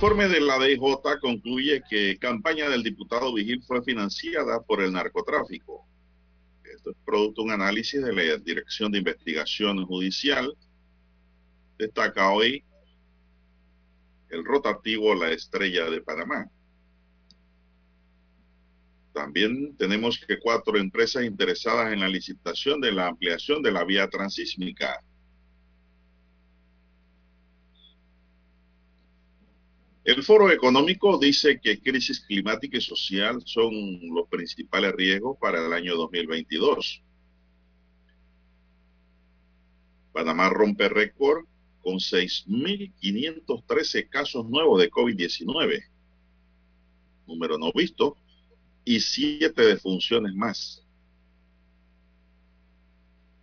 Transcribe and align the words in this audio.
Informe 0.00 0.28
de 0.28 0.40
la 0.40 0.58
DJ 0.58 0.80
concluye 1.20 1.82
que 1.86 2.16
campaña 2.16 2.70
del 2.70 2.82
diputado 2.82 3.34
Vigil 3.34 3.62
fue 3.62 3.84
financiada 3.84 4.62
por 4.62 4.80
el 4.80 4.94
narcotráfico. 4.94 5.86
Esto 6.64 6.92
es 6.92 6.96
producto 7.04 7.42
de 7.42 7.48
un 7.48 7.52
análisis 7.52 8.02
de 8.02 8.10
la 8.14 8.38
Dirección 8.38 8.90
de 8.90 8.96
Investigación 8.96 9.84
Judicial. 9.84 10.56
Destaca 11.76 12.32
hoy 12.32 12.64
el 14.30 14.42
rotativo 14.42 15.14
La 15.14 15.32
Estrella 15.32 15.90
de 15.90 16.00
Panamá. 16.00 16.50
También 19.12 19.76
tenemos 19.76 20.18
que 20.26 20.38
cuatro 20.38 20.78
empresas 20.78 21.24
interesadas 21.24 21.92
en 21.92 22.00
la 22.00 22.08
licitación 22.08 22.80
de 22.80 22.92
la 22.92 23.08
ampliación 23.08 23.62
de 23.62 23.72
la 23.72 23.84
vía 23.84 24.08
transísmica. 24.08 25.04
El 30.10 30.22
Foro 30.24 30.50
Económico 30.50 31.16
dice 31.18 31.60
que 31.60 31.80
crisis 31.80 32.18
climática 32.18 32.78
y 32.78 32.80
social 32.80 33.40
son 33.44 33.70
los 34.12 34.28
principales 34.28 34.92
riesgos 34.96 35.38
para 35.40 35.64
el 35.64 35.72
año 35.72 35.94
2022. 35.94 37.00
Panamá 40.12 40.50
rompe 40.50 40.88
récord 40.88 41.44
con 41.80 41.98
6.513 41.98 44.08
casos 44.08 44.50
nuevos 44.50 44.80
de 44.80 44.90
COVID-19, 44.90 45.80
número 47.28 47.56
no 47.56 47.70
visto, 47.72 48.16
y 48.84 48.98
siete 48.98 49.62
defunciones 49.62 50.34
más. 50.34 50.84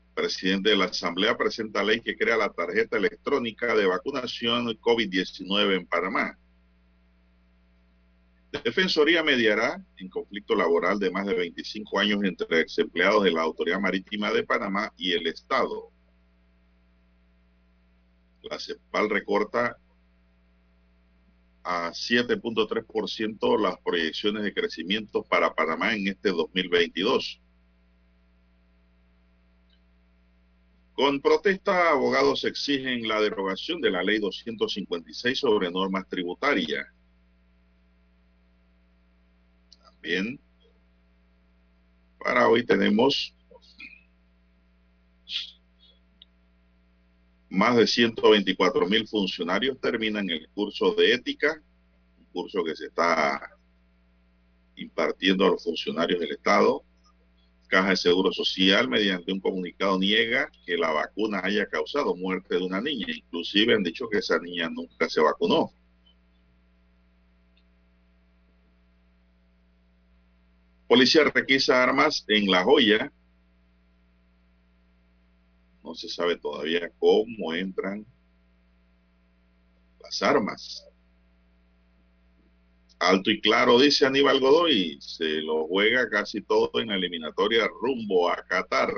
El 0.09 0.15
presidente 0.15 0.71
de 0.71 0.75
la 0.75 0.85
Asamblea 0.85 1.37
presenta 1.37 1.81
ley 1.81 2.01
que 2.01 2.17
crea 2.17 2.35
la 2.35 2.51
tarjeta 2.51 2.97
electrónica 2.97 3.73
de 3.73 3.85
vacunación 3.85 4.67
COVID-19 4.81 5.73
en 5.73 5.87
Panamá. 5.87 6.37
Defensoría 8.63 9.23
mediará 9.23 9.83
en 9.97 10.09
conflicto 10.09 10.55
laboral 10.55 10.99
de 10.99 11.11
más 11.11 11.25
de 11.25 11.33
25 11.33 11.99
años 11.99 12.23
entre 12.23 12.61
ex 12.61 12.77
empleados 12.79 13.23
de 13.23 13.31
la 13.31 13.41
Autoridad 13.41 13.79
Marítima 13.79 14.31
de 14.31 14.43
Panamá 14.43 14.93
y 14.97 15.13
el 15.13 15.27
Estado. 15.27 15.91
La 18.43 18.59
CEPAL 18.59 19.09
recorta 19.09 19.77
a 21.63 21.91
7.3% 21.91 23.61
las 23.61 23.77
proyecciones 23.81 24.43
de 24.43 24.53
crecimiento 24.53 25.23
para 25.23 25.53
Panamá 25.53 25.93
en 25.93 26.07
este 26.07 26.29
2022. 26.29 27.41
Con 30.93 31.21
protesta, 31.21 31.89
abogados 31.89 32.43
exigen 32.45 33.07
la 33.07 33.21
derogación 33.21 33.81
de 33.81 33.91
la 33.91 34.01
ley 34.01 34.19
256 34.19 35.37
sobre 35.37 35.69
normas 35.69 36.07
tributarias. 36.09 36.87
Para 42.17 42.47
hoy 42.47 42.65
tenemos 42.65 43.33
más 47.49 47.75
de 47.75 47.87
124 47.87 48.87
mil 48.87 49.07
funcionarios 49.07 49.79
terminan 49.81 50.29
el 50.29 50.47
curso 50.49 50.93
de 50.93 51.13
ética, 51.13 51.61
un 52.19 52.25
curso 52.25 52.63
que 52.63 52.75
se 52.75 52.85
está 52.85 53.51
impartiendo 54.75 55.45
a 55.45 55.49
los 55.49 55.63
funcionarios 55.63 56.19
del 56.19 56.31
Estado. 56.31 56.83
Caja 57.67 57.89
de 57.89 57.97
Seguro 57.97 58.31
Social, 58.31 58.87
mediante 58.87 59.33
un 59.33 59.41
comunicado, 59.41 59.99
niega 59.99 60.49
que 60.65 60.77
la 60.77 60.91
vacuna 60.91 61.41
haya 61.43 61.65
causado 61.65 62.15
muerte 62.15 62.55
de 62.55 62.63
una 62.63 62.79
niña. 62.79 63.07
Inclusive 63.09 63.73
han 63.73 63.83
dicho 63.83 64.07
que 64.09 64.19
esa 64.19 64.39
niña 64.39 64.69
nunca 64.69 65.09
se 65.09 65.19
vacunó. 65.19 65.73
Policía 70.87 71.25
requisa 71.25 71.83
armas 71.83 72.23
en 72.29 72.49
La 72.49 72.63
Joya. 72.63 73.11
No 75.83 75.93
se 75.95 76.07
sabe 76.07 76.37
todavía 76.37 76.89
cómo 76.97 77.53
entran 77.53 78.05
las 79.99 80.21
armas. 80.21 80.85
Alto 82.99 83.29
y 83.29 83.41
claro, 83.41 83.79
dice 83.79 84.05
Aníbal 84.05 84.39
Godoy, 84.39 84.97
se 85.01 85.41
lo 85.41 85.67
juega 85.67 86.09
casi 86.09 86.41
todo 86.41 86.71
en 86.75 86.87
la 86.87 86.95
eliminatoria 86.95 87.67
rumbo 87.67 88.29
a 88.29 88.43
Qatar. 88.47 88.91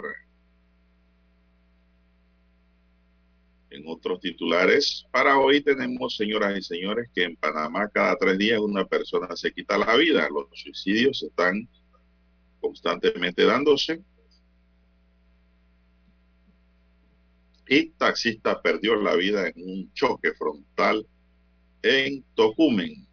En 3.72 3.84
otros 3.88 4.20
titulares, 4.20 5.06
para 5.12 5.38
hoy 5.38 5.62
tenemos, 5.62 6.16
señoras 6.16 6.58
y 6.58 6.62
señores, 6.62 7.10
que 7.14 7.24
en 7.24 7.36
Panamá 7.36 7.90
cada 7.90 8.16
tres 8.16 8.38
días 8.38 8.60
una 8.60 8.86
persona 8.86 9.36
se 9.36 9.52
quita 9.52 9.78
la 9.78 9.96
vida. 9.96 10.28
Los 10.30 10.48
suicidios 10.54 11.22
están 11.22 11.68
constantemente 12.60 13.46
dándose. 13.46 14.02
Y 17.68 17.92
taxista 17.92 18.62
perdió 18.62 18.96
la 18.96 19.16
vida 19.16 19.48
en 19.48 19.64
un 19.64 19.94
choque 19.94 20.34
frontal 20.34 21.06
en 21.84 22.24
Tocumen. 22.36 23.08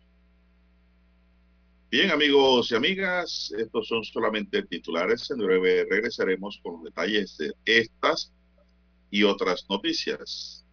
Bien, 1.91 2.11
amigos 2.11 2.73
y 2.73 2.75
amigas, 2.75 3.53
estos 3.57 3.87
son 3.87 4.03
solamente 4.03 4.63
titulares. 4.65 5.31
En 5.31 5.39
breve 5.39 5.87
regresaremos 5.89 6.59
con 6.63 6.75
los 6.75 6.85
detalles 6.85 7.37
de 7.39 7.53
estas 7.65 8.33
y 9.11 9.23
otras 9.23 9.67
noticias. 9.69 10.65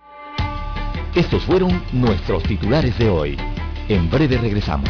Estos 1.15 1.43
fueron 1.43 1.83
nuestros 1.93 2.41
titulares 2.43 2.97
de 2.97 3.09
hoy. 3.09 3.37
En 3.87 4.09
breve 4.09 4.37
regresamos. 4.37 4.89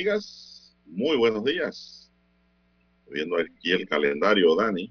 Amigas, 0.00 0.74
muy 0.86 1.18
buenos 1.18 1.44
días. 1.44 2.10
viendo 3.10 3.36
aquí 3.36 3.72
el 3.72 3.86
calendario, 3.86 4.56
Dani. 4.56 4.90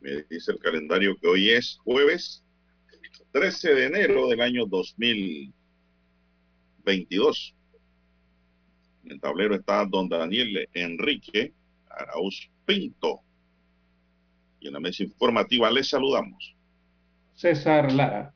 Me 0.00 0.22
dice 0.30 0.52
el 0.52 0.58
calendario 0.58 1.14
que 1.20 1.28
hoy 1.28 1.50
es 1.50 1.76
jueves 1.84 2.42
13 3.32 3.74
de 3.74 3.84
enero 3.84 4.28
del 4.28 4.40
año 4.40 4.64
2022. 4.64 7.54
En 9.04 9.12
el 9.12 9.20
tablero 9.20 9.56
está 9.56 9.84
don 9.84 10.08
Daniel 10.08 10.66
Enrique 10.72 11.52
Arauz 11.90 12.50
Pinto. 12.64 13.20
Y 14.58 14.68
en 14.68 14.72
la 14.72 14.80
mesa 14.80 15.02
informativa 15.02 15.70
les 15.70 15.90
saludamos. 15.90 16.56
César 17.34 17.92
Lara. 17.92 18.32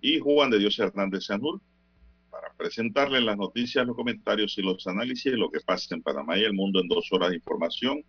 Y 0.00 0.18
Juan 0.18 0.50
de 0.50 0.60
Dios 0.60 0.78
Hernández 0.78 1.24
Sanur 1.24 1.60
presentarle 2.64 3.20
las 3.20 3.36
noticias, 3.36 3.86
los 3.86 3.94
comentarios 3.94 4.56
y 4.56 4.62
los 4.62 4.86
análisis 4.86 5.30
de 5.30 5.36
lo 5.36 5.50
que 5.50 5.60
pasa 5.60 5.94
en 5.94 6.02
Panamá 6.02 6.38
y 6.38 6.44
el 6.44 6.54
mundo 6.54 6.80
en 6.80 6.88
dos 6.88 7.12
horas 7.12 7.28
de 7.28 7.36
información. 7.36 8.02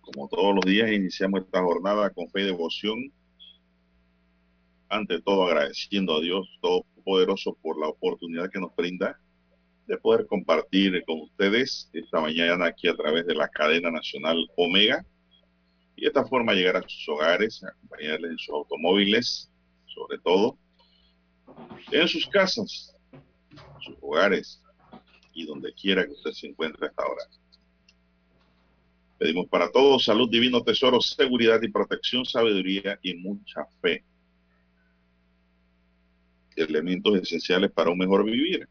Como 0.00 0.28
todos 0.28 0.56
los 0.56 0.64
días, 0.64 0.90
iniciamos 0.90 1.42
esta 1.42 1.62
jornada 1.62 2.10
con 2.10 2.28
fe 2.30 2.40
y 2.40 2.44
devoción. 2.46 3.12
Ante 4.88 5.22
todo, 5.22 5.44
agradeciendo 5.44 6.16
a 6.16 6.20
Dios 6.20 6.48
Todopoderoso 6.60 7.56
por 7.62 7.78
la 7.78 7.86
oportunidad 7.86 8.50
que 8.50 8.58
nos 8.58 8.74
brinda 8.74 9.20
de 9.86 9.96
poder 9.98 10.26
compartir 10.26 11.04
con 11.06 11.20
ustedes 11.20 11.88
esta 11.92 12.20
mañana 12.20 12.66
aquí 12.66 12.88
a 12.88 12.96
través 12.96 13.24
de 13.24 13.36
la 13.36 13.46
cadena 13.46 13.92
nacional 13.92 14.36
Omega 14.56 15.06
y 15.94 16.00
de 16.00 16.08
esta 16.08 16.26
forma 16.26 16.54
llegar 16.54 16.78
a 16.78 16.88
sus 16.88 17.08
hogares, 17.08 17.62
acompañarles 17.62 18.32
en 18.32 18.38
sus 18.38 18.52
automóviles, 18.52 19.48
sobre 19.86 20.18
todo, 20.18 20.58
en 21.92 22.08
sus 22.08 22.26
casas, 22.26 22.95
sus 23.80 23.96
hogares 24.00 24.62
y 25.32 25.46
donde 25.46 25.72
quiera 25.74 26.06
que 26.06 26.12
usted 26.12 26.32
se 26.32 26.46
encuentre 26.48 26.86
hasta 26.86 27.02
ahora. 27.02 27.24
Pedimos 29.18 29.46
para 29.48 29.70
todos 29.70 30.04
salud, 30.04 30.28
divino 30.28 30.62
tesoro, 30.62 31.00
seguridad 31.00 31.60
y 31.62 31.68
protección, 31.68 32.24
sabiduría 32.24 32.98
y 33.02 33.14
mucha 33.14 33.64
fe. 33.80 34.04
Elementos 36.54 37.16
esenciales 37.20 37.70
para 37.72 37.90
un 37.90 37.98
mejor 37.98 38.24
vivir. 38.24 38.68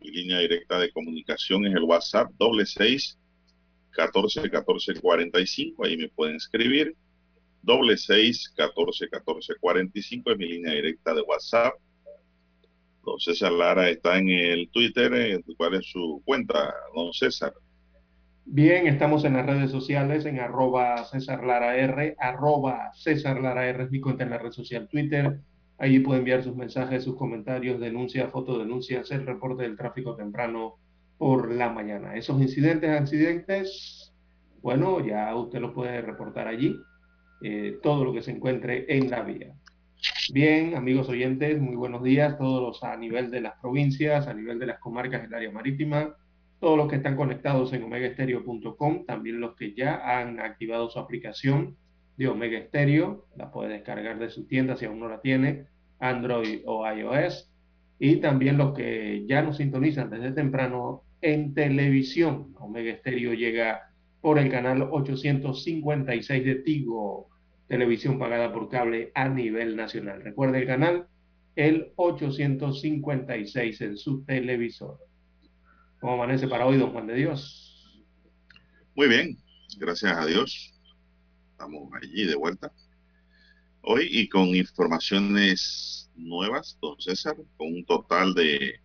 Mi 0.00 0.10
línea 0.10 0.38
directa 0.38 0.78
de 0.78 0.92
comunicación 0.92 1.66
es 1.66 1.74
el 1.74 1.82
WhatsApp 1.82 2.30
doble 2.38 2.64
seis 2.66 3.18
catorce 3.90 4.48
catorce 4.50 4.94
cuarenta 5.00 5.40
y 5.40 5.46
cinco. 5.46 5.84
Ahí 5.84 5.96
me 5.96 6.08
pueden 6.08 6.36
escribir. 6.36 6.96
Doble 7.62 7.96
seis 7.96 8.48
catorce 8.56 9.08
catorce 9.08 9.54
cuarenta 9.60 9.98
y 9.98 10.02
cinco 10.02 10.30
es 10.30 10.38
mi 10.38 10.46
línea 10.46 10.74
directa 10.74 11.14
de 11.14 11.22
WhatsApp 11.22 11.74
Don 13.04 13.18
César 13.18 13.52
Lara 13.52 13.88
está 13.88 14.18
en 14.18 14.28
el 14.28 14.68
Twitter. 14.70 15.42
¿Cuál 15.56 15.74
es 15.74 15.90
su 15.90 16.22
cuenta, 16.24 16.74
don 16.94 17.12
César? 17.12 17.52
Bien, 18.50 18.86
estamos 18.86 19.24
en 19.24 19.34
las 19.34 19.44
redes 19.44 19.70
sociales, 19.70 20.24
en 20.24 20.40
arroba 20.40 21.04
César 21.04 21.44
Lara 21.44 21.76
R, 21.76 22.16
arroba 22.18 22.90
César 22.94 23.42
Lara 23.42 23.68
R 23.68 23.84
es 23.84 23.90
mi 23.90 24.00
cuenta 24.00 24.24
en 24.24 24.30
la 24.30 24.38
red 24.38 24.52
social 24.52 24.88
Twitter. 24.88 25.40
Allí 25.76 26.00
puede 26.00 26.20
enviar 26.20 26.42
sus 26.42 26.56
mensajes, 26.56 27.04
sus 27.04 27.16
comentarios, 27.16 27.78
denuncias, 27.78 28.32
fotodenuncias, 28.32 29.10
el 29.10 29.26
reporte 29.26 29.64
del 29.64 29.76
tráfico 29.76 30.16
temprano 30.16 30.76
por 31.18 31.52
la 31.52 31.68
mañana. 31.68 32.16
Esos 32.16 32.40
incidentes, 32.40 32.90
accidentes, 32.90 34.14
bueno, 34.62 35.04
ya 35.06 35.34
usted 35.36 35.60
lo 35.60 35.74
puede 35.74 36.00
reportar 36.00 36.48
allí, 36.48 36.74
eh, 37.42 37.78
todo 37.82 38.02
lo 38.02 38.14
que 38.14 38.22
se 38.22 38.30
encuentre 38.30 38.86
en 38.88 39.10
la 39.10 39.22
vía. 39.24 39.54
Bien, 40.32 40.76
amigos 40.76 41.08
oyentes, 41.08 41.60
muy 41.60 41.74
buenos 41.74 42.02
días, 42.02 42.36
todos 42.38 42.84
a 42.84 42.96
nivel 42.96 43.30
de 43.30 43.40
las 43.40 43.58
provincias, 43.60 44.28
a 44.28 44.34
nivel 44.34 44.58
de 44.58 44.66
las 44.66 44.78
comarcas 44.78 45.22
del 45.22 45.34
área 45.34 45.50
marítima, 45.50 46.14
todos 46.60 46.76
los 46.76 46.88
que 46.88 46.96
están 46.96 47.16
conectados 47.16 47.72
en 47.72 47.82
omegaestereo.com, 47.82 49.06
también 49.06 49.40
los 49.40 49.56
que 49.56 49.74
ya 49.74 50.20
han 50.20 50.38
activado 50.38 50.90
su 50.90 50.98
aplicación 50.98 51.76
de 52.16 52.28
Omega 52.28 52.60
Stereo, 52.66 53.26
la 53.36 53.50
puede 53.50 53.70
descargar 53.70 54.18
de 54.18 54.28
su 54.30 54.46
tienda 54.46 54.76
si 54.76 54.84
aún 54.84 55.00
no 55.00 55.08
la 55.08 55.20
tiene, 55.20 55.66
Android 55.98 56.60
o 56.66 56.86
iOS, 56.86 57.50
y 57.98 58.16
también 58.16 58.58
los 58.58 58.74
que 58.74 59.24
ya 59.26 59.42
nos 59.42 59.56
sintonizan 59.56 60.10
desde 60.10 60.32
temprano 60.32 61.02
en 61.22 61.54
televisión. 61.54 62.54
Omega 62.58 62.96
Stereo 62.98 63.34
llega 63.34 63.90
por 64.20 64.38
el 64.38 64.50
canal 64.50 64.82
856 64.90 66.44
de 66.44 66.54
Tigo 66.56 67.28
televisión 67.68 68.18
pagada 68.18 68.52
por 68.52 68.68
cable 68.68 69.12
a 69.14 69.28
nivel 69.28 69.76
nacional. 69.76 70.22
Recuerde 70.22 70.60
el 70.60 70.66
canal, 70.66 71.06
el 71.54 71.92
856 71.96 73.80
en 73.82 73.96
su 73.96 74.24
televisor. 74.24 74.98
¿Cómo 76.00 76.14
amanece 76.14 76.48
para 76.48 76.66
hoy, 76.66 76.78
don 76.78 76.92
Juan 76.92 77.06
de 77.06 77.14
Dios? 77.14 78.04
Muy 78.94 79.08
bien, 79.08 79.36
gracias 79.78 80.16
a 80.16 80.26
Dios. 80.26 80.74
Estamos 81.52 81.90
allí 82.00 82.24
de 82.24 82.36
vuelta. 82.36 82.72
Hoy 83.82 84.08
y 84.10 84.28
con 84.28 84.48
informaciones 84.54 86.10
nuevas, 86.14 86.78
don 86.80 87.00
César, 87.00 87.36
con 87.56 87.68
un 87.68 87.84
total 87.84 88.34
de 88.34 88.80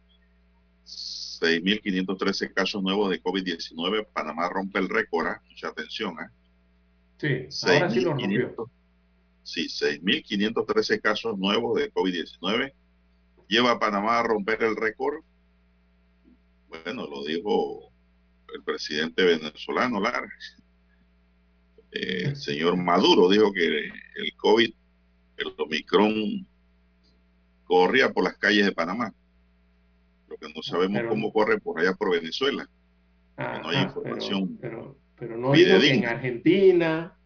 6.513 0.85 2.53
casos 2.53 2.81
nuevos 2.81 3.09
de 3.09 3.21
COVID-19. 3.21 4.07
Panamá 4.13 4.49
rompe 4.49 4.79
el 4.79 4.89
récord, 4.89 5.27
¿eh? 5.27 5.39
mucha 5.49 5.69
atención. 5.69 6.15
¿eh? 6.19 6.42
Sí, 7.23 7.69
ahora 7.69 7.89
sí 7.89 8.01
lo 8.01 8.11
rompió. 8.11 8.69
Sí, 9.43 9.67
6.513 9.67 11.01
casos 11.01 11.37
nuevos 11.37 11.79
de 11.79 11.91
COVID-19. 11.93 12.73
Lleva 13.47 13.71
a 13.71 13.79
Panamá 13.79 14.19
a 14.19 14.23
romper 14.23 14.61
el 14.63 14.75
récord. 14.75 15.23
Bueno, 16.67 17.07
lo 17.07 17.23
dijo 17.23 17.93
el 18.53 18.63
presidente 18.63 19.23
venezolano, 19.23 20.01
Lara. 20.01 20.27
Eh, 21.91 22.23
el 22.25 22.35
señor 22.35 22.75
Maduro 22.75 23.29
dijo 23.29 23.53
que 23.53 23.67
el 23.67 24.35
COVID, 24.37 24.73
el 25.37 25.53
Omicron, 25.57 26.47
corría 27.63 28.11
por 28.11 28.25
las 28.25 28.37
calles 28.37 28.65
de 28.65 28.71
Panamá. 28.73 29.13
Lo 30.27 30.35
que 30.35 30.51
no 30.53 30.61
sabemos 30.61 31.03
cómo 31.07 31.31
corre 31.31 31.57
por 31.59 31.79
allá 31.79 31.93
por 31.93 32.11
Venezuela. 32.11 32.67
no 33.37 33.69
hay 33.69 33.83
información. 33.83 34.57
Pero, 34.59 34.79
pero 34.79 35.02
no 35.29 35.51
digo 35.53 35.79
que 35.79 35.93
en 35.93 36.05
Argentina, 36.05 37.17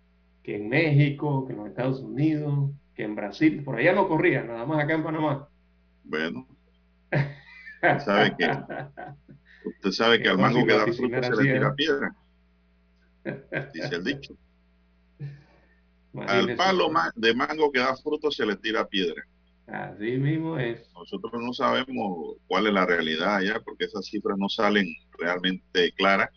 que 0.44 0.56
en 0.56 0.70
México, 0.70 1.46
que 1.46 1.54
en 1.54 1.60
los 1.60 1.68
Estados 1.68 2.00
Unidos, 2.00 2.72
que 2.96 3.04
en 3.04 3.16
Brasil, 3.16 3.64
por 3.64 3.78
allá 3.78 3.94
no 3.94 4.08
corría, 4.08 4.44
nada 4.44 4.66
más 4.66 4.84
acá 4.84 4.94
en 4.94 5.04
Panamá. 5.04 5.48
Bueno, 6.04 6.48
usted 7.12 8.00
sabe 8.00 8.36
que, 8.38 8.50
usted 9.66 9.92
sabe 9.92 10.22
que 10.22 10.30
al 10.30 10.38
mango 10.38 10.66
que 10.66 10.74
da 10.74 10.86
fruto 10.86 11.24
se 11.24 11.44
le 11.44 11.54
tira 11.54 11.76
piedra. 11.76 12.16
Dice 13.74 13.96
el 13.96 14.04
dicho. 14.04 14.34
Al 16.26 16.56
palo 16.56 16.90
de 17.16 17.34
mango 17.36 17.72
que 17.72 17.80
da 17.80 17.96
fruto 17.96 18.32
se 18.32 18.46
le 18.46 18.56
tira 18.56 18.88
piedra. 18.88 19.22
Así 19.68 20.18
mismo 20.18 20.58
es. 20.58 20.90
Nosotros 20.94 21.34
no 21.42 21.52
sabemos 21.54 22.38
cuál 22.48 22.68
es 22.68 22.74
la 22.74 22.86
realidad 22.86 23.36
allá, 23.36 23.60
porque 23.60 23.86
esas 23.86 24.06
cifras 24.06 24.38
no 24.38 24.48
salen 24.48 24.88
realmente 25.20 25.92
claras 25.92 26.30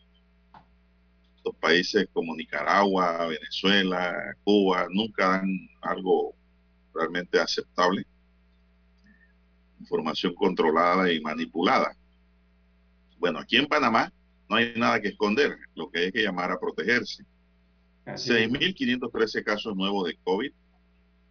los 1.45 1.55
países 1.57 2.09
como 2.13 2.35
Nicaragua, 2.35 3.27
Venezuela, 3.27 4.35
Cuba, 4.45 4.87
nunca 4.91 5.29
dan 5.29 5.69
algo 5.81 6.35
realmente 6.95 7.41
aceptable. 7.41 8.07
Información 9.81 10.35
controlada 10.35 11.13
y 11.13 11.21
manipulada. 11.21 11.97
Bueno, 13.19 13.39
aquí 13.39 13.57
en 13.57 13.67
Panamá 13.67 14.13
no 14.49 14.57
hay 14.57 14.73
nada 14.77 15.01
que 15.01 15.09
esconder, 15.09 15.57
lo 15.75 15.91
que 15.91 16.01
hay 16.01 16.13
que 16.13 16.23
llamar 16.23 16.51
a 16.51 16.59
protegerse. 16.59 17.25
6.513 18.07 19.45
casos 19.45 19.77
nuevos 19.77 20.09
de 20.09 20.17
COVID. 20.25 20.53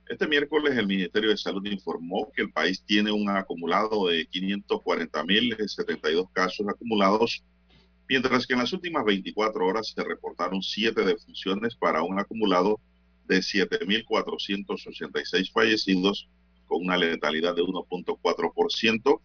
Este 0.08 0.28
miércoles 0.28 0.78
el 0.78 0.88
Ministerio 0.88 1.30
de 1.30 1.38
Salud 1.38 1.66
informó 1.66 2.32
que 2.34 2.44
el 2.44 2.52
país 2.52 2.82
tiene 2.84 3.12
un 3.12 3.30
acumulado 3.30 4.08
de 4.08 4.28
540.072 4.30 6.32
casos 6.34 6.68
acumulados 6.68 7.44
mientras 8.10 8.46
que 8.48 8.54
en 8.54 8.60
las 8.60 8.74
últimas 8.74 9.06
24 9.06 9.66
horas 9.66 9.94
se 9.96 10.04
reportaron 10.04 10.62
siete 10.64 11.06
defunciones 11.06 11.76
para 11.76 12.02
un 12.02 12.20
acumulado 12.20 12.82
de 13.28 13.38
7.486 13.38 15.52
fallecidos 15.52 16.28
con 16.66 16.84
una 16.84 16.98
letalidad 16.98 17.56
de 17.56 17.62
1.4%. 17.62 19.22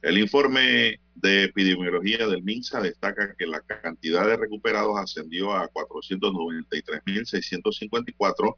El 0.00 0.16
informe 0.18 1.00
de 1.14 1.44
epidemiología 1.44 2.26
del 2.26 2.42
MINSA 2.42 2.80
destaca 2.80 3.34
que 3.36 3.46
la 3.46 3.60
cantidad 3.60 4.26
de 4.26 4.36
recuperados 4.36 4.98
ascendió 4.98 5.52
a 5.52 5.68
493.654, 5.70 8.56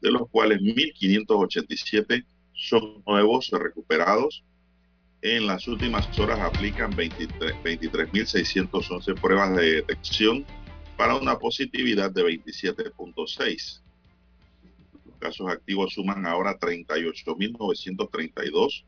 de 0.00 0.12
los 0.12 0.30
cuales 0.30 0.60
1.587 0.60 2.24
son 2.52 3.02
nuevos 3.04 3.50
recuperados 3.50 4.44
en 5.24 5.46
las 5.46 5.66
últimas 5.66 6.06
horas 6.18 6.38
aplican 6.38 6.92
23.611 6.92 9.18
pruebas 9.18 9.56
de 9.56 9.76
detección 9.76 10.44
para 10.98 11.16
una 11.16 11.38
positividad 11.38 12.10
de 12.10 12.24
27.6. 12.24 13.80
Los 15.06 15.16
casos 15.18 15.48
activos 15.48 15.94
suman 15.94 16.26
ahora 16.26 16.58
38.932, 16.58 18.84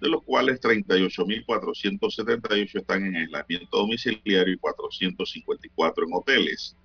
de 0.00 0.08
los 0.08 0.24
cuales 0.24 0.60
38.478 0.60 2.80
están 2.80 3.06
en 3.06 3.14
aislamiento 3.14 3.78
domiciliario 3.78 4.54
y 4.54 4.58
454 4.58 6.04
en 6.04 6.14
hoteles. 6.14 6.76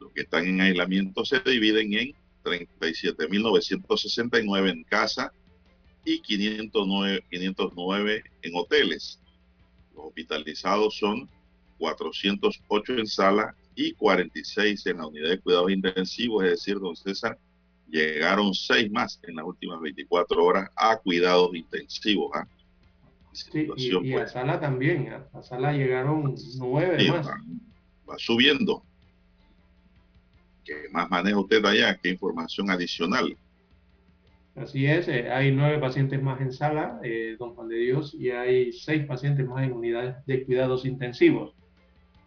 Los 0.00 0.12
que 0.12 0.22
están 0.22 0.48
en 0.48 0.60
aislamiento 0.60 1.24
se 1.24 1.38
dividen 1.38 1.92
en 1.92 2.16
37.969 2.42 4.70
en 4.70 4.82
casa 4.82 5.32
y 6.04 6.20
509, 6.20 7.24
509 7.30 8.24
en 8.42 8.56
hoteles. 8.56 9.20
Los 9.94 10.06
hospitalizados 10.06 10.96
son 10.98 11.28
408 11.78 12.92
en 12.98 13.06
sala 13.06 13.54
y 13.74 13.92
46 13.92 14.86
en 14.86 14.98
la 14.98 15.06
unidad 15.06 15.30
de 15.30 15.40
cuidados 15.40 15.70
intensivos, 15.70 16.44
es 16.44 16.50
decir, 16.50 16.78
don 16.78 16.94
César, 16.94 17.38
llegaron 17.88 18.54
seis 18.54 18.90
más 18.90 19.20
en 19.22 19.36
las 19.36 19.44
últimas 19.44 19.80
24 19.80 20.44
horas 20.44 20.70
a 20.76 20.96
cuidados 20.96 21.54
intensivos. 21.54 22.30
¿ah? 22.34 22.46
Sí, 23.32 23.68
y, 23.76 24.12
a 24.12 24.18
pues, 24.18 24.32
sala 24.32 24.60
también, 24.60 25.12
a, 25.12 25.42
sala 25.42 25.72
llegaron 25.72 26.34
nueve 26.56 27.08
más. 27.08 27.26
Va, 28.08 28.18
subiendo. 28.18 28.84
¿Qué 30.64 30.88
más 30.92 31.10
maneja 31.10 31.38
usted 31.38 31.64
allá? 31.64 31.98
¿Qué 32.00 32.10
información 32.10 32.70
adicional? 32.70 33.36
Así 34.56 34.86
es, 34.86 35.08
eh, 35.08 35.32
hay 35.32 35.50
nueve 35.50 35.78
pacientes 35.78 36.22
más 36.22 36.40
en 36.40 36.52
sala, 36.52 37.00
eh, 37.02 37.34
don 37.38 37.54
Juan 37.56 37.68
de 37.68 37.76
Dios, 37.76 38.14
y 38.14 38.30
hay 38.30 38.72
seis 38.72 39.04
pacientes 39.04 39.44
más 39.48 39.64
en 39.64 39.72
unidades 39.72 40.24
de 40.26 40.44
cuidados 40.44 40.84
intensivos. 40.84 41.56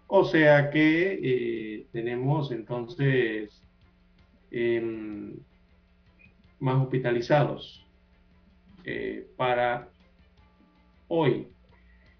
O 0.08 0.26
sea 0.26 0.70
que 0.70 1.20
eh, 1.24 1.88
tenemos 1.94 2.52
entonces 2.52 3.64
em, 4.52 5.38
más 6.60 6.82
hospitalizados 6.82 7.86
eh, 8.84 9.28
para 9.38 9.90
hoy. 11.08 11.48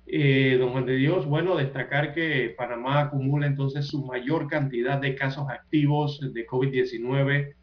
Don 0.10 0.70
Juan 0.72 0.86
de 0.86 0.96
Dios, 0.96 1.26
bueno, 1.26 1.58
destacar 1.58 2.14
que 2.14 2.56
Panamá 2.58 3.02
acumula 3.02 3.46
entonces 3.46 3.88
su 3.88 4.06
mayor 4.06 4.48
cantidad 4.48 5.02
de 5.02 5.16
casos 5.16 5.50
activos 5.50 6.22
de 6.34 6.48
COVID-19 6.48 7.57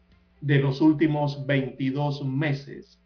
de 0.45 0.59
los 0.59 0.79
últimos 0.79 1.45
22 1.47 2.23
meses. 2.23 3.01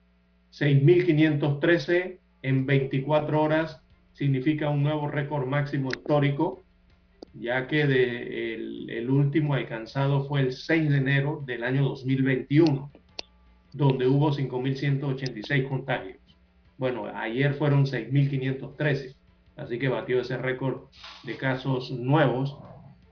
6.513 0.52 2.20
en 2.42 2.66
24 2.66 3.42
horas 3.42 3.82
significa 4.12 4.70
un 4.70 4.84
nuevo 4.84 5.08
récord 5.08 5.48
máximo 5.48 5.90
histórico 5.90 6.64
ya 7.34 7.68
que 7.68 7.88
de 7.88 8.56
el, 8.98 9.10
último 9.10 9.54
alcanzado 9.54 10.26
fue 10.28 10.42
el 10.42 10.54
6 10.54 10.90
de 10.90 10.98
enero 10.98 11.44
del 11.46 11.64
año 11.64 11.84
2021, 11.84 12.92
donde 13.74 14.08
hubo 14.08 14.32
5.186 14.32 15.68
contagios. 15.68 16.18
Bueno, 16.78 17.06
ayer 17.08 17.54
fueron 17.54 17.86
6.513, 17.86 19.16
así 19.56 19.80
que 19.80 19.88
batió 19.88 20.22
ese 20.22 20.38
récord 20.38 20.90
de 21.24 21.38
casos 21.38 21.92
nuevos. 21.92 22.58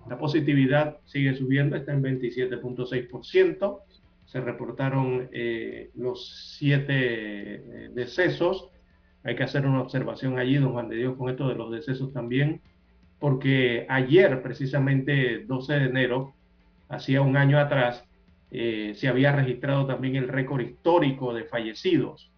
La 0.10 0.18
positividad 0.18 0.98
sigue 1.06 1.36
subiendo, 1.36 1.76
está 1.76 1.94
en 1.94 2.04
27.6%. 2.04 3.80
Se 4.28 4.40
reportaron 4.40 5.30
eh, 5.34 5.90
los 5.96 6.56
siete 6.58 6.94
eh, 6.96 7.90
decesos. 7.94 8.70
Hay 9.24 9.36
que 9.36 9.44
hacer 9.44 9.66
una 9.66 9.82
observación 9.82 10.38
allí, 10.38 10.56
don 10.56 10.72
Juan 10.72 10.88
de 10.88 10.98
Dios, 10.98 11.18
con 11.18 11.30
esto 11.30 11.50
de 11.50 11.56
los 11.56 11.72
decesos 11.72 12.14
también 12.14 12.62
porque 13.20 13.86
ayer, 13.90 14.42
precisamente 14.42 15.46
12 15.46 15.74
de 15.74 15.86
enero, 15.86 16.34
hacía 16.90 17.22
un 17.22 17.36
año 17.36 17.60
atrás, 17.60 18.04
eh, 18.52 18.94
se 18.96 19.08
había 19.08 19.32
registrado 19.32 19.86
también 19.86 20.16
el 20.16 20.28
récord 20.28 20.62
histórico 20.62 21.34
de 21.34 21.44
fallecidos, 21.46 22.32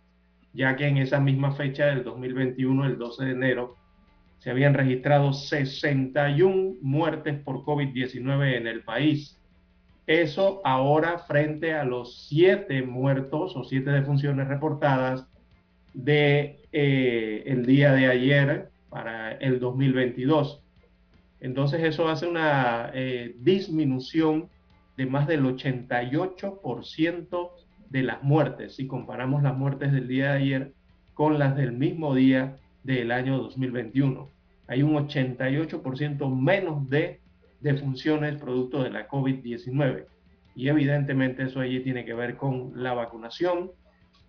ya 0.54 0.76
que 0.76 0.88
en 0.88 0.98
esa 0.98 1.20
misma 1.20 1.52
fecha 1.52 1.88
del 1.88 2.04
2021, 2.04 2.86
el 2.86 2.98
12 2.98 3.26
de 3.26 3.32
enero, 3.32 3.76
se 4.40 4.50
habían 4.50 4.74
registrado 4.74 5.34
61 5.34 6.78
muertes 6.82 7.40
por 7.42 7.64
COVID-19 7.64 8.56
en 8.56 8.68
el 8.68 8.84
país. 8.84 9.39
Eso 10.10 10.60
ahora 10.64 11.20
frente 11.20 11.76
a 11.76 11.84
los 11.84 12.26
siete 12.28 12.82
muertos 12.82 13.56
o 13.56 13.64
siete 13.64 13.92
defunciones 13.92 14.48
reportadas 14.48 15.28
de 15.94 16.62
eh, 16.72 17.44
el 17.46 17.68
día 17.68 17.92
de 17.92 18.08
ayer 18.08 18.72
para 18.90 19.34
el 19.34 19.60
2022. 19.60 20.64
Entonces 21.42 21.84
eso 21.84 22.10
hace 22.10 22.26
una 22.26 22.90
eh, 22.92 23.36
disminución 23.38 24.50
de 24.98 25.06
más 25.06 25.28
del 25.28 25.44
88% 25.44 27.52
de 27.92 28.02
las 28.02 28.24
muertes, 28.24 28.78
si 28.78 28.88
comparamos 28.88 29.44
las 29.44 29.56
muertes 29.56 29.92
del 29.92 30.08
día 30.08 30.32
de 30.32 30.38
ayer 30.40 30.74
con 31.14 31.38
las 31.38 31.56
del 31.56 31.74
mismo 31.74 32.16
día 32.16 32.58
del 32.82 33.12
año 33.12 33.38
2021. 33.38 34.28
Hay 34.66 34.82
un 34.82 34.96
88% 34.96 36.36
menos 36.36 36.90
de 36.90 37.20
defunciones 37.62 38.38
producto 38.38 38.84
de 38.84 38.92
la 38.92 39.08
COVID-19. 39.08 40.06
Y 40.56 40.68
evidentemente 40.68 41.44
eso 41.44 41.60
allí 41.60 41.80
tiene 41.82 42.06
que 42.06 42.14
ver 42.14 42.36
con 42.36 42.72
la 42.76 42.94
vacunación 42.94 43.72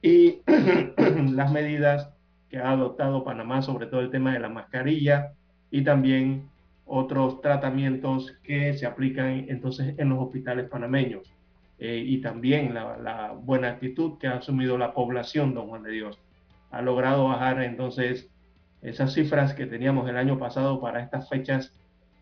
y 0.03 0.43
las 1.33 1.51
medidas 1.53 2.11
que 2.49 2.59
ha 2.59 2.71
adoptado 2.73 3.25
Panamá, 3.25 3.63
sobre 3.63 3.87
todo 3.87 4.01
el 4.01 4.11
tema 4.11 4.33
de 4.33 4.41
la 4.41 4.49
mascarilla 4.49 5.33
y 5.71 5.83
también 5.83 6.49
otros 6.85 7.41
tratamientos 7.41 8.37
que 8.43 8.75
se 8.75 8.87
aplican 8.87 9.47
entonces 9.49 9.95
en 9.99 10.09
los 10.09 10.19
hospitales 10.19 10.69
panameños 10.69 11.33
eh, 11.79 12.03
y 12.05 12.21
también 12.21 12.75
la, 12.75 13.33
buena 13.41 13.69
actitud 13.69 14.19
que 14.19 14.27
ha 14.27 14.39
asumido 14.39 14.77
la 14.77 14.93
población, 14.93 15.55
don 15.55 15.69
Juan 15.69 15.83
de 15.83 15.93
Dios. 15.93 16.19
Ha 16.71 16.83
logrado 16.83 17.29
bajar 17.29 17.63
entonces 17.63 18.29
esas 18.83 19.15
cifras 19.15 19.55
que 19.55 19.67
teníamos 19.67 20.09
el 20.09 20.17
año 20.17 20.39
pasado 20.39 20.81
para 20.81 21.01
estas 21.01 21.29
fechas 21.29 21.73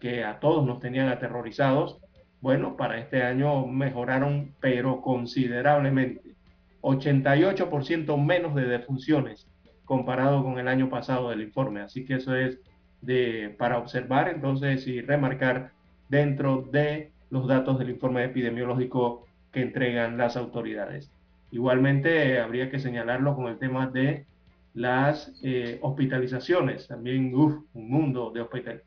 que 0.00 0.24
a 0.24 0.40
todos 0.40 0.66
nos 0.66 0.80
tenían 0.80 1.08
aterrorizados. 1.08 1.98
Bueno, 2.40 2.76
para 2.76 2.98
este 2.98 3.22
año 3.22 3.66
mejoraron, 3.66 4.54
pero 4.60 5.00
considerablemente. 5.00 6.34
88% 6.82 8.24
menos 8.24 8.54
de 8.54 8.66
defunciones 8.66 9.48
comparado 9.84 10.44
con 10.44 10.58
el 10.58 10.68
año 10.68 10.88
pasado 10.90 11.30
del 11.30 11.42
informe. 11.42 11.80
Así 11.80 12.04
que 12.04 12.14
eso 12.16 12.36
es 12.36 12.60
de, 13.00 13.54
para 13.58 13.78
observar 13.78 14.28
entonces 14.28 14.86
y 14.86 15.00
remarcar 15.00 15.72
dentro 16.08 16.62
de 16.70 17.10
los 17.30 17.46
datos 17.46 17.78
del 17.78 17.90
informe 17.90 18.24
epidemiológico 18.24 19.26
que 19.50 19.62
entregan 19.62 20.18
las 20.18 20.36
autoridades. 20.36 21.10
Igualmente 21.50 22.38
habría 22.38 22.70
que 22.70 22.78
señalarlo 22.78 23.34
con 23.34 23.48
el 23.48 23.58
tema 23.58 23.86
de 23.86 24.26
las 24.74 25.32
eh, 25.42 25.78
hospitalizaciones. 25.82 26.86
También, 26.86 27.34
un 27.34 27.66
mundo 27.74 28.30
de 28.30 28.42
hospital, 28.42 28.82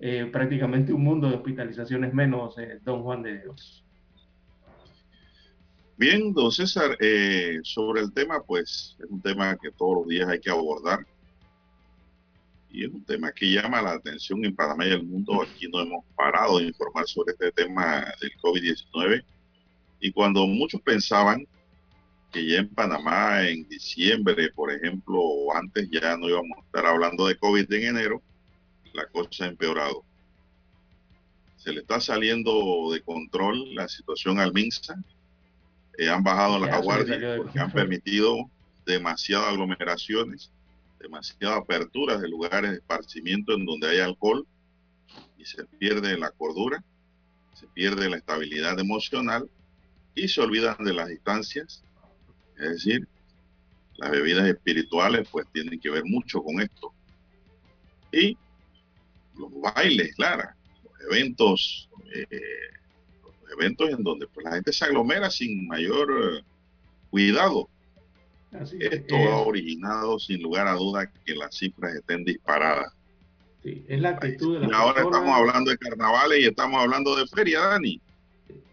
eh, 0.00 0.28
prácticamente 0.32 0.92
un 0.92 1.04
mundo 1.04 1.28
de 1.28 1.36
hospitalizaciones 1.36 2.12
menos, 2.12 2.58
eh, 2.58 2.80
don 2.84 3.02
Juan 3.02 3.22
de 3.22 3.40
Dios. 3.40 3.84
Bien, 5.96 6.32
don 6.32 6.50
César, 6.50 6.96
sobre 7.62 8.00
el 8.00 8.12
tema, 8.14 8.42
pues 8.42 8.96
es 8.98 9.10
un 9.10 9.20
tema 9.20 9.54
que 9.56 9.70
todos 9.70 9.98
los 9.98 10.08
días 10.08 10.28
hay 10.28 10.40
que 10.40 10.48
abordar 10.48 11.06
y 12.72 12.84
es 12.84 12.90
un 12.90 13.04
tema 13.04 13.32
que 13.32 13.50
llama 13.50 13.82
la 13.82 13.92
atención 13.92 14.44
en 14.44 14.54
Panamá 14.54 14.86
y 14.86 14.90
el 14.90 15.04
mundo. 15.04 15.42
Aquí 15.42 15.68
no 15.68 15.80
hemos 15.80 16.04
parado 16.14 16.58
de 16.58 16.66
informar 16.66 17.06
sobre 17.06 17.32
este 17.32 17.50
tema 17.52 18.04
del 18.20 18.32
COVID-19. 18.40 19.24
Y 20.00 20.12
cuando 20.12 20.46
muchos 20.46 20.80
pensaban 20.80 21.46
que 22.30 22.46
ya 22.46 22.58
en 22.60 22.68
Panamá 22.68 23.48
en 23.48 23.68
diciembre, 23.68 24.50
por 24.54 24.72
ejemplo, 24.72 25.18
o 25.18 25.54
antes 25.54 25.88
ya 25.90 26.16
no 26.16 26.28
íbamos 26.28 26.58
a 26.58 26.64
estar 26.64 26.86
hablando 26.86 27.26
de 27.26 27.36
COVID 27.36 27.72
en 27.72 27.96
enero, 27.96 28.22
la 28.92 29.06
cosa 29.06 29.44
ha 29.44 29.48
empeorado. 29.48 30.04
Se 31.56 31.72
le 31.72 31.80
está 31.80 32.00
saliendo 32.00 32.90
de 32.92 33.02
control 33.02 33.74
la 33.74 33.88
situación 33.88 34.38
al 34.38 34.52
MINSA. 34.52 35.02
Eh, 35.98 36.08
han 36.08 36.22
bajado 36.22 36.58
las 36.58 36.82
guardias 36.82 37.36
porque 37.36 37.58
han 37.58 37.70
permitido 37.70 38.50
demasiadas 38.86 39.48
aglomeraciones 39.48 40.50
demasiada 41.00 41.56
apertura 41.56 42.18
de 42.18 42.28
lugares 42.28 42.70
de 42.70 42.76
esparcimiento 42.76 43.54
en 43.54 43.64
donde 43.64 43.88
hay 43.88 44.00
alcohol 44.00 44.46
y 45.38 45.44
se 45.44 45.64
pierde 45.64 46.16
la 46.18 46.30
cordura, 46.30 46.84
se 47.54 47.66
pierde 47.68 48.08
la 48.08 48.18
estabilidad 48.18 48.78
emocional 48.78 49.50
y 50.14 50.28
se 50.28 50.40
olvidan 50.40 50.76
de 50.84 50.92
las 50.92 51.08
distancias. 51.08 51.82
Es 52.58 52.70
decir, 52.70 53.08
las 53.96 54.10
bebidas 54.10 54.46
espirituales 54.46 55.26
pues 55.30 55.46
tienen 55.52 55.80
que 55.80 55.90
ver 55.90 56.04
mucho 56.04 56.42
con 56.42 56.60
esto. 56.60 56.92
Y 58.12 58.36
los 59.40 59.74
bailes, 59.74 60.14
claro, 60.14 60.50
los 60.84 61.12
eventos, 61.12 61.88
eh, 62.14 62.26
los 63.22 63.52
eventos 63.58 63.90
en 63.90 64.02
donde 64.04 64.26
pues, 64.28 64.44
la 64.44 64.52
gente 64.52 64.72
se 64.72 64.84
aglomera 64.84 65.30
sin 65.30 65.66
mayor 65.66 66.10
eh, 66.10 66.44
cuidado 67.10 67.68
esto 68.52 69.16
ha 69.16 69.42
originado 69.42 70.18
sin 70.18 70.42
lugar 70.42 70.66
a 70.66 70.74
dudas 70.74 71.08
que 71.24 71.34
las 71.34 71.56
cifras 71.56 71.94
estén 71.94 72.24
disparadas. 72.24 72.92
Sí, 73.62 73.84
es 73.88 74.00
la 74.00 74.10
actitud 74.10 74.54
de 74.54 74.60
la 74.60 74.68
Y 74.68 74.72
ahora 74.72 75.02
estamos 75.02 75.28
hablando 75.28 75.70
de 75.70 75.78
carnavales 75.78 76.40
y 76.40 76.46
estamos 76.46 76.80
hablando 76.80 77.14
de 77.14 77.26
feria, 77.26 77.60
Dani. 77.60 78.00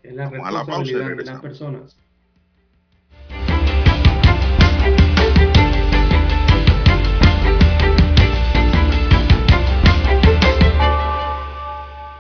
Es 0.02 0.16
la 0.16 0.30
responsabilidad 0.30 1.18
de 1.18 1.24
las 1.26 1.42
personas. 1.42 1.98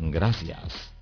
Gracias. 0.00 0.97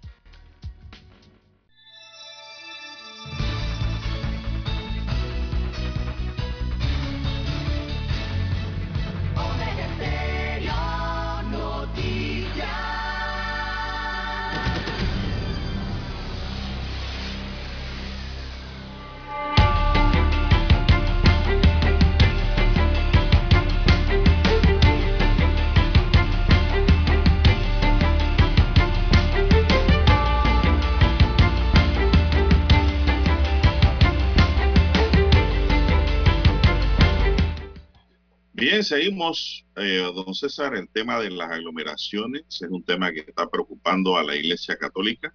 Bien, 38.76 38.84
seguimos, 38.84 39.64
eh, 39.76 40.02
don 40.14 40.34
César, 40.34 40.74
el 40.74 40.86
tema 40.90 41.18
de 41.18 41.30
las 41.30 41.50
aglomeraciones 41.50 42.42
es 42.46 42.68
un 42.68 42.84
tema 42.84 43.10
que 43.10 43.20
está 43.20 43.48
preocupando 43.48 44.18
a 44.18 44.22
la 44.22 44.36
Iglesia 44.36 44.76
Católica. 44.76 45.34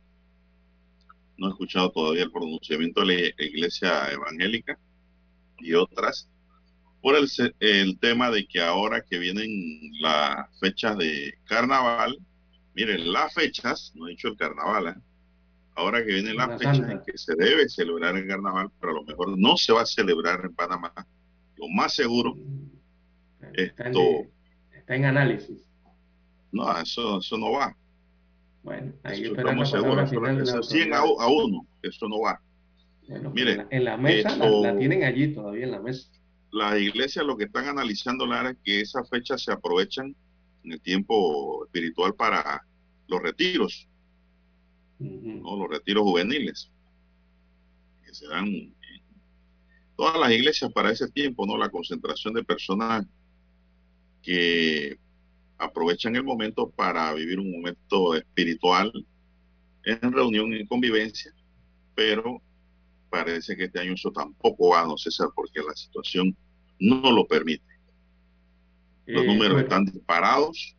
No 1.37 1.47
he 1.47 1.49
escuchado 1.49 1.89
todavía 1.91 2.21
el 2.21 2.31
pronunciamiento 2.31 3.03
de 3.03 3.33
la 3.35 3.43
Iglesia 3.43 4.11
Evangélica 4.11 4.77
y 5.57 5.73
otras 5.73 6.29
por 7.01 7.15
el, 7.15 7.27
el 7.61 7.97
tema 7.97 8.29
de 8.29 8.45
que 8.45 8.61
ahora 8.61 9.01
que 9.01 9.17
vienen 9.17 9.49
las 10.01 10.47
fechas 10.59 10.95
de 10.99 11.33
carnaval, 11.45 12.19
miren, 12.75 13.11
las 13.11 13.33
fechas, 13.33 13.91
no 13.95 14.05
he 14.05 14.11
dicho 14.11 14.27
el 14.27 14.37
carnaval, 14.37 14.87
¿eh? 14.89 15.01
ahora 15.73 16.05
que 16.05 16.13
vienen 16.13 16.35
las 16.35 16.59
fechas 16.59 16.87
en 16.91 17.01
que 17.03 17.17
se 17.17 17.33
debe 17.33 17.67
celebrar 17.67 18.15
el 18.15 18.27
carnaval, 18.27 18.69
pero 18.79 18.91
a 18.91 18.95
lo 18.97 19.03
mejor 19.03 19.35
no 19.35 19.57
se 19.57 19.73
va 19.73 19.81
a 19.81 19.87
celebrar 19.87 20.41
en 20.45 20.53
Panamá, 20.53 20.93
lo 21.57 21.67
más 21.69 21.95
seguro 21.95 22.37
Está, 23.53 23.87
en, 23.87 24.29
está 24.73 24.95
en 24.95 25.05
análisis. 25.05 25.63
No, 26.51 26.77
eso, 26.77 27.19
eso 27.19 27.37
no 27.37 27.51
va. 27.51 27.75
Bueno, 28.63 28.93
ahí 29.03 29.23
eso 29.23 29.35
estamos 29.35 29.69
seguros. 29.69 30.11
Eso 30.11 30.63
100 30.63 30.93
a, 30.93 30.97
a, 30.99 31.27
uno, 31.27 31.65
eso 31.81 32.07
no 32.07 32.21
va. 32.21 32.39
Bueno, 33.07 33.31
Mire, 33.31 33.51
en 33.51 33.57
la, 33.57 33.67
en 33.71 33.83
la 33.85 33.97
mesa 33.97 34.29
esto, 34.29 34.61
la, 34.61 34.73
la, 34.73 34.79
tienen 34.79 35.03
allí 35.03 35.33
todavía 35.33 35.65
en 35.65 35.71
la 35.71 35.79
mesa. 35.79 36.09
Las 36.51 36.79
iglesias 36.79 37.25
lo 37.25 37.37
que 37.37 37.45
están 37.45 37.67
analizando, 37.67 38.25
Lara, 38.25 38.51
es 38.51 38.57
que 38.63 38.81
esas 38.81 39.09
fechas 39.09 39.43
se 39.43 39.51
aprovechan 39.51 40.15
en 40.63 40.71
el 40.73 40.81
tiempo 40.81 41.65
espiritual 41.65 42.13
para 42.13 42.61
los 43.07 43.21
retiros, 43.21 43.87
uh 44.99 45.05
-huh. 45.05 45.41
¿no? 45.41 45.57
los 45.57 45.69
retiros 45.69 46.03
juveniles, 46.03 46.69
que 48.05 48.13
se 48.13 48.27
dan 48.27 48.47
en 48.47 48.75
todas 49.95 50.19
las 50.19 50.31
iglesias 50.31 50.71
para 50.71 50.91
ese 50.91 51.09
tiempo, 51.09 51.45
¿no? 51.45 51.57
La 51.57 51.69
concentración 51.69 52.33
de 52.33 52.43
personas 52.43 53.05
que 54.21 54.97
aprovechan 55.57 56.15
el 56.15 56.23
momento 56.23 56.69
para 56.69 57.13
vivir 57.13 57.39
un 57.39 57.51
momento 57.51 58.15
espiritual 58.15 58.91
en 59.83 60.11
reunión, 60.11 60.53
en 60.53 60.65
convivencia, 60.67 61.33
pero 61.95 62.41
parece 63.09 63.55
que 63.55 63.65
este 63.65 63.79
año 63.79 63.93
eso 63.93 64.11
tampoco 64.11 64.69
va, 64.69 64.85
no 64.85 64.97
César, 64.97 65.29
porque 65.35 65.61
la 65.61 65.75
situación 65.75 66.35
no 66.79 67.11
lo 67.11 67.27
permite. 67.27 67.63
Los 69.05 69.23
eh, 69.23 69.27
números 69.27 69.53
bueno. 69.53 69.67
están 69.67 69.85
disparados, 69.85 70.75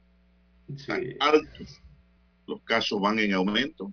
sí. 0.69 0.75
están 0.75 1.05
altos, 1.21 1.81
los 2.47 2.61
casos 2.63 3.01
van 3.01 3.19
en 3.19 3.35
aumento 3.35 3.93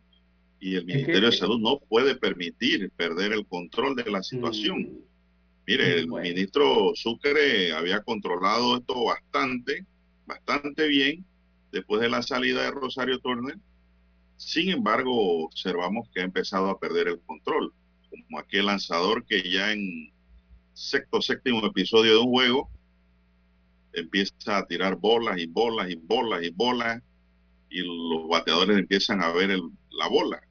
y 0.60 0.76
el 0.76 0.86
Ministerio 0.86 1.30
es 1.30 1.36
que, 1.36 1.42
de 1.44 1.48
Salud 1.48 1.60
no 1.60 1.80
puede 1.80 2.16
permitir 2.16 2.92
perder 2.92 3.34
el 3.34 3.46
control 3.46 3.96
de 3.96 4.10
la 4.10 4.22
situación. 4.22 5.00
Mire, 5.70 6.00
el 6.00 6.08
bueno. 6.08 6.28
ministro 6.28 6.94
Sucre 6.96 7.72
había 7.74 8.02
controlado 8.02 8.78
esto 8.78 9.04
bastante, 9.04 9.86
bastante 10.26 10.88
bien 10.88 11.24
después 11.72 12.02
de 12.02 12.10
la 12.10 12.24
salida 12.24 12.64
de 12.64 12.72
Rosario 12.72 13.20
Turner. 13.20 13.56
Sin 14.36 14.72
embargo, 14.72 15.46
observamos 15.46 16.10
que 16.12 16.22
ha 16.22 16.24
empezado 16.24 16.72
a 16.72 16.80
perder 16.80 17.10
el 17.10 17.20
control, 17.20 17.72
como 18.10 18.40
aquel 18.40 18.66
lanzador 18.66 19.24
que 19.28 19.48
ya 19.48 19.72
en 19.72 20.12
sexto, 20.74 21.22
séptimo 21.22 21.64
episodio 21.64 22.14
de 22.14 22.18
un 22.18 22.32
juego 22.32 22.72
empieza 23.94 24.58
a 24.58 24.66
tirar 24.66 24.96
bolas 24.96 25.38
y 25.38 25.46
bolas 25.46 25.92
y 25.92 25.96
bolas 25.98 26.44
y 26.44 26.50
bolas 26.50 27.04
y 27.70 27.82
los 27.82 28.28
bateadores 28.28 28.76
empiezan 28.76 29.22
a 29.22 29.32
ver 29.32 29.52
el, 29.52 29.62
la 29.92 30.08
bola 30.08 30.42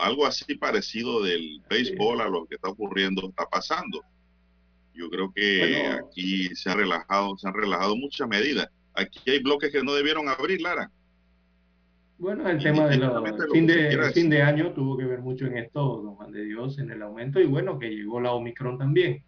algo 0.00 0.26
así 0.26 0.54
parecido 0.54 1.22
del 1.22 1.62
béisbol 1.68 2.20
a 2.20 2.28
lo 2.28 2.46
que 2.46 2.56
está 2.56 2.68
ocurriendo 2.68 3.28
está 3.28 3.46
pasando. 3.46 4.02
Yo 4.94 5.08
creo 5.08 5.32
que 5.32 5.58
bueno, 5.58 6.06
aquí 6.06 6.54
se 6.54 6.70
han 6.70 6.78
relajado, 6.78 7.36
se 7.38 7.48
han 7.48 7.54
relajado 7.54 7.96
muchas 7.96 8.28
medidas. 8.28 8.68
Aquí 8.94 9.18
hay 9.30 9.42
bloques 9.42 9.70
que 9.70 9.82
no 9.82 9.94
debieron 9.94 10.28
abrir, 10.28 10.60
Lara. 10.60 10.90
Bueno, 12.18 12.46
el 12.50 12.62
tema 12.62 12.86
del 12.86 13.00
fin, 13.50 13.66
de, 13.66 14.12
fin 14.12 14.28
de 14.28 14.42
año 14.42 14.72
tuvo 14.74 14.98
que 14.98 15.06
ver 15.06 15.20
mucho 15.20 15.46
en 15.46 15.56
esto, 15.56 16.02
don 16.02 16.16
Juan 16.16 16.30
de 16.32 16.44
Dios, 16.44 16.78
en 16.78 16.90
el 16.90 17.00
aumento 17.00 17.40
y 17.40 17.46
bueno, 17.46 17.78
que 17.78 17.88
llegó 17.88 18.20
la 18.20 18.32
Omicron 18.32 18.76
también. 18.76 19.24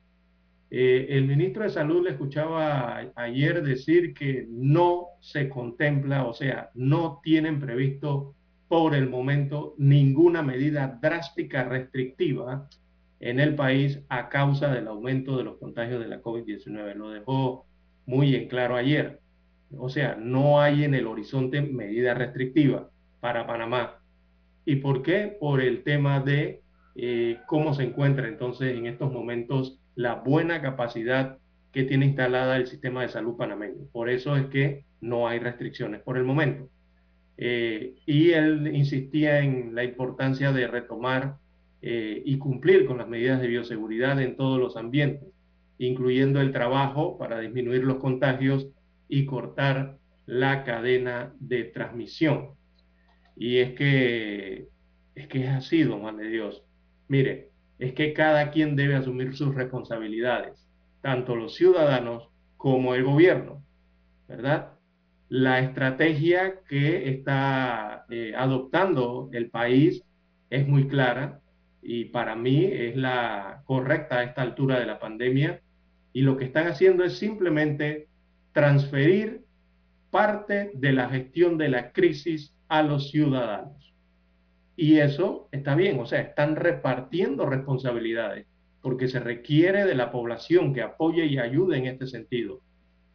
Eh, 0.70 1.06
el 1.08 1.26
ministro 1.26 1.62
de 1.62 1.70
Salud 1.70 2.04
le 2.04 2.10
escuchaba 2.10 2.98
ayer 3.14 3.62
decir 3.62 4.12
que 4.12 4.46
no 4.50 5.06
se 5.20 5.48
contempla, 5.48 6.26
o 6.26 6.34
sea, 6.34 6.70
no 6.74 7.20
tienen 7.22 7.60
previsto 7.60 8.34
por 8.72 8.94
el 8.94 9.06
momento 9.06 9.74
ninguna 9.76 10.40
medida 10.42 10.98
drástica 11.02 11.62
restrictiva 11.62 12.70
en 13.20 13.38
el 13.38 13.54
país 13.54 14.00
a 14.08 14.30
causa 14.30 14.72
del 14.72 14.88
aumento 14.88 15.36
de 15.36 15.44
los 15.44 15.58
contagios 15.58 16.00
de 16.00 16.08
la 16.08 16.22
COVID-19. 16.22 16.94
Lo 16.94 17.10
dejó 17.10 17.66
muy 18.06 18.34
en 18.34 18.48
claro 18.48 18.76
ayer. 18.76 19.20
O 19.76 19.90
sea, 19.90 20.14
no 20.14 20.62
hay 20.62 20.84
en 20.84 20.94
el 20.94 21.06
horizonte 21.06 21.60
medida 21.60 22.14
restrictiva 22.14 22.88
para 23.20 23.46
Panamá. 23.46 23.98
¿Y 24.64 24.76
por 24.76 25.02
qué? 25.02 25.36
Por 25.38 25.60
el 25.60 25.82
tema 25.82 26.20
de 26.20 26.62
eh, 26.94 27.40
cómo 27.46 27.74
se 27.74 27.82
encuentra 27.82 28.26
entonces 28.26 28.74
en 28.74 28.86
estos 28.86 29.12
momentos 29.12 29.82
la 29.96 30.14
buena 30.14 30.62
capacidad 30.62 31.36
que 31.72 31.82
tiene 31.82 32.06
instalada 32.06 32.56
el 32.56 32.66
sistema 32.66 33.02
de 33.02 33.10
salud 33.10 33.36
panameño. 33.36 33.84
Por 33.92 34.08
eso 34.08 34.34
es 34.34 34.46
que 34.46 34.86
no 35.02 35.28
hay 35.28 35.40
restricciones 35.40 36.00
por 36.00 36.16
el 36.16 36.24
momento. 36.24 36.71
Eh, 37.44 37.96
y 38.06 38.30
él 38.30 38.70
insistía 38.72 39.40
en 39.40 39.74
la 39.74 39.82
importancia 39.82 40.52
de 40.52 40.68
retomar 40.68 41.38
eh, 41.80 42.22
y 42.24 42.38
cumplir 42.38 42.86
con 42.86 42.98
las 42.98 43.08
medidas 43.08 43.40
de 43.40 43.48
bioseguridad 43.48 44.22
en 44.22 44.36
todos 44.36 44.60
los 44.60 44.76
ambientes, 44.76 45.28
incluyendo 45.76 46.40
el 46.40 46.52
trabajo 46.52 47.18
para 47.18 47.40
disminuir 47.40 47.82
los 47.82 47.96
contagios 47.96 48.68
y 49.08 49.26
cortar 49.26 49.98
la 50.24 50.62
cadena 50.62 51.34
de 51.40 51.64
transmisión. 51.64 52.50
Y 53.34 53.56
es 53.56 53.72
que 53.72 54.68
es 55.16 55.26
que 55.26 55.42
es 55.42 55.50
así, 55.50 55.82
don 55.82 56.02
Juan 56.02 56.18
de 56.18 56.28
Dios. 56.28 56.62
Mire, 57.08 57.50
es 57.80 57.92
que 57.92 58.12
cada 58.12 58.52
quien 58.52 58.76
debe 58.76 58.94
asumir 58.94 59.34
sus 59.34 59.52
responsabilidades, 59.52 60.64
tanto 61.00 61.34
los 61.34 61.56
ciudadanos 61.56 62.28
como 62.56 62.94
el 62.94 63.02
gobierno, 63.02 63.64
¿verdad? 64.28 64.71
La 65.32 65.60
estrategia 65.60 66.60
que 66.68 67.08
está 67.08 68.04
eh, 68.10 68.34
adoptando 68.36 69.30
el 69.32 69.48
país 69.48 70.04
es 70.50 70.68
muy 70.68 70.88
clara 70.88 71.40
y 71.80 72.04
para 72.04 72.36
mí 72.36 72.66
es 72.66 72.96
la 72.96 73.62
correcta 73.64 74.18
a 74.18 74.24
esta 74.24 74.42
altura 74.42 74.78
de 74.78 74.84
la 74.84 74.98
pandemia 74.98 75.62
y 76.12 76.20
lo 76.20 76.36
que 76.36 76.44
están 76.44 76.66
haciendo 76.66 77.02
es 77.02 77.16
simplemente 77.16 78.08
transferir 78.52 79.46
parte 80.10 80.70
de 80.74 80.92
la 80.92 81.08
gestión 81.08 81.56
de 81.56 81.70
la 81.70 81.92
crisis 81.92 82.54
a 82.68 82.82
los 82.82 83.10
ciudadanos. 83.10 83.94
Y 84.76 84.98
eso 84.98 85.48
está 85.50 85.74
bien, 85.74 85.98
o 85.98 86.04
sea, 86.04 86.20
están 86.20 86.56
repartiendo 86.56 87.46
responsabilidades, 87.46 88.46
porque 88.82 89.08
se 89.08 89.18
requiere 89.18 89.86
de 89.86 89.94
la 89.94 90.12
población 90.12 90.74
que 90.74 90.82
apoye 90.82 91.24
y 91.24 91.38
ayude 91.38 91.78
en 91.78 91.86
este 91.86 92.06
sentido. 92.06 92.60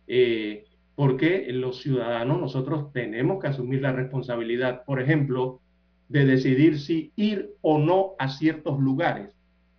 Eh, 0.08 0.67
porque 0.98 1.46
los 1.52 1.80
ciudadanos, 1.84 2.42
nosotros 2.42 2.92
tenemos 2.92 3.40
que 3.40 3.46
asumir 3.46 3.84
la 3.84 3.92
responsabilidad, 3.92 4.84
por 4.84 5.00
ejemplo, 5.00 5.62
de 6.10 6.26
decidir 6.26 6.80
si 6.80 7.14
ir 7.16 7.52
o 7.62 7.78
no 7.78 8.16
a 8.18 8.30
ciertos 8.30 8.80
lugares. 8.80 9.30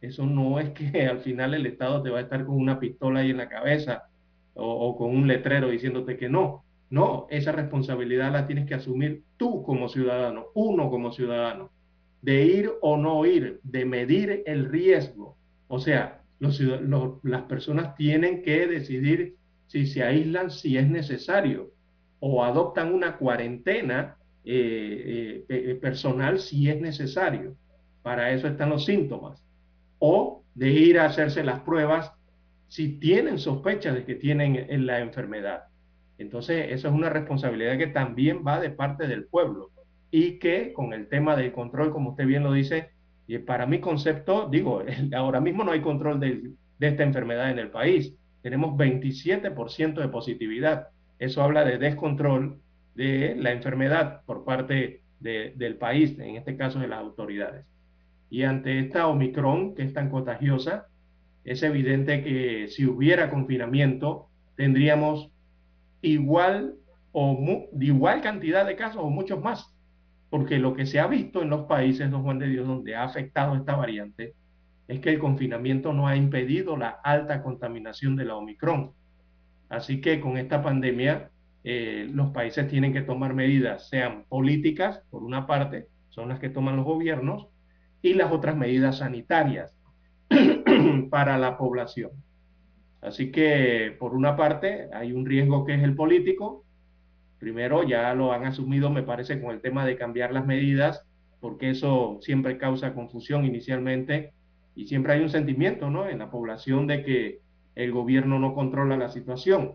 Eso 0.00 0.26
no 0.26 0.61
es 0.61 0.70
que 0.70 1.07
al 1.11 1.18
final 1.18 1.54
el 1.54 1.66
Estado 1.66 2.04
te 2.04 2.11
va 2.11 2.18
a 2.18 2.22
estar 2.22 2.46
con 2.46 2.54
una 2.54 2.78
pistola 2.78 3.18
ahí 3.18 3.31
en 3.31 3.38
la 3.38 3.48
cabeza 3.48 4.04
o, 4.54 4.96
con 4.96 5.11
un 5.11 5.26
letrero 5.26 5.70
diciéndote 5.70 6.16
que 6.16 6.28
no. 6.28 6.62
No, 6.88 7.26
esa 7.31 7.50
responsabilidad 7.50 8.31
la 8.31 8.46
tienes 8.46 8.66
que 8.66 8.74
asumir 8.74 9.24
tú 9.37 9.64
como 9.64 9.88
ciudadano, 9.88 10.46
uno 10.54 10.88
como 10.88 11.11
ciudadano, 11.11 11.72
de 12.22 12.44
ir 12.44 12.70
o 12.81 12.96
no 12.96 13.26
ir, 13.26 13.59
de 13.64 13.85
medir 13.85 14.44
el 14.46 14.66
riesgo. 14.66 15.37
O 15.66 15.81
sea, 15.81 16.22
las 16.38 17.42
personas 17.42 17.96
tienen 17.96 18.40
que 18.40 18.68
decidir 18.68 19.38
si 19.68 19.87
se 19.87 20.02
aíslan, 20.02 20.50
si 20.50 20.76
es 20.76 20.88
necesario, 20.88 21.70
o 22.20 22.44
adoptan 22.44 22.92
una 22.92 23.16
cuarentena 23.16 24.16
eh, 24.44 25.44
eh, 25.48 25.70
eh, 25.70 25.74
personal 25.76 26.40
si 26.40 26.68
es 26.68 26.81
necesario. 26.81 27.57
Para 28.02 28.33
eso 28.33 28.48
están 28.48 28.70
los 28.70 28.85
síntomas. 28.85 29.42
O 29.98 30.42
de 30.54 30.70
ir 30.70 30.98
a 30.98 31.07
hacerse 31.07 31.44
las 31.44 31.61
pruebas 31.61 32.12
si 32.66 32.98
tienen 32.98 33.38
sospecha 33.38 33.92
de 33.92 34.04
que 34.04 34.14
tienen 34.16 34.66
la 34.87 35.00
enfermedad. 35.00 35.64
Entonces, 36.18 36.66
eso 36.70 36.88
es 36.88 36.94
una 36.94 37.11
responsabilidad 37.11 37.78
que 37.78 37.87
también 37.87 38.42
va 38.46 38.61
de 38.61 38.70
parte 38.70 39.07
del 39.07 39.26
pueblo 39.26 39.70
y 40.11 40.38
que 40.38 40.72
con 40.72 40.92
el 40.92 41.09
tema 41.09 41.37
del 41.37 41.52
control, 41.52 41.92
como 41.92 42.11
usted 42.11 42.26
bien 42.26 42.42
lo 42.42 42.52
dice, 42.52 42.90
y 43.26 43.38
para 43.38 43.66
mi 43.66 43.78
concepto, 43.81 44.48
digo, 44.50 44.83
ahora 45.14 45.40
mismo 45.40 45.62
no 45.62 45.72
hay 45.72 45.81
control 45.81 46.18
de, 46.18 46.50
esta 46.81 47.02
enfermedad 47.02 47.50
en 47.50 47.59
el 47.59 47.70
país. 47.70 48.14
Tenemos 48.42 48.77
27% 48.77 50.01
de 50.01 50.09
positividad. 50.09 50.88
Eso 51.18 51.42
habla 51.42 51.64
de 51.64 51.79
descontrol 51.79 52.61
de 52.94 53.35
la 53.37 53.53
enfermedad 53.53 54.22
por 54.27 54.44
parte 54.44 55.03
del 55.20 55.77
país, 55.77 56.18
en 56.18 56.37
este 56.37 56.57
caso 56.57 56.79
de 56.79 56.88
las 56.88 57.01
autoridades. 57.01 57.66
Y 58.31 58.42
ante 58.42 58.79
esta 58.79 59.09
Omicron, 59.09 59.74
que 59.74 59.83
es 59.83 59.92
tan 59.92 60.11
contagiosa, 60.11 60.87
es 61.44 61.62
evidente 61.62 62.22
que 62.22 62.68
si 62.68 62.87
hubiera 62.87 63.31
confinamiento, 63.31 64.29
tendríamos 64.55 65.31
igual 66.03 66.74
o 67.12 67.68
igual 67.81 68.20
cantidad 68.20 68.66
de 68.66 68.77
casos 68.77 69.03
o 69.03 69.11
muchos 69.11 69.42
más. 69.42 69.74
Porque 70.31 70.59
lo 70.59 70.74
que 70.74 70.85
se 70.85 71.01
ha 71.01 71.07
visto 71.07 71.40
en 71.42 71.48
los 71.48 71.66
países, 71.66 72.11
don 72.11 72.22
Juan 72.22 72.38
de 72.38 72.48
Dios, 72.48 72.66
donde 72.66 72.94
ha 72.94 73.05
afectado 73.05 73.57
esta 73.57 73.77
variante, 73.77 74.35
es 74.88 75.01
que 75.01 75.11
el 75.11 75.18
confinamiento 75.18 75.92
no 75.92 76.09
ha 76.09 76.16
impedido 76.16 76.77
la 76.77 76.88
alta 77.05 77.42
contaminación 77.42 78.16
de 78.16 78.24
la 78.24 78.37
Omicron. 78.37 78.92
Así 79.68 80.01
que 80.01 80.18
con 80.18 80.38
esta 80.38 80.62
pandemia, 80.62 81.31
eh, 81.62 82.09
los 82.11 82.31
países 82.31 82.66
tienen 82.68 82.94
que 82.94 83.03
tomar 83.03 83.35
medidas, 83.35 83.90
sean 83.90 84.24
políticas, 84.31 85.03
por 85.11 85.22
una 85.22 85.46
parte, 85.46 85.88
son 86.09 86.31
las 86.31 86.40
que 86.40 86.48
toman 86.48 86.77
los 86.77 86.87
gobiernos, 86.87 87.48
y 88.01 88.14
las 88.14 88.33
otras 88.33 88.57
medidas 88.57 88.98
sanitarias 88.98 89.77
para 91.11 91.37
la 91.37 91.59
población. 91.59 92.11
Así 93.03 93.31
que, 93.31 93.94
por 93.98 94.14
una 94.14 94.37
parte, 94.37 94.88
hay 94.94 95.12
un 95.12 95.27
riesgo 95.27 95.66
que 95.66 95.74
es 95.74 95.83
el 95.83 95.94
político. 95.94 96.64
Primero, 97.38 97.83
ya 97.83 98.14
lo 98.14 98.33
han 98.33 98.46
asumido, 98.46 98.90
me 98.90 99.03
parece, 99.03 99.40
con 99.40 99.51
el 99.51 99.61
tema 99.61 99.85
de 99.85 99.96
cambiar 99.96 100.33
las 100.33 100.46
medidas, 100.46 101.05
porque 101.40 101.70
eso 101.70 102.18
siempre 102.22 102.57
causa 102.57 102.94
confusión 102.94 103.44
inicialmente 103.44 104.33
y 104.79 104.87
siempre 104.87 105.14
hay 105.14 105.23
un 105.23 105.29
sentimiento 105.29 105.91
¿no? 105.91 106.09
en 106.09 106.21
la 106.21 106.31
población 106.31 106.87
de 106.87 107.03
que 107.03 107.41
el 107.75 107.91
gobierno 107.91 108.38
no 108.38 108.55
controla 108.55 108.97
la 108.97 109.09
situación. 109.09 109.73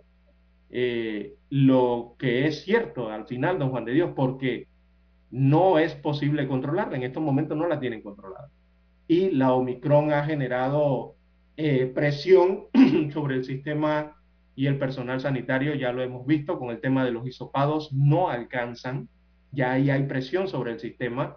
Eh, 0.70 1.34
lo 1.50 2.16
que 2.18 2.48
es 2.48 2.64
cierto 2.64 3.10
al 3.10 3.28
final, 3.28 3.60
don 3.60 3.72
Juan 3.72 3.84
de 3.84 3.92
Dios, 3.92 4.12
porque 4.16 4.70
no 5.30 5.78
es 5.78 5.94
posible 5.96 6.48
controlarla, 6.48 6.96
en 6.96 7.04
estos 7.04 7.22
momentos 7.22 7.58
no 7.58 7.68
la 7.68 7.82
tienen 7.82 8.02
controlada. 8.02 8.48
Y 9.06 9.32
la 9.32 9.52
Omicron 9.52 10.14
ha 10.14 10.24
generado 10.24 11.16
eh, 11.58 11.92
presión 11.94 12.68
sobre 13.12 13.36
el 13.36 13.44
sistema 13.44 14.16
y 14.56 14.68
el 14.68 14.80
personal 14.80 15.20
sanitario, 15.20 15.76
ya 15.76 15.92
lo 15.92 16.02
hemos 16.02 16.26
visto 16.26 16.58
con 16.58 16.70
el 16.70 16.80
tema 16.80 17.04
de 17.04 17.12
los 17.12 17.28
hisopados, 17.28 17.92
no 17.92 18.30
alcanzan, 18.30 19.10
ya 19.52 19.74
ahí 19.74 19.90
hay 19.90 20.04
presión 20.04 20.48
sobre 20.48 20.72
el 20.72 20.80
sistema. 20.80 21.36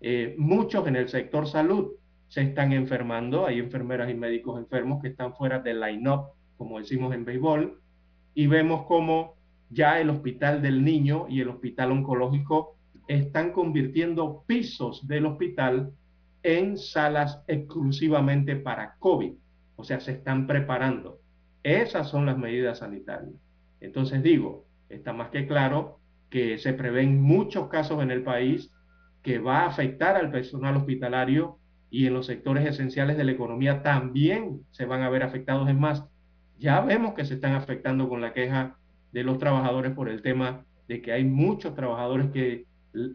Eh, 0.00 0.36
muchos 0.38 0.86
en 0.86 0.94
el 0.94 1.08
sector 1.08 1.48
salud 1.48 1.94
se 2.28 2.42
están 2.42 2.72
enfermando, 2.72 3.46
hay 3.46 3.58
enfermeras 3.58 4.10
y 4.10 4.14
médicos 4.14 4.58
enfermos 4.58 5.00
que 5.02 5.08
están 5.08 5.34
fuera 5.34 5.58
del 5.58 5.80
line-up, 5.80 6.32
como 6.56 6.78
decimos 6.78 7.14
en 7.14 7.24
béisbol, 7.24 7.80
y 8.34 8.46
vemos 8.46 8.86
como 8.86 9.34
ya 9.70 10.00
el 10.00 10.10
hospital 10.10 10.62
del 10.62 10.84
niño 10.84 11.26
y 11.28 11.40
el 11.40 11.48
hospital 11.48 11.92
oncológico 11.92 12.76
están 13.06 13.52
convirtiendo 13.52 14.44
pisos 14.46 15.06
del 15.08 15.26
hospital 15.26 15.92
en 16.42 16.76
salas 16.76 17.42
exclusivamente 17.46 18.56
para 18.56 18.96
COVID. 18.98 19.32
O 19.76 19.84
sea, 19.84 20.00
se 20.00 20.12
están 20.12 20.46
preparando. 20.46 21.20
Esas 21.62 22.08
son 22.08 22.26
las 22.26 22.38
medidas 22.38 22.78
sanitarias. 22.78 23.34
Entonces 23.80 24.22
digo, 24.22 24.66
está 24.88 25.12
más 25.12 25.30
que 25.30 25.46
claro 25.46 25.98
que 26.30 26.58
se 26.58 26.74
prevén 26.74 27.20
muchos 27.20 27.68
casos 27.68 28.02
en 28.02 28.10
el 28.10 28.22
país 28.22 28.70
que 29.22 29.38
va 29.38 29.60
a 29.60 29.66
afectar 29.66 30.16
al 30.16 30.30
personal 30.30 30.76
hospitalario 30.76 31.58
y 31.90 32.06
en 32.06 32.14
los 32.14 32.26
sectores 32.26 32.66
esenciales 32.66 33.16
de 33.16 33.24
la 33.24 33.32
economía 33.32 33.82
también 33.82 34.60
se 34.70 34.84
van 34.84 35.02
a 35.02 35.08
ver 35.08 35.22
afectados. 35.22 35.68
Es 35.68 35.76
más, 35.76 36.04
ya 36.58 36.80
vemos 36.80 37.14
que 37.14 37.24
se 37.24 37.34
están 37.34 37.54
afectando 37.54 38.08
con 38.08 38.20
la 38.20 38.32
queja 38.32 38.76
de 39.12 39.22
los 39.22 39.38
trabajadores 39.38 39.92
por 39.92 40.08
el 40.08 40.22
tema 40.22 40.64
de 40.86 41.00
que 41.00 41.12
hay 41.12 41.24
muchos 41.24 41.74
trabajadores 41.74 42.30
que 42.30 42.66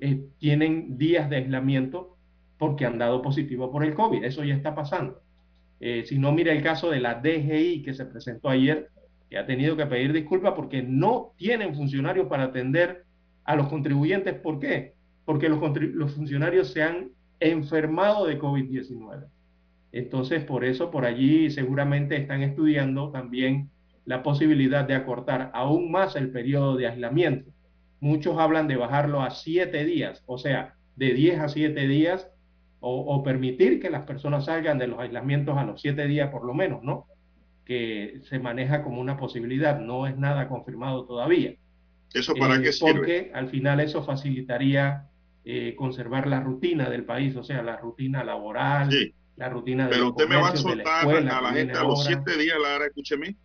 eh, 0.01 0.25
tienen 0.37 0.97
días 0.97 1.29
de 1.29 1.37
aislamiento 1.37 2.17
porque 2.57 2.85
han 2.85 2.97
dado 2.97 3.21
positivo 3.21 3.71
por 3.71 3.83
el 3.83 3.93
COVID. 3.93 4.23
Eso 4.23 4.43
ya 4.43 4.55
está 4.55 4.73
pasando. 4.73 5.21
Eh, 5.79 6.03
si 6.05 6.17
no, 6.17 6.31
mira 6.31 6.53
el 6.53 6.63
caso 6.63 6.89
de 6.89 6.99
la 6.99 7.15
DGI 7.15 7.83
que 7.83 7.93
se 7.93 8.05
presentó 8.05 8.49
ayer, 8.49 8.89
que 9.29 9.37
ha 9.37 9.45
tenido 9.45 9.75
que 9.75 9.85
pedir 9.85 10.13
disculpas 10.13 10.53
porque 10.55 10.81
no 10.81 11.33
tienen 11.35 11.75
funcionarios 11.75 12.27
para 12.27 12.43
atender 12.43 13.03
a 13.43 13.55
los 13.55 13.67
contribuyentes. 13.67 14.35
¿Por 14.35 14.59
qué? 14.59 14.93
Porque 15.25 15.49
los, 15.49 15.59
los 15.77 16.13
funcionarios 16.13 16.69
se 16.69 16.83
han 16.83 17.09
enfermado 17.51 18.25
de 18.25 18.39
COVID-19. 18.39 19.27
Entonces, 19.91 20.43
por 20.43 20.65
eso, 20.65 20.89
por 20.89 21.05
allí 21.05 21.51
seguramente 21.51 22.15
están 22.17 22.41
estudiando 22.41 23.11
también 23.11 23.69
la 24.05 24.23
posibilidad 24.23 24.85
de 24.85 24.95
acortar 24.95 25.51
aún 25.53 25.91
más 25.91 26.15
el 26.15 26.31
periodo 26.31 26.75
de 26.75 26.87
aislamiento. 26.87 27.51
Muchos 27.99 28.37
hablan 28.37 28.67
de 28.67 28.75
bajarlo 28.75 29.21
a 29.21 29.29
siete 29.29 29.85
días, 29.85 30.23
o 30.25 30.37
sea, 30.37 30.75
de 30.95 31.13
10 31.13 31.39
a 31.39 31.47
siete 31.47 31.87
días, 31.87 32.29
o, 32.79 32.99
o, 32.99 33.23
permitir 33.23 33.79
que 33.79 33.89
las 33.89 34.03
personas 34.03 34.45
salgan 34.45 34.77
de 34.77 34.87
los 34.87 34.99
aislamientos 34.99 35.57
a 35.57 35.63
los 35.63 35.79
siete 35.79 36.05
días 36.05 36.29
por 36.31 36.43
lo 36.43 36.53
menos, 36.53 36.83
¿no? 36.83 37.07
Que 37.63 38.19
se 38.27 38.39
maneja 38.39 38.83
como 38.83 38.99
una 38.99 39.15
posibilidad, 39.15 39.79
no 39.79 40.05
es 40.05 40.17
nada 40.17 40.49
confirmado 40.49 41.05
todavía. 41.05 41.53
¿Eso 42.13 42.33
para 42.35 42.55
Eh, 42.55 42.61
qué 42.61 42.71
sirve? 42.73 42.93
Porque 42.93 43.31
al 43.33 43.47
final 43.47 43.79
eso 43.79 44.03
facilitaría 44.03 45.07
eh, 45.45 45.75
conservar 45.75 46.27
la 46.27 46.39
rutina 46.41 46.89
del 46.89 47.05
país, 47.05 47.35
o 47.35 47.43
sea, 47.43 47.61
la 47.63 47.77
rutina 47.77 48.23
laboral, 48.23 48.91
Sí, 48.91 49.13
la 49.35 49.49
rutina 49.49 49.85
de 49.85 49.91
pero 49.91 50.09
usted 50.09 50.27
me 50.27 50.35
va 50.37 50.49
a 50.49 50.55
soltar 50.55 50.99
escuela 51.07 51.35
a 51.35 51.39
que 51.39 51.43
la 51.45 51.53
gente 51.53 51.77
a 51.77 51.83
los 51.83 52.05
siete 52.05 52.37
días, 52.37 52.57
Lara, 52.61 52.85
escúcheme. 52.85 53.35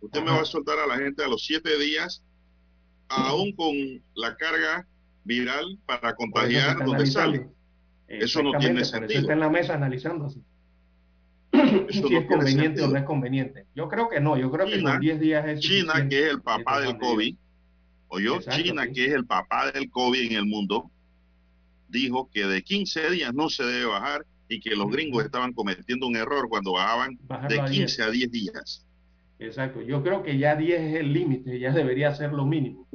Usted 0.00 0.20
me 0.22 0.30
va 0.30 0.40
a 0.40 0.44
soltar 0.44 0.78
a 0.78 0.86
la 0.86 0.96
gente 0.96 1.22
a 1.24 1.28
los 1.28 1.44
siete 1.44 1.78
días, 1.78 2.22
aún 3.08 3.52
con 3.54 3.74
la 4.14 4.34
carga 4.36 4.86
viral 5.24 5.78
para 5.86 6.14
contagiar 6.14 6.84
donde 6.84 7.06
sale. 7.06 7.48
Eso 8.08 8.42
no 8.42 8.52
tiene 8.58 8.74
por 8.74 8.82
eso 8.82 8.90
sentido. 8.96 9.20
está 9.20 9.32
en 9.32 9.40
la 9.40 9.48
mesa 9.50 9.74
analizándose. 9.74 10.40
Eso 11.52 12.08
si 12.08 12.14
no 12.14 12.20
es 12.20 12.26
conveniente 12.26 12.62
sentido. 12.64 12.86
o 12.86 12.90
no 12.90 12.98
es 12.98 13.04
conveniente. 13.04 13.66
Yo 13.74 13.88
creo 13.88 14.08
que 14.08 14.20
no, 14.20 14.36
yo 14.38 14.50
creo 14.50 14.66
que 14.66 14.78
China- 14.78 14.92
con 14.92 15.00
10 15.00 15.20
días 15.20 15.46
es 15.48 15.60
China, 15.60 16.08
que 16.08 16.24
es 16.26 16.30
el 16.30 16.40
papá 16.42 16.80
del 16.80 16.98
COVID, 16.98 17.36
oyó, 18.08 18.36
Exacto, 18.36 18.62
China, 18.62 18.84
sí. 18.86 18.92
que 18.92 19.04
es 19.06 19.12
el 19.12 19.26
papá 19.26 19.70
del 19.70 19.90
COVID 19.90 20.30
en 20.30 20.36
el 20.36 20.46
mundo, 20.46 20.90
dijo 21.92 22.28
que 22.32 22.46
de 22.46 22.62
15 22.62 23.10
días 23.10 23.32
no 23.32 23.48
se 23.48 23.62
debe 23.64 23.86
bajar 23.86 24.26
y 24.48 24.60
que 24.60 24.74
los 24.74 24.90
gringos 24.90 25.24
estaban 25.24 25.52
cometiendo 25.52 26.06
un 26.06 26.16
error 26.16 26.48
cuando 26.48 26.72
bajaban 26.72 27.18
Bajarlo 27.22 27.56
de 27.56 27.60
a 27.60 27.64
15 27.66 28.02
a 28.02 28.10
10 28.10 28.30
días. 28.30 28.86
Exacto, 29.38 29.82
yo 29.82 30.02
creo 30.02 30.22
que 30.22 30.38
ya 30.38 30.56
10 30.56 30.80
es 30.80 30.94
el 30.96 31.12
límite, 31.12 31.58
ya 31.58 31.72
debería 31.72 32.14
ser 32.14 32.32
lo 32.32 32.46
mínimo. 32.46 32.88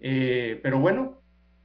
Eh, 0.00 0.60
pero 0.62 0.78
bueno, 0.78 1.20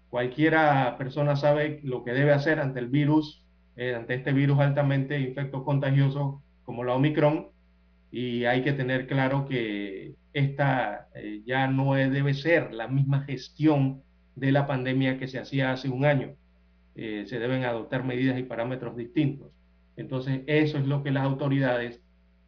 cualquiera 0.10 0.97
persona 0.97 1.36
sabe 1.36 1.82
lo 1.84 2.04
que 2.04 2.12
debe 2.12 2.32
hacer 2.32 2.60
ante 2.60 2.80
el 2.80 2.88
virus, 2.88 3.43
eh, 3.75 3.95
ante 3.95 4.15
este 4.15 4.34
virus 4.34 4.60
altamente 4.60 5.19
infecto 5.19 5.63
contagioso 5.63 6.41
como 6.63 6.84
la 6.84 6.95
Omicron, 6.95 7.47
y 8.12 8.45
hay 8.45 8.63
que 8.63 8.73
tener 8.73 9.08
claro 9.08 9.45
que 9.47 10.13
esta 10.34 11.10
eh, 11.15 11.41
ya 11.45 11.67
no 11.67 11.93
debe 11.93 12.34
ser 12.34 12.73
la 12.73 12.88
misma 12.88 13.23
gestión 13.23 14.02
de 14.36 14.52
la 14.52 14.65
pandemia 14.65 15.19
que 15.19 15.28
se 15.28 15.39
hacía 15.39 15.71
hace 15.71 15.89
un 15.89 16.06
año. 16.06 16.36
Eh, 17.01 17.25
se 17.27 17.39
deben 17.39 17.63
adoptar 17.63 18.03
medidas 18.03 18.38
y 18.38 18.43
parámetros 18.43 18.97
distintos. 18.97 19.47
Entonces, 19.95 20.41
eso 20.47 20.77
es 20.77 20.85
lo 20.85 21.01
que 21.01 21.12
las 21.12 21.23
autoridades 21.23 22.01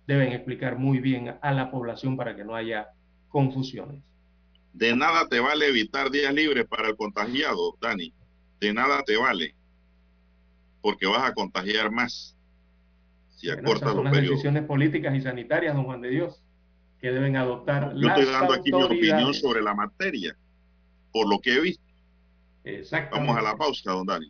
deben 0.07 0.33
explicar 0.33 0.77
muy 0.77 0.99
bien 0.99 1.35
a 1.41 1.53
la 1.53 1.71
población 1.71 2.17
para 2.17 2.35
que 2.35 2.43
no 2.43 2.53
haya 2.53 2.89
confusiones. 3.29 4.03
De 4.73 4.93
nada 4.93 5.25
te 5.29 5.39
vale 5.39 5.67
evitar 5.69 6.11
días 6.11 6.33
libres 6.33 6.65
para 6.65 6.89
el 6.89 6.97
contagiado, 6.97 7.77
Dani. 7.81 8.13
De 8.59 8.73
nada 8.73 9.03
te 9.03 9.15
vale. 9.15 9.55
Porque 10.81 11.07
vas 11.07 11.29
a 11.29 11.33
contagiar 11.33 11.89
más. 11.89 12.35
Si 13.29 13.47
Bueno, 13.47 13.61
acortas 13.61 13.83
esas 13.83 13.93
son 13.93 13.95
los 13.95 14.03
las 14.03 14.13
periodos. 14.13 14.35
decisiones 14.37 14.65
políticas 14.65 15.15
y 15.15 15.21
sanitarias, 15.21 15.75
don 15.75 15.85
Juan 15.85 16.01
de 16.01 16.09
Dios, 16.09 16.43
que 16.99 17.09
deben 17.11 17.37
adoptar 17.37 17.93
Yo 17.93 18.07
las 18.07 18.19
estoy 18.19 18.33
dando 18.33 18.53
aquí 18.53 18.71
mi 18.73 18.83
opinión 18.83 19.33
sobre 19.33 19.61
la 19.61 19.73
materia. 19.73 20.35
Por 21.13 21.29
lo 21.29 21.39
que 21.39 21.53
he 21.55 21.61
visto. 21.61 21.83
Exactamente. 22.65 23.31
Vamos 23.31 23.37
a 23.37 23.49
la 23.49 23.57
pausa, 23.57 23.91
don 23.93 24.05
Dani. 24.05 24.29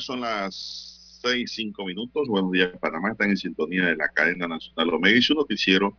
Son 0.00 0.22
las 0.22 1.18
seis, 1.22 1.52
cinco 1.54 1.84
minutos. 1.84 2.26
Buenos 2.28 2.52
días, 2.52 2.70
Panamá. 2.80 3.12
Están 3.12 3.30
en 3.30 3.36
sintonía 3.36 3.86
de 3.86 3.96
la 3.96 4.08
cadena 4.08 4.48
nacional 4.48 4.94
Omega 4.94 5.18
y 5.18 5.22
su 5.22 5.34
noticiero, 5.34 5.96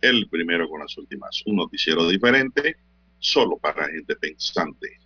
el 0.00 0.28
primero 0.28 0.68
con 0.68 0.80
las 0.80 0.96
últimas. 0.98 1.42
Un 1.46 1.56
noticiero 1.56 2.08
diferente, 2.08 2.76
solo 3.18 3.56
para 3.56 3.88
gente 3.88 4.14
pensante. 4.16 5.00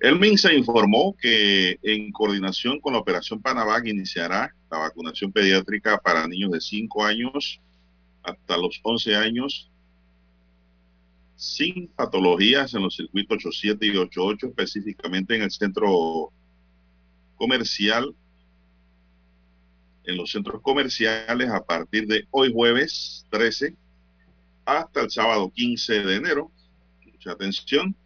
El 0.00 0.18
MINSA 0.18 0.52
informó 0.52 1.16
que 1.20 1.78
en 1.82 2.10
coordinación 2.12 2.80
con 2.80 2.92
la 2.92 2.98
Operación 2.98 3.40
Panavac 3.40 3.86
iniciará 3.86 4.54
la 4.70 4.78
vacunación 4.78 5.30
pediátrica 5.32 5.98
para 5.98 6.26
niños 6.26 6.50
de 6.52 6.60
5 6.60 7.04
años 7.04 7.60
hasta 8.22 8.56
los 8.56 8.80
11 8.82 9.16
años 9.16 9.70
sin 11.36 11.88
patologías 11.88 12.74
en 12.74 12.82
los 12.82 12.96
circuitos 12.96 13.38
87 13.46 13.86
y 13.86 13.90
88, 13.90 14.46
específicamente 14.48 15.34
en 15.34 15.42
el 15.42 15.50
centro 15.50 16.32
comercial, 17.42 18.14
en 20.04 20.16
los 20.16 20.30
centros 20.30 20.62
comerciales 20.62 21.50
a 21.50 21.60
partir 21.64 22.06
de 22.06 22.24
hoy 22.30 22.52
jueves 22.52 23.26
13 23.30 23.74
hasta 24.64 25.00
el 25.00 25.10
sábado 25.10 25.50
15 25.52 26.04
de 26.04 26.14
enero. 26.14 26.52
Mucha 27.04 27.32
atención. 27.32 27.96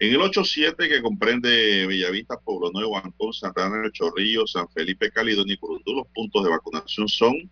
En 0.00 0.14
el 0.14 0.20
87 0.20 0.88
que 0.88 1.00
comprende 1.00 1.86
Bellavista, 1.86 2.36
Pueblo 2.40 2.72
Nuevo, 2.72 2.98
Ancón, 2.98 3.32
Santana, 3.32 3.80
El 3.84 3.92
Chorrillo, 3.92 4.48
San 4.48 4.68
Felipe, 4.70 5.12
Caledonia 5.12 5.54
y 5.54 5.56
Curundú, 5.56 5.94
los 5.94 6.08
puntos 6.08 6.42
de 6.42 6.50
vacunación 6.50 7.06
son, 7.06 7.48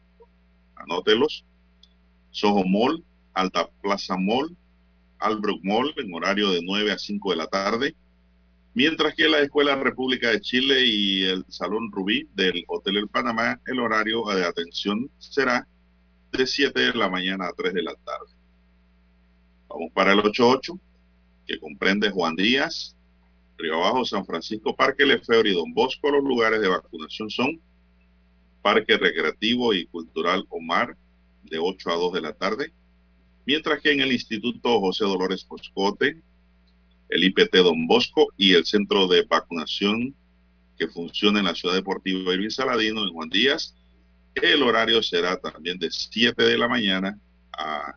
anótelos, 0.75 1.45
Soho 2.33 2.65
Mall, 2.65 3.05
Alta 3.35 3.71
Plaza 3.83 4.17
Mall, 4.17 4.57
Albrook 5.21 5.63
Mall 5.63 5.95
en 5.97 6.13
horario 6.13 6.51
de 6.51 6.61
9 6.61 6.91
a 6.91 6.99
5 6.99 7.31
de 7.31 7.37
la 7.37 7.47
tarde, 7.47 7.95
mientras 8.75 9.15
que 9.15 9.29
la 9.29 9.41
Escuela 9.41 9.77
República 9.77 10.31
de 10.31 10.41
Chile 10.41 10.85
y 10.85 11.25
el 11.25 11.45
Salón 11.49 11.91
Rubí 11.93 12.29
del 12.35 12.65
Hotel 12.69 12.97
El 12.97 13.09
Panamá, 13.09 13.61
el 13.67 13.79
horario 13.79 14.25
de 14.25 14.45
atención 14.45 15.11
será 15.19 15.67
de 16.33 16.47
7 16.47 16.81
de 16.81 16.95
la 16.95 17.11
mañana 17.11 17.47
a 17.47 17.53
3 17.53 17.75
de 17.75 17.83
la 17.83 17.95
tarde. 17.95 18.33
Vamos 19.69 19.93
para 19.93 20.13
el 20.13 20.21
88, 20.21 20.79
que 21.47 21.59
comprende 21.59 22.11
Juan 22.11 22.35
Díaz, 22.35 22.97
Río 23.59 23.77
Abajo, 23.77 24.05
San 24.05 24.25
Francisco, 24.25 24.75
Parque 24.75 25.05
Lefebvre 25.05 25.51
y 25.51 25.55
Don 25.55 25.73
Bosco. 25.73 26.11
Los 26.11 26.25
lugares 26.25 26.61
de 26.61 26.69
vacunación 26.69 27.31
son 27.31 27.61
Parque 28.63 28.97
Recreativo 28.97 29.75
y 29.75 29.87
Cultural 29.87 30.45
Omar, 30.49 30.97
de 31.43 31.59
8 31.59 31.91
a 31.91 31.95
2 31.95 32.13
de 32.15 32.21
la 32.21 32.33
tarde, 32.33 32.73
mientras 33.45 33.81
que 33.81 33.93
en 33.93 34.01
el 34.01 34.13
Instituto 34.13 34.81
José 34.81 35.05
Dolores 35.05 35.47
Moscote, 35.51 36.23
el 37.13 37.25
IPT 37.25 37.57
Don 37.57 37.87
Bosco 37.87 38.29
y 38.37 38.55
el 38.55 38.65
Centro 38.65 39.07
de 39.07 39.23
Vacunación 39.25 40.15
que 40.79 40.89
funciona 40.89 41.41
en 41.41 41.45
la 41.45 41.55
Ciudad 41.55 41.75
Deportiva 41.75 42.33
Irving 42.33 42.49
Saladino, 42.49 43.05
en 43.05 43.13
Juan 43.13 43.29
Díaz, 43.29 43.77
el 44.35 44.63
horario 44.63 45.03
será 45.03 45.37
también 45.37 45.79
de 45.79 45.91
7 45.91 46.43
de 46.43 46.59
la 46.59 46.69
mañana 46.69 47.19
a 47.53 47.95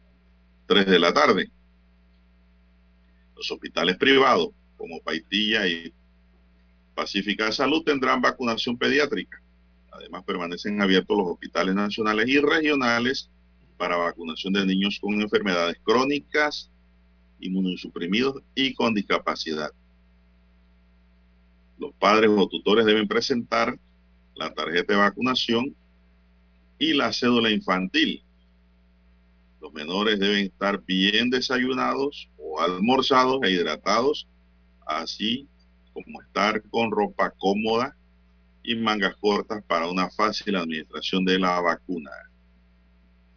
3 0.68 0.86
de 0.86 1.00
la 1.00 1.14
tarde. 1.14 1.50
Los 3.36 3.50
hospitales 3.50 3.98
privados, 3.98 4.50
como 4.76 5.00
Paitilla 5.00 5.66
y 5.68 5.94
Pacífica 6.94 7.46
de 7.46 7.52
Salud, 7.54 7.84
tendrán 7.84 8.22
vacunación 8.22 8.78
pediátrica. 8.78 9.42
Además, 9.92 10.24
permanecen 10.26 10.82
abiertos 10.82 11.18
los 11.18 11.28
hospitales 11.28 11.74
nacionales 11.74 12.28
y 12.28 12.40
regionales 12.40 13.30
para 13.78 13.96
vacunación 13.96 14.54
de 14.54 14.66
niños 14.66 15.00
con 15.00 15.22
enfermedades 15.22 15.78
crónicas, 15.84 16.70
inmunosuprimidos 17.40 18.42
y 18.54 18.74
con 18.74 18.94
discapacidad. 18.94 19.72
Los 21.78 21.94
padres 21.94 22.32
o 22.36 22.48
tutores 22.48 22.86
deben 22.86 23.08
presentar 23.08 23.78
la 24.36 24.54
tarjeta 24.54 24.94
de 24.94 25.00
vacunación 25.00 25.76
y 26.80 26.94
la 26.94 27.12
cédula 27.12 27.50
infantil. 27.50 28.24
Los 29.62 29.74
menores 29.74 30.20
deben 30.20 30.46
estar 30.46 30.82
bien 30.84 31.30
desayunados 31.30 32.30
o 32.38 32.62
almorzados 32.62 33.42
e 33.44 33.52
hidratados, 33.52 34.28
así 34.86 35.48
como 35.94 36.22
estar 36.22 36.62
con 36.70 36.92
ropa 36.92 37.32
cómoda 37.32 37.96
y 38.64 38.76
mangas 38.76 39.16
cortas 39.18 39.64
para 39.64 39.90
una 39.90 40.10
fácil 40.10 40.56
administración 40.56 41.24
de 41.24 41.40
la 41.40 41.60
vacuna. 41.62 42.12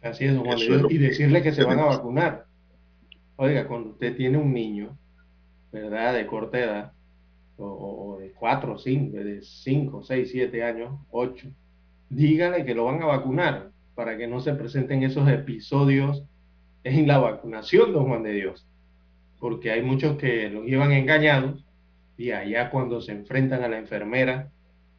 Así 0.01 0.25
es, 0.25 0.35
don 0.35 0.45
Juan. 0.45 0.59
Y 0.89 0.97
decirle 0.97 1.41
que 1.41 1.51
se 1.51 1.63
van 1.63 1.79
a 1.79 1.85
vacunar. 1.85 2.48
Oiga, 3.41 3.69
cuando 3.69 3.91
usted 3.91 4.17
tiene 4.17 4.37
un 4.37 4.53
niño, 4.53 4.97
¿verdad? 5.71 6.13
De 6.13 6.27
corta 6.27 6.59
edad, 6.59 6.91
o, 7.55 8.17
de 8.19 8.33
4, 8.33 8.77
5, 8.77 9.15
de 9.15 9.41
5, 9.41 10.03
6, 10.03 10.29
7 10.29 10.61
años, 10.61 10.99
8, 11.09 11.47
dígale 12.09 12.65
que 12.65 12.75
lo 12.75 12.83
van 12.83 13.01
a 13.01 13.05
vacunar 13.05 13.71
para 13.95 14.17
que 14.17 14.27
no 14.27 14.41
se 14.41 14.53
presenten 14.55 15.03
esos 15.03 15.29
episodios 15.29 16.25
en 16.83 17.07
la 17.07 17.19
vacunación, 17.19 17.93
don 17.93 18.09
Juan 18.09 18.23
de 18.23 18.33
Dios. 18.33 18.67
Porque 19.39 19.71
hay 19.71 19.83
muchos 19.83 20.17
que 20.17 20.49
los 20.49 20.65
llevan 20.65 20.91
engañados 20.91 21.63
y 22.17 22.31
allá 22.31 22.69
cuando 22.69 22.99
se 22.99 23.13
enfrentan 23.13 23.63
a 23.63 23.69
la 23.69 23.77
enfermera 23.77 24.51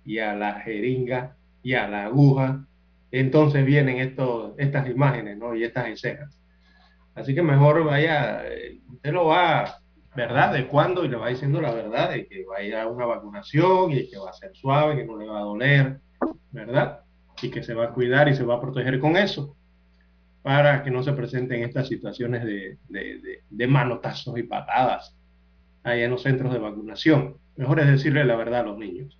y 0.02 0.20
a 0.20 0.34
la 0.34 0.54
jeringa 0.60 1.36
y 1.62 1.74
a 1.74 1.86
la 1.88 2.06
aguja, 2.06 2.66
entonces 3.10 3.66
vienen 3.66 3.98
estas 3.98 4.88
imágenes 4.88 5.36
¿no? 5.36 5.54
y 5.54 5.64
estas 5.64 5.88
escenas. 5.88 6.39
Así 7.14 7.34
que 7.34 7.42
mejor 7.42 7.84
vaya, 7.84 8.46
eh, 8.46 8.80
usted 8.88 9.12
lo 9.12 9.26
va, 9.26 9.80
¿verdad? 10.14 10.52
De 10.52 10.66
cuándo 10.66 11.04
y 11.04 11.08
le 11.08 11.16
va 11.16 11.28
diciendo 11.28 11.60
la 11.60 11.72
verdad 11.72 12.10
de 12.10 12.26
que 12.26 12.44
va 12.44 12.58
a 12.58 12.62
ir 12.62 12.74
a 12.74 12.86
una 12.86 13.06
vacunación 13.06 13.92
y 13.92 14.08
que 14.08 14.18
va 14.18 14.30
a 14.30 14.34
ser 14.34 14.54
suave, 14.54 14.96
que 14.96 15.04
no 15.04 15.16
le 15.16 15.26
va 15.26 15.40
a 15.40 15.42
doler, 15.42 16.00
¿verdad? 16.50 17.00
Y 17.42 17.50
que 17.50 17.62
se 17.62 17.74
va 17.74 17.86
a 17.86 17.92
cuidar 17.92 18.28
y 18.28 18.34
se 18.34 18.44
va 18.44 18.56
a 18.56 18.60
proteger 18.60 18.98
con 18.98 19.16
eso 19.16 19.56
para 20.42 20.82
que 20.82 20.90
no 20.90 21.02
se 21.02 21.12
presenten 21.12 21.62
estas 21.62 21.88
situaciones 21.88 22.44
de, 22.44 22.78
de, 22.88 23.18
de, 23.20 23.42
de 23.48 23.66
manotazos 23.66 24.38
y 24.38 24.42
patadas 24.44 25.16
ahí 25.82 26.02
en 26.02 26.10
los 26.10 26.22
centros 26.22 26.52
de 26.52 26.58
vacunación. 26.58 27.36
Mejor 27.56 27.80
es 27.80 27.86
decirle 27.86 28.24
la 28.24 28.36
verdad 28.36 28.60
a 28.60 28.64
los 28.64 28.78
niños. 28.78 29.19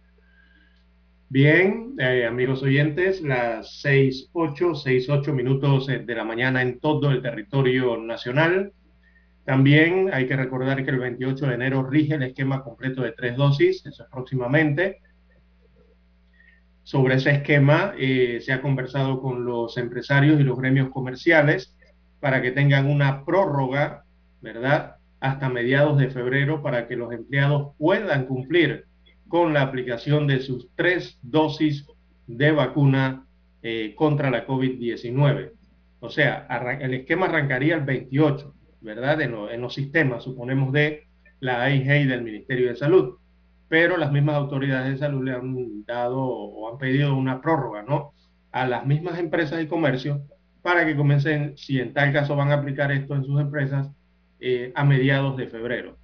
Bien, 1.33 1.95
eh, 2.01 2.27
amigos 2.27 2.61
oyentes, 2.65 3.23
las 3.23 3.79
6, 3.83 4.31
8, 4.33 4.75
6, 4.75 5.09
8 5.09 5.33
minutos 5.33 5.89
eh, 5.89 6.01
de 6.01 6.15
la 6.17 6.25
mañana 6.25 6.61
en 6.61 6.81
todo 6.81 7.09
el 7.13 7.23
territorio 7.23 7.97
nacional. 7.99 8.73
También 9.45 10.11
hay 10.13 10.27
que 10.27 10.35
recordar 10.35 10.85
que 10.85 10.91
el 10.91 10.99
28 10.99 11.47
de 11.47 11.55
enero 11.55 11.85
rige 11.85 12.17
el 12.17 12.25
esquema 12.25 12.65
completo 12.65 13.03
de 13.03 13.13
tres 13.13 13.37
dosis, 13.37 13.87
eso 13.87 14.03
es 14.03 14.09
próximamente. 14.11 15.03
Sobre 16.83 17.15
ese 17.15 17.31
esquema 17.31 17.95
eh, 17.97 18.41
se 18.45 18.53
ha 18.53 18.61
conversado 18.61 19.21
con 19.21 19.45
los 19.45 19.77
empresarios 19.77 20.41
y 20.41 20.43
los 20.43 20.59
gremios 20.59 20.89
comerciales 20.89 21.77
para 22.19 22.43
que 22.43 22.51
tengan 22.51 22.89
una 22.89 23.25
prórroga, 23.25 24.03
¿verdad? 24.41 24.97
Hasta 25.21 25.49
mediados 25.49 25.97
de 25.97 26.11
febrero 26.11 26.61
para 26.61 26.89
que 26.89 26.97
los 26.97 27.13
empleados 27.13 27.77
puedan 27.79 28.27
cumplir 28.27 28.90
con 29.31 29.55
la 29.55 29.63
aplicación 29.63 30.27
de 30.27 30.41
sus 30.41 30.69
tres 30.75 31.17
dosis 31.23 31.87
de 32.27 32.51
vacuna 32.51 33.25
eh, 33.63 33.95
contra 33.97 34.29
la 34.29 34.45
COVID-19. 34.45 35.53
O 36.01 36.11
sea, 36.11 36.49
el 36.81 36.95
esquema 36.95 37.27
arrancaría 37.27 37.77
el 37.77 37.83
28, 37.85 38.53
¿verdad? 38.81 39.21
En, 39.21 39.31
lo, 39.31 39.49
en, 39.49 39.61
los 39.61 39.73
sistemas, 39.73 40.25
suponemos, 40.25 40.73
de 40.73 41.05
la 41.39 41.63
AIG 41.63 42.03
y 42.03 42.07
del 42.07 42.23
Ministerio 42.23 42.71
de 42.71 42.77
Salud. 42.77 43.19
Pero 43.69 43.97
las 43.97 44.11
mismas 44.11 44.35
autoridades 44.35 44.91
de 44.91 44.99
salud 44.99 45.25
le 45.25 45.33
han 45.33 45.85
dado 45.85 46.21
o 46.21 46.69
han 46.69 46.79
pedido 46.79 47.17
una 47.17 47.41
prórroga, 47.41 47.85
¿no? 47.85 48.13
A 48.51 48.67
las 48.67 48.85
mismas 48.85 49.17
empresas 49.21 49.63
y 49.63 49.69
comercios 49.69 50.21
para 50.61 50.85
que 50.85 50.97
comiencen, 50.97 51.57
si 51.57 51.79
en 51.79 51.95
tal 51.95 52.13
caso 52.13 52.35
van 52.35 52.51
a 52.51 52.55
aplicar 52.55 52.91
esto 52.91 53.15
en 53.15 53.25
sus 53.25 53.41
empresas, 53.41 53.89
eh, 54.41 54.73
a 54.75 54.85
mediados 54.85 55.37
de 55.37 55.47
febrero 55.47 56.01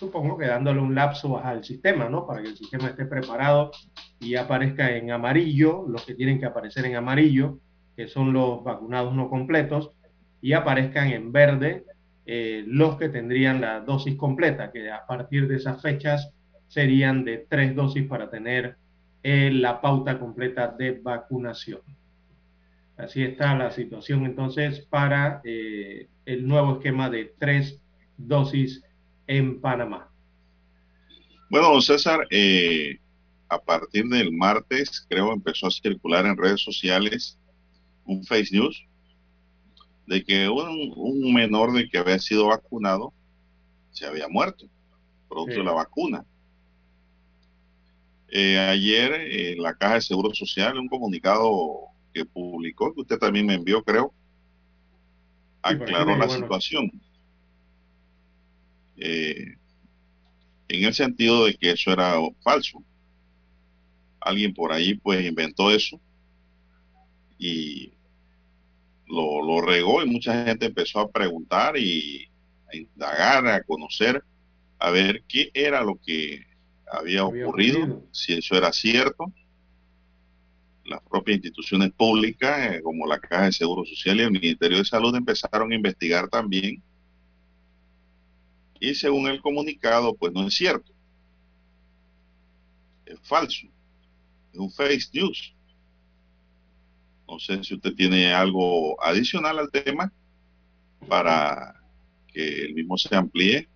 supongo 0.00 0.38
que 0.38 0.46
dándole 0.46 0.80
un 0.80 0.94
lapso 0.94 1.38
al 1.44 1.62
sistema, 1.62 2.08
¿no? 2.08 2.26
Para 2.26 2.40
que 2.40 2.48
el 2.48 2.56
sistema 2.56 2.88
esté 2.88 3.04
preparado 3.04 3.70
y 4.18 4.34
aparezca 4.34 4.96
en 4.96 5.10
amarillo, 5.10 5.84
los 5.86 6.06
que 6.06 6.14
tienen 6.14 6.40
que 6.40 6.46
aparecer 6.46 6.86
en 6.86 6.96
amarillo, 6.96 7.58
que 7.94 8.08
son 8.08 8.32
los 8.32 8.64
vacunados 8.64 9.14
no 9.14 9.28
completos, 9.28 9.90
y 10.40 10.54
aparezcan 10.54 11.08
en 11.08 11.32
verde 11.32 11.84
eh, 12.24 12.64
los 12.66 12.96
que 12.96 13.10
tendrían 13.10 13.60
la 13.60 13.80
dosis 13.80 14.16
completa, 14.16 14.72
que 14.72 14.90
a 14.90 15.04
partir 15.06 15.46
de 15.46 15.56
esas 15.56 15.82
fechas 15.82 16.32
serían 16.66 17.22
de 17.22 17.44
tres 17.46 17.76
dosis 17.76 18.06
para 18.06 18.30
tener 18.30 18.76
eh, 19.22 19.50
la 19.52 19.82
pauta 19.82 20.18
completa 20.18 20.68
de 20.68 20.92
vacunación. 20.92 21.82
Así 22.96 23.22
está 23.22 23.54
la 23.54 23.70
situación 23.70 24.24
entonces 24.24 24.80
para 24.80 25.42
eh, 25.44 26.08
el 26.24 26.48
nuevo 26.48 26.76
esquema 26.76 27.10
de 27.10 27.34
tres 27.38 27.78
dosis 28.16 28.82
en 29.30 29.60
Panamá. 29.60 30.10
Bueno, 31.48 31.80
César, 31.80 32.26
eh, 32.30 32.98
a 33.48 33.60
partir 33.60 34.04
del 34.06 34.32
martes, 34.32 35.06
creo, 35.08 35.32
empezó 35.32 35.68
a 35.68 35.70
circular 35.70 36.26
en 36.26 36.36
redes 36.36 36.60
sociales 36.60 37.38
un 38.04 38.24
face 38.24 38.48
news 38.50 38.84
de 40.08 40.24
que 40.24 40.48
un, 40.48 40.92
un 40.96 41.32
menor 41.32 41.72
de 41.72 41.88
que 41.88 41.98
había 41.98 42.18
sido 42.18 42.48
vacunado 42.48 43.14
se 43.92 44.04
había 44.04 44.26
muerto, 44.26 44.66
producto 45.28 45.54
sí. 45.54 45.58
de 45.60 45.64
la 45.64 45.74
vacuna. 45.74 46.24
Eh, 48.32 48.58
ayer 48.58 49.12
eh, 49.12 49.54
la 49.56 49.74
Caja 49.74 49.94
de 49.94 50.02
Seguro 50.02 50.34
Social, 50.34 50.76
un 50.76 50.88
comunicado 50.88 51.82
que 52.12 52.24
publicó, 52.24 52.92
que 52.92 53.02
usted 53.02 53.18
también 53.18 53.46
me 53.46 53.54
envió, 53.54 53.84
creo, 53.84 54.12
aclaró 55.62 56.16
la 56.16 56.28
situación. 56.28 56.90
Eh, 59.00 59.56
en 60.68 60.84
el 60.84 60.94
sentido 60.94 61.46
de 61.46 61.54
que 61.54 61.72
eso 61.72 61.92
era 61.92 62.14
falso. 62.42 62.82
Alguien 64.20 64.54
por 64.54 64.72
ahí 64.72 64.94
pues 64.94 65.24
inventó 65.24 65.70
eso 65.70 66.00
y 67.38 67.92
lo, 69.06 69.42
lo 69.42 69.62
regó 69.62 70.02
y 70.02 70.06
mucha 70.08 70.44
gente 70.44 70.66
empezó 70.66 71.00
a 71.00 71.10
preguntar 71.10 71.76
y 71.76 72.30
a 72.72 72.76
indagar, 72.76 73.46
a 73.46 73.62
conocer, 73.64 74.22
a 74.78 74.90
ver 74.90 75.24
qué 75.26 75.50
era 75.54 75.82
lo 75.82 75.98
que 76.04 76.46
había, 76.92 77.24
ocurrido, 77.24 78.04
si 78.12 78.34
eso 78.34 78.56
era 78.56 78.72
cierto. 78.72 79.32
Las 80.84 81.00
propias 81.02 81.36
instituciones 81.36 81.92
públicas, 81.92 82.74
eh, 82.74 82.82
como 82.82 83.06
la 83.06 83.18
Caja 83.18 83.44
de 83.44 83.52
Seguro 83.52 83.84
Social 83.84 84.18
y 84.18 84.22
el 84.22 84.32
Ministerio 84.32 84.78
de 84.78 84.84
Salud, 84.84 85.14
empezaron 85.14 85.70
a 85.70 85.74
investigar 85.74 86.28
también. 86.28 86.82
Y 88.80 88.94
según 88.94 89.28
el 89.28 89.40
comunicado, 89.40 90.14
pues 90.14 90.32
no 90.32 90.46
es 90.46 90.54
cierto. 90.54 90.92
Es 93.06 93.20
falso. 93.22 93.66
Es 94.52 94.58
un 94.58 94.70
fake 94.70 95.10
news. 95.12 95.54
No 97.28 97.38
sé 97.38 97.62
si 97.62 97.74
usted 97.74 97.94
tiene 97.94 98.32
algo 98.32 99.00
adicional 99.02 99.58
al 99.58 99.70
tema 99.70 100.12
para 101.08 101.76
que 102.26 102.64
el 102.64 102.74
mismo 102.74 102.96
se 102.96 103.14
amplíe 103.14 103.68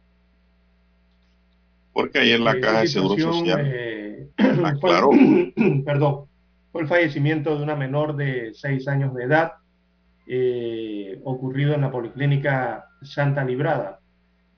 porque 1.94 2.18
ayer 2.18 2.40
la 2.40 2.61
Caja 2.61 2.80
de 2.80 2.88
Seguro 2.88 3.16
Social 3.16 3.62
eh, 3.64 4.28
perdón, 5.84 6.26
fue 6.72 6.82
el 6.82 6.88
fallecimiento 6.88 7.57
de 7.57 7.62
una 7.62 7.76
menor 7.76 8.16
de 8.16 8.50
seis 8.52 8.88
años 8.88 9.14
de 9.14 9.24
edad 9.24 9.52
eh, 10.26 11.20
ocurrido 11.24 11.72
en 11.72 11.82
la 11.82 11.92
Policlínica 11.92 12.86
Santa 13.02 13.44
Librada. 13.44 14.00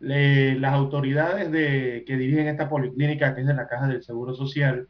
Las 0.01 0.72
autoridades 0.72 1.51
de, 1.51 2.05
que 2.07 2.16
dirigen 2.16 2.49
esta 2.49 2.68
policlínica, 2.68 3.34
que 3.34 3.42
es 3.42 3.47
de 3.47 3.55
la 3.55 3.66
Caja 3.66 3.88
del 3.88 4.03
Seguro 4.03 4.34
Social, 4.34 4.88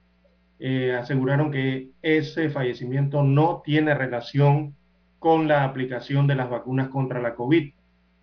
eh, 0.59 0.95
aseguraron 0.95 1.51
que 1.51 1.91
ese 2.03 2.49
fallecimiento 2.51 3.23
no 3.23 3.63
tiene 3.65 3.95
relación 3.95 4.75
con 5.19 5.49
la 5.49 5.65
aplicación 5.65 6.27
de 6.27 6.35
las 6.35 6.51
vacunas 6.51 6.89
contra 6.89 7.21
la 7.21 7.35
COVID, 7.35 7.73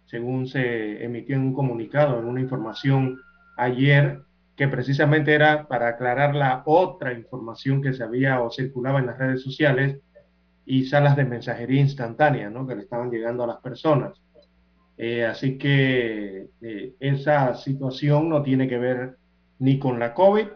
según 0.05 0.47
se 0.47 1.03
emitió 1.03 1.35
en 1.35 1.43
un 1.43 1.53
comunicado, 1.53 2.19
en 2.19 2.25
una 2.25 2.41
información 2.41 3.19
ayer, 3.57 4.21
que 4.55 4.67
precisamente 4.67 5.33
era 5.33 5.67
para 5.67 5.89
aclarar 5.89 6.35
la 6.35 6.63
otra 6.65 7.13
información 7.13 7.81
que 7.81 7.93
se 7.93 8.03
había 8.03 8.41
o 8.41 8.51
circulaba 8.51 8.99
en 8.99 9.07
las 9.07 9.17
redes 9.17 9.41
sociales 9.41 9.99
y 10.65 10.85
salas 10.85 11.15
de 11.15 11.25
mensajería 11.25 11.81
instantánea, 11.81 12.49
¿no? 12.49 12.67
Que 12.67 12.75
le 12.75 12.83
estaban 12.83 13.09
llegando 13.09 13.43
a 13.43 13.47
las 13.47 13.57
personas. 13.57 14.21
Eh, 14.97 15.25
así 15.25 15.57
que 15.57 16.49
eh, 16.61 16.95
esa 16.99 17.55
situación 17.55 18.29
no 18.29 18.43
tiene 18.43 18.67
que 18.67 18.77
ver 18.77 19.17
ni 19.59 19.79
con 19.79 19.99
la 19.99 20.13
COVID 20.13 20.47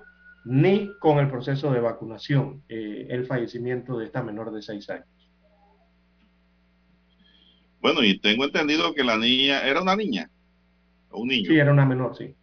ni 0.45 0.91
con 0.99 1.17
el 1.19 1.29
proceso 1.29 1.71
de 1.71 1.81
vacunación, 1.81 2.63
eh, 2.69 3.07
el 3.09 3.25
fallecimiento 3.25 3.97
de 3.97 4.05
esta 4.05 4.23
menor 4.23 4.51
de 4.51 4.61
seis 4.61 4.89
años. 4.89 5.07
Bueno, 7.81 8.03
y 8.03 8.19
tengo 8.19 8.45
entendido 8.45 8.93
que 8.93 9.03
la 9.03 9.17
niña 9.17 9.61
era 9.67 9.81
una 9.81 9.95
niña, 9.95 10.29
o 11.11 11.21
un 11.21 11.27
niño. 11.27 11.49
Sí, 11.49 11.57
era 11.57 11.71
una 11.71 11.85
menor, 11.85 12.15
sí. 12.15 12.33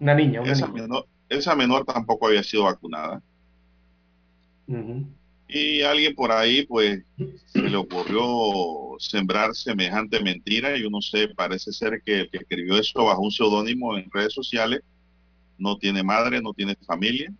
Una 0.00 0.14
niña, 0.14 0.40
una 0.40 0.52
esa, 0.52 0.66
niña. 0.66 0.82
Menor, 0.82 1.06
esa 1.28 1.54
menor 1.54 1.84
tampoco 1.84 2.26
había 2.26 2.42
sido 2.42 2.64
vacunada. 2.64 3.22
Ujú. 4.66 5.06
Y 5.46 5.82
alguien 5.82 6.14
por 6.14 6.32
ahí, 6.32 6.64
pues, 6.66 7.02
se 7.46 7.62
le 7.62 7.76
ocurrió 7.76 8.96
sembrar 8.98 9.54
semejante 9.54 10.20
mentira 10.22 10.76
y 10.76 10.84
uno 10.84 11.00
sé, 11.02 11.28
parece 11.28 11.70
ser 11.72 12.02
que 12.04 12.20
el 12.20 12.30
que 12.30 12.38
escribió 12.38 12.78
eso 12.78 13.04
bajo 13.04 13.20
un 13.22 13.30
seudónimo 13.30 13.96
en 13.96 14.10
redes 14.10 14.32
sociales 14.32 14.80
no 15.58 15.76
tiene 15.76 16.02
madre, 16.02 16.40
no 16.40 16.52
tiene 16.54 16.74
familia, 16.86 17.30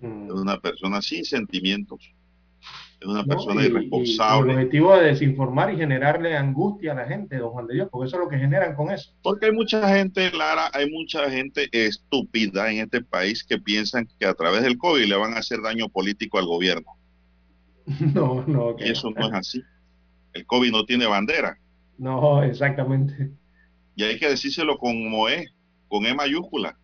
Mm. 0.00 0.26
es 0.26 0.32
una 0.32 0.58
persona 0.58 1.00
sin 1.02 1.24
sentimientos, 1.24 2.00
es 3.00 3.06
una 3.06 3.22
No, 3.22 3.26
persona 3.28 3.60
y- 3.62 3.64
y- 3.64 3.68
y 3.68 3.70
irresponsable. 3.70 4.52
el 4.52 4.58
objetivo 4.58 4.96
de 4.96 5.04
desinformar 5.06 5.72
y 5.72 5.76
generarle 5.76 6.36
angustia 6.36 6.92
a 6.92 6.94
la 6.96 7.06
gente, 7.06 7.36
don 7.38 7.50
Juan 7.50 7.66
de 7.66 7.74
Dios, 7.74 7.88
porque 7.90 8.06
eso 8.08 8.16
es 8.16 8.22
lo 8.24 8.28
que 8.28 8.38
generan 8.38 8.74
con 8.74 8.90
eso. 8.90 9.12
Porque 9.22 9.46
hay 9.46 9.52
mucha 9.52 9.94
gente, 9.94 10.30
Lara, 10.32 10.70
hay 10.72 10.90
mucha 10.90 11.28
gente 11.30 11.68
estúpida 11.72 12.70
en 12.72 12.78
este 12.80 13.02
país 13.02 13.44
que 13.44 13.58
piensan 13.58 14.08
que 14.18 14.26
a 14.26 14.34
través 14.34 14.62
del 14.62 14.78
COVID 14.78 15.04
le 15.04 15.16
van 15.16 15.34
a 15.34 15.38
hacer 15.38 15.60
daño 15.60 15.88
político 15.88 16.38
al 16.38 16.46
gobierno. 16.46 16.86
No, 18.14 18.44
no, 18.46 18.76
eso 18.78 19.10
no 19.10 19.26
es 19.26 19.32
así. 19.34 19.62
El 20.32 20.46
COVID 20.46 20.70
no 20.70 20.84
tiene 20.84 21.06
bandera. 21.06 21.58
no, 21.98 22.42
exactamente. 22.42 23.32
Y 23.94 24.04
hay 24.04 24.18
que 24.18 24.28
decírselo 24.28 24.78
como 24.78 25.28
es, 25.28 25.50
con 25.88 26.06
E 26.06 26.14
mayúscula. 26.14 26.78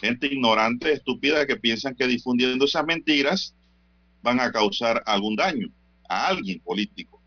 Gente 0.00 0.28
ignorante, 0.28 0.92
estúpida, 0.92 1.46
que 1.46 1.56
piensan 1.56 1.94
que 1.94 2.06
difundiendo 2.06 2.64
esas 2.64 2.84
mentiras 2.86 3.56
van 4.22 4.40
a 4.40 4.52
causar 4.52 5.02
algún 5.06 5.36
daño 5.36 5.68
a 6.08 6.28
alguien 6.28 6.60
político. 6.60 7.20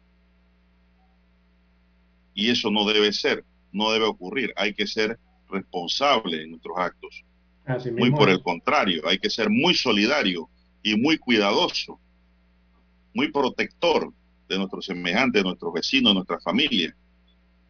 Y 2.33 2.49
eso 2.49 2.71
no 2.71 2.85
debe 2.85 3.11
ser, 3.11 3.45
no 3.71 3.91
debe 3.91 4.05
ocurrir. 4.05 4.53
Hay 4.55 4.73
que 4.73 4.87
ser 4.87 5.19
responsable 5.49 6.41
en 6.41 6.51
nuestros 6.51 6.77
actos. 6.77 7.23
Así 7.65 7.91
Muy 7.91 8.03
mismo 8.03 8.17
por 8.17 8.29
el 8.29 8.41
contrario, 8.41 9.03
hay 9.07 9.19
que 9.19 9.29
ser 9.29 9.49
muy 9.49 9.73
solidario 9.73 10.49
y 10.81 10.97
muy 10.97 11.17
cuidadoso, 11.17 11.99
muy 13.13 13.31
protector 13.31 14.11
de 14.47 14.57
nuestros 14.57 14.85
semejantes, 14.85 15.41
de 15.41 15.47
nuestros 15.47 15.73
vecinos, 15.73 16.11
de 16.11 16.15
nuestra 16.15 16.39
familia, 16.39 16.95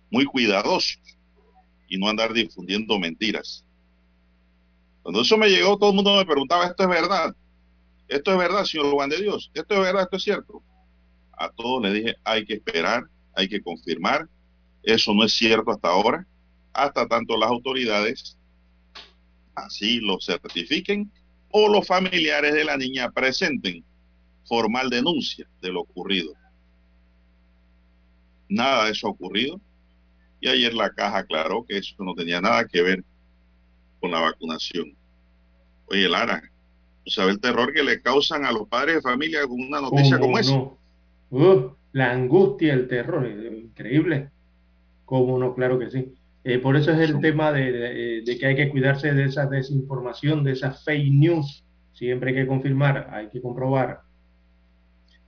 muy 0.09 0.25
cuidadosos 0.25 0.99
y 1.87 1.97
no 1.97 2.07
andar 2.09 2.33
difundiendo 2.33 2.99
mentiras. 2.99 3.65
Cuando 5.01 5.21
eso 5.21 5.37
me 5.37 5.49
llegó, 5.49 5.77
todo 5.77 5.89
el 5.89 5.95
mundo 5.95 6.15
me 6.15 6.25
preguntaba, 6.25 6.65
¿esto 6.65 6.83
es 6.83 6.89
verdad? 6.89 7.35
¿Esto 8.07 8.31
es 8.31 8.37
verdad, 8.37 8.63
señor 8.63 8.91
Juan 8.91 9.09
de 9.09 9.21
Dios? 9.21 9.51
¿Esto 9.53 9.75
es 9.75 9.79
verdad? 9.81 10.03
¿Esto 10.03 10.17
es 10.17 10.23
cierto? 10.23 10.63
A 11.33 11.49
todos 11.49 11.83
les 11.83 11.93
dije, 11.93 12.15
hay 12.23 12.45
que 12.45 12.53
esperar, 12.53 13.03
hay 13.35 13.49
que 13.49 13.61
confirmar. 13.61 14.29
Eso 14.81 15.13
no 15.13 15.23
es 15.23 15.33
cierto 15.33 15.71
hasta 15.71 15.89
ahora, 15.89 16.25
hasta 16.73 17.07
tanto 17.07 17.37
las 17.37 17.49
autoridades 17.49 18.37
así 19.55 19.99
lo 19.99 20.19
certifiquen 20.19 21.11
o 21.51 21.67
los 21.67 21.85
familiares 21.85 22.53
de 22.53 22.63
la 22.63 22.77
niña 22.77 23.11
presenten 23.11 23.83
formal 24.45 24.89
denuncia 24.89 25.47
de 25.61 25.69
lo 25.71 25.81
ocurrido. 25.81 26.33
Nada 28.49 28.85
de 28.85 28.91
eso 28.91 29.07
ha 29.07 29.11
ocurrido 29.11 29.59
y 30.39 30.47
ayer 30.49 30.73
la 30.73 30.89
caja 30.91 31.19
aclaró 31.19 31.63
que 31.65 31.77
eso 31.77 31.95
no 31.99 32.13
tenía 32.13 32.41
nada 32.41 32.65
que 32.67 32.81
ver 32.81 33.03
con 33.99 34.11
la 34.11 34.19
vacunación. 34.19 34.95
Oye, 35.87 36.09
Lara, 36.09 36.41
¿tú 37.05 37.11
sabes 37.11 37.35
el 37.35 37.39
terror 37.41 37.73
que 37.73 37.83
le 37.83 38.01
causan 38.01 38.45
a 38.45 38.51
los 38.51 38.67
padres 38.67 38.95
de 38.95 39.01
familia 39.01 39.47
con 39.47 39.61
una 39.61 39.79
noticia 39.81 40.19
como 40.19 40.37
esa? 40.37 40.51
Uh, 41.29 41.71
la 41.93 42.11
angustia, 42.11 42.73
el 42.73 42.87
terror, 42.87 43.25
eh, 43.25 43.59
increíble. 43.63 44.29
¿Cómo 45.05 45.37
no? 45.39 45.55
Claro 45.55 45.79
que 45.79 45.89
sí. 45.89 46.13
Eh, 46.43 46.59
por 46.59 46.75
eso 46.75 46.91
es 46.91 46.99
el 46.99 47.19
tema 47.21 47.51
de, 47.53 47.71
de- 47.71 48.21
de 48.23 48.37
que 48.37 48.45
hay 48.45 48.55
que 48.55 48.69
cuidarse 48.69 49.13
de 49.13 49.25
esa 49.25 49.45
desinformación, 49.45 50.43
de 50.43 50.51
esa 50.51 50.71
fake 50.73 51.11
news. 51.13 51.63
Siempre 51.93 52.31
hay 52.31 52.35
que 52.35 52.47
confirmar, 52.47 53.09
hay 53.11 53.29
que 53.29 53.41
comprobar. 53.41 54.01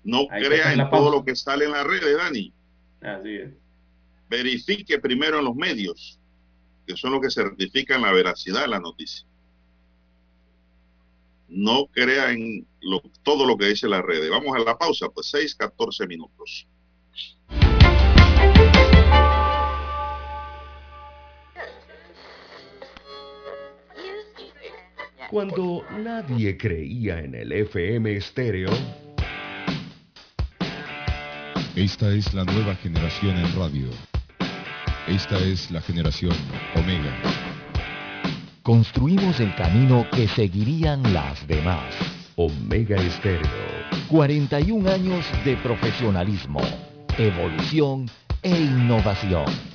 No 0.05 0.27
crea 0.27 0.71
en 0.73 0.77
todo 0.89 1.11
lo 1.11 1.25
que 1.25 1.35
sale 1.35 1.65
en 1.65 1.71
las 1.71 1.83
redes, 1.85 2.15
Dani. 2.17 2.53
Así 3.01 3.35
es. 3.35 3.49
Verifique 4.29 4.99
primero 4.99 5.39
en 5.39 5.45
los 5.45 5.55
medios, 5.55 6.19
que 6.87 6.95
son 6.95 7.11
los 7.11 7.21
que 7.21 7.29
certifican 7.29 8.01
la 8.01 8.11
veracidad 8.11 8.61
de 8.61 8.67
la 8.67 8.79
noticia. 8.79 9.25
No 11.47 11.87
crea 11.87 12.31
en 12.31 12.65
lo- 12.81 13.01
todo 13.23 13.45
lo 13.45 13.57
que 13.57 13.65
dice 13.67 13.87
la 13.87 14.01
red. 14.01 14.29
Vamos 14.29 14.55
a 14.55 14.59
la 14.59 14.77
pausa, 14.77 15.09
pues 15.09 15.27
6, 15.31 15.55
14 15.55 16.07
minutos. 16.07 16.67
Cuando 25.29 25.83
nadie 26.03 26.57
creía 26.57 27.19
en 27.19 27.35
el 27.35 27.51
FM 27.51 28.15
estéreo, 28.15 28.69
Esta 31.75 32.09
es 32.13 32.33
la 32.33 32.45
nueva 32.45 32.73
generación 32.75 33.35
en 33.35 33.53
radio. 33.53 33.89
Esta 35.09 35.37
es 35.39 35.69
la 35.71 35.81
generación 35.81 36.31
Omega. 36.73 37.13
Construimos 38.63 39.41
el 39.41 39.53
camino 39.55 40.07
que 40.09 40.25
seguirían 40.25 41.03
las 41.13 41.45
demás. 41.45 41.93
Omega 42.37 42.95
Estéreo. 42.95 43.49
41 44.07 44.89
años 44.89 45.25
de 45.43 45.57
profesionalismo, 45.57 46.61
evolución 47.17 48.09
e 48.41 48.51
innovación. 48.57 49.74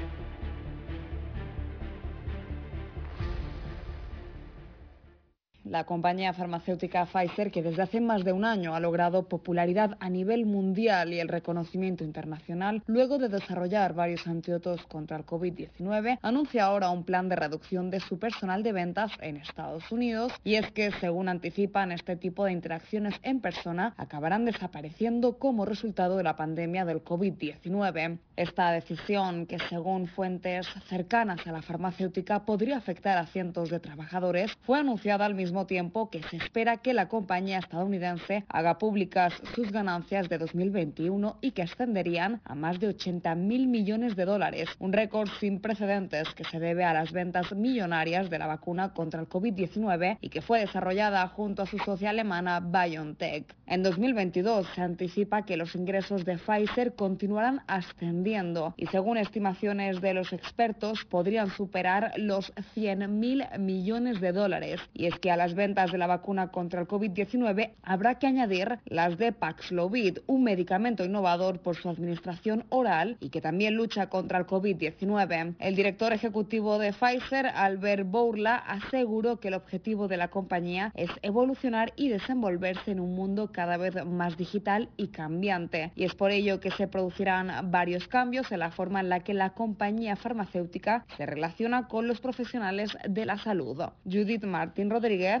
La 5.71 5.85
compañía 5.85 6.33
farmacéutica 6.33 7.05
Pfizer, 7.05 7.49
que 7.49 7.63
desde 7.63 7.83
hace 7.83 8.01
más 8.01 8.25
de 8.25 8.33
un 8.33 8.43
año 8.43 8.75
ha 8.75 8.81
logrado 8.81 9.29
popularidad 9.29 9.95
a 10.01 10.09
nivel 10.09 10.45
mundial 10.45 11.13
y 11.13 11.21
el 11.21 11.29
reconocimiento 11.29 12.03
internacional, 12.03 12.83
luego 12.87 13.17
de 13.17 13.29
desarrollar 13.29 13.93
varios 13.93 14.27
antídotos 14.27 14.85
contra 14.87 15.15
el 15.15 15.25
COVID-19, 15.25 16.19
anuncia 16.21 16.65
ahora 16.65 16.89
un 16.89 17.05
plan 17.05 17.29
de 17.29 17.37
reducción 17.37 17.89
de 17.89 18.01
su 18.01 18.19
personal 18.19 18.63
de 18.63 18.73
ventas 18.73 19.13
en 19.21 19.37
Estados 19.37 19.89
Unidos. 19.93 20.33
Y 20.43 20.55
es 20.55 20.69
que, 20.73 20.91
según 20.99 21.29
anticipan, 21.29 21.93
este 21.93 22.17
tipo 22.17 22.43
de 22.43 22.51
interacciones 22.51 23.15
en 23.23 23.39
persona 23.39 23.93
acabarán 23.95 24.43
desapareciendo 24.43 25.37
como 25.37 25.63
resultado 25.63 26.17
de 26.17 26.23
la 26.23 26.35
pandemia 26.35 26.83
del 26.83 27.01
COVID-19. 27.01 28.17
Esta 28.35 28.71
decisión, 28.71 29.45
que 29.45 29.57
según 29.69 30.07
fuentes 30.07 30.67
cercanas 30.89 31.47
a 31.47 31.53
la 31.53 31.61
farmacéutica 31.61 32.43
podría 32.43 32.75
afectar 32.75 33.17
a 33.17 33.27
cientos 33.27 33.69
de 33.69 33.79
trabajadores, 33.79 34.51
fue 34.63 34.77
anunciada 34.77 35.25
al 35.25 35.33
mismo 35.33 35.60
tiempo 35.65 36.09
que 36.09 36.23
se 36.23 36.37
espera 36.37 36.77
que 36.77 36.93
la 36.93 37.07
compañía 37.07 37.59
estadounidense 37.59 38.45
haga 38.49 38.77
públicas 38.77 39.33
sus 39.55 39.71
ganancias 39.71 40.29
de 40.29 40.37
2021 40.37 41.37
y 41.41 41.51
que 41.51 41.63
ascenderían 41.63 42.41
a 42.45 42.55
más 42.55 42.79
de 42.79 42.87
80 42.87 43.35
mil 43.35 43.67
millones 43.67 44.15
de 44.15 44.25
dólares, 44.25 44.69
un 44.79 44.93
récord 44.93 45.29
sin 45.39 45.59
precedentes 45.59 46.27
que 46.35 46.43
se 46.43 46.59
debe 46.59 46.83
a 46.83 46.93
las 46.93 47.11
ventas 47.11 47.53
millonarias 47.53 48.29
de 48.29 48.39
la 48.39 48.47
vacuna 48.47 48.93
contra 48.93 49.21
el 49.21 49.29
COVID-19 49.29 50.17
y 50.21 50.29
que 50.29 50.41
fue 50.41 50.59
desarrollada 50.59 51.27
junto 51.27 51.63
a 51.63 51.65
su 51.65 51.77
socia 51.79 52.09
alemana 52.09 52.59
BioNTech. 52.59 53.55
En 53.67 53.83
2022 53.83 54.67
se 54.75 54.81
anticipa 54.81 55.45
que 55.45 55.57
los 55.57 55.75
ingresos 55.75 56.25
de 56.25 56.37
Pfizer 56.37 56.93
continuarán 56.95 57.61
ascendiendo 57.67 58.73
y 58.77 58.87
según 58.87 59.17
estimaciones 59.17 60.01
de 60.01 60.13
los 60.13 60.33
expertos 60.33 61.05
podrían 61.05 61.49
superar 61.51 62.13
los 62.17 62.51
100 62.73 63.19
mil 63.19 63.43
millones 63.59 64.19
de 64.19 64.31
dólares. 64.31 64.81
Y 64.93 65.05
es 65.05 65.17
que 65.19 65.31
a 65.31 65.37
las 65.37 65.50
ventas 65.53 65.91
de 65.91 65.97
la 65.97 66.07
vacuna 66.07 66.51
contra 66.51 66.81
el 66.81 66.87
COVID-19 66.87 67.71
habrá 67.83 68.15
que 68.15 68.27
añadir 68.27 68.79
las 68.85 69.17
de 69.17 69.31
Paxlovid, 69.31 70.19
un 70.27 70.43
medicamento 70.43 71.03
innovador 71.03 71.59
por 71.59 71.75
su 71.75 71.89
administración 71.89 72.65
oral 72.69 73.17
y 73.19 73.29
que 73.29 73.41
también 73.41 73.75
lucha 73.75 74.07
contra 74.07 74.39
el 74.39 74.45
COVID-19. 74.45 75.55
El 75.59 75.75
director 75.75 76.13
ejecutivo 76.13 76.79
de 76.79 76.93
Pfizer, 76.93 77.47
Albert 77.47 78.07
Bourla, 78.09 78.55
aseguró 78.55 79.39
que 79.39 79.49
el 79.49 79.53
objetivo 79.55 80.07
de 80.07 80.17
la 80.17 80.29
compañía 80.29 80.91
es 80.95 81.09
evolucionar 81.21 81.93
y 81.95 82.09
desenvolverse 82.09 82.91
en 82.91 82.99
un 82.99 83.15
mundo 83.15 83.51
cada 83.51 83.77
vez 83.77 84.05
más 84.05 84.37
digital 84.37 84.89
y 84.97 85.07
cambiante. 85.07 85.91
Y 85.95 86.03
es 86.03 86.15
por 86.15 86.31
ello 86.31 86.59
que 86.59 86.71
se 86.71 86.87
producirán 86.87 87.71
varios 87.71 88.07
cambios 88.07 88.51
en 88.51 88.59
la 88.59 88.71
forma 88.71 88.99
en 88.99 89.09
la 89.09 89.21
que 89.21 89.33
la 89.33 89.51
compañía 89.51 90.15
farmacéutica 90.15 91.05
se 91.17 91.25
relaciona 91.25 91.87
con 91.87 92.07
los 92.07 92.19
profesionales 92.19 92.97
de 93.07 93.25
la 93.25 93.37
salud. 93.37 93.81
Judith 94.05 94.43
Martín 94.43 94.89
Rodríguez, 94.89 95.40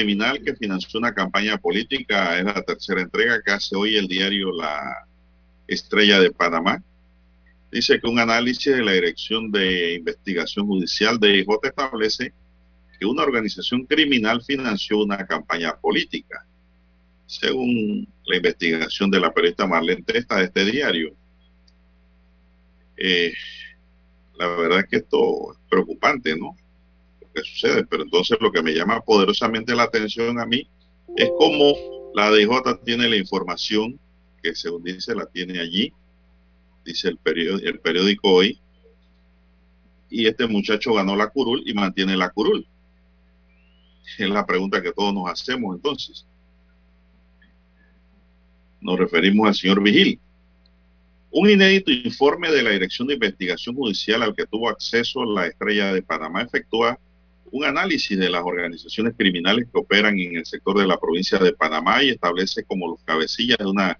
Criminal 0.00 0.42
que 0.42 0.56
financió 0.56 0.98
una 0.98 1.12
campaña 1.12 1.58
política 1.58 2.38
es 2.38 2.44
la 2.44 2.62
tercera 2.62 3.02
entrega 3.02 3.42
que 3.42 3.52
hace 3.52 3.76
hoy 3.76 3.96
el 3.96 4.08
diario 4.08 4.50
La 4.50 5.06
Estrella 5.66 6.18
de 6.18 6.30
Panamá. 6.30 6.82
Dice 7.70 8.00
que 8.00 8.08
un 8.08 8.18
análisis 8.18 8.74
de 8.74 8.82
la 8.82 8.92
Dirección 8.92 9.52
de 9.52 9.96
Investigación 9.96 10.66
Judicial 10.66 11.20
de 11.20 11.40
IJ 11.40 11.48
establece 11.64 12.32
que 12.98 13.04
una 13.04 13.24
organización 13.24 13.84
criminal 13.84 14.42
financió 14.42 15.04
una 15.04 15.26
campaña 15.26 15.76
política. 15.76 16.46
Según 17.26 18.08
la 18.24 18.36
investigación 18.36 19.10
de 19.10 19.20
la 19.20 19.32
periodista 19.32 19.66
Marlene 19.66 20.02
Testa 20.02 20.36
de 20.36 20.44
este 20.44 20.64
diario, 20.64 21.14
eh, 22.96 23.34
la 24.38 24.48
verdad 24.48 24.78
es 24.80 24.86
que 24.86 24.96
esto 24.96 25.52
es 25.52 25.58
preocupante, 25.68 26.34
¿no? 26.36 26.56
Sucede, 27.42 27.84
pero 27.86 28.02
entonces 28.02 28.38
lo 28.40 28.50
que 28.50 28.62
me 28.62 28.72
llama 28.72 29.00
poderosamente 29.00 29.74
la 29.74 29.84
atención 29.84 30.38
a 30.38 30.46
mí 30.46 30.68
es 31.16 31.30
cómo 31.38 31.74
la 32.14 32.30
DJ 32.30 32.60
tiene 32.84 33.08
la 33.08 33.16
información 33.16 33.98
que 34.42 34.54
según 34.54 34.82
dice 34.82 35.14
la 35.14 35.26
tiene 35.26 35.60
allí, 35.60 35.92
dice 36.84 37.08
el 37.08 37.18
periódico, 37.18 37.68
el 37.68 37.80
periódico 37.80 38.32
hoy, 38.32 38.60
y 40.08 40.26
este 40.26 40.46
muchacho 40.46 40.94
ganó 40.94 41.14
la 41.14 41.28
curul 41.28 41.62
y 41.64 41.72
mantiene 41.72 42.16
la 42.16 42.30
curul. 42.30 42.66
Es 44.18 44.28
la 44.28 44.44
pregunta 44.44 44.82
que 44.82 44.92
todos 44.92 45.14
nos 45.14 45.30
hacemos 45.30 45.76
entonces. 45.76 46.26
Nos 48.80 48.98
referimos 48.98 49.46
al 49.46 49.54
señor 49.54 49.82
Vigil. 49.82 50.18
Un 51.30 51.48
inédito 51.48 51.92
informe 51.92 52.50
de 52.50 52.62
la 52.62 52.70
Dirección 52.70 53.06
de 53.06 53.14
Investigación 53.14 53.76
Judicial 53.76 54.22
al 54.22 54.34
que 54.34 54.46
tuvo 54.46 54.68
acceso 54.68 55.24
la 55.24 55.46
Estrella 55.46 55.92
de 55.92 56.02
Panamá 56.02 56.42
efectúa 56.42 56.98
un 57.52 57.64
análisis 57.64 58.18
de 58.18 58.30
las 58.30 58.42
organizaciones 58.42 59.14
criminales 59.16 59.66
que 59.72 59.78
operan 59.78 60.18
en 60.18 60.36
el 60.36 60.46
sector 60.46 60.78
de 60.78 60.86
la 60.86 60.98
provincia 60.98 61.38
de 61.38 61.52
Panamá 61.52 62.02
y 62.02 62.10
establece 62.10 62.64
como 62.64 62.88
los 62.88 63.02
cabecillas 63.04 63.58
de 63.58 63.66
una 63.66 63.98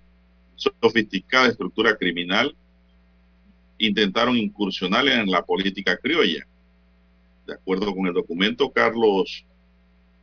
sofisticada 0.57 1.49
estructura 1.49 1.97
criminal 1.97 2.55
intentaron 3.79 4.37
incursionar 4.37 5.09
en 5.09 5.31
la 5.31 5.43
política 5.43 5.97
criolla. 5.97 6.47
De 7.47 7.55
acuerdo 7.55 7.95
con 7.95 8.07
el 8.07 8.13
documento, 8.13 8.71
Carlos 8.71 9.45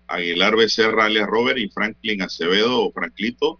Aguilar 0.07 0.55
Becerra, 0.55 1.05
alias 1.05 1.27
Robert, 1.27 1.57
y 1.57 1.67
Franklin 1.69 2.21
Acevedo 2.21 2.85
o 2.85 2.91
Franklito, 2.91 3.59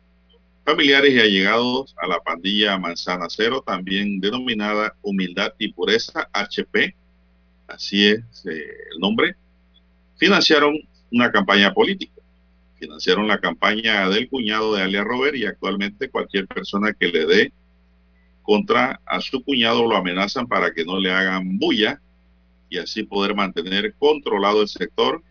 familiares 0.64 1.14
y 1.14 1.20
allegados 1.20 1.96
a 1.98 2.08
la 2.08 2.20
pandilla 2.20 2.78
Manzana 2.78 3.26
Cero, 3.30 3.64
también 3.66 4.20
denominada 4.20 4.96
Humildad 5.02 5.54
y 5.58 5.74
Pureza, 5.74 6.30
HP, 6.32 6.96
así 7.68 8.08
es 8.08 8.46
eh, 8.46 8.68
el 8.94 9.00
nombre, 9.00 9.36
financiaron 10.18 10.76
una 11.12 11.32
campaña 11.32 11.74
política. 11.74 12.22
Financiaron 12.80 13.28
la 13.28 13.40
campaña 13.40 14.08
del 14.10 14.30
cuñado 14.30 14.76
de 14.76 14.84
alias 14.84 15.06
Robert 15.06 15.36
y 15.36 15.46
actualmente 15.46 16.10
cualquier 16.10 16.48
persona 16.48 16.94
que 16.94 17.08
le 17.08 17.26
dé 17.26 17.54
contra 18.44 19.02
a 19.06 19.20
su 19.20 19.44
cuñado 19.44 19.86
lo 19.88 19.96
amenazan 19.96 20.48
para 20.48 20.72
que 20.72 20.86
no 20.86 21.00
le 21.00 21.12
hagan 21.12 21.58
bulla 21.58 22.00
y 22.70 22.78
así 22.78 23.04
poder 23.04 23.36
mantener 23.36 23.94
controlado 23.98 24.62
el 24.62 24.68
sector, 24.68 25.22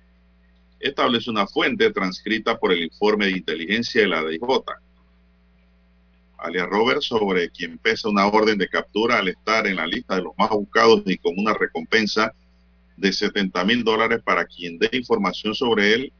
establece 0.81 1.31
una 1.31 1.47
fuente 1.47 1.91
transcrita 1.93 2.59
por 2.59 2.73
el 2.73 2.83
informe 2.83 3.27
de 3.27 3.33
inteligencia 3.33 4.03
de 4.03 4.09
la 4.09 4.25
DIJ. 4.25 4.41
Alias 6.39 6.67
Robert, 6.67 7.01
sobre 7.01 7.51
quien 7.51 7.79
pesa 7.79 8.09
una 8.09 8.27
orden 8.27 8.59
de 8.59 8.69
captura 8.69 9.19
al 9.19 9.29
estar 9.29 9.67
en 9.67 9.77
la 9.77 9.87
lista 9.87 10.17
de 10.17 10.23
los 10.23 10.33
más 10.37 10.51
buscados 10.51 11.03
y 11.07 11.17
con 11.17 11.35
una 11.39 11.55
recompensa 11.55 12.35
de 12.97 13.13
70 13.13 13.65
mil 13.65 13.85
dólares 13.85 14.21
para 14.25 14.47
quien 14.47 14.79
dé 14.79 14.89
información 14.93 15.55
sobre 15.55 15.95
él, 15.95 16.13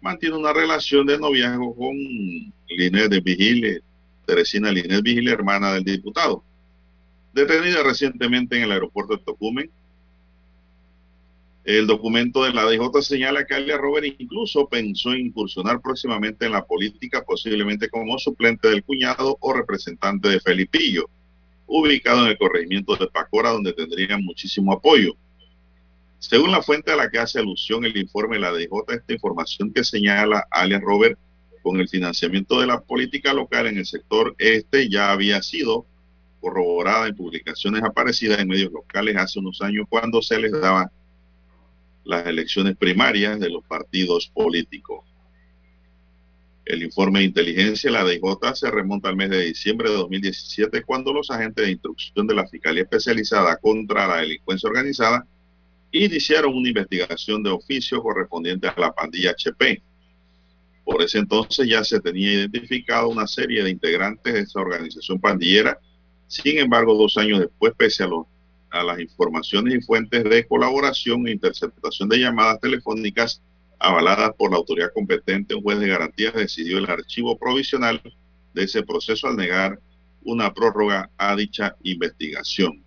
mantiene 0.00 0.36
una 0.36 0.52
relación 0.52 1.06
de 1.06 1.18
noviazgo 1.18 1.74
con 1.74 1.96
Linet 2.68 3.10
de 3.10 3.20
Vigile, 3.20 3.80
Teresina 4.26 4.70
Linet 4.70 5.02
Vigile, 5.02 5.32
hermana 5.32 5.72
del 5.74 5.84
diputado. 5.84 6.42
Detenida 7.32 7.82
recientemente 7.82 8.56
en 8.56 8.64
el 8.64 8.72
aeropuerto 8.72 9.16
de 9.16 9.22
Tocumen, 9.22 9.70
el 11.64 11.86
documento 11.86 12.42
de 12.42 12.54
la 12.54 12.68
DJ 12.68 13.02
señala 13.02 13.44
que 13.44 13.54
Alia 13.54 13.76
Robert 13.76 14.06
incluso 14.18 14.66
pensó 14.66 15.14
incursionar 15.14 15.80
próximamente 15.82 16.46
en 16.46 16.52
la 16.52 16.64
política, 16.64 17.22
posiblemente 17.22 17.90
como 17.90 18.18
suplente 18.18 18.68
del 18.68 18.82
cuñado 18.82 19.36
o 19.40 19.52
representante 19.52 20.28
de 20.28 20.40
Felipillo, 20.40 21.08
ubicado 21.66 22.22
en 22.22 22.28
el 22.28 22.38
corregimiento 22.38 22.96
de 22.96 23.06
Pacora, 23.08 23.50
donde 23.50 23.74
tendría 23.74 24.16
muchísimo 24.16 24.72
apoyo. 24.72 25.14
Según 26.20 26.52
la 26.52 26.62
fuente 26.62 26.92
a 26.92 26.96
la 26.96 27.10
que 27.10 27.18
hace 27.18 27.38
alusión 27.38 27.82
el 27.86 27.96
informe 27.96 28.36
de 28.36 28.42
la 28.42 28.52
DJ, 28.52 28.68
esta 28.88 29.12
información 29.14 29.72
que 29.72 29.82
señala 29.82 30.46
alias 30.50 30.82
Robert 30.82 31.18
con 31.62 31.80
el 31.80 31.88
financiamiento 31.88 32.60
de 32.60 32.66
la 32.66 32.80
política 32.80 33.32
local 33.32 33.66
en 33.66 33.78
el 33.78 33.86
sector 33.86 34.34
este 34.38 34.90
ya 34.90 35.12
había 35.12 35.42
sido 35.42 35.86
corroborada 36.40 37.08
en 37.08 37.16
publicaciones 37.16 37.82
aparecidas 37.82 38.38
en 38.38 38.48
medios 38.48 38.70
locales 38.70 39.16
hace 39.16 39.38
unos 39.38 39.62
años 39.62 39.86
cuando 39.88 40.20
se 40.20 40.38
les 40.38 40.52
daba 40.52 40.92
las 42.04 42.26
elecciones 42.26 42.76
primarias 42.76 43.40
de 43.40 43.48
los 43.48 43.64
partidos 43.64 44.28
políticos. 44.28 45.06
El 46.66 46.82
informe 46.82 47.20
de 47.20 47.26
inteligencia, 47.26 47.90
la 47.90 48.04
DJ, 48.04 48.20
se 48.54 48.70
remonta 48.70 49.08
al 49.08 49.16
mes 49.16 49.30
de 49.30 49.40
diciembre 49.40 49.88
de 49.88 49.96
2017, 49.96 50.82
cuando 50.82 51.12
los 51.14 51.30
agentes 51.30 51.64
de 51.64 51.72
instrucción 51.72 52.26
de 52.26 52.34
la 52.34 52.46
Fiscalía 52.46 52.82
Especializada 52.82 53.56
contra 53.56 54.06
la 54.06 54.16
Delincuencia 54.18 54.68
Organizada 54.68 55.26
iniciaron 55.92 56.54
una 56.54 56.68
investigación 56.68 57.42
de 57.42 57.50
oficio 57.50 58.02
correspondiente 58.02 58.68
a 58.68 58.74
la 58.78 58.92
pandilla 58.92 59.32
HP. 59.32 59.82
Por 60.84 61.02
ese 61.02 61.18
entonces 61.18 61.68
ya 61.68 61.84
se 61.84 62.00
tenía 62.00 62.32
identificado 62.32 63.08
una 63.08 63.26
serie 63.26 63.62
de 63.62 63.70
integrantes 63.70 64.32
de 64.32 64.40
esa 64.40 64.60
organización 64.60 65.20
pandillera. 65.20 65.78
Sin 66.26 66.58
embargo, 66.58 66.94
dos 66.94 67.16
años 67.16 67.40
después, 67.40 67.72
pese 67.76 68.04
a 68.04 68.08
a 68.70 68.84
las 68.84 69.00
informaciones 69.00 69.74
y 69.74 69.80
fuentes 69.80 70.22
de 70.24 70.46
colaboración 70.46 71.26
e 71.26 71.32
interceptación 71.32 72.08
de 72.08 72.20
llamadas 72.20 72.60
telefónicas 72.60 73.42
avaladas 73.80 74.32
por 74.36 74.50
la 74.50 74.58
autoridad 74.58 74.92
competente, 74.94 75.54
un 75.54 75.62
juez 75.62 75.80
de 75.80 75.88
garantías 75.88 76.34
decidió 76.34 76.78
el 76.78 76.88
archivo 76.88 77.36
provisional 77.36 78.00
de 78.54 78.62
ese 78.62 78.82
proceso 78.82 79.26
al 79.26 79.36
negar 79.36 79.80
una 80.22 80.52
prórroga 80.52 81.10
a 81.16 81.34
dicha 81.34 81.74
investigación. 81.82 82.84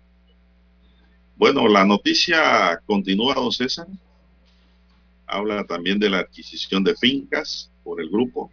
Bueno, 1.36 1.68
la 1.68 1.84
noticia 1.84 2.80
continúa, 2.86 3.34
don 3.34 3.52
César. 3.52 3.86
Habla 5.26 5.64
también 5.64 5.98
de 5.98 6.10
la 6.10 6.20
adquisición 6.20 6.84
de 6.84 6.94
fincas 6.94 7.70
por 7.82 8.00
el 8.00 8.08
grupo. 8.08 8.50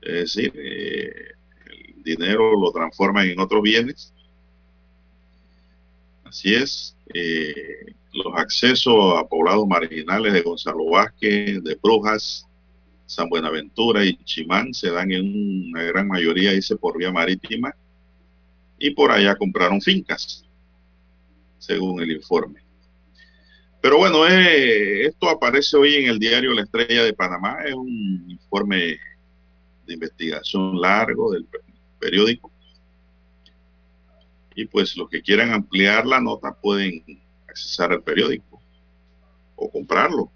Es 0.00 0.34
decir, 0.34 0.52
eh, 0.56 1.32
el 1.66 2.02
dinero 2.02 2.58
lo 2.58 2.70
transforman 2.72 3.28
en 3.28 3.40
otros 3.40 3.62
bienes 3.62 4.12
Así 6.30 6.54
es, 6.54 6.96
eh, 7.12 7.92
los 8.12 8.32
accesos 8.36 9.18
a 9.18 9.26
poblados 9.26 9.66
marginales 9.66 10.32
de 10.32 10.42
Gonzalo 10.42 10.88
Vázquez, 10.88 11.60
de 11.64 11.74
Brujas, 11.82 12.46
San 13.04 13.28
Buenaventura 13.28 14.04
y 14.04 14.16
Chimán 14.22 14.72
se 14.72 14.92
dan 14.92 15.10
en 15.10 15.70
una 15.70 15.82
gran 15.82 16.06
mayoría, 16.06 16.52
dice, 16.52 16.76
por 16.76 16.96
vía 16.96 17.10
marítima, 17.10 17.74
y 18.78 18.90
por 18.90 19.10
allá 19.10 19.34
compraron 19.34 19.80
fincas, 19.80 20.44
según 21.60 22.02
el 22.02 22.10
informe. 22.10 22.60
Pero 23.80 23.98
bueno, 23.98 24.26
eh, 24.26 25.06
esto 25.06 25.30
aparece 25.30 25.76
hoy 25.76 25.94
en 25.94 26.10
el 26.10 26.18
diario 26.18 26.52
La 26.52 26.62
Estrella 26.62 27.04
de 27.04 27.12
Panamá, 27.12 27.58
es 27.64 27.74
un 27.74 28.26
informe 28.28 28.98
de 29.86 29.94
investigación 29.94 30.80
largo 30.80 31.32
del 31.32 31.46
periódico 31.98 32.50
y 34.54 34.66
pues 34.66 34.96
los 34.96 35.08
que 35.08 35.22
quieran 35.22 35.52
ampliar 35.52 36.06
la 36.06 36.20
nota 36.20 36.52
pueden 36.52 37.02
accesar 37.48 37.92
al 37.92 38.02
periódico 38.02 38.60
o 39.56 39.70
comprarlo 39.70 40.30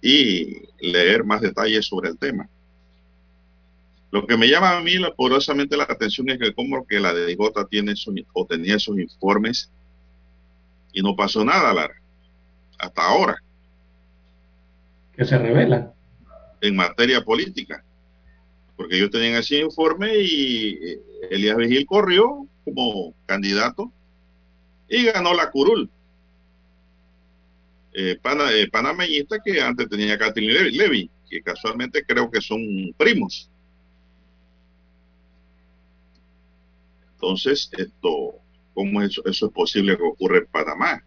y 0.00 0.62
leer 0.80 1.24
más 1.24 1.40
detalles 1.40 1.86
sobre 1.86 2.10
el 2.10 2.18
tema. 2.18 2.48
Lo 4.10 4.26
que 4.26 4.36
me 4.36 4.48
llama 4.48 4.78
a 4.78 4.80
mí 4.80 4.94
poderosamente 5.16 5.76
la 5.76 5.84
atención 5.84 6.30
es 6.30 6.38
que 6.38 6.54
como 6.54 6.86
que 6.86 7.00
la 7.00 7.12
de 7.12 7.34
Gota 7.34 7.66
tiene 7.66 7.92
esos, 7.92 8.14
o 8.32 8.46
tenía 8.46 8.76
esos 8.76 8.98
informes 8.98 9.70
y 10.92 11.02
no 11.02 11.14
pasó 11.14 11.44
nada, 11.44 11.72
Lara, 11.72 11.94
hasta 12.78 13.02
ahora. 13.02 13.42
Que 15.16 15.24
se 15.24 15.38
revela. 15.38 15.92
En 16.60 16.76
materia 16.76 17.22
política. 17.24 17.84
Porque 18.76 18.96
ellos 18.96 19.10
tenían 19.10 19.34
ese 19.34 19.58
informe 19.58 20.16
y 20.16 20.78
eh, 20.80 21.00
Elías 21.30 21.56
Vigil 21.56 21.86
corrió 21.86 22.46
como 22.64 23.14
candidato 23.26 23.92
y 24.88 25.04
ganó 25.04 25.34
la 25.34 25.50
curul. 25.50 25.90
Eh, 27.92 28.16
eh, 28.22 28.68
panameñista 28.70 29.38
que 29.44 29.60
antes 29.60 29.88
tenía 29.88 30.16
Kathleen 30.16 30.76
Levy, 30.76 31.10
que 31.28 31.42
casualmente 31.42 32.04
creo 32.04 32.30
que 32.30 32.40
son 32.40 32.60
primos. 32.96 33.50
Entonces, 37.14 37.68
esto, 37.76 38.36
¿cómo 38.78 39.02
eso, 39.02 39.22
es 39.26 39.40
posible 39.52 39.96
que 39.96 40.04
ocurra 40.04 40.38
en 40.38 40.46
Panamá? 40.46 41.04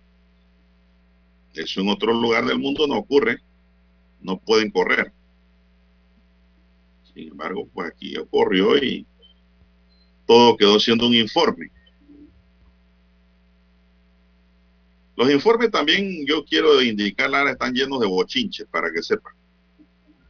Eso 1.53 1.79
en 1.79 1.87
otro 1.87 2.11
lugar 2.11 2.45
del 2.45 2.59
mundo 2.59 2.85
no 2.85 2.97
ocurre, 2.97 3.39
no 4.19 4.37
pueden 4.37 4.71
correr. 4.71 5.13
Sin 7.13 7.29
embargo, 7.29 7.69
pues 7.73 7.89
aquí 7.89 8.17
ocurrió 8.17 8.75
y 8.75 9.07
todo 10.27 10.57
quedó 10.57 10.81
siendo 10.81 11.07
un 11.07 11.15
informe. 11.15 11.71
Los 15.15 15.31
informes 15.31 15.71
también, 15.71 16.25
yo 16.27 16.43
quiero 16.43 16.81
indicar, 16.81 17.31
están 17.47 17.73
llenos 17.73 18.01
de 18.01 18.07
bochinches, 18.07 18.67
para 18.67 18.91
que 18.91 19.01
sepan. 19.01 19.33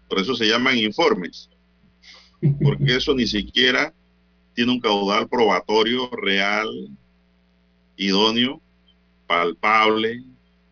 Por 0.07 0.19
eso 0.19 0.35
se 0.35 0.45
llaman 0.45 0.77
informes. 0.77 1.49
Porque 2.61 2.97
eso 2.97 3.15
ni 3.15 3.25
siquiera 3.25 3.91
tiene 4.53 4.73
un 4.73 4.79
caudal 4.79 5.27
probatorio 5.27 6.07
real, 6.11 6.69
idóneo, 8.01 8.61
palpable, 9.27 10.23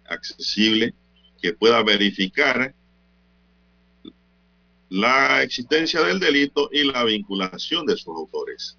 accesible, 0.06 0.94
que 1.42 1.54
pueda 1.54 1.84
verificar 1.84 2.74
la 4.90 5.44
existencia 5.44 6.02
del 6.02 6.20
delito 6.20 6.70
y 6.74 6.84
la 6.84 7.04
vinculación 7.04 7.86
de 7.86 7.96
sus 7.96 8.08
autores. 8.08 8.78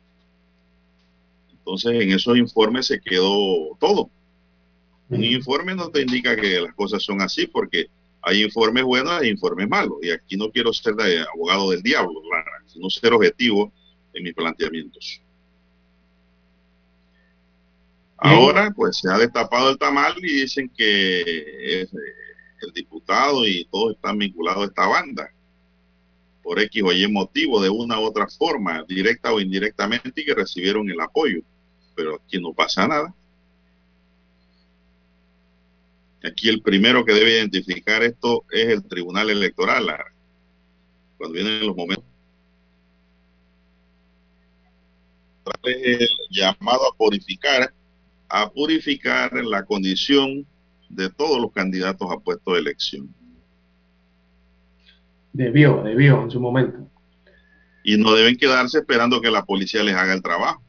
Entonces, 1.53 2.03
en 2.03 2.11
esos 2.11 2.36
informes 2.36 2.88
se 2.88 3.01
quedó 3.01 3.76
todo. 3.78 4.11
Un 5.09 5.24
informe 5.24 5.74
no 5.74 5.88
te 5.88 6.03
indica 6.03 6.36
que 6.36 6.61
las 6.61 6.74
cosas 6.74 7.03
son 7.03 7.20
así, 7.20 7.46
porque 7.46 7.86
hay 8.22 8.42
informes 8.42 8.84
buenos 8.84 9.24
y 9.24 9.28
informes 9.28 9.68
malos. 9.68 9.98
Y 10.03 10.11
aquí 10.11 10.36
no 10.36 10.51
quiero 10.51 10.72
ser 10.72 10.94
de 10.94 11.20
abogado 11.20 11.70
del 11.70 11.82
diablo, 11.82 12.20
sino 12.66 12.90
ser 12.90 13.12
objetivo 13.12 13.72
en 14.12 14.24
mis 14.24 14.34
planteamientos. 14.34 15.22
Ahora, 18.23 18.71
pues 18.77 18.99
se 18.99 19.11
ha 19.11 19.16
destapado 19.16 19.71
el 19.71 19.79
tamal 19.79 20.14
y 20.18 20.43
dicen 20.43 20.71
que 20.77 21.21
es, 21.21 21.93
eh, 21.93 21.97
el 22.61 22.73
diputado 22.73 23.47
y 23.47 23.64
todos 23.71 23.95
están 23.95 24.18
vinculados 24.18 24.62
a 24.62 24.66
esta 24.66 24.87
banda 24.87 25.33
por 26.43 26.61
X 26.61 26.83
o 26.83 26.93
Y 26.93 27.11
motivo, 27.11 27.62
de 27.62 27.71
una 27.71 27.99
u 27.99 28.05
otra 28.05 28.27
forma, 28.27 28.85
directa 28.87 29.33
o 29.33 29.41
indirectamente, 29.41 30.21
y 30.21 30.25
que 30.25 30.35
recibieron 30.35 30.91
el 30.91 31.01
apoyo. 31.01 31.41
Pero 31.95 32.16
aquí 32.16 32.41
no 32.41 32.53
pasa 32.53 32.87
nada. 32.87 33.14
Aquí 36.23 36.49
el 36.51 36.61
primero 36.61 37.05
que 37.05 37.14
debe 37.14 37.39
identificar 37.39 38.03
esto 38.03 38.45
es 38.51 38.68
el 38.68 38.85
Tribunal 38.85 39.31
Electoral. 39.31 39.87
Cuando 41.16 41.35
vienen 41.35 41.66
los 41.66 41.77
momentos 41.77 42.05
el 45.62 46.09
llamado 46.31 46.87
a 46.87 46.97
purificar, 46.97 47.73
a 48.31 48.49
purificar 48.51 49.33
la 49.45 49.64
condición 49.64 50.47
de 50.89 51.11
todos 51.11 51.41
los 51.41 51.53
candidatos 51.53 52.09
a 52.11 52.18
puesto 52.18 52.55
de 52.55 52.61
elección. 52.61 53.12
Debió, 55.33 55.83
debió 55.83 56.22
en 56.22 56.31
su 56.31 56.41
momento. 56.41 56.89
Y 57.83 57.97
no 57.97 58.14
deben 58.14 58.37
quedarse 58.37 58.78
esperando 58.78 59.20
que 59.20 59.31
la 59.31 59.45
policía 59.45 59.83
les 59.83 59.95
haga 59.95 60.14
el 60.14 60.22
trabajo. 60.22 60.62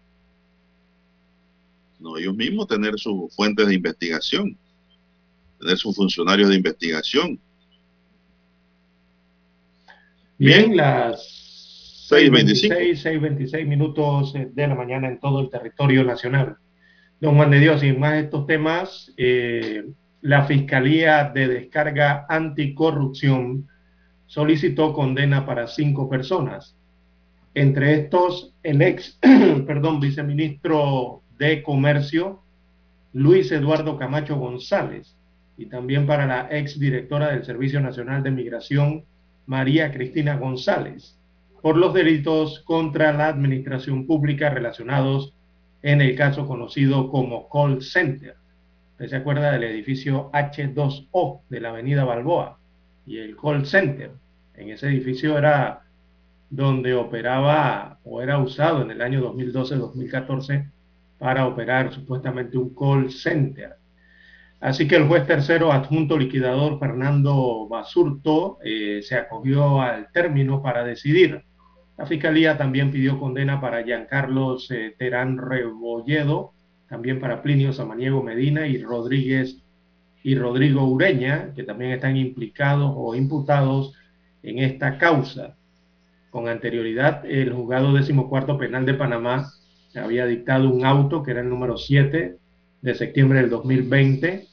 No, 1.99 2.17
ellos 2.17 2.35
mismos 2.35 2.67
tener 2.67 2.97
sus 2.97 3.33
fuentes 3.35 3.67
de 3.67 3.75
investigación, 3.75 4.57
tener 5.59 5.77
sus 5.77 5.95
funcionarios 5.95 6.49
de 6.49 6.55
investigación. 6.55 7.39
Bien, 10.37 10.69
Bien 10.69 10.77
las 10.77 12.07
6.26, 12.09 13.03
6.26 13.03 13.67
minutos 13.67 14.33
de 14.33 14.67
la 14.67 14.73
mañana 14.73 15.07
en 15.07 15.19
todo 15.19 15.41
el 15.41 15.49
territorio 15.49 16.03
nacional. 16.03 16.57
Don 17.21 17.35
Juan 17.35 17.51
de 17.51 17.59
Dios, 17.59 17.83
y 17.83 17.93
más 17.93 18.15
estos 18.15 18.47
temas, 18.47 19.13
eh, 19.15 19.85
la 20.21 20.45
Fiscalía 20.45 21.31
de 21.31 21.47
Descarga 21.47 22.25
Anticorrupción 22.27 23.67
solicitó 24.25 24.91
condena 24.91 25.45
para 25.45 25.67
cinco 25.67 26.09
personas. 26.09 26.75
Entre 27.53 27.93
estos, 27.93 28.55
el 28.63 28.81
ex, 28.81 29.19
perdón, 29.67 29.99
viceministro 29.99 31.21
de 31.37 31.61
Comercio, 31.61 32.41
Luis 33.13 33.51
Eduardo 33.51 33.97
Camacho 33.97 34.37
González, 34.37 35.15
y 35.57 35.67
también 35.67 36.07
para 36.07 36.25
la 36.25 36.47
ex 36.49 36.79
directora 36.79 37.29
del 37.29 37.45
Servicio 37.45 37.81
Nacional 37.81 38.23
de 38.23 38.31
Migración, 38.31 39.05
María 39.45 39.91
Cristina 39.91 40.37
González, 40.37 41.19
por 41.61 41.77
los 41.77 41.93
delitos 41.93 42.61
contra 42.61 43.13
la 43.13 43.27
administración 43.27 44.07
pública 44.07 44.49
relacionados 44.49 45.35
en 45.83 46.01
el 46.01 46.15
caso 46.15 46.47
conocido 46.47 47.09
como 47.09 47.49
Call 47.49 47.81
Center. 47.81 48.35
Usted 48.93 49.07
se 49.07 49.15
acuerda 49.15 49.51
del 49.51 49.63
edificio 49.63 50.29
H2O 50.31 51.41
de 51.49 51.59
la 51.59 51.69
avenida 51.69 52.03
Balboa 52.03 52.59
y 53.05 53.17
el 53.17 53.35
Call 53.35 53.65
Center. 53.65 54.11
En 54.55 54.69
ese 54.69 54.87
edificio 54.87 55.37
era 55.37 55.83
donde 56.51 56.93
operaba 56.93 57.97
o 58.03 58.21
era 58.21 58.37
usado 58.37 58.81
en 58.81 58.91
el 58.91 59.01
año 59.01 59.21
2012-2014 59.33 60.69
para 61.17 61.47
operar 61.47 61.93
supuestamente 61.93 62.57
un 62.57 62.75
call 62.75 63.09
center. 63.09 63.75
Así 64.59 64.87
que 64.87 64.97
el 64.97 65.07
juez 65.07 65.25
tercero 65.25 65.71
adjunto 65.71 66.17
liquidador 66.17 66.77
Fernando 66.77 67.67
Basurto 67.67 68.59
eh, 68.63 69.01
se 69.01 69.15
acogió 69.15 69.81
al 69.81 70.11
término 70.11 70.61
para 70.61 70.83
decidir. 70.83 71.43
La 72.01 72.07
fiscalía 72.07 72.57
también 72.57 72.89
pidió 72.89 73.19
condena 73.19 73.61
para 73.61 73.83
Giancarlos 73.83 74.71
eh, 74.71 74.95
Terán 74.97 75.37
Rebolledo, 75.37 76.51
también 76.89 77.19
para 77.19 77.43
Plinio 77.43 77.73
Samaniego 77.73 78.23
Medina 78.23 78.65
y 78.65 78.81
Rodríguez 78.81 79.61
y 80.23 80.33
Rodrigo 80.33 80.83
Ureña, 80.87 81.53
que 81.53 81.61
también 81.61 81.91
están 81.91 82.17
implicados 82.17 82.91
o 82.95 83.13
imputados 83.13 83.93
en 84.41 84.57
esta 84.57 84.97
causa. 84.97 85.57
Con 86.31 86.47
anterioridad, 86.47 87.23
el 87.23 87.53
juzgado 87.53 87.93
decimocuarto 87.93 88.57
penal 88.57 88.83
de 88.87 88.95
Panamá 88.95 89.51
había 89.95 90.25
dictado 90.25 90.71
un 90.71 90.83
auto 90.83 91.21
que 91.21 91.29
era 91.29 91.41
el 91.41 91.49
número 91.49 91.77
7 91.77 92.35
de 92.81 92.95
septiembre 92.95 93.41
del 93.41 93.51
2020 93.51 94.47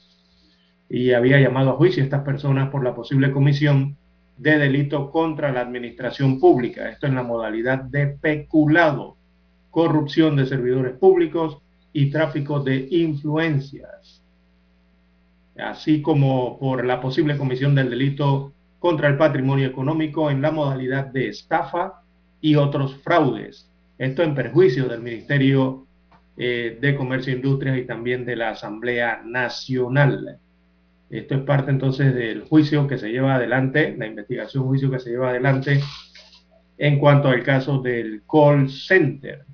y 0.87 1.13
había 1.13 1.39
llamado 1.39 1.71
a 1.71 1.77
juicio 1.77 2.03
a 2.03 2.05
estas 2.05 2.23
personas 2.23 2.69
por 2.69 2.83
la 2.83 2.93
posible 2.93 3.31
comisión 3.31 3.97
de 4.39 4.57
delito 4.57 5.11
contra 5.11 5.51
la 5.51 5.61
administración 5.61 6.39
pública. 6.39 6.89
Esto 6.89 7.07
en 7.07 7.15
la 7.15 7.23
modalidad 7.23 7.83
de 7.83 8.07
peculado, 8.07 9.17
corrupción 9.69 10.37
de 10.37 10.45
servidores 10.45 10.97
públicos 10.97 11.57
y 11.91 12.09
tráfico 12.09 12.61
de 12.61 12.87
influencias, 12.89 14.23
así 15.57 16.01
como 16.01 16.57
por 16.57 16.85
la 16.85 17.01
posible 17.01 17.37
comisión 17.37 17.75
del 17.75 17.89
delito 17.89 18.53
contra 18.79 19.09
el 19.09 19.17
patrimonio 19.17 19.67
económico 19.67 20.31
en 20.31 20.41
la 20.41 20.51
modalidad 20.51 21.07
de 21.07 21.27
estafa 21.27 22.01
y 22.39 22.55
otros 22.55 22.95
fraudes. 23.03 23.69
Esto 23.97 24.23
en 24.23 24.35
perjuicio 24.35 24.87
del 24.87 25.01
Ministerio 25.01 25.85
eh, 26.37 26.77
de 26.79 26.95
Comercio 26.95 27.33
e 27.33 27.35
Industrias 27.35 27.77
y 27.77 27.85
también 27.85 28.23
de 28.23 28.37
la 28.37 28.51
Asamblea 28.51 29.21
Nacional. 29.25 30.39
Esto 31.09 31.35
es 31.35 31.41
parte 31.41 31.71
entonces 31.71 32.13
del 32.13 32.43
juicio 32.43 32.87
que 32.87 32.97
se 32.97 33.09
lleva 33.09 33.35
adelante, 33.35 33.95
la 33.97 34.05
investigación 34.05 34.65
juicio 34.65 34.91
que 34.91 34.99
se 34.99 35.09
lleva 35.09 35.29
adelante 35.29 35.81
en 36.77 36.99
cuanto 36.99 37.29
al 37.29 37.43
caso 37.43 37.79
del 37.79 38.23
call 38.31 38.69
center, 38.69 39.45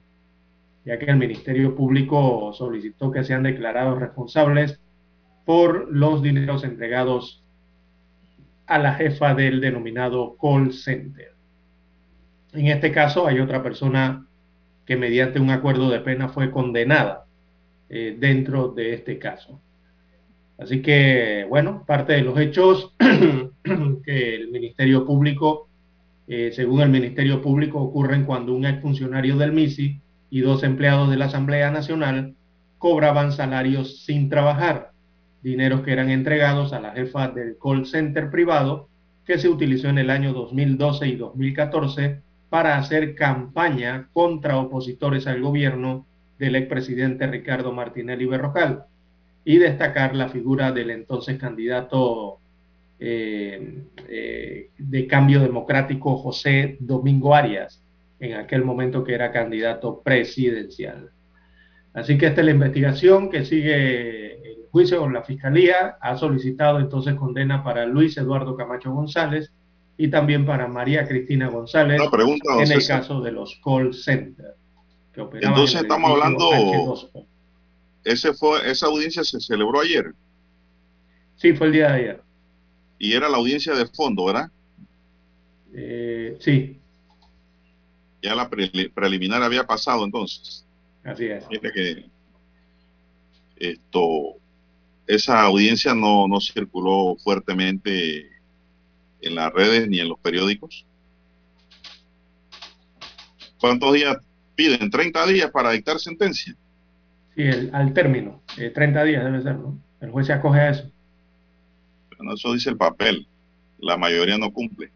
ya 0.83 0.99
que 0.99 1.05
el 1.05 1.15
Ministerio 1.15 1.75
Público 1.75 2.51
solicitó 2.53 3.09
que 3.09 3.23
sean 3.23 3.43
declarados 3.43 3.99
responsables 3.99 4.79
por 5.45 5.91
los 5.91 6.21
dineros 6.21 6.63
entregados 6.63 7.43
a 8.67 8.77
la 8.77 8.95
jefa 8.95 9.33
del 9.33 9.61
denominado 9.61 10.35
call 10.37 10.73
center. 10.73 11.33
En 12.53 12.67
este 12.67 12.91
caso 12.91 13.27
hay 13.27 13.39
otra 13.39 13.63
persona 13.63 14.27
que 14.85 14.97
mediante 14.97 15.39
un 15.39 15.49
acuerdo 15.49 15.89
de 15.89 15.99
pena 15.99 16.29
fue 16.29 16.51
condenada 16.51 17.25
eh, 17.89 18.15
dentro 18.19 18.69
de 18.69 18.93
este 18.93 19.17
caso. 19.17 19.61
Así 20.57 20.81
que, 20.81 21.45
bueno, 21.49 21.83
parte 21.85 22.13
de 22.13 22.21
los 22.21 22.39
hechos 22.39 22.93
que 24.03 24.35
el 24.35 24.49
Ministerio 24.49 25.05
Público, 25.05 25.67
eh, 26.27 26.51
según 26.53 26.81
el 26.81 26.89
Ministerio 26.89 27.41
Público, 27.41 27.79
ocurren 27.79 28.25
cuando 28.25 28.53
un 28.53 28.65
exfuncionario 28.65 29.37
del 29.37 29.51
MISI 29.51 29.99
y 30.29 30.41
dos 30.41 30.63
empleados 30.63 31.09
de 31.09 31.17
la 31.17 31.25
Asamblea 31.25 31.71
Nacional 31.71 32.35
cobraban 32.77 33.31
salarios 33.31 34.05
sin 34.05 34.29
trabajar 34.29 34.91
dineros 35.45 35.81
que 35.81 35.91
eran 35.91 36.09
entregados 36.09 36.73
a 36.73 36.79
la 36.79 36.91
jefa 36.91 37.27
del 37.27 37.57
call 37.61 37.85
center 37.85 38.31
privado 38.31 38.89
que 39.25 39.37
se 39.37 39.47
utilizó 39.47 39.89
en 39.89 39.99
el 39.99 40.09
año 40.09 40.33
2012 40.33 41.07
y 41.07 41.15
2014 41.17 42.21
para 42.49 42.77
hacer 42.77 43.13
campaña 43.13 44.09
contra 44.11 44.57
opositores 44.57 45.27
al 45.27 45.41
gobierno 45.41 46.07
del 46.39 46.55
expresidente 46.55 47.27
Ricardo 47.27 47.71
Martinelli 47.71 48.25
Berrocal 48.25 48.85
y 49.45 49.57
destacar 49.57 50.15
la 50.15 50.27
figura 50.27 50.71
del 50.71 50.89
entonces 50.89 51.37
candidato 51.37 52.39
eh, 52.99 53.83
eh, 54.09 54.69
de 54.77 55.07
cambio 55.07 55.39
democrático 55.39 56.17
José 56.17 56.77
Domingo 56.79 57.35
Arias, 57.35 57.81
en 58.19 58.33
aquel 58.33 58.65
momento 58.65 59.03
que 59.03 59.13
era 59.13 59.31
candidato 59.31 60.01
presidencial. 60.01 61.11
Así 61.93 62.17
que 62.17 62.25
esta 62.25 62.41
es 62.41 62.45
la 62.45 62.51
investigación 62.51 63.29
que 63.29 63.45
sigue 63.45 64.35
juicio 64.75 64.99
con 64.99 65.13
la 65.13 65.23
Fiscalía 65.23 65.95
ha 66.01 66.17
solicitado 66.17 66.81
entonces 66.81 67.15
condena 67.15 67.63
para 67.63 67.85
Luis 67.85 68.17
Eduardo 68.17 68.57
Camacho 68.57 68.91
González 68.91 69.53
y 69.97 70.09
también 70.09 70.45
para 70.45 70.67
María 70.67 71.07
Cristina 71.07 71.47
González 71.47 72.01
en 72.59 72.71
el 72.73 72.85
caso 72.85 73.21
de 73.21 73.31
los 73.31 73.57
call 73.63 73.93
centers. 73.93 74.57
entonces 75.15 75.81
estamos 75.81 76.11
hablando, 76.11 76.49
ese 78.05 78.33
fue, 78.33 78.69
esa 78.69 78.85
audiencia 78.85 79.23
se 79.23 79.39
celebró 79.39 79.81
ayer. 79.81 80.13
Sí, 81.35 81.53
fue 81.53 81.67
el 81.67 81.73
día 81.73 81.87
de 81.87 81.93
ayer. 81.93 82.23
Y 82.97 83.13
era 83.13 83.27
la 83.27 83.37
audiencia 83.37 83.73
de 83.73 83.87
fondo, 83.87 84.25
¿verdad? 84.25 84.49
Eh, 85.73 86.37
sí. 86.39 86.79
Ya 88.21 88.35
la 88.35 88.49
preliminar 88.49 89.43
había 89.43 89.65
pasado 89.65 90.05
entonces. 90.05 90.65
Así 91.03 91.25
es. 91.25 91.43
que 91.47 92.05
esto 93.57 94.37
esa 95.07 95.43
audiencia 95.43 95.93
no, 95.93 96.27
no 96.27 96.39
circuló 96.39 97.15
fuertemente 97.23 98.29
en 99.21 99.35
las 99.35 99.51
redes 99.53 99.87
ni 99.87 99.99
en 99.99 100.09
los 100.09 100.19
periódicos. 100.19 100.85
¿Cuántos 103.59 103.93
días 103.93 104.17
piden? 104.55 104.91
¿30 104.91 105.27
días 105.27 105.51
para 105.51 105.71
dictar 105.71 105.99
sentencia? 105.99 106.55
Sí, 107.35 107.43
al 107.73 107.93
término. 107.93 108.41
30 108.55 109.03
días 109.03 109.23
debe 109.23 109.41
ser, 109.41 109.55
¿no? 109.55 109.77
El 109.99 110.11
juez 110.11 110.27
se 110.27 110.33
acoge 110.33 110.59
a 110.59 110.69
eso. 110.69 110.91
Bueno, 112.15 112.33
eso 112.33 112.53
dice 112.53 112.69
el 112.69 112.77
papel. 112.77 113.27
La 113.79 113.97
mayoría 113.97 114.37
no 114.37 114.51
cumple. 114.51 114.91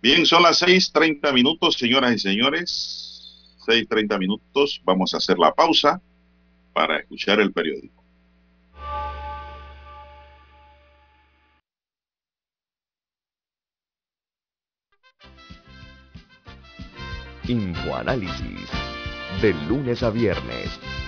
Bien, 0.00 0.24
son 0.24 0.42
las 0.42 0.62
6.30 0.62 1.32
minutos, 1.32 1.74
señoras 1.74 2.14
y 2.14 2.18
señores. 2.18 3.58
6.30 3.66 4.18
minutos. 4.18 4.80
Vamos 4.84 5.14
a 5.14 5.18
hacer 5.18 5.38
la 5.38 5.52
pausa 5.52 6.00
para 6.72 6.98
escuchar 6.98 7.40
el 7.40 7.52
periódico. 7.52 8.02
Infoanálisis. 17.48 18.70
De 19.40 19.52
lunes 19.68 20.02
a 20.02 20.10
viernes, 20.10 20.78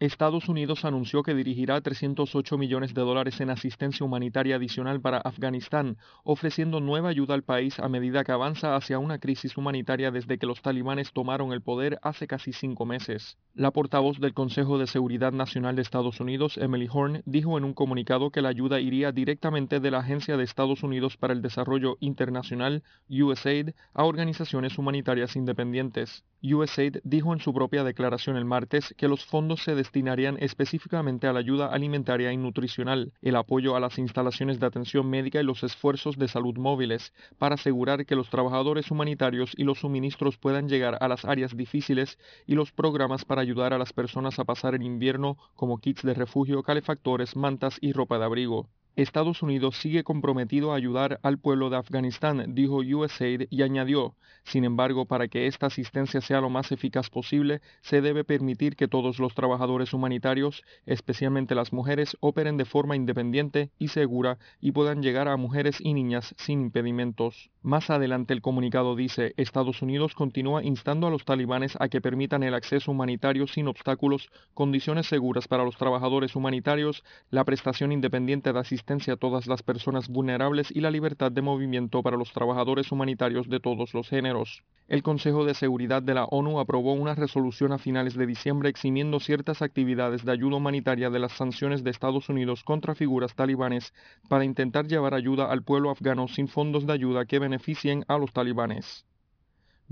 Estados 0.00 0.48
Unidos 0.48 0.84
anunció 0.84 1.24
que 1.24 1.34
dirigirá 1.34 1.80
308 1.80 2.56
millones 2.56 2.94
de 2.94 3.00
dólares 3.00 3.40
en 3.40 3.50
asistencia 3.50 4.06
humanitaria 4.06 4.54
adicional 4.54 5.00
para 5.00 5.18
Afganistán, 5.18 5.96
ofreciendo 6.22 6.78
nueva 6.78 7.08
ayuda 7.08 7.34
al 7.34 7.42
país 7.42 7.80
a 7.80 7.88
medida 7.88 8.22
que 8.22 8.30
avanza 8.30 8.76
hacia 8.76 9.00
una 9.00 9.18
crisis 9.18 9.56
humanitaria 9.56 10.12
desde 10.12 10.38
que 10.38 10.46
los 10.46 10.62
talibanes 10.62 11.12
tomaron 11.12 11.52
el 11.52 11.62
poder 11.62 11.98
hace 12.02 12.28
casi 12.28 12.52
cinco 12.52 12.86
meses. 12.86 13.38
La 13.54 13.72
portavoz 13.72 14.20
del 14.20 14.34
Consejo 14.34 14.78
de 14.78 14.86
Seguridad 14.86 15.32
Nacional 15.32 15.74
de 15.74 15.82
Estados 15.82 16.20
Unidos, 16.20 16.58
Emily 16.58 16.88
Horn, 16.88 17.22
dijo 17.26 17.58
en 17.58 17.64
un 17.64 17.74
comunicado 17.74 18.30
que 18.30 18.40
la 18.40 18.50
ayuda 18.50 18.78
iría 18.78 19.10
directamente 19.10 19.80
de 19.80 19.90
la 19.90 19.98
Agencia 19.98 20.36
de 20.36 20.44
Estados 20.44 20.84
Unidos 20.84 21.16
para 21.16 21.32
el 21.32 21.42
Desarrollo 21.42 21.96
Internacional, 21.98 22.84
USAID, 23.10 23.70
a 23.94 24.04
organizaciones 24.04 24.78
humanitarias 24.78 25.34
independientes. 25.34 26.22
USAID 26.40 26.98
dijo 27.02 27.32
en 27.32 27.40
su 27.40 27.52
propia 27.52 27.82
declaración 27.82 28.36
el 28.36 28.44
martes 28.44 28.94
que 28.96 29.08
los 29.08 29.24
fondos 29.24 29.64
se 29.64 29.74
destinarían 29.88 30.36
específicamente 30.40 31.28
a 31.28 31.32
la 31.32 31.38
ayuda 31.38 31.68
alimentaria 31.68 32.30
y 32.30 32.36
nutricional, 32.36 33.14
el 33.22 33.36
apoyo 33.36 33.74
a 33.74 33.80
las 33.80 33.96
instalaciones 33.96 34.60
de 34.60 34.66
atención 34.66 35.08
médica 35.08 35.40
y 35.40 35.44
los 35.44 35.62
esfuerzos 35.62 36.18
de 36.18 36.28
salud 36.28 36.58
móviles, 36.58 37.14
para 37.38 37.54
asegurar 37.54 38.04
que 38.04 38.14
los 38.14 38.28
trabajadores 38.28 38.90
humanitarios 38.90 39.52
y 39.56 39.64
los 39.64 39.78
suministros 39.78 40.36
puedan 40.36 40.68
llegar 40.68 40.98
a 41.00 41.08
las 41.08 41.24
áreas 41.24 41.56
difíciles 41.56 42.18
y 42.46 42.54
los 42.54 42.70
programas 42.70 43.24
para 43.24 43.40
ayudar 43.40 43.72
a 43.72 43.78
las 43.78 43.94
personas 43.94 44.38
a 44.38 44.44
pasar 44.44 44.74
el 44.74 44.82
invierno 44.82 45.38
como 45.54 45.78
kits 45.78 46.02
de 46.02 46.12
refugio, 46.12 46.62
calefactores, 46.62 47.34
mantas 47.34 47.78
y 47.80 47.92
ropa 47.92 48.18
de 48.18 48.26
abrigo. 48.26 48.68
Estados 48.98 49.44
Unidos 49.44 49.76
sigue 49.76 50.02
comprometido 50.02 50.72
a 50.72 50.74
ayudar 50.74 51.20
al 51.22 51.38
pueblo 51.38 51.70
de 51.70 51.76
Afganistán, 51.76 52.56
dijo 52.56 52.78
USAID 52.78 53.46
y 53.48 53.62
añadió, 53.62 54.16
sin 54.42 54.64
embargo, 54.64 55.06
para 55.06 55.28
que 55.28 55.46
esta 55.46 55.66
asistencia 55.66 56.20
sea 56.20 56.40
lo 56.40 56.50
más 56.50 56.72
eficaz 56.72 57.08
posible, 57.08 57.60
se 57.80 58.00
debe 58.00 58.24
permitir 58.24 58.74
que 58.74 58.88
todos 58.88 59.20
los 59.20 59.36
trabajadores 59.36 59.92
humanitarios, 59.92 60.64
especialmente 60.84 61.54
las 61.54 61.72
mujeres, 61.72 62.16
operen 62.18 62.56
de 62.56 62.64
forma 62.64 62.96
independiente 62.96 63.70
y 63.78 63.86
segura 63.86 64.38
y 64.60 64.72
puedan 64.72 65.00
llegar 65.00 65.28
a 65.28 65.36
mujeres 65.36 65.76
y 65.80 65.94
niñas 65.94 66.34
sin 66.36 66.60
impedimentos. 66.62 67.50
Más 67.62 67.90
adelante 67.90 68.34
el 68.34 68.42
comunicado 68.42 68.96
dice, 68.96 69.32
Estados 69.36 69.80
Unidos 69.80 70.14
continúa 70.14 70.64
instando 70.64 71.06
a 71.06 71.10
los 71.10 71.24
talibanes 71.24 71.76
a 71.78 71.88
que 71.88 72.00
permitan 72.00 72.42
el 72.42 72.54
acceso 72.54 72.90
humanitario 72.90 73.46
sin 73.46 73.68
obstáculos, 73.68 74.28
condiciones 74.54 75.06
seguras 75.06 75.46
para 75.46 75.64
los 75.64 75.76
trabajadores 75.76 76.34
humanitarios, 76.34 77.04
la 77.30 77.44
prestación 77.44 77.92
independiente 77.92 78.52
de 78.52 78.58
asistencia 78.58 78.87
a 78.88 79.16
todas 79.16 79.46
las 79.46 79.62
personas 79.62 80.08
vulnerables 80.08 80.74
y 80.74 80.80
la 80.80 80.90
libertad 80.90 81.30
de 81.30 81.42
movimiento 81.42 82.02
para 82.02 82.16
los 82.16 82.32
trabajadores 82.32 82.90
humanitarios 82.90 83.46
de 83.46 83.60
todos 83.60 83.92
los 83.92 84.08
géneros. 84.08 84.64
El 84.88 85.02
Consejo 85.02 85.44
de 85.44 85.52
Seguridad 85.52 86.02
de 86.02 86.14
la 86.14 86.24
ONU 86.24 86.58
aprobó 86.58 86.94
una 86.94 87.14
resolución 87.14 87.72
a 87.72 87.78
finales 87.78 88.14
de 88.14 88.26
diciembre 88.26 88.70
eximiendo 88.70 89.20
ciertas 89.20 89.60
actividades 89.60 90.24
de 90.24 90.32
ayuda 90.32 90.56
humanitaria 90.56 91.10
de 91.10 91.18
las 91.18 91.32
sanciones 91.32 91.84
de 91.84 91.90
Estados 91.90 92.30
Unidos 92.30 92.64
contra 92.64 92.94
figuras 92.94 93.34
talibanes 93.34 93.92
para 94.26 94.46
intentar 94.46 94.86
llevar 94.86 95.12
ayuda 95.12 95.52
al 95.52 95.62
pueblo 95.62 95.90
afgano 95.90 96.26
sin 96.26 96.48
fondos 96.48 96.86
de 96.86 96.94
ayuda 96.94 97.26
que 97.26 97.38
beneficien 97.38 98.06
a 98.08 98.16
los 98.16 98.32
talibanes. 98.32 99.04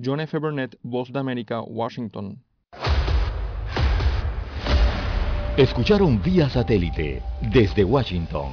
John 0.02 0.20
F. 0.20 0.38
Burnett, 0.38 0.78
Voz 0.82 1.12
de 1.12 1.18
América, 1.18 1.60
Washington. 1.60 2.42
Escucharon 5.58 6.22
vía 6.22 6.48
satélite 6.48 7.22
desde 7.52 7.84
Washington 7.84 8.52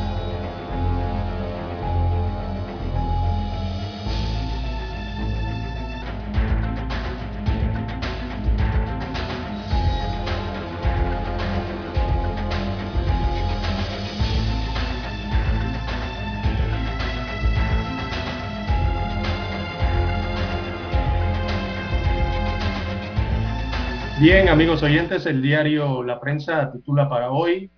Bien, 24.21 24.49
amigos 24.49 24.83
oyentes, 24.83 25.25
el 25.25 25.41
diario 25.41 26.03
La 26.03 26.19
Prensa 26.19 26.71
titula 26.71 27.09
para 27.09 27.31
hoy, 27.31 27.71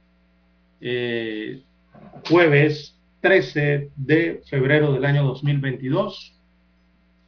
eh, 0.81 1.63
jueves 2.27 2.99
13 3.21 3.91
de 3.95 4.41
febrero 4.49 4.91
del 4.91 5.05
año 5.05 5.23
2022, 5.23 6.37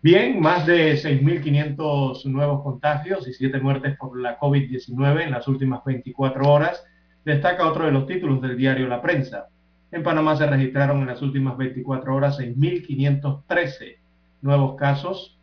Bien, 0.01 0.39
más 0.39 0.65
de 0.65 0.93
6.500 0.93 2.25
nuevos 2.25 2.63
contagios 2.63 3.27
y 3.27 3.33
7 3.33 3.59
muertes 3.59 3.97
por 3.97 4.19
la 4.19 4.39
COVID-19 4.39 5.23
en 5.23 5.31
las 5.31 5.47
últimas 5.47 5.83
24 5.83 6.49
horas, 6.49 6.83
destaca 7.25 7.67
otro 7.67 7.85
de 7.85 7.91
los 7.91 8.07
títulos 8.07 8.41
del 8.41 8.57
diario 8.57 8.87
La 8.87 9.01
Prensa. 9.01 9.47
En 9.91 10.03
Panamá 10.03 10.35
se 10.35 10.45
registraron 10.45 11.01
en 11.01 11.07
las 11.07 11.21
últimas 11.21 11.57
24 11.57 12.15
horas 12.15 12.39
6.513 12.39 13.97
nuevos 14.41 14.75
casos 14.75 15.37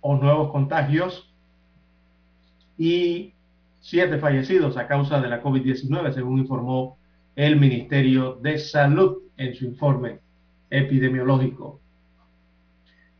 o 0.00 0.16
nuevos 0.16 0.50
contagios 0.50 1.32
y 2.76 3.34
7 3.80 4.18
fallecidos 4.18 4.76
a 4.76 4.88
causa 4.88 5.20
de 5.20 5.28
la 5.28 5.42
COVID-19, 5.42 6.12
según 6.12 6.38
informó 6.38 6.96
el 7.36 7.58
Ministerio 7.58 8.38
de 8.42 8.58
Salud 8.58 9.18
en 9.36 9.54
su 9.54 9.64
informe 9.64 10.20
epidemiológico. 10.68 11.80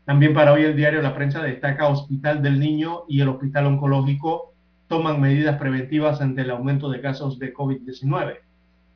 También 0.05 0.33
para 0.33 0.53
hoy 0.53 0.63
el 0.63 0.75
diario 0.75 1.01
La 1.01 1.15
Prensa 1.15 1.41
destaca 1.41 1.87
Hospital 1.87 2.41
del 2.41 2.59
Niño 2.59 3.03
y 3.07 3.21
el 3.21 3.29
Hospital 3.29 3.67
Oncológico 3.67 4.53
toman 4.87 5.21
medidas 5.21 5.57
preventivas 5.57 6.19
ante 6.21 6.41
el 6.41 6.51
aumento 6.51 6.89
de 6.89 7.01
casos 7.01 7.39
de 7.39 7.53
COVID-19. 7.53 8.39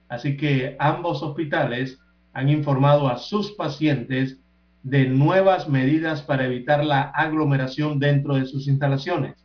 Así 0.10 0.36
que 0.36 0.76
ambos 0.80 1.24
hospitales 1.24 2.00
han 2.34 2.50
informado 2.50 3.08
a 3.08 3.18
sus 3.18 3.54
pacientes 3.54 4.40
de 4.84 5.08
nuevas 5.08 5.70
medidas 5.70 6.22
para 6.22 6.46
evitar 6.46 6.84
la 6.84 7.02
aglomeración 7.02 7.98
dentro 7.98 8.36
de 8.36 8.46
sus 8.46 8.68
instalaciones, 8.68 9.36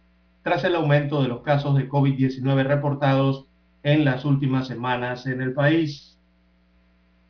tras 0.43 0.65
el 0.65 0.75
aumento 0.75 1.23
de 1.23 1.29
los 1.29 1.43
casos 1.43 1.77
de 1.77 1.89
COVID-19 1.89 2.65
reportados 2.65 3.47
en 3.83 4.05
las 4.05 4.25
últimas 4.25 4.67
semanas 4.67 5.27
en 5.27 5.43
el 5.43 5.53
país. 5.53 6.19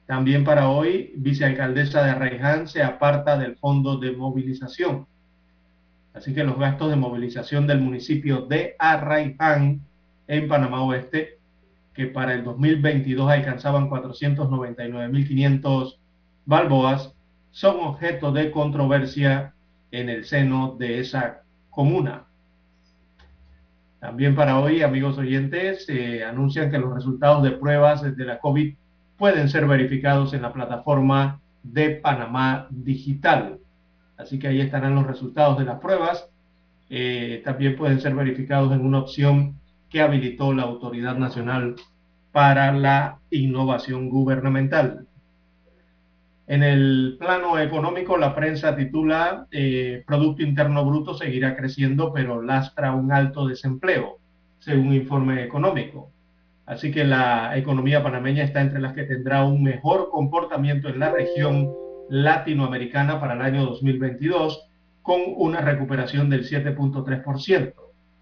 También 0.06 0.44
para 0.44 0.68
hoy, 0.68 1.12
vicealcaldesa 1.16 2.02
de 2.02 2.10
Arraiján 2.10 2.66
se 2.66 2.82
aparta 2.82 3.38
del 3.38 3.56
fondo 3.56 3.98
de 3.98 4.12
movilización. 4.12 5.06
Así 6.12 6.34
que 6.34 6.42
los 6.42 6.58
gastos 6.58 6.90
de 6.90 6.96
movilización 6.96 7.68
del 7.68 7.80
municipio 7.80 8.46
de 8.46 8.74
Arraiján 8.78 9.82
en 10.26 10.48
Panamá 10.48 10.82
Oeste, 10.82 11.38
que 11.94 12.06
para 12.06 12.34
el 12.34 12.42
2022 12.42 13.30
alcanzaban 13.30 13.88
499.500 13.88 15.98
balboas, 16.44 17.14
son 17.52 17.78
objeto 17.80 18.32
de 18.32 18.50
controversia 18.50 19.54
en 19.92 20.08
el 20.08 20.24
seno 20.24 20.76
de 20.78 21.00
esa 21.00 21.42
comuna. 21.70 22.29
También 24.00 24.34
para 24.34 24.58
hoy, 24.58 24.82
amigos 24.82 25.18
oyentes, 25.18 25.84
se 25.84 26.24
anuncian 26.24 26.70
que 26.70 26.78
los 26.78 26.94
resultados 26.94 27.42
de 27.42 27.50
pruebas 27.52 28.02
de 28.02 28.24
la 28.24 28.38
COVID 28.38 28.74
pueden 29.18 29.50
ser 29.50 29.66
verificados 29.66 30.32
en 30.32 30.40
la 30.40 30.54
plataforma 30.54 31.40
de 31.62 31.90
Panamá 31.90 32.66
Digital. 32.70 33.58
Así 34.16 34.38
que 34.38 34.48
ahí 34.48 34.60
estarán 34.62 34.94
los 34.94 35.06
resultados 35.06 35.58
de 35.58 35.66
las 35.66 35.80
pruebas. 35.80 36.26
Eh, 36.88 37.42
también 37.44 37.76
pueden 37.76 38.00
ser 38.00 38.14
verificados 38.14 38.72
en 38.72 38.84
una 38.84 39.00
opción 39.00 39.56
que 39.90 40.00
habilitó 40.00 40.54
la 40.54 40.62
Autoridad 40.62 41.16
Nacional 41.16 41.76
para 42.32 42.72
la 42.72 43.18
Innovación 43.30 44.08
Gubernamental. 44.08 45.06
En 46.50 46.64
el 46.64 47.14
plano 47.16 47.60
económico, 47.60 48.16
la 48.16 48.34
prensa 48.34 48.74
titula 48.74 49.46
eh, 49.52 50.02
Producto 50.04 50.42
Interno 50.42 50.84
Bruto 50.84 51.14
seguirá 51.14 51.54
creciendo, 51.54 52.12
pero 52.12 52.42
lastra 52.42 52.90
un 52.92 53.12
alto 53.12 53.46
desempleo, 53.46 54.18
según 54.58 54.92
informe 54.92 55.44
económico. 55.44 56.10
Así 56.66 56.90
que 56.90 57.04
la 57.04 57.56
economía 57.56 58.02
panameña 58.02 58.42
está 58.42 58.62
entre 58.62 58.80
las 58.80 58.94
que 58.94 59.04
tendrá 59.04 59.44
un 59.44 59.62
mejor 59.62 60.10
comportamiento 60.10 60.88
en 60.88 60.98
la 60.98 61.12
región 61.12 61.70
latinoamericana 62.08 63.20
para 63.20 63.34
el 63.34 63.42
año 63.42 63.66
2022, 63.66 64.68
con 65.02 65.20
una 65.36 65.60
recuperación 65.60 66.30
del 66.30 66.42
7.3%, 66.42 67.74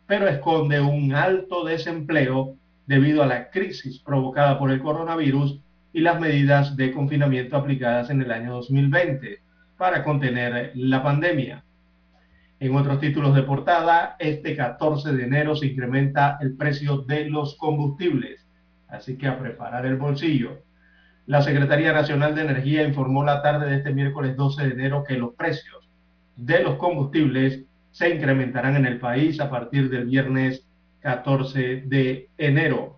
pero 0.06 0.28
esconde 0.28 0.82
un 0.82 1.14
alto 1.14 1.64
desempleo 1.64 2.56
debido 2.86 3.22
a 3.22 3.26
la 3.26 3.48
crisis 3.48 4.00
provocada 4.00 4.58
por 4.58 4.70
el 4.70 4.82
coronavirus 4.82 5.62
y 5.92 6.00
las 6.00 6.20
medidas 6.20 6.76
de 6.76 6.92
confinamiento 6.92 7.56
aplicadas 7.56 8.10
en 8.10 8.22
el 8.22 8.30
año 8.30 8.54
2020 8.54 9.40
para 9.76 10.04
contener 10.04 10.72
la 10.74 11.02
pandemia. 11.02 11.64
En 12.60 12.74
otros 12.74 13.00
títulos 13.00 13.34
de 13.34 13.44
portada, 13.44 14.16
este 14.18 14.56
14 14.56 15.12
de 15.12 15.24
enero 15.24 15.54
se 15.54 15.66
incrementa 15.66 16.38
el 16.40 16.56
precio 16.56 16.98
de 16.98 17.30
los 17.30 17.56
combustibles, 17.56 18.44
así 18.88 19.16
que 19.16 19.28
a 19.28 19.38
preparar 19.38 19.86
el 19.86 19.96
bolsillo. 19.96 20.62
La 21.26 21.42
Secretaría 21.42 21.92
Nacional 21.92 22.34
de 22.34 22.42
Energía 22.42 22.82
informó 22.82 23.22
la 23.22 23.42
tarde 23.42 23.70
de 23.70 23.76
este 23.76 23.92
miércoles 23.92 24.36
12 24.36 24.66
de 24.66 24.72
enero 24.72 25.04
que 25.06 25.18
los 25.18 25.34
precios 25.34 25.88
de 26.36 26.62
los 26.62 26.76
combustibles 26.76 27.64
se 27.90 28.08
incrementarán 28.08 28.76
en 28.76 28.86
el 28.86 28.98
país 28.98 29.40
a 29.40 29.50
partir 29.50 29.90
del 29.90 30.06
viernes 30.06 30.64
14 31.00 31.82
de 31.86 32.28
enero. 32.38 32.97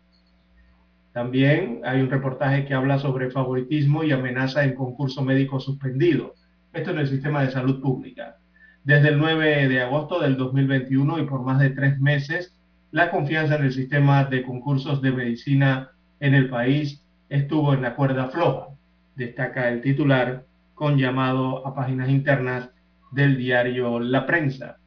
También 1.21 1.83
hay 1.85 2.01
un 2.01 2.09
reportaje 2.09 2.65
que 2.65 2.73
habla 2.73 2.99
sobre 2.99 3.31
favoritismo 3.31 4.03
y 4.03 4.11
amenaza 4.11 4.65
en 4.65 4.75
concurso 4.75 5.23
médico 5.23 5.61
suspendido. 5.61 6.35
Esto 6.73 6.93
en 6.93 6.99
el 6.99 7.09
sistema 7.09 7.43
de 7.43 7.51
salud 7.51 7.83
pública. 7.83 8.39
Desde 8.85 9.09
el 9.09 9.19
9 9.19 9.69
de 9.69 9.83
agosto 9.83 10.19
del 10.19 10.39
2021 10.39 11.19
y 11.19 11.27
por 11.27 11.43
más 11.43 11.59
de 11.59 11.69
tres 11.69 12.01
meses, 12.01 12.59
la 12.91 13.11
confianza 13.11 13.57
en 13.57 13.65
el 13.65 13.73
sistema 13.75 14.25
de 14.25 14.43
concursos 14.43 15.03
de 15.03 15.13
medicina 15.13 15.91
en 16.21 16.33
el 16.33 16.49
país 16.49 17.05
estuvo 17.29 17.75
en 17.75 17.83
la 17.83 17.97
cuerda 17.97 18.31
floja, 18.31 18.69
destaca 19.15 19.69
el 19.69 19.83
titular 19.83 20.47
con 20.73 20.97
llamado 20.97 21.67
a 21.67 21.75
páginas 21.75 22.09
internas 22.09 22.71
del 23.13 23.37
diario 23.37 24.01
La 24.01 24.25
Prensa. 24.25 24.79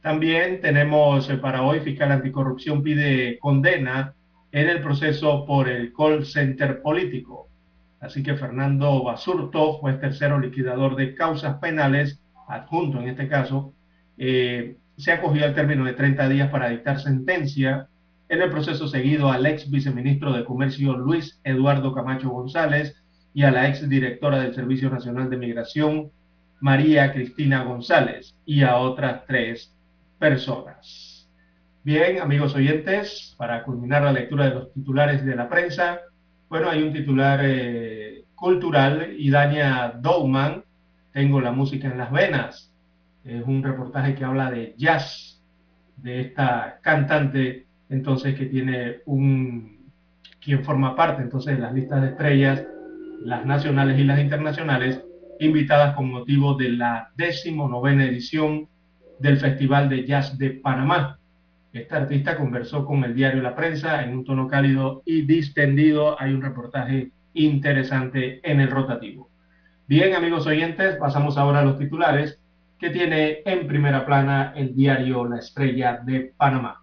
También 0.00 0.62
tenemos 0.62 1.28
eh, 1.28 1.36
para 1.36 1.60
hoy, 1.60 1.80
fiscal 1.80 2.10
anticorrupción 2.10 2.82
pide 2.82 3.38
condena 3.38 4.14
en 4.52 4.68
el 4.68 4.80
proceso 4.80 5.44
por 5.46 5.68
el 5.68 5.92
call 5.92 6.24
center 6.26 6.82
político. 6.82 7.48
Así 8.00 8.22
que 8.22 8.36
Fernando 8.36 9.02
Basurto, 9.02 9.74
juez 9.74 9.98
tercero 10.00 10.38
liquidador 10.38 10.94
de 10.96 11.14
causas 11.14 11.58
penales, 11.58 12.20
adjunto 12.48 13.00
en 13.00 13.08
este 13.08 13.28
caso, 13.28 13.72
eh, 14.18 14.76
se 14.96 15.12
acogió 15.12 15.44
al 15.44 15.54
término 15.54 15.84
de 15.84 15.94
30 15.94 16.28
días 16.28 16.50
para 16.50 16.68
dictar 16.68 17.00
sentencia 17.00 17.88
en 18.28 18.42
el 18.42 18.50
proceso 18.50 18.88
seguido 18.88 19.30
al 19.30 19.46
ex 19.46 19.70
viceministro 19.70 20.32
de 20.32 20.44
Comercio 20.44 20.96
Luis 20.96 21.40
Eduardo 21.44 21.94
Camacho 21.94 22.30
González 22.30 22.94
y 23.34 23.44
a 23.44 23.50
la 23.50 23.68
ex 23.68 23.88
directora 23.88 24.40
del 24.40 24.54
Servicio 24.54 24.90
Nacional 24.90 25.30
de 25.30 25.38
Migración 25.38 26.10
María 26.60 27.12
Cristina 27.12 27.64
González 27.64 28.34
y 28.44 28.62
a 28.62 28.76
otras 28.76 29.26
tres 29.26 29.74
personas. 30.18 31.11
Bien, 31.84 32.20
amigos 32.20 32.54
oyentes, 32.54 33.34
para 33.36 33.64
culminar 33.64 34.02
la 34.02 34.12
lectura 34.12 34.44
de 34.44 34.54
los 34.54 34.72
titulares 34.72 35.24
de 35.24 35.34
la 35.34 35.48
prensa, 35.48 35.98
bueno, 36.48 36.70
hay 36.70 36.80
un 36.80 36.92
titular 36.92 37.40
eh, 37.42 38.22
cultural, 38.36 39.16
Idania 39.18 39.92
Dowman, 40.00 40.62
tengo 41.12 41.40
la 41.40 41.50
música 41.50 41.88
en 41.88 41.98
las 41.98 42.12
venas. 42.12 42.72
Es 43.24 43.42
un 43.44 43.64
reportaje 43.64 44.14
que 44.14 44.24
habla 44.24 44.48
de 44.48 44.76
jazz, 44.78 45.42
de 45.96 46.20
esta 46.20 46.78
cantante, 46.82 47.66
entonces 47.88 48.36
que 48.36 48.46
tiene 48.46 48.98
un, 49.06 49.90
quien 50.40 50.62
forma 50.62 50.94
parte 50.94 51.22
entonces 51.22 51.56
de 51.56 51.62
las 51.62 51.74
listas 51.74 52.00
de 52.00 52.08
estrellas, 52.10 52.64
las 53.24 53.44
nacionales 53.44 53.98
y 53.98 54.04
las 54.04 54.20
internacionales, 54.20 55.02
invitadas 55.40 55.96
con 55.96 56.12
motivo 56.12 56.54
de 56.54 56.68
la 56.68 57.10
decimonovena 57.16 58.04
edición 58.04 58.68
del 59.18 59.38
Festival 59.38 59.88
de 59.88 60.06
Jazz 60.06 60.38
de 60.38 60.50
Panamá. 60.50 61.18
Esta 61.72 61.96
artista 61.96 62.36
conversó 62.36 62.84
con 62.84 63.02
el 63.02 63.14
diario 63.14 63.40
La 63.40 63.56
Prensa 63.56 64.02
en 64.02 64.12
un 64.12 64.24
tono 64.24 64.46
cálido 64.46 65.02
y 65.06 65.22
distendido. 65.22 66.20
Hay 66.20 66.34
un 66.34 66.42
reportaje 66.42 67.10
interesante 67.32 68.40
en 68.42 68.60
el 68.60 68.70
rotativo. 68.70 69.30
Bien, 69.86 70.14
amigos 70.14 70.46
oyentes, 70.46 70.96
pasamos 70.96 71.38
ahora 71.38 71.60
a 71.60 71.64
los 71.64 71.78
titulares 71.78 72.38
que 72.78 72.90
tiene 72.90 73.42
en 73.46 73.66
primera 73.66 74.04
plana 74.04 74.52
el 74.54 74.74
diario 74.74 75.26
La 75.26 75.38
Estrella 75.38 76.00
de 76.04 76.34
Panamá. 76.36 76.82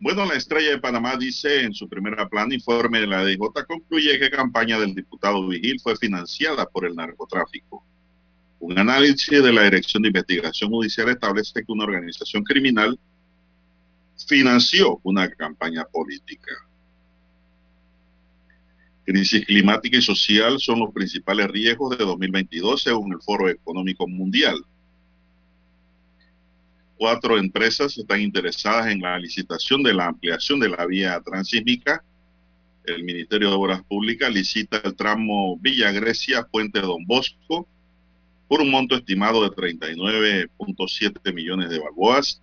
Bueno, 0.00 0.26
la 0.26 0.34
Estrella 0.34 0.70
de 0.70 0.78
Panamá 0.78 1.16
dice 1.16 1.62
en 1.62 1.72
su 1.72 1.88
primera 1.88 2.28
plana, 2.28 2.54
informe 2.54 3.00
de 3.00 3.06
la 3.06 3.24
DJ 3.24 3.38
concluye 3.66 4.18
que 4.18 4.30
campaña 4.30 4.78
del 4.78 4.94
diputado 4.94 5.46
Vigil 5.46 5.80
fue 5.80 5.96
financiada 5.96 6.66
por 6.66 6.84
el 6.84 6.94
narcotráfico. 6.94 7.82
Un 8.58 8.78
análisis 8.78 9.42
de 9.42 9.52
la 9.52 9.62
Dirección 9.62 10.02
de 10.02 10.08
Investigación 10.08 10.70
Judicial 10.70 11.08
establece 11.08 11.64
que 11.64 11.72
una 11.72 11.84
organización 11.84 12.44
criminal 12.44 12.98
financió 14.32 14.98
una 15.02 15.28
campaña 15.28 15.84
política. 15.84 16.52
Crisis 19.04 19.44
climática 19.44 19.98
y 19.98 20.00
social 20.00 20.58
son 20.58 20.78
los 20.78 20.90
principales 20.90 21.48
riesgos 21.48 21.98
de 21.98 22.02
2022 22.02 22.82
según 22.82 23.12
el 23.12 23.20
Foro 23.20 23.50
Económico 23.50 24.08
Mundial. 24.08 24.64
Cuatro 26.96 27.36
empresas 27.36 27.98
están 27.98 28.22
interesadas 28.22 28.86
en 28.86 29.02
la 29.02 29.18
licitación 29.18 29.82
de 29.82 29.92
la 29.92 30.06
ampliación 30.06 30.60
de 30.60 30.70
la 30.70 30.86
vía 30.86 31.20
transísmica. 31.20 32.02
El 32.86 33.04
Ministerio 33.04 33.50
de 33.50 33.56
Obras 33.56 33.82
Públicas 33.82 34.32
licita 34.32 34.80
el 34.82 34.96
tramo 34.96 35.58
Villa 35.58 35.92
Grecia, 35.92 36.48
Puente 36.50 36.80
Don 36.80 37.04
Bosco, 37.04 37.68
por 38.48 38.62
un 38.62 38.70
monto 38.70 38.96
estimado 38.96 39.42
de 39.42 39.50
39.7 39.50 41.34
millones 41.34 41.68
de 41.68 41.80
balboas 41.80 42.41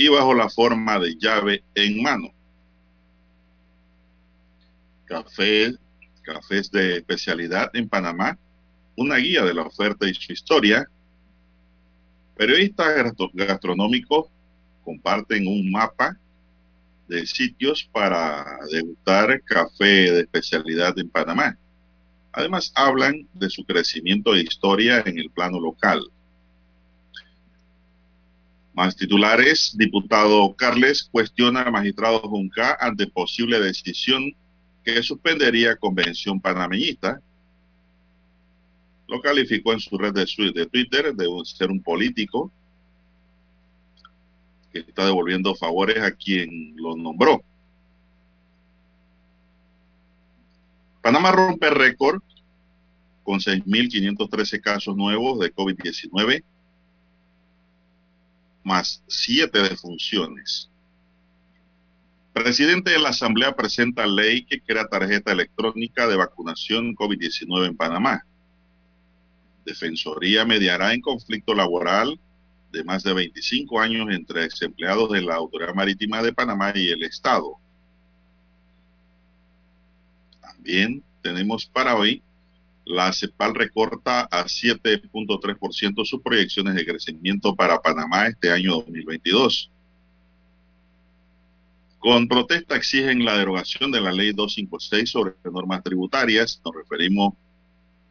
y 0.00 0.08
bajo 0.08 0.32
la 0.32 0.48
forma 0.48 0.98
de 0.98 1.14
llave 1.16 1.62
en 1.74 2.00
mano. 2.00 2.32
Café, 5.04 5.74
cafés 6.22 6.70
de 6.70 6.96
especialidad 6.96 7.70
en 7.74 7.86
Panamá, 7.86 8.38
una 8.96 9.16
guía 9.16 9.44
de 9.44 9.52
la 9.52 9.60
oferta 9.60 10.08
y 10.08 10.14
su 10.14 10.32
historia. 10.32 10.88
Periodistas 12.34 13.12
gastronómicos 13.34 14.28
comparten 14.84 15.46
un 15.46 15.70
mapa 15.70 16.16
de 17.06 17.26
sitios 17.26 17.86
para 17.92 18.58
degustar 18.72 19.42
café 19.42 20.12
de 20.12 20.20
especialidad 20.20 20.98
en 20.98 21.10
Panamá. 21.10 21.58
Además, 22.32 22.72
hablan 22.74 23.28
de 23.34 23.50
su 23.50 23.66
crecimiento 23.66 24.34
e 24.34 24.40
historia 24.40 25.02
en 25.04 25.18
el 25.18 25.28
plano 25.30 25.60
local. 25.60 26.00
Más 28.80 28.96
titulares, 28.96 29.76
diputado 29.76 30.54
Carles 30.56 31.06
cuestiona 31.12 31.60
al 31.60 31.70
magistrado 31.70 32.20
Junca 32.20 32.78
ante 32.80 33.06
posible 33.06 33.60
decisión 33.60 34.32
que 34.82 35.02
suspendería 35.02 35.76
convención 35.76 36.40
panameñista. 36.40 37.20
Lo 39.06 39.20
calificó 39.20 39.74
en 39.74 39.80
su 39.80 39.98
red 39.98 40.14
de, 40.14 40.24
Twitter 40.64 41.14
de 41.14 41.26
ser 41.44 41.70
un 41.70 41.82
político 41.82 42.50
que 44.72 44.78
está 44.78 45.04
devolviendo 45.04 45.54
favores 45.54 46.02
a 46.02 46.12
quien 46.12 46.74
lo 46.76 46.96
nombró. 46.96 47.42
Panamá 51.02 51.32
rompe 51.32 51.68
récord 51.68 52.22
con 53.24 53.40
6.513 53.40 54.58
casos 54.62 54.96
nuevos 54.96 55.38
de 55.38 55.54
COVID-19, 55.54 56.42
más 58.62 59.02
7 59.08 59.58
defunciones. 59.62 60.70
Presidente 62.32 62.92
de 62.92 62.98
la 62.98 63.08
Asamblea 63.08 63.56
presenta 63.56 64.06
ley 64.06 64.44
que 64.44 64.60
crea 64.60 64.86
tarjeta 64.86 65.32
electrónica 65.32 66.06
de 66.06 66.16
vacunación 66.16 66.94
COVID-19 66.94 67.66
en 67.66 67.76
Panamá. 67.76 68.24
Defensoría 69.64 70.44
mediará 70.44 70.94
en 70.94 71.00
conflicto 71.00 71.54
laboral 71.54 72.18
de 72.72 72.84
más 72.84 73.02
de 73.02 73.12
25 73.12 73.80
años 73.80 74.06
entre 74.10 74.44
ex 74.44 74.62
empleados 74.62 75.10
de 75.10 75.22
la 75.22 75.34
Autoridad 75.34 75.74
Marítima 75.74 76.22
de 76.22 76.32
Panamá 76.32 76.72
y 76.74 76.88
el 76.88 77.02
Estado. 77.02 77.56
También 80.40 81.02
tenemos 81.22 81.66
para 81.66 81.96
hoy, 81.96 82.22
la 82.90 83.12
CEPAL 83.12 83.54
recorta 83.54 84.22
a 84.22 84.44
7.3% 84.44 86.04
sus 86.04 86.20
proyecciones 86.22 86.74
de 86.74 86.84
crecimiento 86.84 87.54
para 87.54 87.80
Panamá 87.80 88.26
este 88.26 88.50
año 88.50 88.72
2022. 88.72 89.70
Con 92.00 92.26
protesta 92.26 92.76
exigen 92.76 93.24
la 93.24 93.36
derogación 93.36 93.92
de 93.92 94.00
la 94.00 94.10
ley 94.10 94.32
256 94.32 95.08
sobre 95.08 95.34
normas 95.44 95.84
tributarias. 95.84 96.60
Nos 96.64 96.74
referimos 96.74 97.34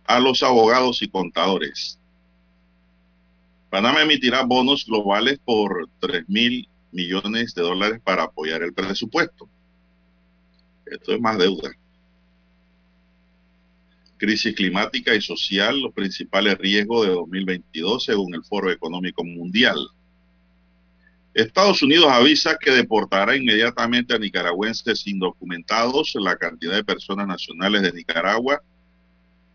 a 0.06 0.20
los 0.20 0.44
abogados 0.44 1.02
y 1.02 1.10
contadores. 1.10 2.00
Panamá 3.70 4.04
emitirá 4.04 4.44
bonos 4.44 4.86
globales 4.86 5.40
por 5.44 5.90
3 6.00 6.24
mil 6.30 6.70
millones 6.92 7.54
de 7.54 7.64
dólares 7.64 8.00
para 8.04 8.24
apoyar 8.24 8.64
el 8.64 8.74
presupuesto. 8.74 9.50
Esto 10.86 11.14
es 11.14 11.20
más 11.20 11.38
deuda 11.38 11.70
crisis 14.20 14.54
climática 14.54 15.16
y 15.16 15.22
social, 15.22 15.80
los 15.82 15.94
principales 15.94 16.58
riesgos 16.58 17.08
de 17.08 17.14
2022 17.14 18.04
según 18.04 18.36
el 18.36 18.44
Foro 18.44 18.70
Económico 18.70 19.24
Mundial. 19.24 19.78
Estados 21.34 21.82
Unidos 21.82 22.12
avisa 22.12 22.58
que 22.60 22.72
deportará 22.72 23.36
inmediatamente 23.36 24.14
a 24.14 24.20
nicaragüenses 24.20 25.08
indocumentados, 25.08 26.14
la 26.16 26.36
cantidad 26.36 26.74
de 26.74 26.84
personas 26.84 27.28
nacionales 27.28 27.82
de 27.82 27.94
Nicaragua 27.94 28.62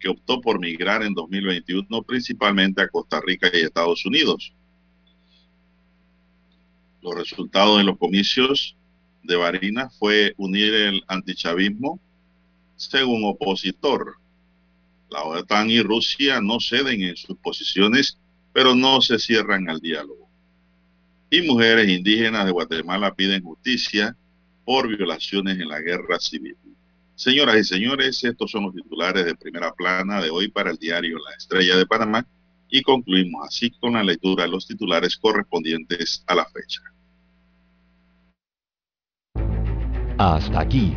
que 0.01 0.09
optó 0.09 0.41
por 0.41 0.59
migrar 0.59 1.03
en 1.03 1.15
2021 1.15 2.03
principalmente 2.03 2.83
a 2.83 2.89
Costa 2.89 3.21
Rica 3.25 3.51
y 3.53 3.61
Estados 3.61 4.05
Unidos. 4.07 4.53
Los 7.03 7.15
resultados 7.15 7.79
de 7.79 7.85
los 7.85 7.99
comicios 7.99 8.77
de 9.23 9.37
Barinas 9.37 9.95
fue 9.99 10.33
unir 10.39 10.73
el 10.73 11.05
antichavismo 11.07 12.01
según 12.77 13.25
opositor 13.25 14.17
la 15.15 15.23
OTAN 15.23 15.71
y 15.71 15.81
Rusia 15.81 16.41
no 16.41 16.59
ceden 16.59 17.03
en 17.03 17.17
sus 17.17 17.39
posiciones, 17.39 18.19
pero 18.53 18.75
no 18.75 19.01
se 19.01 19.19
cierran 19.19 19.71
al 19.71 19.81
diálogo. 19.81 20.29
Y 21.31 21.43
mujeres 21.43 21.89
indígenas 21.89 22.45
de 22.45 22.51
Guatemala 22.51 23.15
piden 23.15 23.45
justicia 23.45 24.17
por 24.65 24.89
violaciones 24.89 25.61
en 25.61 25.69
la 25.69 25.81
guerra 25.81 26.19
civil. 26.19 26.57
Señoras 27.15 27.57
y 27.57 27.65
señores, 27.65 28.25
estos 28.25 28.51
son 28.51 28.65
los 28.65 28.75
titulares 28.75 29.25
de 29.25 29.37
primera 29.37 29.73
plana 29.73 30.21
de 30.21 30.31
hoy 30.31 30.49
para 30.49 30.73
el 30.73 30.79
diario 30.79 31.17
La 31.19 31.37
Estrella 31.37 31.77
de 31.77 31.87
Panamá 31.87 32.27
y 32.69 32.83
concluimos 32.83 33.47
así 33.47 33.71
con 33.71 33.93
la 33.93 34.03
lectura 34.03 34.45
de 34.45 34.51
los 34.51 34.67
titulares 34.67 35.17
correspondientes 35.17 36.25
a 36.27 36.35
la 36.35 36.45
fecha. 36.47 36.81
Hasta 40.19 40.61
aquí 40.61 40.97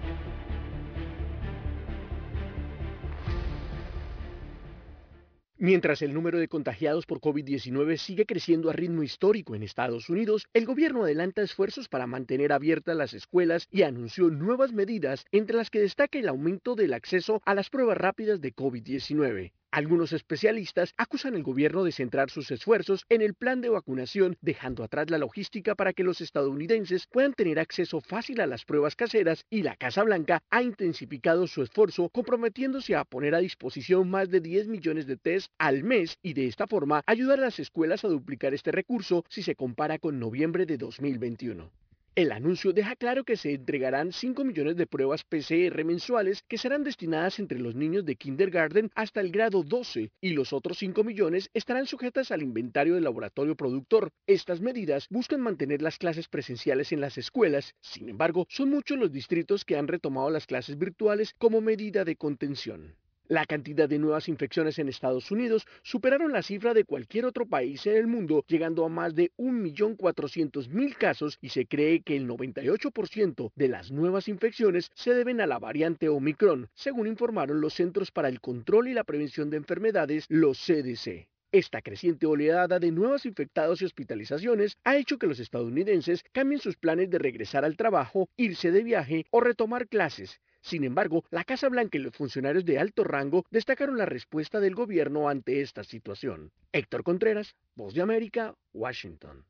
Mientras 5.63 6.01
el 6.01 6.15
número 6.15 6.39
de 6.39 6.47
contagiados 6.47 7.05
por 7.05 7.19
COVID-19 7.19 7.95
sigue 7.97 8.25
creciendo 8.25 8.71
a 8.71 8.73
ritmo 8.73 9.03
histórico 9.03 9.53
en 9.53 9.61
Estados 9.61 10.09
Unidos, 10.09 10.47
el 10.53 10.65
gobierno 10.65 11.03
adelanta 11.03 11.43
esfuerzos 11.43 11.87
para 11.87 12.07
mantener 12.07 12.51
abiertas 12.51 12.97
las 12.97 13.13
escuelas 13.13 13.67
y 13.69 13.83
anunció 13.83 14.31
nuevas 14.31 14.73
medidas, 14.73 15.23
entre 15.31 15.55
las 15.55 15.69
que 15.69 15.79
destaca 15.79 16.17
el 16.17 16.29
aumento 16.29 16.73
del 16.73 16.95
acceso 16.95 17.43
a 17.45 17.53
las 17.53 17.69
pruebas 17.69 17.99
rápidas 17.99 18.41
de 18.41 18.55
COVID-19. 18.55 19.51
Algunos 19.73 20.11
especialistas 20.11 20.93
acusan 20.97 21.33
al 21.33 21.43
gobierno 21.43 21.85
de 21.85 21.93
centrar 21.93 22.29
sus 22.29 22.51
esfuerzos 22.51 23.05
en 23.07 23.21
el 23.21 23.35
plan 23.35 23.61
de 23.61 23.69
vacunación, 23.69 24.35
dejando 24.41 24.83
atrás 24.83 25.09
la 25.09 25.17
logística 25.17 25.75
para 25.75 25.93
que 25.93 26.03
los 26.03 26.19
estadounidenses 26.19 27.07
puedan 27.07 27.31
tener 27.31 27.57
acceso 27.57 28.01
fácil 28.01 28.41
a 28.41 28.47
las 28.47 28.65
pruebas 28.65 28.97
caseras 28.97 29.45
y 29.49 29.63
la 29.63 29.77
Casa 29.77 30.03
Blanca 30.03 30.43
ha 30.49 30.61
intensificado 30.61 31.47
su 31.47 31.63
esfuerzo 31.63 32.09
comprometiéndose 32.09 32.97
a 32.97 33.05
poner 33.05 33.33
a 33.33 33.39
disposición 33.39 34.09
más 34.09 34.29
de 34.29 34.41
10 34.41 34.67
millones 34.67 35.07
de 35.07 35.15
test 35.15 35.49
al 35.57 35.85
mes 35.85 36.17
y 36.21 36.33
de 36.33 36.47
esta 36.47 36.67
forma 36.67 37.01
ayudar 37.05 37.39
a 37.39 37.43
las 37.43 37.59
escuelas 37.59 38.03
a 38.03 38.09
duplicar 38.09 38.53
este 38.53 38.73
recurso 38.73 39.23
si 39.29 39.41
se 39.41 39.55
compara 39.55 39.99
con 39.99 40.19
noviembre 40.19 40.65
de 40.65 40.77
2021. 40.77 41.71
El 42.13 42.33
anuncio 42.33 42.73
deja 42.73 42.97
claro 42.97 43.23
que 43.23 43.37
se 43.37 43.53
entregarán 43.53 44.11
5 44.11 44.43
millones 44.43 44.75
de 44.75 44.85
pruebas 44.85 45.23
PCR 45.23 45.85
mensuales 45.85 46.43
que 46.49 46.57
serán 46.57 46.83
destinadas 46.83 47.39
entre 47.39 47.57
los 47.57 47.73
niños 47.73 48.03
de 48.03 48.17
kindergarten 48.17 48.91
hasta 48.95 49.21
el 49.21 49.31
grado 49.31 49.63
12 49.63 50.11
y 50.19 50.29
los 50.31 50.51
otros 50.51 50.79
5 50.79 51.05
millones 51.05 51.49
estarán 51.53 51.85
sujetas 51.85 52.31
al 52.31 52.41
inventario 52.41 52.95
del 52.95 53.05
laboratorio 53.05 53.55
productor. 53.55 54.11
Estas 54.27 54.59
medidas 54.59 55.07
buscan 55.09 55.39
mantener 55.39 55.81
las 55.81 55.97
clases 55.97 56.27
presenciales 56.27 56.91
en 56.91 56.99
las 56.99 57.17
escuelas, 57.17 57.75
sin 57.79 58.09
embargo, 58.09 58.45
son 58.49 58.71
muchos 58.71 58.97
los 58.97 59.13
distritos 59.13 59.63
que 59.63 59.77
han 59.77 59.87
retomado 59.87 60.29
las 60.29 60.47
clases 60.47 60.77
virtuales 60.77 61.33
como 61.37 61.61
medida 61.61 62.03
de 62.03 62.17
contención. 62.17 62.97
La 63.31 63.45
cantidad 63.45 63.87
de 63.87 63.97
nuevas 63.97 64.27
infecciones 64.27 64.77
en 64.77 64.89
Estados 64.89 65.31
Unidos 65.31 65.65
superaron 65.83 66.33
la 66.33 66.41
cifra 66.41 66.73
de 66.73 66.83
cualquier 66.83 67.23
otro 67.23 67.45
país 67.45 67.87
en 67.87 67.95
el 67.95 68.05
mundo, 68.05 68.43
llegando 68.45 68.83
a 68.83 68.89
más 68.89 69.15
de 69.15 69.31
1.400.000 69.37 70.97
casos 70.97 71.37
y 71.39 71.47
se 71.47 71.65
cree 71.65 72.01
que 72.01 72.17
el 72.17 72.27
98% 72.27 73.53
de 73.55 73.67
las 73.69 73.89
nuevas 73.89 74.27
infecciones 74.27 74.91
se 74.95 75.13
deben 75.13 75.39
a 75.39 75.47
la 75.47 75.59
variante 75.59 76.09
Omicron, 76.09 76.67
según 76.73 77.07
informaron 77.07 77.61
los 77.61 77.73
Centros 77.75 78.11
para 78.11 78.27
el 78.27 78.41
Control 78.41 78.89
y 78.89 78.93
la 78.93 79.05
Prevención 79.05 79.49
de 79.49 79.55
Enfermedades, 79.55 80.25
los 80.27 80.59
CDC. 80.59 81.29
Esta 81.53 81.81
creciente 81.81 82.25
oleada 82.25 82.79
de 82.79 82.91
nuevos 82.91 83.25
infectados 83.25 83.81
y 83.81 83.85
hospitalizaciones 83.85 84.77
ha 84.83 84.97
hecho 84.97 85.17
que 85.17 85.27
los 85.27 85.39
estadounidenses 85.39 86.25
cambien 86.33 86.59
sus 86.59 86.75
planes 86.75 87.09
de 87.09 87.17
regresar 87.17 87.63
al 87.63 87.77
trabajo, 87.77 88.27
irse 88.35 88.71
de 88.71 88.83
viaje 88.83 89.25
o 89.31 89.39
retomar 89.39 89.87
clases, 89.87 90.41
sin 90.61 90.83
embargo, 90.83 91.25
la 91.31 91.43
Casa 91.43 91.69
Blanca 91.69 91.97
y 91.97 92.01
los 92.01 92.15
funcionarios 92.15 92.65
de 92.65 92.79
alto 92.79 93.03
rango 93.03 93.45
destacaron 93.49 93.97
la 93.97 94.05
respuesta 94.05 94.59
del 94.59 94.75
gobierno 94.75 95.27
ante 95.27 95.61
esta 95.61 95.83
situación. 95.83 96.51
Héctor 96.71 97.03
Contreras, 97.03 97.55
Voz 97.75 97.93
de 97.93 98.01
América, 98.01 98.53
Washington. 98.73 99.43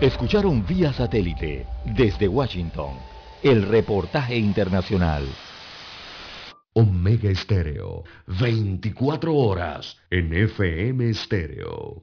Escucharon 0.00 0.66
vía 0.66 0.92
satélite 0.92 1.66
desde 1.84 2.28
Washington 2.28 2.96
el 3.42 3.62
reportaje 3.62 4.36
internacional. 4.36 5.24
Omega 6.74 7.30
Estéreo, 7.30 8.04
24 8.26 9.34
horas 9.34 9.96
en 10.10 10.34
FM 10.34 11.08
Estéreo. 11.08 12.02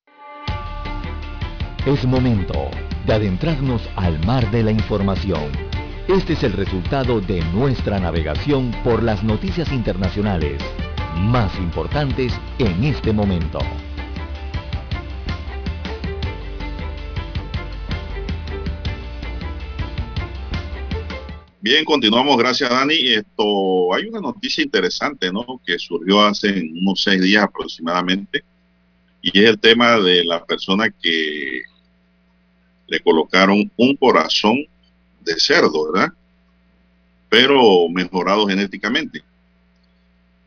Es 1.83 2.05
momento 2.05 2.69
de 3.07 3.13
adentrarnos 3.13 3.81
al 3.95 4.23
mar 4.23 4.51
de 4.51 4.61
la 4.61 4.69
información. 4.69 5.51
Este 6.07 6.33
es 6.33 6.43
el 6.43 6.53
resultado 6.53 7.19
de 7.21 7.41
nuestra 7.53 7.99
navegación 7.99 8.71
por 8.83 9.01
las 9.01 9.23
noticias 9.23 9.71
internacionales 9.71 10.61
más 11.17 11.57
importantes 11.57 12.33
en 12.59 12.83
este 12.83 13.11
momento. 13.11 13.57
Bien, 21.61 21.83
continuamos. 21.83 22.37
Gracias, 22.37 22.69
Dani. 22.69 23.07
Esto, 23.07 23.91
hay 23.95 24.05
una 24.05 24.21
noticia 24.21 24.63
interesante, 24.63 25.33
¿no? 25.33 25.59
Que 25.65 25.79
surgió 25.79 26.21
hace 26.21 26.61
unos 26.79 27.01
seis 27.01 27.23
días 27.23 27.43
aproximadamente. 27.43 28.43
Y 29.21 29.39
es 29.39 29.49
el 29.49 29.59
tema 29.59 29.99
de 29.99 30.23
la 30.23 30.43
persona 30.43 30.89
que 30.89 31.61
le 32.87 32.99
colocaron 32.99 33.71
un 33.77 33.95
corazón 33.95 34.65
de 35.21 35.39
cerdo, 35.39 35.91
¿verdad? 35.91 36.13
Pero 37.29 37.87
mejorado 37.89 38.47
genéticamente. 38.47 39.23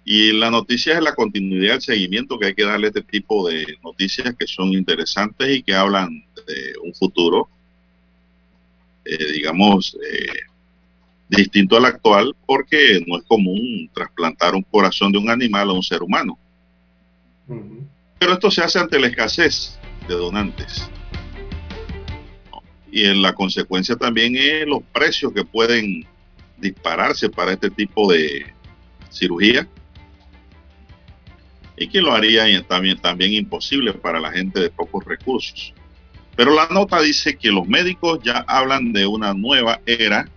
Y 0.05 0.33
la 0.33 0.51
noticia 0.51 0.95
es 0.95 1.03
la 1.03 1.15
continuidad, 1.15 1.77
el 1.77 1.83
seguimiento 1.83 2.39
que 2.39 2.47
hay 2.47 2.55
que 2.55 2.65
darle 2.65 2.89
a 2.89 2.89
este 2.89 3.03
tipo 3.03 3.49
de 3.49 3.79
noticias 3.83 4.35
que 4.39 4.47
son 4.47 4.73
interesantes 4.75 5.57
y 5.57 5.63
que 5.63 5.75
hablan 5.75 6.23
de 6.47 6.75
un 6.83 6.93
futuro, 6.93 7.49
eh, 9.07 9.33
digamos, 9.33 9.97
eh, 10.07 10.41
distinto 11.29 11.79
al 11.79 11.87
actual, 11.87 12.37
porque 12.45 13.03
no 13.07 13.17
es 13.17 13.25
común 13.25 13.89
trasplantar 13.95 14.55
un 14.55 14.63
corazón 14.63 15.11
de 15.11 15.19
un 15.19 15.31
animal 15.31 15.71
a 15.71 15.73
un 15.73 15.83
ser 15.83 16.03
humano. 16.03 16.39
Pero 18.25 18.33
esto 18.33 18.51
se 18.51 18.63
hace 18.63 18.79
ante 18.79 18.99
la 18.99 19.09
escasez 19.09 19.79
de 20.09 20.15
donantes 20.15 20.89
y 22.91 23.05
en 23.05 23.21
la 23.21 23.35
consecuencia 23.35 23.97
también 23.97 24.35
es 24.35 24.67
los 24.67 24.83
precios 24.95 25.31
que 25.35 25.45
pueden 25.45 26.07
dispararse 26.57 27.29
para 27.29 27.53
este 27.53 27.69
tipo 27.69 28.11
de 28.11 28.47
cirugía 29.11 29.69
y 31.77 31.87
que 31.87 32.01
lo 32.01 32.15
haría 32.15 32.47
también, 32.63 32.99
también 32.99 33.35
imposible 33.35 33.93
para 33.93 34.19
la 34.19 34.33
gente 34.33 34.59
de 34.59 34.71
pocos 34.71 35.05
recursos. 35.05 35.75
Pero 36.35 36.55
la 36.55 36.67
nota 36.69 37.03
dice 37.03 37.37
que 37.37 37.51
los 37.51 37.69
médicos 37.69 38.21
ya 38.23 38.43
hablan 38.49 38.95
de 38.95 39.07
una 39.07 39.35
nueva 39.35 39.83
era. 39.85 40.31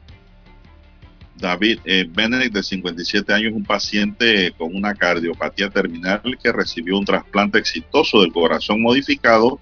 David 1.37 1.79
eh, 1.85 2.07
Benedict, 2.09 2.53
de 2.53 2.63
57 2.63 3.33
años, 3.33 3.53
un 3.53 3.63
paciente 3.63 4.51
con 4.57 4.75
una 4.75 4.93
cardiopatía 4.95 5.69
terminal 5.69 6.21
que 6.41 6.51
recibió 6.51 6.97
un 6.97 7.05
trasplante 7.05 7.59
exitoso 7.59 8.21
del 8.21 8.31
corazón 8.31 8.81
modificado, 8.81 9.59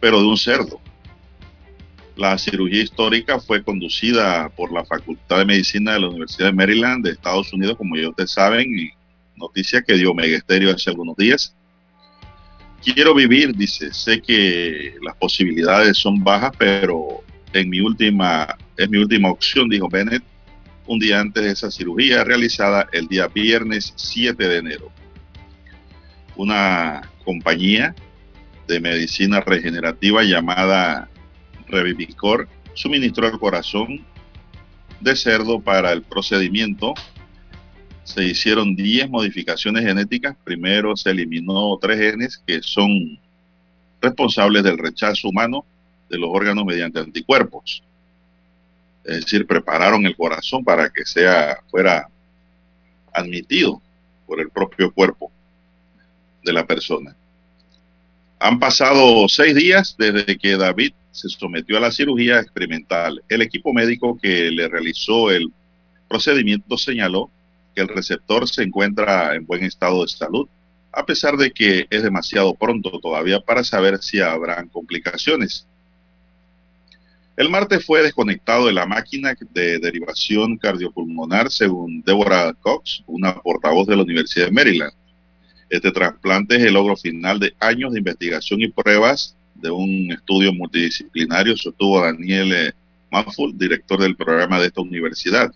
pero 0.00 0.20
de 0.20 0.26
un 0.26 0.36
cerdo. 0.36 0.80
La 2.16 2.36
cirugía 2.36 2.82
histórica 2.82 3.40
fue 3.40 3.62
conducida 3.62 4.50
por 4.50 4.70
la 4.70 4.84
Facultad 4.84 5.38
de 5.38 5.46
Medicina 5.46 5.94
de 5.94 6.00
la 6.00 6.08
Universidad 6.08 6.48
de 6.48 6.52
Maryland 6.52 7.04
de 7.04 7.12
Estados 7.12 7.52
Unidos, 7.52 7.76
como 7.78 7.96
ya 7.96 8.10
ustedes 8.10 8.32
saben, 8.32 8.78
y 8.78 8.90
noticia 9.36 9.82
que 9.82 9.94
dio 9.94 10.12
Megasterio 10.12 10.70
hace 10.74 10.90
algunos 10.90 11.16
días. 11.16 11.56
Quiero 12.84 13.14
vivir, 13.14 13.56
dice, 13.56 13.92
sé 13.94 14.20
que 14.20 14.96
las 15.02 15.16
posibilidades 15.16 15.96
son 15.96 16.22
bajas, 16.22 16.52
pero 16.58 17.22
en 17.54 17.70
mi 17.70 17.80
última, 17.80 18.56
es 18.76 18.90
mi 18.90 18.98
última 18.98 19.30
opción, 19.30 19.68
dijo 19.68 19.88
Bennett, 19.88 20.22
un 20.92 20.98
día 20.98 21.20
antes 21.20 21.42
de 21.42 21.50
esa 21.50 21.70
cirugía 21.70 22.22
realizada 22.22 22.86
el 22.92 23.08
día 23.08 23.26
viernes 23.26 23.94
7 23.96 24.46
de 24.46 24.58
enero. 24.58 24.92
Una 26.36 27.10
compañía 27.24 27.94
de 28.68 28.78
medicina 28.78 29.40
regenerativa 29.40 30.22
llamada 30.22 31.08
Revivicor 31.66 32.46
suministró 32.74 33.26
el 33.28 33.38
corazón 33.38 34.04
de 35.00 35.16
cerdo 35.16 35.60
para 35.60 35.92
el 35.92 36.02
procedimiento. 36.02 36.92
Se 38.04 38.24
hicieron 38.24 38.76
10 38.76 39.08
modificaciones 39.08 39.84
genéticas. 39.84 40.36
Primero 40.44 40.94
se 40.94 41.10
eliminó 41.10 41.78
tres 41.80 41.98
genes 41.98 42.42
que 42.46 42.62
son 42.62 43.18
responsables 44.02 44.62
del 44.62 44.76
rechazo 44.76 45.28
humano 45.28 45.64
de 46.10 46.18
los 46.18 46.28
órganos 46.30 46.66
mediante 46.66 47.00
anticuerpos. 47.00 47.82
Es 49.04 49.24
decir, 49.24 49.46
prepararon 49.46 50.06
el 50.06 50.16
corazón 50.16 50.64
para 50.64 50.90
que 50.90 51.04
sea 51.04 51.58
fuera 51.70 52.08
admitido 53.12 53.80
por 54.26 54.40
el 54.40 54.50
propio 54.50 54.92
cuerpo 54.92 55.30
de 56.42 56.52
la 56.52 56.66
persona. 56.66 57.14
Han 58.38 58.58
pasado 58.58 59.28
seis 59.28 59.54
días 59.54 59.94
desde 59.98 60.36
que 60.36 60.56
David 60.56 60.92
se 61.12 61.28
sometió 61.28 61.76
a 61.76 61.80
la 61.80 61.92
cirugía 61.92 62.40
experimental. 62.40 63.22
El 63.28 63.42
equipo 63.42 63.72
médico 63.72 64.18
que 64.20 64.50
le 64.50 64.68
realizó 64.68 65.30
el 65.30 65.52
procedimiento 66.08 66.76
señaló 66.76 67.30
que 67.74 67.82
el 67.82 67.88
receptor 67.88 68.48
se 68.48 68.62
encuentra 68.62 69.34
en 69.34 69.46
buen 69.46 69.64
estado 69.64 70.02
de 70.02 70.08
salud, 70.08 70.48
a 70.92 71.06
pesar 71.06 71.36
de 71.36 71.52
que 71.52 71.86
es 71.88 72.02
demasiado 72.02 72.54
pronto 72.54 72.98
todavía 73.00 73.40
para 73.40 73.64
saber 73.64 74.02
si 74.02 74.20
habrán 74.20 74.68
complicaciones. 74.68 75.66
El 77.34 77.48
martes 77.48 77.84
fue 77.84 78.02
desconectado 78.02 78.66
de 78.66 78.74
la 78.74 78.84
máquina 78.84 79.34
de 79.54 79.78
derivación 79.78 80.58
cardiopulmonar, 80.58 81.50
según 81.50 82.02
Deborah 82.02 82.52
Cox, 82.60 83.02
una 83.06 83.34
portavoz 83.34 83.86
de 83.86 83.96
la 83.96 84.02
Universidad 84.02 84.46
de 84.46 84.52
Maryland. 84.52 84.92
Este 85.70 85.90
trasplante 85.90 86.56
es 86.56 86.62
el 86.64 86.74
logro 86.74 86.94
final 86.94 87.40
de 87.40 87.54
años 87.58 87.92
de 87.92 88.00
investigación 88.00 88.60
y 88.60 88.68
pruebas 88.68 89.34
de 89.54 89.70
un 89.70 90.12
estudio 90.12 90.52
multidisciplinario, 90.52 91.56
sostuvo 91.56 92.02
Daniel 92.02 92.52
eh, 92.52 92.72
Manful, 93.10 93.56
director 93.56 93.98
del 93.98 94.14
programa 94.14 94.60
de 94.60 94.66
esta 94.66 94.82
universidad. 94.82 95.50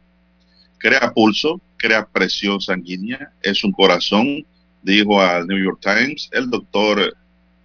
Crea 0.78 1.12
pulso, 1.12 1.60
crea 1.76 2.06
presión 2.06 2.58
sanguínea, 2.58 3.32
es 3.42 3.62
un 3.64 3.72
corazón, 3.72 4.46
dijo 4.82 5.20
al 5.20 5.46
New 5.46 5.62
York 5.62 5.80
Times 5.82 6.30
el 6.32 6.48
doctor 6.48 7.14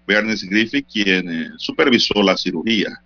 Bernice 0.05 0.47
Griffith, 0.47 0.87
quien 0.91 1.29
eh, 1.29 1.49
supervisó 1.55 2.21
la 2.21 2.35
cirugía. 2.35 3.01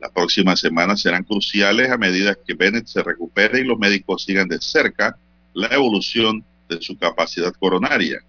Las 0.00 0.12
próximas 0.12 0.58
semanas 0.60 1.02
serán 1.02 1.24
cruciales 1.24 1.90
a 1.90 1.98
medida 1.98 2.34
que 2.34 2.54
Bennett 2.54 2.86
se 2.86 3.02
recupere 3.02 3.60
y 3.60 3.64
los 3.64 3.78
médicos 3.78 4.24
sigan 4.24 4.48
de 4.48 4.58
cerca 4.60 5.16
la 5.52 5.68
evolución 5.68 6.42
de 6.68 6.80
su 6.80 6.96
capacidad 6.96 7.52
coronaria. 7.52 8.20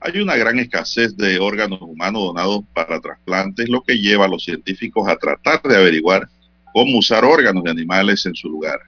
Hay 0.00 0.20
una 0.20 0.36
gran 0.36 0.58
escasez 0.58 1.16
de 1.16 1.38
órganos 1.38 1.80
humanos 1.80 2.22
donados 2.22 2.64
para 2.72 3.00
trasplantes, 3.00 3.68
lo 3.68 3.82
que 3.82 3.98
lleva 3.98 4.24
a 4.24 4.28
los 4.28 4.44
científicos 4.44 5.08
a 5.08 5.16
tratar 5.16 5.62
de 5.62 5.76
averiguar 5.76 6.28
cómo 6.72 6.98
usar 6.98 7.24
órganos 7.24 7.62
de 7.62 7.70
animales 7.70 8.26
en 8.26 8.34
su 8.34 8.48
lugar. 8.48 8.80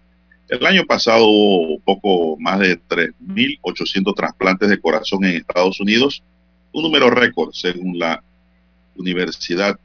El 0.48 0.66
año 0.66 0.84
pasado 0.84 1.26
hubo 1.26 1.78
poco 1.80 2.36
más 2.40 2.58
de 2.58 2.80
3.800 2.80 4.14
trasplantes 4.16 4.68
de 4.68 4.80
corazón 4.80 5.24
en 5.24 5.36
Estados 5.36 5.80
Unidos, 5.80 6.22
un 6.72 6.82
número 6.82 7.10
récord 7.10 7.52
según 7.52 7.96
la 7.98 8.22
universidad 8.96 9.78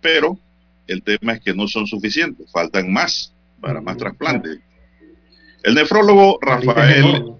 pero 0.00 0.38
el 0.86 1.02
tema 1.02 1.34
es 1.34 1.40
que 1.40 1.54
no 1.54 1.68
son 1.68 1.86
suficientes, 1.86 2.50
faltan 2.50 2.92
más 2.92 3.32
para 3.60 3.80
más 3.80 3.96
trasplantes. 3.96 4.58
El 5.62 5.74
nefrólogo 5.74 6.38
Rafael 6.40 7.34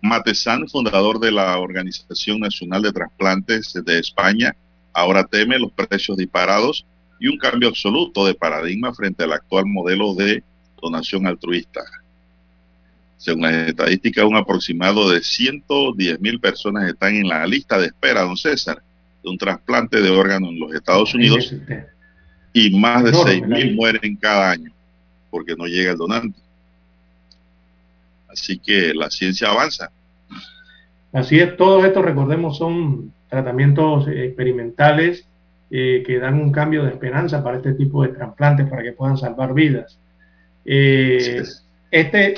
Matezán, 0.00 0.68
fundador 0.68 1.18
de 1.18 1.32
la 1.32 1.58
Organización 1.58 2.40
Nacional 2.40 2.82
de 2.82 2.92
Trasplantes 2.92 3.72
de 3.74 3.98
España, 3.98 4.54
ahora 4.92 5.24
teme 5.24 5.58
los 5.58 5.72
precios 5.72 6.16
disparados 6.16 6.86
y 7.20 7.28
un 7.28 7.36
cambio 7.36 7.68
absoluto 7.68 8.24
de 8.24 8.34
paradigma 8.34 8.94
frente 8.94 9.24
al 9.24 9.32
actual 9.32 9.66
modelo 9.66 10.14
de 10.14 10.42
donación 10.80 11.26
altruista. 11.26 11.82
Según 13.16 13.42
las 13.42 13.68
estadísticas, 13.68 14.24
un 14.24 14.36
aproximado 14.36 15.10
de 15.10 15.22
110 15.22 16.20
mil 16.20 16.38
personas 16.38 16.88
están 16.88 17.16
en 17.16 17.28
la 17.28 17.44
lista 17.46 17.78
de 17.78 17.86
espera, 17.86 18.22
don 18.22 18.36
César, 18.36 18.80
de 19.22 19.30
un 19.30 19.38
trasplante 19.38 20.00
de 20.00 20.10
órgano 20.10 20.48
en 20.48 20.60
los 20.60 20.74
Estados 20.74 21.14
Unidos 21.14 21.54
y 22.52 22.78
más 22.78 23.04
de 23.04 23.12
6.000 23.12 23.74
mueren 23.74 24.16
cada 24.16 24.50
año 24.50 24.72
porque 25.30 25.54
no 25.56 25.66
llega 25.66 25.92
el 25.92 25.98
donante. 25.98 26.38
Así 28.28 28.58
que 28.58 28.92
la 28.94 29.10
ciencia 29.10 29.50
avanza. 29.50 29.90
Así 31.12 31.38
es, 31.38 31.56
todos 31.56 31.84
estos, 31.84 32.04
recordemos, 32.04 32.58
son 32.58 33.12
tratamientos 33.28 34.06
experimentales 34.08 35.26
eh, 35.70 36.02
que 36.06 36.18
dan 36.18 36.34
un 36.34 36.52
cambio 36.52 36.84
de 36.84 36.90
esperanza 36.90 37.42
para 37.42 37.58
este 37.58 37.72
tipo 37.74 38.02
de 38.02 38.10
trasplantes, 38.10 38.68
para 38.68 38.82
que 38.82 38.92
puedan 38.92 39.16
salvar 39.16 39.54
vidas. 39.54 39.98
Eh, 40.64 41.42
este, 41.90 42.34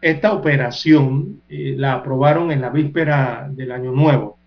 esta 0.00 0.32
operación 0.32 1.40
eh, 1.48 1.74
la 1.76 1.94
aprobaron 1.94 2.50
en 2.52 2.60
la 2.60 2.70
víspera 2.70 3.48
del 3.50 3.72
Año 3.72 3.92
Nuevo 3.92 4.38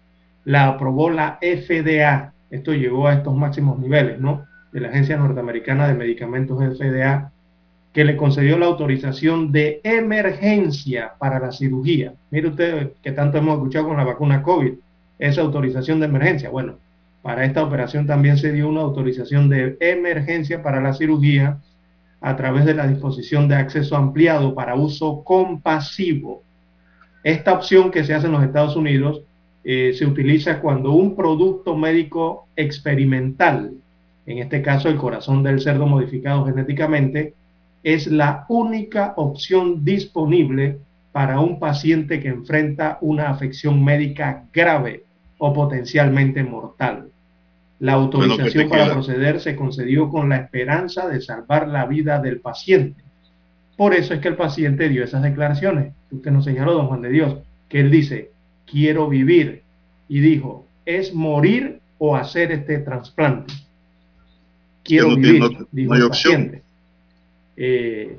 la 0.45 0.67
aprobó 0.67 1.09
la 1.09 1.39
FDA. 1.41 2.33
Esto 2.49 2.73
llegó 2.73 3.07
a 3.07 3.15
estos 3.15 3.35
máximos 3.35 3.77
niveles, 3.79 4.19
¿no? 4.19 4.45
De 4.71 4.79
la 4.79 4.89
Agencia 4.89 5.17
Norteamericana 5.17 5.87
de 5.87 5.95
Medicamentos 5.95 6.57
FDA, 6.59 7.31
que 7.91 8.05
le 8.05 8.15
concedió 8.15 8.57
la 8.57 8.67
autorización 8.67 9.51
de 9.51 9.81
emergencia 9.83 11.13
para 11.17 11.39
la 11.39 11.51
cirugía. 11.51 12.13
Mire 12.29 12.49
usted 12.49 12.91
que 13.01 13.11
tanto 13.11 13.37
hemos 13.37 13.55
escuchado 13.55 13.87
con 13.87 13.97
la 13.97 14.03
vacuna 14.03 14.43
COVID, 14.43 14.73
esa 15.17 15.41
autorización 15.41 15.99
de 15.99 16.05
emergencia. 16.05 16.49
Bueno, 16.49 16.77
para 17.21 17.45
esta 17.45 17.63
operación 17.63 18.05
también 18.05 18.37
se 18.37 18.51
dio 18.51 18.69
una 18.69 18.81
autorización 18.81 19.49
de 19.49 19.77
emergencia 19.79 20.61
para 20.61 20.81
la 20.81 20.93
cirugía 20.93 21.57
a 22.21 22.35
través 22.35 22.65
de 22.65 22.73
la 22.73 22.87
disposición 22.87 23.47
de 23.47 23.55
acceso 23.55 23.95
ampliado 23.95 24.53
para 24.53 24.75
uso 24.75 25.23
compasivo. 25.23 26.43
Esta 27.23 27.53
opción 27.53 27.91
que 27.91 28.03
se 28.03 28.13
hace 28.13 28.27
en 28.27 28.33
los 28.33 28.43
Estados 28.43 28.75
Unidos 28.75 29.23
eh, 29.67 29.93
se 29.93 30.05
utiliza 30.05 30.61
cuando 30.61 30.91
un 30.91 31.15
producto 31.15 31.75
médico 31.75 32.47
experimental, 32.55 33.71
en 34.27 34.37
este 34.37 34.61
caso 34.61 34.89
el 34.89 34.97
corazón 34.97 35.41
del 35.41 35.59
cerdo 35.59 35.87
modificado 35.87 36.45
genéticamente, 36.45 37.33
es 37.81 38.05
la 38.05 38.45
única 38.47 39.13
opción 39.17 39.83
disponible 39.83 40.77
para 41.11 41.39
un 41.39 41.57
paciente 41.57 42.19
que 42.19 42.27
enfrenta 42.27 42.99
una 43.01 43.29
afección 43.29 43.83
médica 43.83 44.43
grave 44.53 45.03
o 45.39 45.51
potencialmente 45.51 46.43
mortal. 46.43 47.07
La 47.79 47.93
autorización 47.93 48.69
para 48.69 48.91
proceder 48.91 49.39
se 49.39 49.55
concedió 49.55 50.09
con 50.09 50.29
la 50.29 50.37
esperanza 50.37 51.07
de 51.07 51.21
salvar 51.21 51.67
la 51.67 51.87
vida 51.87 52.19
del 52.19 52.39
paciente. 52.39 53.03
Por 53.75 53.95
eso 53.95 54.13
es 54.13 54.19
que 54.19 54.27
el 54.27 54.35
paciente 54.35 54.89
dio 54.89 55.03
esas 55.03 55.23
declaraciones. 55.23 55.93
Usted 56.11 56.31
nos 56.31 56.45
señaló, 56.45 56.73
don 56.73 56.87
Juan 56.87 57.01
de 57.01 57.09
Dios, 57.09 57.37
que 57.67 57.79
él 57.79 57.89
dice, 57.89 58.31
quiero 58.69 59.07
vivir. 59.07 59.63
Y 60.07 60.19
dijo, 60.19 60.65
es 60.85 61.13
morir 61.13 61.79
o 61.97 62.15
hacer 62.15 62.51
este 62.51 62.79
trasplante. 62.79 63.53
Quiero 64.83 65.15
vivir, 65.15 65.67
dijo 65.71 65.95
el 65.95 66.07
paciente. 66.07 66.61
Eh, 67.57 68.17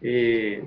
eh, 0.00 0.64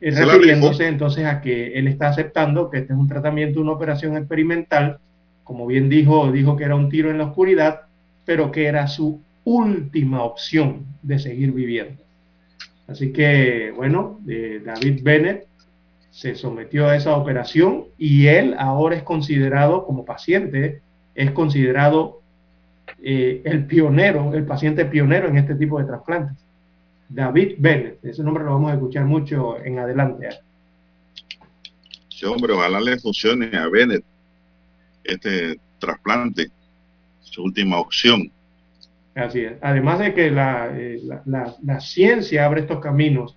refiriéndose 0.00 0.86
entonces 0.86 1.24
a 1.24 1.40
que 1.40 1.72
él 1.78 1.88
está 1.88 2.08
aceptando 2.08 2.70
que 2.70 2.78
este 2.78 2.92
es 2.92 2.98
un 2.98 3.08
tratamiento, 3.08 3.60
una 3.60 3.72
operación 3.72 4.16
experimental, 4.16 4.98
como 5.44 5.66
bien 5.66 5.88
dijo, 5.88 6.30
dijo 6.30 6.56
que 6.56 6.64
era 6.64 6.76
un 6.76 6.88
tiro 6.88 7.10
en 7.10 7.18
la 7.18 7.24
oscuridad, 7.24 7.82
pero 8.24 8.52
que 8.52 8.66
era 8.66 8.86
su 8.86 9.20
última 9.44 10.22
opción 10.22 10.86
de 11.02 11.18
seguir 11.18 11.52
viviendo. 11.52 12.00
Así 12.86 13.12
que, 13.12 13.72
bueno, 13.74 14.20
eh, 14.28 14.60
David 14.64 15.00
Bennett 15.02 15.46
se 16.12 16.34
sometió 16.34 16.86
a 16.88 16.96
esa 16.96 17.16
operación 17.16 17.86
y 17.96 18.26
él 18.26 18.54
ahora 18.58 18.94
es 18.96 19.02
considerado 19.02 19.86
como 19.86 20.04
paciente, 20.04 20.82
es 21.14 21.30
considerado 21.30 22.20
eh, 23.02 23.40
el 23.44 23.64
pionero, 23.66 24.34
el 24.34 24.44
paciente 24.44 24.84
pionero 24.84 25.28
en 25.28 25.38
este 25.38 25.54
tipo 25.54 25.78
de 25.78 25.86
trasplantes. 25.86 26.36
David 27.08 27.54
Bennett, 27.58 28.04
ese 28.04 28.22
nombre 28.22 28.44
lo 28.44 28.52
vamos 28.52 28.70
a 28.70 28.74
escuchar 28.74 29.06
mucho 29.06 29.58
en 29.64 29.78
adelante. 29.78 30.28
Sí, 32.08 32.26
hombre, 32.26 32.52
ojalá 32.52 32.80
le 32.80 32.98
funcione 32.98 33.56
a 33.56 33.66
Bennett 33.68 34.04
este 35.04 35.58
trasplante, 35.78 36.50
su 37.22 37.42
última 37.42 37.78
opción. 37.78 38.30
Así 39.14 39.40
es. 39.40 39.54
Además 39.62 39.98
de 39.98 40.14
que 40.14 40.30
la, 40.30 40.70
eh, 40.74 41.00
la, 41.24 41.54
la 41.62 41.80
ciencia 41.80 42.44
abre 42.44 42.60
estos 42.60 42.80
caminos 42.80 43.34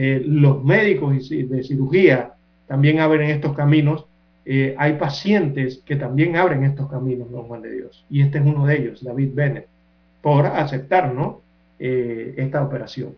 eh, 0.00 0.22
los 0.24 0.62
médicos 0.62 1.28
de 1.28 1.64
cirugía 1.64 2.34
también 2.68 3.00
abren 3.00 3.30
estos 3.30 3.56
caminos. 3.56 4.04
Eh, 4.44 4.76
hay 4.78 4.92
pacientes 4.92 5.82
que 5.84 5.96
también 5.96 6.36
abren 6.36 6.62
estos 6.62 6.88
caminos, 6.88 7.28
don 7.32 7.48
Juan 7.48 7.62
de 7.62 7.72
Dios. 7.72 8.04
Y 8.08 8.22
este 8.22 8.38
es 8.38 8.44
uno 8.44 8.64
de 8.64 8.78
ellos, 8.78 9.02
David 9.02 9.30
Bennett, 9.34 9.66
por 10.22 10.46
aceptar 10.46 11.12
¿no? 11.12 11.40
Eh, 11.80 12.32
esta 12.36 12.62
operación. 12.62 13.16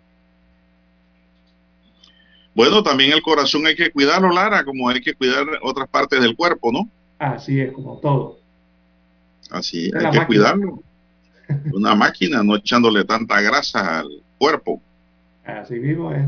Bueno, 2.54 2.82
también 2.82 3.12
el 3.12 3.20
corazón 3.20 3.66
hay 3.66 3.76
que 3.76 3.90
cuidarlo, 3.90 4.30
Lara, 4.30 4.64
como 4.64 4.88
hay 4.88 5.02
que 5.02 5.12
cuidar 5.12 5.44
otras 5.60 5.86
partes 5.86 6.22
del 6.22 6.34
cuerpo, 6.34 6.72
¿no? 6.72 6.88
Así 7.18 7.60
es, 7.60 7.72
como 7.72 7.98
todo. 7.98 8.38
Así, 9.50 9.90
hay 9.94 10.18
que 10.18 10.24
cuidarlo. 10.24 10.82
Una 11.74 11.94
máquina, 11.94 12.42
no 12.42 12.56
echándole 12.56 13.04
tanta 13.04 13.38
grasa 13.42 13.98
al 13.98 14.22
cuerpo. 14.38 14.80
Así 15.44 15.74
mismo 15.74 16.10
es 16.12 16.24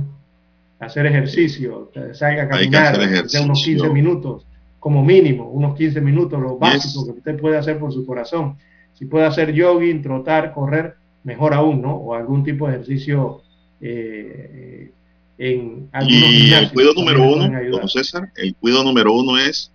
hacer 0.83 1.07
ejercicio, 1.07 1.93
salga 2.13 2.43
a 2.43 2.49
caminar 2.49 2.99
de 2.99 3.41
unos 3.41 3.63
15 3.65 3.89
minutos, 3.91 4.45
como 4.81 5.05
mínimo, 5.05 5.49
unos 5.49 5.77
15 5.77 6.01
minutos, 6.01 6.41
lo 6.41 6.59
básico 6.59 7.05
que 7.05 7.13
usted 7.13 7.41
puede 7.41 7.57
hacer 7.57 7.79
por 7.79 7.93
su 7.93 8.05
corazón. 8.05 8.57
Si 8.95 9.07
puede 9.07 9.27
hacer 9.27 9.55
jogging, 9.57 10.03
trotar, 10.03 10.53
correr, 10.53 10.97
mejor 11.23 11.55
aún, 11.55 11.81
¿no? 11.81 11.95
O 11.95 12.15
algún 12.15 12.43
tipo 12.43 12.67
de 12.67 12.75
ejercicio 12.75 13.43
eh, 13.81 14.91
en 15.39 15.89
algunos 15.93 16.21
Y 16.21 16.53
el 16.53 16.73
cuidado 16.73 16.95
número 16.95 17.23
uno, 17.23 17.51
don 17.71 17.89
César, 17.89 18.31
el 18.35 18.55
cuidado 18.57 18.83
número 18.83 19.13
uno 19.13 19.39
es 19.39 19.71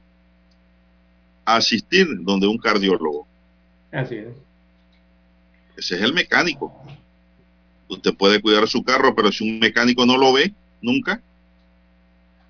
asistir 1.45 2.05
donde 2.19 2.47
un 2.47 2.57
cardiólogo. 2.57 3.25
Así 3.93 4.15
es. 4.15 4.27
Ese 5.77 5.95
es 5.95 6.01
el 6.01 6.13
mecánico. 6.13 6.73
Usted 7.87 8.13
puede 8.13 8.41
cuidar 8.41 8.67
su 8.67 8.83
carro, 8.83 9.15
pero 9.15 9.31
si 9.31 9.49
un 9.49 9.59
mecánico 9.59 10.05
no 10.05 10.17
lo 10.17 10.33
ve, 10.33 10.53
nunca, 10.81 11.21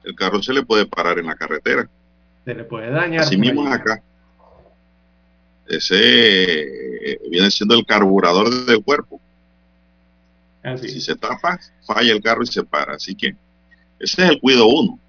el 0.03 0.15
carro 0.15 0.41
se 0.41 0.53
le 0.53 0.63
puede 0.63 0.85
parar 0.85 1.19
en 1.19 1.25
la 1.25 1.35
carretera. 1.35 1.89
Se 2.45 2.53
le 2.53 2.63
puede 2.63 2.89
dañar. 2.89 3.21
Así 3.21 3.37
mismo 3.37 3.67
acá. 3.67 4.01
Ese 5.67 5.97
eh, 7.11 7.19
viene 7.29 7.51
siendo 7.51 7.75
el 7.75 7.85
carburador 7.85 8.49
del 8.65 8.83
cuerpo. 8.83 9.19
Si 10.81 10.99
se 10.99 11.15
tapa, 11.15 11.59
falla 11.85 12.11
el 12.11 12.21
carro 12.21 12.43
y 12.43 12.47
se 12.47 12.63
para. 12.63 12.95
Así 12.95 13.15
que 13.15 13.35
ese 13.99 14.23
es 14.23 14.29
el 14.29 14.39
cuido 14.39 14.67
uno. 14.67 14.99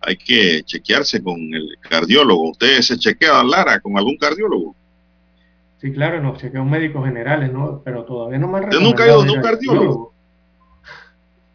hay 0.00 0.16
que 0.16 0.62
chequearse 0.62 1.22
con 1.22 1.36
el 1.54 1.76
cardiólogo. 1.80 2.50
¿Usted 2.50 2.80
se 2.80 2.98
chequea, 2.98 3.42
Lara, 3.42 3.80
con 3.80 3.96
algún 3.98 4.16
cardiólogo? 4.16 4.74
Sí, 5.80 5.92
claro, 5.92 6.22
nos 6.22 6.38
chequeamos 6.38 6.70
médicos 6.70 7.04
generales, 7.04 7.52
¿no? 7.52 7.82
Pero 7.84 8.04
todavía 8.04 8.38
no 8.38 8.48
me 8.48 8.58
han 8.58 8.64
¿Usted 8.64 8.80
nunca 8.80 9.04
ha 9.04 9.06
ido 9.08 9.16
a 9.16 9.22
un 9.22 9.42
cardiólogo? 9.42 10.12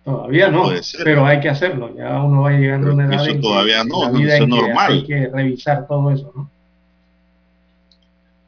Todavía 0.04 0.50
no, 0.50 0.70
pero 1.04 1.26
hay 1.26 1.40
que 1.40 1.50
hacerlo. 1.50 1.96
Ya 1.96 2.22
uno 2.24 2.42
va 2.42 2.52
llegando 2.52 2.90
a 2.90 2.94
una 2.94 3.06
edad. 3.06 3.28
Eso 3.28 3.40
todavía 3.40 3.84
no, 3.84 4.18
eso 4.18 4.34
es 4.34 4.48
normal. 4.48 4.92
Hay 4.92 5.04
que 5.04 5.28
revisar 5.28 5.88
todo 5.88 6.12
eso, 6.12 6.32
¿no? 6.36 6.50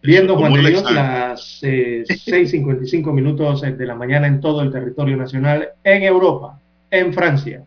Viendo 0.02 0.36
Juan 0.36 0.52
de 0.52 0.70
Dios 0.70 0.92
las 0.92 1.60
eh, 1.62 2.04
6.55 2.06 3.14
minutos 3.14 3.62
de 3.62 3.86
la 3.86 3.96
mañana 3.96 4.28
en 4.28 4.42
todo 4.42 4.62
el 4.62 4.70
territorio 4.70 5.16
nacional, 5.16 5.70
en 5.82 6.04
Europa, 6.04 6.60
en 6.92 7.14
Francia. 7.14 7.64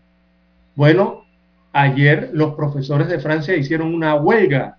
Bueno, 0.75 1.25
ayer 1.73 2.31
los 2.35 2.55
profesores 2.55 3.09
de 3.09 3.21
Francia 3.21 3.57
hicieron 3.57 3.95
una 3.95 4.17
huelga 4.17 4.77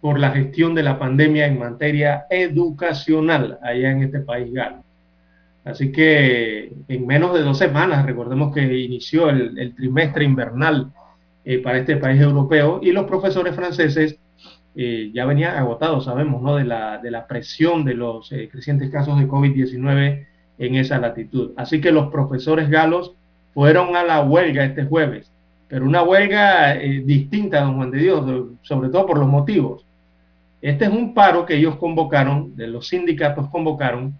por 0.00 0.18
la 0.18 0.30
gestión 0.30 0.74
de 0.74 0.82
la 0.82 0.98
pandemia 0.98 1.46
en 1.46 1.60
materia 1.60 2.26
educacional 2.30 3.58
allá 3.62 3.90
en 3.92 4.02
este 4.02 4.20
país 4.20 4.52
galo. 4.52 4.85
Así 5.66 5.90
que 5.90 6.72
en 6.86 7.06
menos 7.08 7.34
de 7.34 7.42
dos 7.42 7.58
semanas, 7.58 8.06
recordemos 8.06 8.54
que 8.54 8.62
inició 8.78 9.30
el, 9.30 9.74
trimestre 9.74 10.24
invernal 10.24 10.92
eh, 11.44 11.58
para 11.58 11.78
este 11.78 11.96
país 11.96 12.22
europeo 12.22 12.78
y 12.80 12.92
los 12.92 13.04
profesores 13.06 13.52
franceses 13.56 14.16
eh, 14.76 15.10
ya 15.12 15.24
venían 15.24 15.56
agotados, 15.56 16.04
sabemos, 16.04 16.40
¿no? 16.40 16.54
de, 16.54 16.64
la, 16.64 16.98
de 16.98 17.10
la 17.10 17.26
presión 17.26 17.84
de 17.84 17.94
los 17.94 18.30
eh, 18.30 18.48
crecientes 18.48 18.90
casos 18.90 19.18
de 19.18 19.26
COVID-19 19.26 20.26
en 20.58 20.74
esa 20.76 21.00
latitud. 21.00 21.50
Así 21.56 21.80
que 21.80 21.90
los 21.90 22.12
profesores 22.12 22.70
galos 22.70 23.14
fueron 23.52 23.96
a 23.96 24.04
la 24.04 24.22
huelga 24.22 24.64
este 24.64 24.84
jueves, 24.84 25.32
pero 25.66 25.84
una 25.84 26.04
huelga 26.04 26.74
distinta, 26.74 27.62
don 27.62 27.74
Juan 27.74 27.90
de 27.90 27.98
Dios, 27.98 28.46
sobre 28.62 28.88
todo 28.90 29.04
por 29.04 29.18
los 29.18 29.28
motivos. 29.28 29.84
Este 30.62 30.84
es 30.84 30.92
un 30.92 31.12
paro 31.12 31.44
que 31.44 31.56
ellos 31.56 31.74
convocaron, 31.74 32.54
de 32.54 32.68
los 32.68 32.86
sindicatos 32.86 33.48
convocaron, 33.48 34.14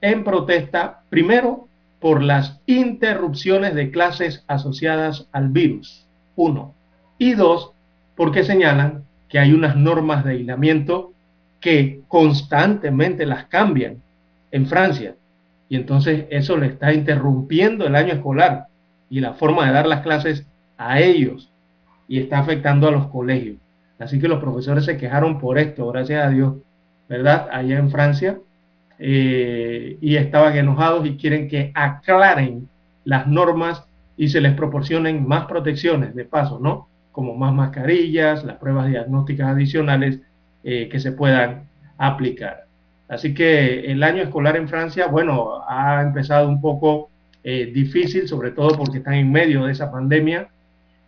en 0.00 0.24
protesta, 0.24 1.02
primero, 1.08 1.68
por 2.00 2.22
las 2.22 2.58
interrupciones 2.66 3.74
de 3.74 3.90
clases 3.90 4.44
asociadas 4.46 5.28
al 5.32 5.48
virus, 5.48 6.06
uno, 6.36 6.74
y 7.18 7.34
dos, 7.34 7.72
porque 8.16 8.42
señalan 8.42 9.04
que 9.28 9.38
hay 9.38 9.52
unas 9.52 9.76
normas 9.76 10.24
de 10.24 10.32
aislamiento 10.32 11.12
que 11.60 12.00
constantemente 12.08 13.26
las 13.26 13.44
cambian 13.46 14.02
en 14.50 14.66
Francia. 14.66 15.14
Y 15.68 15.76
entonces 15.76 16.24
eso 16.30 16.56
le 16.56 16.66
está 16.66 16.92
interrumpiendo 16.92 17.86
el 17.86 17.94
año 17.94 18.14
escolar 18.14 18.66
y 19.08 19.20
la 19.20 19.34
forma 19.34 19.66
de 19.66 19.72
dar 19.72 19.86
las 19.86 20.00
clases 20.00 20.46
a 20.78 21.00
ellos 21.00 21.50
y 22.08 22.18
está 22.18 22.38
afectando 22.38 22.88
a 22.88 22.90
los 22.90 23.06
colegios. 23.08 23.58
Así 23.98 24.18
que 24.18 24.28
los 24.28 24.40
profesores 24.40 24.86
se 24.86 24.96
quejaron 24.96 25.38
por 25.38 25.58
esto, 25.58 25.86
gracias 25.92 26.26
a 26.26 26.30
Dios, 26.30 26.54
¿verdad? 27.08 27.48
Allá 27.52 27.78
en 27.78 27.90
Francia. 27.90 28.38
Eh, 29.02 29.96
y 30.02 30.16
estaban 30.16 30.54
enojados 30.58 31.06
y 31.06 31.16
quieren 31.16 31.48
que 31.48 31.72
aclaren 31.74 32.68
las 33.04 33.26
normas 33.26 33.82
y 34.18 34.28
se 34.28 34.42
les 34.42 34.52
proporcionen 34.52 35.26
más 35.26 35.46
protecciones 35.46 36.14
de 36.14 36.26
paso, 36.26 36.58
¿no? 36.60 36.86
como 37.10 37.34
más 37.34 37.54
mascarillas, 37.54 38.44
las 38.44 38.58
pruebas 38.58 38.88
diagnósticas 38.88 39.48
adicionales 39.48 40.20
eh, 40.62 40.90
que 40.92 41.00
se 41.00 41.12
puedan 41.12 41.62
aplicar. 41.96 42.66
Así 43.08 43.32
que 43.32 43.90
el 43.90 44.02
año 44.02 44.22
escolar 44.22 44.56
en 44.56 44.68
Francia, 44.68 45.06
bueno, 45.06 45.62
ha 45.66 46.02
empezado 46.02 46.46
un 46.46 46.60
poco 46.60 47.08
eh, 47.42 47.72
difícil, 47.74 48.28
sobre 48.28 48.50
todo 48.50 48.76
porque 48.76 48.98
están 48.98 49.14
en 49.14 49.32
medio 49.32 49.64
de 49.64 49.72
esa 49.72 49.90
pandemia 49.90 50.48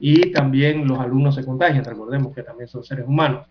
y 0.00 0.32
también 0.32 0.88
los 0.88 0.98
alumnos 0.98 1.34
se 1.34 1.44
contagian, 1.44 1.84
recordemos 1.84 2.34
que 2.34 2.42
también 2.42 2.68
son 2.68 2.82
seres 2.84 3.06
humanos. 3.06 3.46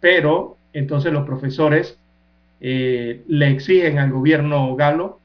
Pero 0.00 0.56
entonces 0.72 1.12
los 1.12 1.26
profesores 1.26 1.98
le 2.60 3.48
exigen 3.48 3.98
al 3.98 4.10
gobierno 4.10 4.74
galo 4.76 5.20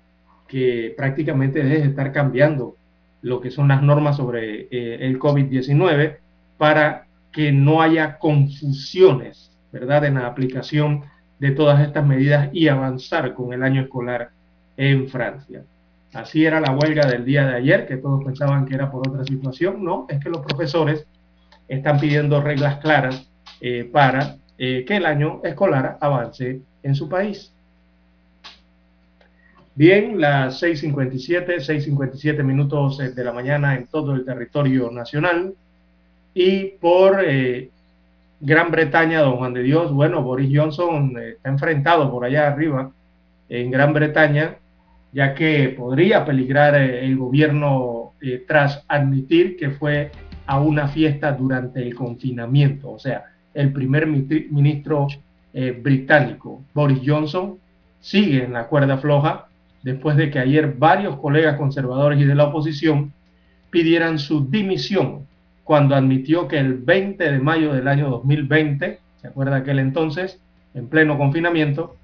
que 0.49 0.93
prácticamente 0.97 1.63
deje 1.63 1.81
de 1.81 1.87
estar 1.89 2.11
cambiando 2.11 2.75
lo 3.21 3.39
que 3.39 3.51
son 3.51 3.67
las 3.67 3.81
normas 3.81 4.17
sobre 4.17 4.67
eh, 4.71 4.97
el 5.01 5.19
COVID-19 5.19 6.17
para 6.57 7.05
que 7.31 7.51
no 7.51 7.81
haya 7.81 8.17
confusiones, 8.17 9.51
¿verdad?, 9.71 10.05
en 10.05 10.15
la 10.15 10.27
aplicación 10.27 11.03
de 11.37 11.51
todas 11.51 11.81
estas 11.81 12.05
medidas 12.05 12.49
y 12.51 12.67
avanzar 12.67 13.33
con 13.33 13.53
el 13.53 13.63
año 13.63 13.83
escolar 13.83 14.31
en 14.75 15.07
Francia. 15.07 15.63
Así 16.13 16.43
era 16.43 16.59
la 16.59 16.71
huelga 16.71 17.05
del 17.07 17.23
día 17.23 17.45
de 17.45 17.55
ayer, 17.55 17.87
que 17.87 17.97
todos 17.97 18.23
pensaban 18.23 18.65
que 18.65 18.73
era 18.73 18.89
por 18.89 19.07
otra 19.07 19.23
situación. 19.23 19.83
No, 19.83 20.07
es 20.09 20.21
que 20.23 20.29
los 20.29 20.43
profesores 20.43 21.05
están 21.67 21.99
pidiendo 21.99 22.41
reglas 22.41 22.77
claras 22.77 23.29
eh, 23.61 23.87
para 23.91 24.37
eh, 24.59 24.85
que 24.85 24.97
el 24.97 25.05
año 25.05 25.41
escolar 25.43 25.97
avance 25.99 26.61
en 26.83 26.95
su 26.95 27.09
país. 27.09 27.51
Bien, 29.79 30.19
las 30.19 30.61
6.57, 30.61 31.65
6.57 31.65 32.43
minutos 32.43 32.99
eh, 32.99 33.11
de 33.11 33.23
la 33.23 33.31
mañana 33.31 33.77
en 33.77 33.87
todo 33.87 34.13
el 34.13 34.25
territorio 34.25 34.91
nacional. 34.91 35.53
Y 36.33 36.65
por 36.81 37.23
eh, 37.25 37.69
Gran 38.41 38.71
Bretaña, 38.71 39.21
don 39.21 39.37
Juan 39.37 39.53
de 39.53 39.63
Dios, 39.63 39.93
bueno, 39.93 40.21
Boris 40.21 40.51
Johnson 40.53 41.15
eh, 41.17 41.29
está 41.29 41.47
enfrentado 41.47 42.11
por 42.11 42.25
allá 42.25 42.47
arriba 42.47 42.91
en 43.47 43.71
Gran 43.71 43.93
Bretaña, 43.93 44.55
ya 45.13 45.33
que 45.33 45.69
podría 45.69 46.25
peligrar 46.25 46.75
el 46.75 47.15
gobierno 47.15 48.11
tras 48.49 48.83
admitir 48.89 49.55
que 49.55 49.69
fue 49.69 50.11
a 50.45 50.59
una 50.59 50.89
fiesta 50.89 51.31
durante 51.31 51.81
el 51.81 51.95
confinamiento. 51.95 52.91
O 52.91 52.99
sea, 52.99 53.23
el 53.53 53.71
primer 53.73 54.07
ministro 54.07 55.07
británico, 55.81 56.61
Boris 56.73 56.99
Johnson, 57.05 57.57
sigue 57.99 58.43
en 58.43 58.53
la 58.53 58.67
cuerda 58.67 58.97
floja 58.97 59.47
después 59.83 60.17
de 60.17 60.29
que 60.29 60.39
ayer 60.39 60.75
varios 60.77 61.17
colegas 61.17 61.57
conservadores 61.57 62.19
y 62.19 62.25
de 62.25 62.35
la 62.35 62.45
oposición 62.45 63.13
pidieran 63.69 64.19
su 64.19 64.45
dimisión 64.49 65.27
cuando 65.63 65.95
admitió 65.95 66.47
que 66.47 66.57
el 66.57 66.73
20 66.75 67.31
de 67.31 67.39
mayo 67.39 67.73
del 67.73 67.87
año 67.87 68.09
2020, 68.09 68.99
¿se 69.21 69.27
acuerda 69.27 69.57
aquel 69.57 69.79
entonces, 69.79 70.39
en 70.73 70.87
pleno 70.87 71.17
confinamiento, 71.17 71.95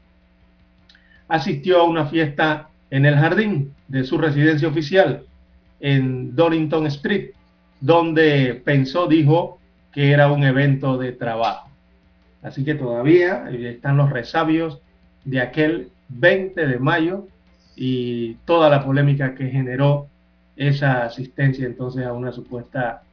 asistió 1.27 1.81
a 1.81 1.83
una 1.83 2.05
fiesta 2.05 2.69
en 2.91 3.05
el 3.05 3.15
jardín 3.15 3.73
de 3.87 4.03
su 4.03 4.17
residencia 4.17 4.67
oficial 4.67 5.23
en 5.79 6.35
Donington 6.35 6.85
Street, 6.87 7.31
donde 7.81 8.61
pensó, 8.63 9.07
dijo, 9.07 9.59
que 9.95 10.11
era 10.11 10.29
un 10.29 10.43
evento 10.43 10.97
de 10.97 11.13
trabajo. 11.13 11.69
Así 12.43 12.65
que 12.65 12.75
todavía 12.75 13.49
están 13.49 13.95
los 13.95 14.09
resabios 14.09 14.81
de 15.23 15.39
aquel 15.39 15.89
20 16.09 16.67
de 16.67 16.79
mayo 16.79 17.27
y 17.77 18.33
toda 18.45 18.69
la 18.69 18.83
polémica 18.83 19.33
que 19.35 19.47
generó 19.47 20.07
esa 20.57 21.05
asistencia 21.05 21.65
entonces 21.65 22.05
a 22.05 22.11
una 22.11 22.33
supuesta 22.33 23.03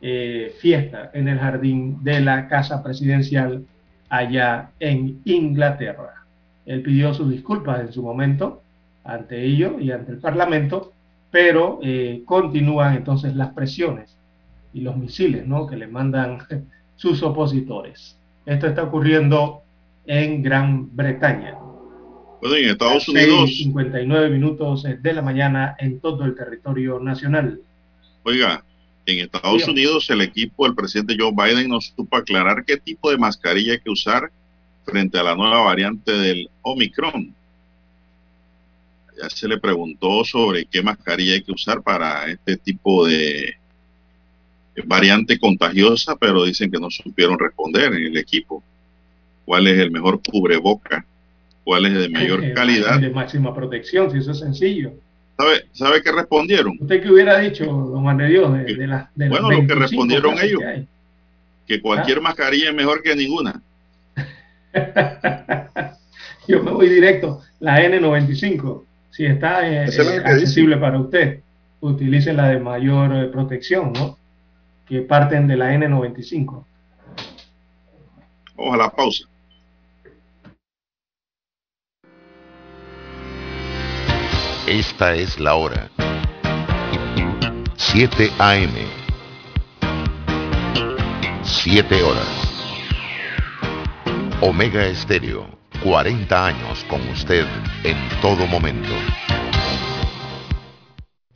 eh, 0.00 0.54
fiesta 0.60 1.10
en 1.12 1.26
el 1.26 1.38
jardín 1.38 2.02
de 2.04 2.20
la 2.20 2.46
casa 2.46 2.80
presidencial 2.82 3.64
allá 4.08 4.70
en 4.78 5.20
Inglaterra. 5.24 6.24
Él 6.64 6.82
pidió 6.82 7.12
sus 7.12 7.28
disculpas 7.28 7.80
en 7.80 7.92
su 7.92 8.02
momento 8.04 8.62
ante 9.02 9.42
ello 9.44 9.80
y 9.80 9.90
ante 9.90 10.12
el 10.12 10.18
Parlamento, 10.18 10.92
pero 11.32 11.80
eh, 11.82 12.22
continúan 12.24 12.96
entonces 12.96 13.34
las 13.34 13.52
presiones 13.52 14.19
y 14.72 14.80
los 14.80 14.96
misiles 14.96 15.46
¿no? 15.46 15.66
que 15.66 15.76
le 15.76 15.86
mandan 15.86 16.38
sus 16.96 17.22
opositores. 17.22 18.16
Esto 18.46 18.66
está 18.66 18.84
ocurriendo 18.84 19.62
en 20.06 20.42
Gran 20.42 20.94
Bretaña. 20.94 21.56
Bueno, 22.40 22.56
en 22.56 22.70
Estados 22.70 23.08
Unidos. 23.08 23.56
59 23.56 24.30
minutos 24.30 24.84
de 24.84 25.12
la 25.12 25.22
mañana 25.22 25.76
en 25.78 26.00
todo 26.00 26.24
el 26.24 26.34
territorio 26.34 26.98
nacional. 26.98 27.60
Oiga, 28.22 28.64
en 29.06 29.18
Estados 29.20 29.66
Unidos 29.68 30.08
el 30.10 30.22
equipo 30.22 30.64
del 30.64 30.74
presidente 30.74 31.16
Joe 31.18 31.32
Biden 31.32 31.68
nos 31.68 31.92
supo 31.96 32.16
aclarar 32.16 32.64
qué 32.64 32.76
tipo 32.76 33.10
de 33.10 33.18
mascarilla 33.18 33.72
hay 33.72 33.80
que 33.80 33.90
usar 33.90 34.30
frente 34.84 35.18
a 35.18 35.22
la 35.22 35.34
nueva 35.34 35.62
variante 35.62 36.12
del 36.12 36.48
Omicron. 36.62 37.34
Ya 39.20 39.28
se 39.28 39.46
le 39.46 39.58
preguntó 39.58 40.24
sobre 40.24 40.64
qué 40.64 40.82
mascarilla 40.82 41.34
hay 41.34 41.42
que 41.42 41.52
usar 41.52 41.82
para 41.82 42.30
este 42.30 42.56
tipo 42.56 43.06
de 43.06 43.59
variante 44.84 45.38
contagiosa, 45.38 46.16
pero 46.16 46.44
dicen 46.44 46.70
que 46.70 46.78
no 46.78 46.90
supieron 46.90 47.38
responder 47.38 47.92
en 47.92 48.06
el 48.06 48.16
equipo. 48.16 48.62
¿Cuál 49.44 49.66
es 49.66 49.78
el 49.78 49.90
mejor 49.90 50.20
cubreboca 50.22 51.04
cuál 51.64 51.86
es 51.86 51.94
de 51.94 52.08
mayor 52.08 52.52
calidad. 52.52 52.98
De 52.98 53.10
máxima 53.10 53.54
protección, 53.54 54.10
si 54.10 54.18
eso 54.18 54.32
es 54.32 54.40
sencillo. 54.40 54.90
¿Sabe, 55.36 55.66
¿Sabe 55.72 56.02
qué 56.02 56.10
respondieron? 56.10 56.76
¿Usted 56.80 57.00
qué 57.00 57.10
hubiera 57.10 57.38
dicho, 57.38 57.64
don 57.64 58.02
Juan 58.02 58.18
de 58.18 58.26
Dios? 58.26 58.52
De, 58.52 58.86
la, 58.88 59.08
bueno, 59.14 59.52
lo 59.52 59.66
que 59.66 59.74
respondieron 59.74 60.34
ellos, 60.42 60.60
que, 61.66 61.80
cualquier 61.80 62.18
¿Ah? 62.18 62.22
mascarilla 62.22 62.70
es 62.70 62.74
mejor 62.74 63.02
que 63.02 63.14
ninguna. 63.14 63.62
Yo 66.48 66.62
me 66.62 66.72
voy 66.72 66.88
directo, 66.88 67.40
la 67.60 67.80
N95, 67.80 68.82
si 69.10 69.26
está 69.26 69.68
eh, 69.70 69.86
accesible 70.24 70.76
para 70.76 70.98
usted, 70.98 71.40
utilice 71.80 72.32
la 72.32 72.48
de 72.48 72.58
mayor 72.58 73.14
eh, 73.14 73.26
protección, 73.26 73.92
¿no? 73.92 74.18
Que 74.90 75.02
parten 75.02 75.46
de 75.46 75.56
la 75.56 75.72
N95. 75.72 76.64
Vamos 78.56 78.74
a 78.74 78.76
la 78.76 78.90
pausa. 78.90 79.24
Esta 84.66 85.14
es 85.14 85.38
la 85.38 85.54
hora. 85.54 85.88
7 87.76 88.30
AM. 88.40 88.74
7 91.44 92.02
horas. 92.02 92.26
Omega 94.40 94.84
Estéreo, 94.86 95.46
40 95.84 96.46
años 96.46 96.84
con 96.88 97.00
usted 97.10 97.46
en 97.84 97.96
todo 98.20 98.44
momento. 98.48 98.90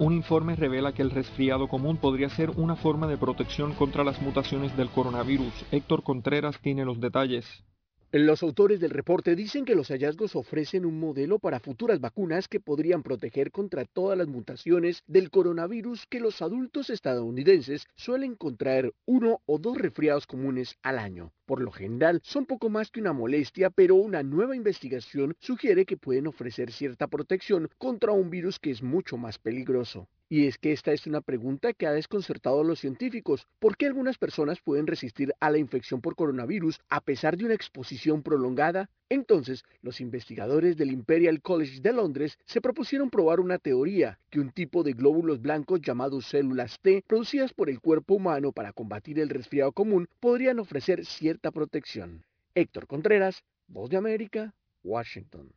Un 0.00 0.12
informe 0.12 0.54
revela 0.54 0.94
que 0.94 1.02
el 1.02 1.10
resfriado 1.10 1.66
común 1.66 1.96
podría 1.96 2.28
ser 2.28 2.50
una 2.50 2.76
forma 2.76 3.08
de 3.08 3.18
protección 3.18 3.74
contra 3.74 4.04
las 4.04 4.22
mutaciones 4.22 4.76
del 4.76 4.90
coronavirus. 4.90 5.52
Héctor 5.72 6.04
Contreras 6.04 6.60
tiene 6.60 6.84
los 6.84 7.00
detalles. 7.00 7.64
Los 8.12 8.44
autores 8.44 8.78
del 8.78 8.90
reporte 8.90 9.34
dicen 9.34 9.64
que 9.64 9.74
los 9.74 9.88
hallazgos 9.88 10.36
ofrecen 10.36 10.86
un 10.86 11.00
modelo 11.00 11.40
para 11.40 11.58
futuras 11.58 12.00
vacunas 12.00 12.46
que 12.46 12.60
podrían 12.60 13.02
proteger 13.02 13.50
contra 13.50 13.86
todas 13.86 14.16
las 14.16 14.28
mutaciones 14.28 15.02
del 15.08 15.30
coronavirus 15.30 16.06
que 16.06 16.20
los 16.20 16.42
adultos 16.42 16.90
estadounidenses 16.90 17.88
suelen 17.96 18.36
contraer 18.36 18.94
uno 19.04 19.40
o 19.46 19.58
dos 19.58 19.76
resfriados 19.76 20.28
comunes 20.28 20.76
al 20.82 21.00
año. 21.00 21.32
Por 21.48 21.62
lo 21.62 21.70
general, 21.70 22.20
son 22.24 22.44
poco 22.44 22.68
más 22.68 22.90
que 22.90 23.00
una 23.00 23.14
molestia, 23.14 23.70
pero 23.70 23.94
una 23.94 24.22
nueva 24.22 24.54
investigación 24.54 25.34
sugiere 25.38 25.86
que 25.86 25.96
pueden 25.96 26.26
ofrecer 26.26 26.70
cierta 26.70 27.06
protección 27.06 27.70
contra 27.78 28.12
un 28.12 28.28
virus 28.28 28.58
que 28.58 28.70
es 28.70 28.82
mucho 28.82 29.16
más 29.16 29.38
peligroso. 29.38 30.10
Y 30.30 30.46
es 30.46 30.58
que 30.58 30.72
esta 30.72 30.92
es 30.92 31.06
una 31.06 31.22
pregunta 31.22 31.72
que 31.72 31.86
ha 31.86 31.92
desconcertado 31.92 32.60
a 32.60 32.64
los 32.64 32.80
científicos. 32.80 33.46
¿Por 33.58 33.78
qué 33.78 33.86
algunas 33.86 34.18
personas 34.18 34.60
pueden 34.60 34.86
resistir 34.86 35.32
a 35.40 35.50
la 35.50 35.56
infección 35.56 36.02
por 36.02 36.16
coronavirus 36.16 36.80
a 36.90 37.00
pesar 37.00 37.38
de 37.38 37.46
una 37.46 37.54
exposición 37.54 38.22
prolongada? 38.22 38.90
Entonces, 39.08 39.64
los 39.80 40.02
investigadores 40.02 40.76
del 40.76 40.92
Imperial 40.92 41.40
College 41.40 41.80
de 41.80 41.94
Londres 41.94 42.38
se 42.44 42.60
propusieron 42.60 43.08
probar 43.08 43.40
una 43.40 43.56
teoría 43.56 44.18
que 44.28 44.38
un 44.38 44.50
tipo 44.50 44.82
de 44.82 44.92
glóbulos 44.92 45.40
blancos 45.40 45.80
llamados 45.80 46.26
células 46.26 46.78
T, 46.82 47.02
producidas 47.06 47.54
por 47.54 47.70
el 47.70 47.80
cuerpo 47.80 48.16
humano 48.16 48.52
para 48.52 48.74
combatir 48.74 49.18
el 49.18 49.30
resfriado 49.30 49.72
común, 49.72 50.10
podrían 50.20 50.58
ofrecer 50.58 51.06
protección. 51.38 52.24
Héctor 52.54 52.86
Contreras, 52.86 53.44
Voz 53.68 53.90
de 53.90 53.96
América, 53.96 54.54
Washington. 54.82 55.52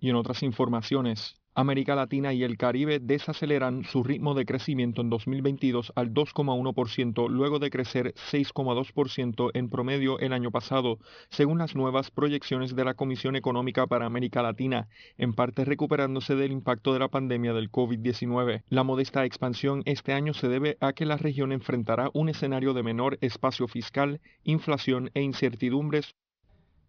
Y 0.00 0.10
en 0.10 0.16
otras 0.16 0.42
informaciones, 0.42 1.40
América 1.56 1.94
Latina 1.94 2.32
y 2.32 2.42
el 2.42 2.56
Caribe 2.56 2.98
desaceleran 2.98 3.84
su 3.84 4.02
ritmo 4.02 4.34
de 4.34 4.44
crecimiento 4.44 5.02
en 5.02 5.10
2022 5.10 5.92
al 5.94 6.12
2,1% 6.12 7.28
luego 7.28 7.60
de 7.60 7.70
crecer 7.70 8.14
6,2% 8.14 9.50
en 9.54 9.70
promedio 9.70 10.18
el 10.18 10.32
año 10.32 10.50
pasado, 10.50 10.98
según 11.30 11.58
las 11.58 11.76
nuevas 11.76 12.10
proyecciones 12.10 12.74
de 12.74 12.84
la 12.84 12.94
Comisión 12.94 13.36
Económica 13.36 13.86
para 13.86 14.06
América 14.06 14.42
Latina, 14.42 14.88
en 15.16 15.32
parte 15.32 15.64
recuperándose 15.64 16.34
del 16.34 16.50
impacto 16.50 16.92
de 16.92 16.98
la 16.98 17.08
pandemia 17.08 17.52
del 17.52 17.70
COVID-19. 17.70 18.62
La 18.68 18.82
modesta 18.82 19.24
expansión 19.24 19.82
este 19.84 20.12
año 20.12 20.34
se 20.34 20.48
debe 20.48 20.76
a 20.80 20.92
que 20.92 21.06
la 21.06 21.16
región 21.16 21.52
enfrentará 21.52 22.10
un 22.14 22.28
escenario 22.28 22.74
de 22.74 22.82
menor 22.82 23.16
espacio 23.20 23.68
fiscal, 23.68 24.20
inflación 24.42 25.10
e 25.14 25.22
incertidumbres 25.22 26.16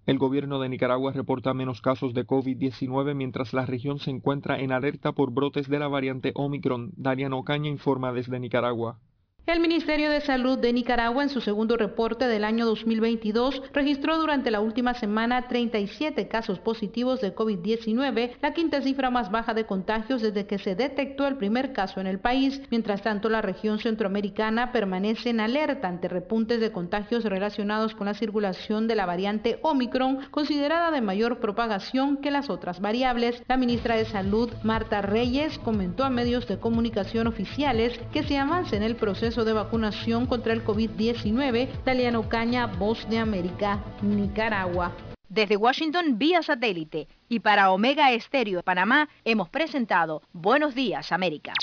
el 0.06 0.20
gobierno 0.20 0.60
de 0.60 0.70
Nicaragua 0.70 1.12
reporta 1.14 1.56
menos 1.56 1.82
casos 1.82 2.14
de 2.14 2.28
COVID-19 2.28 3.16
mientras 3.16 3.54
la 3.54 3.66
región 3.66 3.98
se 3.98 4.12
encuentra 4.12 4.60
en 4.60 4.72
alerta 4.72 5.14
por 5.14 5.32
brotes 5.32 5.68
de 5.68 5.80
la 5.80 5.88
variante 5.88 6.32
Omicron. 6.36 6.92
Darian 6.96 7.34
Ocaña 7.34 7.70
informa 7.70 8.14
desde 8.14 8.40
Nicaragua. 8.40 9.00
El 9.48 9.60
Ministerio 9.60 10.10
de 10.10 10.22
Salud 10.22 10.58
de 10.58 10.74
Nicaragua 10.74 11.22
en 11.22 11.30
su 11.30 11.40
segundo 11.40 11.78
reporte 11.78 12.28
del 12.28 12.44
año 12.44 12.66
2022 12.66 13.62
registró 13.74 14.18
durante 14.18 14.50
la 14.50 14.60
última 14.60 14.96
semana 14.96 15.48
37 15.48 16.28
casos 16.28 16.58
positivos 16.58 17.22
de 17.22 17.36
COVID-19, 17.36 18.38
la 18.42 18.54
quinta 18.56 18.82
cifra 18.82 19.12
más 19.12 19.30
baja 19.30 19.54
de 19.54 19.68
contagios 19.68 20.24
desde 20.24 20.48
que 20.48 20.58
se 20.58 20.74
detectó 20.74 21.28
el 21.28 21.38
primer 21.38 21.74
caso 21.74 22.02
en 22.02 22.08
el 22.08 22.18
país. 22.18 22.60
Mientras 22.72 23.04
tanto, 23.04 23.30
la 23.30 23.44
región 23.44 23.78
centroamericana 23.78 24.72
permanece 24.72 25.30
en 25.30 25.40
alerta 25.40 25.90
ante 25.90 26.08
repuntes 26.08 26.60
de 26.60 26.72
contagios 26.72 27.24
relacionados 27.24 27.94
con 27.94 28.08
la 28.08 28.16
circulación 28.16 28.88
de 28.88 28.96
la 28.96 29.06
variante 29.06 29.60
Omicron, 29.62 30.22
considerada 30.32 30.90
de 30.90 31.02
mayor 31.02 31.40
propagación 31.40 32.18
que 32.18 32.32
las 32.32 32.50
otras 32.50 32.82
variables. 32.82 33.44
La 33.48 33.58
ministra 33.58 33.96
de 33.96 34.06
Salud, 34.06 34.50
Marta 34.64 35.04
Reyes, 35.04 35.60
comentó 35.60 36.04
a 36.04 36.10
medios 36.10 36.48
de 36.48 36.58
comunicación 36.58 37.28
oficiales 37.28 38.00
que 38.12 38.24
se 38.24 38.40
avance 38.40 38.76
en 38.76 38.82
el 38.82 38.96
proceso 38.96 39.35
de 39.44 39.54
vacunación 39.54 40.26
contra 40.26 40.54
el 40.54 40.64
COVID-19. 40.64 41.84
Taliano 41.84 42.30
Caña, 42.30 42.68
Voz 42.68 43.10
de 43.10 43.18
América, 43.18 43.84
Nicaragua. 44.02 44.94
Desde 45.28 45.58
Washington 45.58 46.18
vía 46.18 46.42
satélite 46.44 47.08
y 47.28 47.40
para 47.40 47.72
Omega 47.72 48.12
Estéreo 48.12 48.58
de 48.58 48.64
Panamá 48.64 49.10
hemos 49.26 49.50
presentado 49.50 50.22
Buenos 50.32 50.76
Días 50.76 51.12
América. 51.12 51.54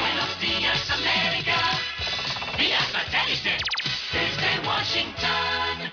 Buenos 0.00 0.40
días 0.40 0.90
América, 0.90 1.58
vía 2.58 2.80
satélite, 2.80 3.58
desde 4.12 4.66
Washington. 4.66 5.92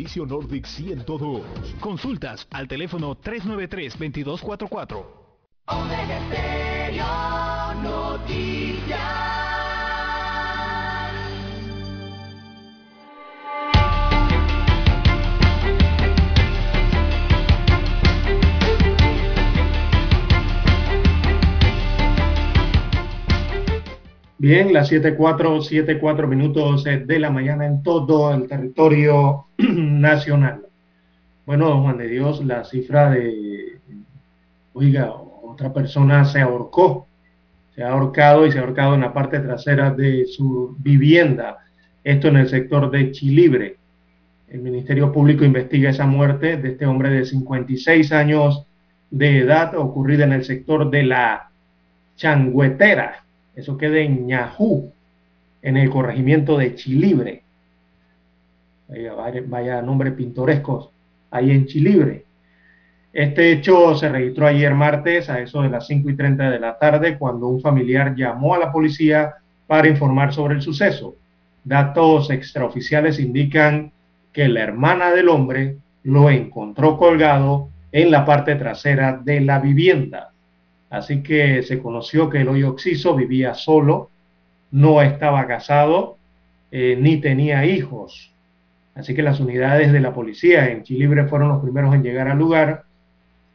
Nordic 0.27 0.65
102. 0.65 1.41
Consultas 1.79 2.47
al 2.51 2.67
teléfono 2.67 3.15
393-2244. 3.17 5.05
Omega 5.67 6.19
Stereo 6.27 7.73
Noticias. 7.83 9.30
Bien, 24.41 24.73
las 24.73 24.91
7.4, 24.91 25.61
7.4 25.69 26.27
minutos 26.27 26.87
eh, 26.87 27.03
de 27.05 27.19
la 27.19 27.29
mañana 27.29 27.67
en 27.67 27.83
todo 27.83 28.33
el 28.33 28.47
territorio 28.47 29.45
nacional. 29.59 30.63
Bueno, 31.45 31.67
don 31.67 31.83
Juan 31.83 31.99
de 31.99 32.07
Dios, 32.07 32.43
la 32.43 32.63
cifra 32.63 33.11
de, 33.11 33.77
oiga, 34.73 35.13
otra 35.43 35.71
persona 35.71 36.25
se 36.25 36.41
ahorcó, 36.41 37.05
se 37.75 37.83
ha 37.83 37.89
ahorcado 37.89 38.47
y 38.47 38.51
se 38.51 38.57
ha 38.57 38.61
ahorcado 38.61 38.95
en 38.95 39.01
la 39.01 39.13
parte 39.13 39.37
trasera 39.41 39.91
de 39.91 40.25
su 40.25 40.75
vivienda, 40.79 41.59
esto 42.03 42.29
en 42.29 42.37
el 42.37 42.49
sector 42.49 42.89
de 42.89 43.11
Chilibre. 43.11 43.77
El 44.47 44.61
Ministerio 44.61 45.11
Público 45.11 45.45
investiga 45.45 45.91
esa 45.91 46.07
muerte 46.07 46.57
de 46.57 46.69
este 46.69 46.87
hombre 46.87 47.11
de 47.11 47.25
56 47.25 48.11
años 48.11 48.65
de 49.11 49.37
edad 49.37 49.77
ocurrida 49.77 50.23
en 50.23 50.33
el 50.33 50.43
sector 50.43 50.89
de 50.89 51.03
la 51.03 51.51
Changuetera. 52.15 53.20
Eso 53.55 53.77
queda 53.77 53.99
en 53.99 54.27
Ñajú, 54.27 54.91
en 55.61 55.77
el 55.77 55.89
corregimiento 55.89 56.57
de 56.57 56.75
Chilibre. 56.75 57.43
Vaya, 58.87 59.13
vaya, 59.13 59.43
vaya 59.45 59.81
nombre 59.81 60.11
pintorescos 60.11 60.89
ahí 61.29 61.51
en 61.51 61.65
Chilibre. 61.65 62.25
Este 63.13 63.51
hecho 63.51 63.93
se 63.95 64.07
registró 64.07 64.47
ayer 64.47 64.73
martes 64.73 65.29
a 65.29 65.39
eso 65.39 65.61
de 65.61 65.69
las 65.69 65.85
5 65.87 66.09
y 66.09 66.15
30 66.15 66.49
de 66.49 66.59
la 66.59 66.77
tarde 66.77 67.17
cuando 67.17 67.47
un 67.47 67.59
familiar 67.59 68.15
llamó 68.15 68.55
a 68.55 68.59
la 68.59 68.71
policía 68.71 69.35
para 69.67 69.89
informar 69.89 70.33
sobre 70.33 70.55
el 70.55 70.61
suceso. 70.61 71.15
Datos 71.63 72.29
extraoficiales 72.29 73.19
indican 73.19 73.91
que 74.31 74.47
la 74.47 74.61
hermana 74.61 75.11
del 75.11 75.27
hombre 75.27 75.77
lo 76.03 76.29
encontró 76.29 76.97
colgado 76.97 77.69
en 77.91 78.11
la 78.11 78.25
parte 78.25 78.55
trasera 78.55 79.19
de 79.21 79.41
la 79.41 79.59
vivienda. 79.59 80.31
Así 80.91 81.23
que 81.23 81.63
se 81.63 81.81
conoció 81.81 82.29
que 82.29 82.41
el 82.41 82.49
hoyo 82.49 82.69
oxiso 82.69 83.15
vivía 83.15 83.53
solo, 83.53 84.09
no 84.71 85.01
estaba 85.01 85.47
casado 85.47 86.17
eh, 86.69 86.97
ni 86.99 87.17
tenía 87.17 87.65
hijos. 87.65 88.31
Así 88.93 89.15
que 89.15 89.23
las 89.23 89.39
unidades 89.39 89.93
de 89.93 90.01
la 90.01 90.13
policía 90.13 90.69
en 90.69 90.83
Chilibre 90.83 91.27
fueron 91.27 91.47
los 91.47 91.61
primeros 91.61 91.95
en 91.95 92.03
llegar 92.03 92.27
al 92.27 92.37
lugar 92.37 92.83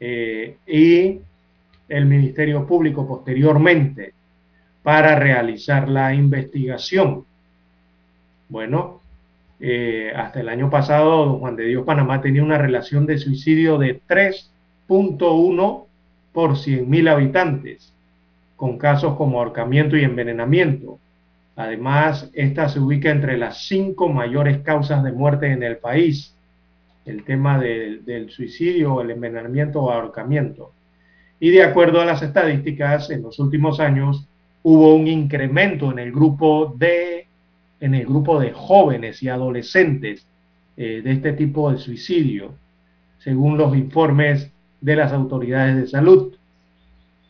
eh, 0.01 0.57
y 0.67 1.21
el 1.89 2.07
Ministerio 2.07 2.67
Público 2.67 3.07
posteriormente 3.07 4.15
para 4.83 5.19
realizar 5.19 5.91
la 5.91 6.15
investigación. 6.15 7.27
Bueno, 8.49 9.03
eh, 9.61 10.11
hasta 10.17 10.41
el 10.41 10.49
año 10.49 10.71
pasado, 10.71 11.27
don 11.27 11.39
Juan 11.39 11.57
de 11.57 11.67
Dios 11.67 11.85
Panamá 11.85 12.23
tenía 12.23 12.43
una 12.43 12.57
relación 12.57 13.05
de 13.05 13.19
suicidio 13.19 13.77
de 13.77 14.01
3.1 14.09 15.86
por 16.37 16.59
100 16.59 16.91
mil 16.91 17.09
habitantes, 17.09 17.95
con 18.57 18.77
casos 18.77 19.17
como 19.17 19.39
ahorcamiento 19.39 19.97
y 19.97 20.05
envenenamiento. 20.05 20.99
Además, 21.57 22.31
esta 22.35 22.69
se 22.69 22.79
ubica 22.79 23.11
entre 23.11 23.39
las 23.39 23.67
cinco 23.67 24.11
mayores 24.11 24.59
causas 24.59 25.03
de 25.03 25.13
muerte 25.13 25.51
en 25.51 25.63
el 25.63 25.79
país, 25.79 26.37
el 27.07 27.25
tema 27.25 27.59
de, 27.59 28.01
del 28.05 28.29
suicidio, 28.29 29.01
el 29.01 29.13
envenenamiento 29.13 29.81
o 29.81 29.91
ahorcamiento. 29.91 30.73
Y 31.41 31.49
de 31.49 31.63
acuerdo 31.63 32.03
a 32.03 32.05
las 32.05 32.21
estadísticas, 32.21 33.09
en 33.09 33.23
los 33.23 33.39
últimos 33.39 33.81
años 33.81 34.29
hubo 34.63 34.95
un 34.95 35.07
incremento 35.07 35.91
en 35.91 36.01
el 36.01 36.13
grupo 36.13 36.75
de, 36.77 37.29
en 37.81 37.95
el 37.95 38.05
grupo 38.05 38.39
de 38.39 38.53
jóvenes 38.53 39.23
y 39.23 39.31
adolescentes 39.31 40.27
eh, 40.77 41.01
de 41.03 41.13
este 41.13 41.33
tipo 41.33 41.73
de 41.73 41.79
suicidio, 41.79 42.53
según 43.21 43.57
los 43.57 43.75
informes 43.75 44.53
de 44.81 44.97
las 44.97 45.13
autoridades 45.13 45.77
de 45.77 45.87
salud. 45.87 46.35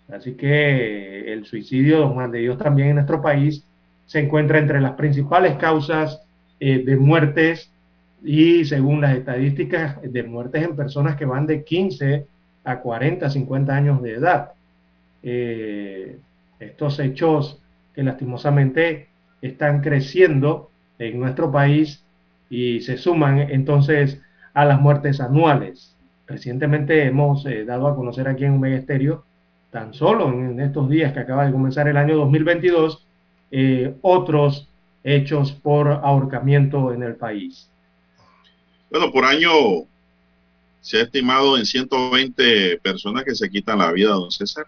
Así 0.08 0.34
que 0.34 1.32
el 1.32 1.46
suicidio, 1.46 1.98
don 1.98 2.14
Juan 2.14 2.30
de 2.30 2.40
Dios, 2.40 2.58
también 2.58 2.88
en 2.88 2.94
nuestro 2.96 3.20
país 3.20 3.64
se 4.06 4.20
encuentra 4.20 4.58
entre 4.58 4.80
las 4.80 4.92
principales 4.92 5.56
causas 5.56 6.22
eh, 6.60 6.82
de 6.84 6.96
muertes 6.96 7.70
y 8.22 8.64
según 8.64 9.00
las 9.00 9.16
estadísticas 9.16 9.98
de 10.02 10.22
muertes 10.22 10.62
en 10.62 10.76
personas 10.76 11.16
que 11.16 11.24
van 11.24 11.46
de 11.46 11.64
15 11.64 12.26
a 12.64 12.80
40, 12.80 13.28
50 13.28 13.76
años 13.76 14.02
de 14.02 14.12
edad. 14.12 14.52
Eh, 15.22 16.18
estos 16.60 16.98
hechos 17.00 17.60
que 17.94 18.02
lastimosamente 18.02 19.08
están 19.42 19.80
creciendo 19.80 20.70
en 20.98 21.18
nuestro 21.18 21.50
país 21.50 22.04
y 22.48 22.80
se 22.80 22.96
suman 22.96 23.38
entonces 23.38 24.20
a 24.54 24.64
las 24.64 24.80
muertes 24.80 25.20
anuales. 25.20 25.95
Recientemente 26.26 27.04
hemos 27.04 27.46
eh, 27.46 27.64
dado 27.64 27.86
a 27.86 27.94
conocer 27.94 28.28
aquí 28.28 28.44
en 28.44 28.52
un 28.52 28.66
Estéreo, 28.66 29.24
tan 29.70 29.94
solo 29.94 30.28
en 30.28 30.58
estos 30.60 30.88
días 30.88 31.12
que 31.12 31.20
acaba 31.20 31.46
de 31.46 31.52
comenzar 31.52 31.86
el 31.88 31.96
año 31.96 32.16
2022, 32.16 33.06
eh, 33.50 33.94
otros 34.02 34.68
hechos 35.04 35.52
por 35.52 35.88
ahorcamiento 35.88 36.92
en 36.92 37.02
el 37.04 37.14
país. 37.14 37.70
Bueno, 38.90 39.12
por 39.12 39.24
año 39.24 39.50
se 40.80 40.98
ha 40.98 41.02
estimado 41.02 41.56
en 41.56 41.66
120 41.66 42.78
personas 42.78 43.24
que 43.24 43.34
se 43.34 43.48
quitan 43.48 43.78
la 43.78 43.92
vida, 43.92 44.10
don 44.10 44.30
César. 44.30 44.66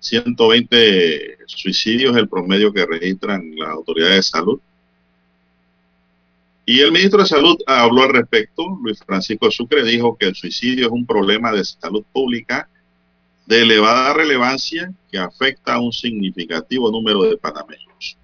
120 0.00 1.38
suicidios 1.46 2.16
el 2.16 2.28
promedio 2.28 2.72
que 2.72 2.86
registran 2.86 3.52
las 3.56 3.70
autoridades 3.70 4.16
de 4.16 4.22
salud. 4.22 4.60
Y 6.70 6.82
el 6.82 6.92
ministro 6.92 7.22
de 7.22 7.26
Salud 7.26 7.56
habló 7.66 8.02
al 8.02 8.12
respecto. 8.12 8.78
Luis 8.82 9.02
Francisco 9.02 9.50
Sucre 9.50 9.82
dijo 9.84 10.18
que 10.18 10.26
el 10.26 10.34
suicidio 10.34 10.84
es 10.84 10.92
un 10.92 11.06
problema 11.06 11.50
de 11.50 11.64
salud 11.64 12.04
pública 12.12 12.68
de 13.46 13.62
elevada 13.62 14.12
relevancia 14.12 14.92
que 15.10 15.16
afecta 15.16 15.72
a 15.72 15.80
un 15.80 15.94
significativo 15.94 16.90
número 16.90 17.22
de 17.22 17.38
panameños. 17.38 18.18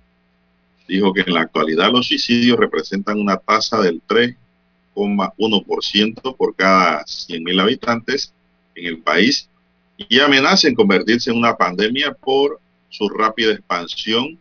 Dijo 0.87 1.15
que 1.15 1.23
en 1.23 1.33
la 1.33 1.41
actualidad 1.41 1.91
los 1.91 2.07
suicidios 2.07 2.59
representan 2.59 3.19
una 3.19 3.39
tasa 3.39 3.81
del 3.81 4.03
3,1% 4.07 6.37
por 6.37 6.55
cada 6.55 7.03
100.000 7.07 7.63
habitantes 7.63 8.35
en 8.75 8.85
el 8.85 8.99
país 8.99 9.49
y 9.97 10.21
amenaza 10.21 10.69
en 10.69 10.75
convertirse 10.75 11.31
en 11.31 11.39
una 11.39 11.57
pandemia 11.57 12.13
por 12.13 12.61
su 12.91 13.09
rápida 13.09 13.55
expansión, 13.55 14.39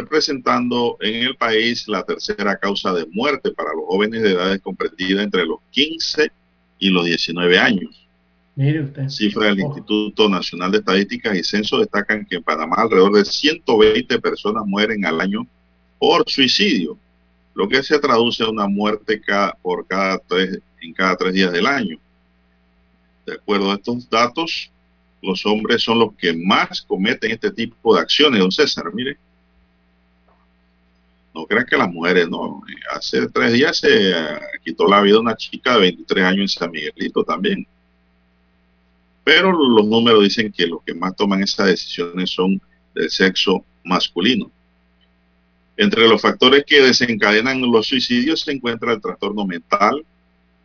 representando 0.00 0.96
en 1.00 1.26
el 1.28 1.36
país 1.36 1.86
la 1.88 2.02
tercera 2.02 2.56
causa 2.56 2.92
de 2.92 3.06
muerte 3.06 3.50
para 3.50 3.70
los 3.74 3.84
jóvenes 3.86 4.22
de 4.22 4.32
edades 4.32 4.60
comprendidas 4.60 5.24
entre 5.24 5.46
los 5.46 5.58
15 5.70 6.30
y 6.78 6.90
los 6.90 7.04
19 7.04 7.58
años. 7.58 8.06
Mire 8.54 8.82
usted. 8.82 9.08
Cifras 9.08 9.50
del 9.50 9.60
Instituto 9.60 10.28
Nacional 10.28 10.72
de 10.72 10.78
Estadísticas 10.78 11.36
y 11.36 11.44
Censo 11.44 11.78
destacan 11.78 12.24
que 12.24 12.36
en 12.36 12.42
Panamá 12.42 12.76
alrededor 12.78 13.12
de 13.12 13.24
120 13.24 14.18
personas 14.20 14.64
mueren 14.66 15.04
al 15.06 15.20
año 15.20 15.46
por 15.98 16.28
suicidio, 16.28 16.98
lo 17.54 17.68
que 17.68 17.82
se 17.82 17.98
traduce 17.98 18.42
a 18.42 18.48
una 18.48 18.66
muerte 18.66 19.20
cada, 19.20 19.52
por 19.54 19.86
cada 19.86 20.18
tres, 20.18 20.60
en 20.80 20.92
cada 20.92 21.16
tres 21.16 21.34
días 21.34 21.52
del 21.52 21.66
año. 21.66 21.98
De 23.26 23.34
acuerdo 23.34 23.70
a 23.70 23.74
estos 23.74 24.08
datos, 24.08 24.70
los 25.22 25.44
hombres 25.44 25.82
son 25.82 25.98
los 25.98 26.14
que 26.14 26.32
más 26.32 26.82
cometen 26.82 27.32
este 27.32 27.50
tipo 27.50 27.94
de 27.94 28.00
acciones, 28.00 28.40
don 28.40 28.52
César, 28.52 28.92
mire. 28.94 29.16
No 31.38 31.46
crean 31.46 31.66
que 31.66 31.76
las 31.76 31.90
mujeres, 31.90 32.28
no. 32.28 32.62
Hace 32.94 33.28
tres 33.28 33.52
días 33.52 33.78
se 33.78 34.12
quitó 34.64 34.88
la 34.88 35.00
vida 35.00 35.20
una 35.20 35.36
chica 35.36 35.74
de 35.74 35.80
23 35.80 36.24
años 36.24 36.40
en 36.40 36.48
San 36.48 36.70
Miguelito 36.70 37.24
también 37.24 37.66
pero 39.28 39.52
los 39.52 39.86
números 39.86 40.22
dicen 40.22 40.50
que 40.50 40.66
los 40.66 40.82
que 40.82 40.94
más 40.94 41.14
toman 41.14 41.42
esas 41.42 41.66
decisiones 41.66 42.30
son 42.30 42.58
del 42.94 43.10
sexo 43.10 43.62
masculino. 43.84 44.50
Entre 45.76 46.08
los 46.08 46.22
factores 46.22 46.64
que 46.66 46.80
desencadenan 46.80 47.60
los 47.60 47.86
suicidios 47.86 48.40
se 48.40 48.52
encuentra 48.52 48.94
el 48.94 49.02
trastorno 49.02 49.44
mental, 49.44 50.02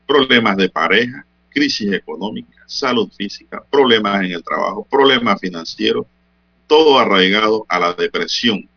problemas 0.07 0.55
de 0.55 0.69
pareja, 0.69 1.25
crisis 1.49 1.91
económica, 1.91 2.63
salud 2.65 3.11
física, 3.11 3.61
problemas 3.69 4.23
en 4.23 4.31
el 4.31 4.41
trabajo, 4.41 4.87
problemas 4.89 5.41
financieros, 5.41 6.05
todo 6.65 6.97
arraigado 6.97 7.65
a 7.67 7.79
la 7.79 7.93
depresión. 7.93 8.69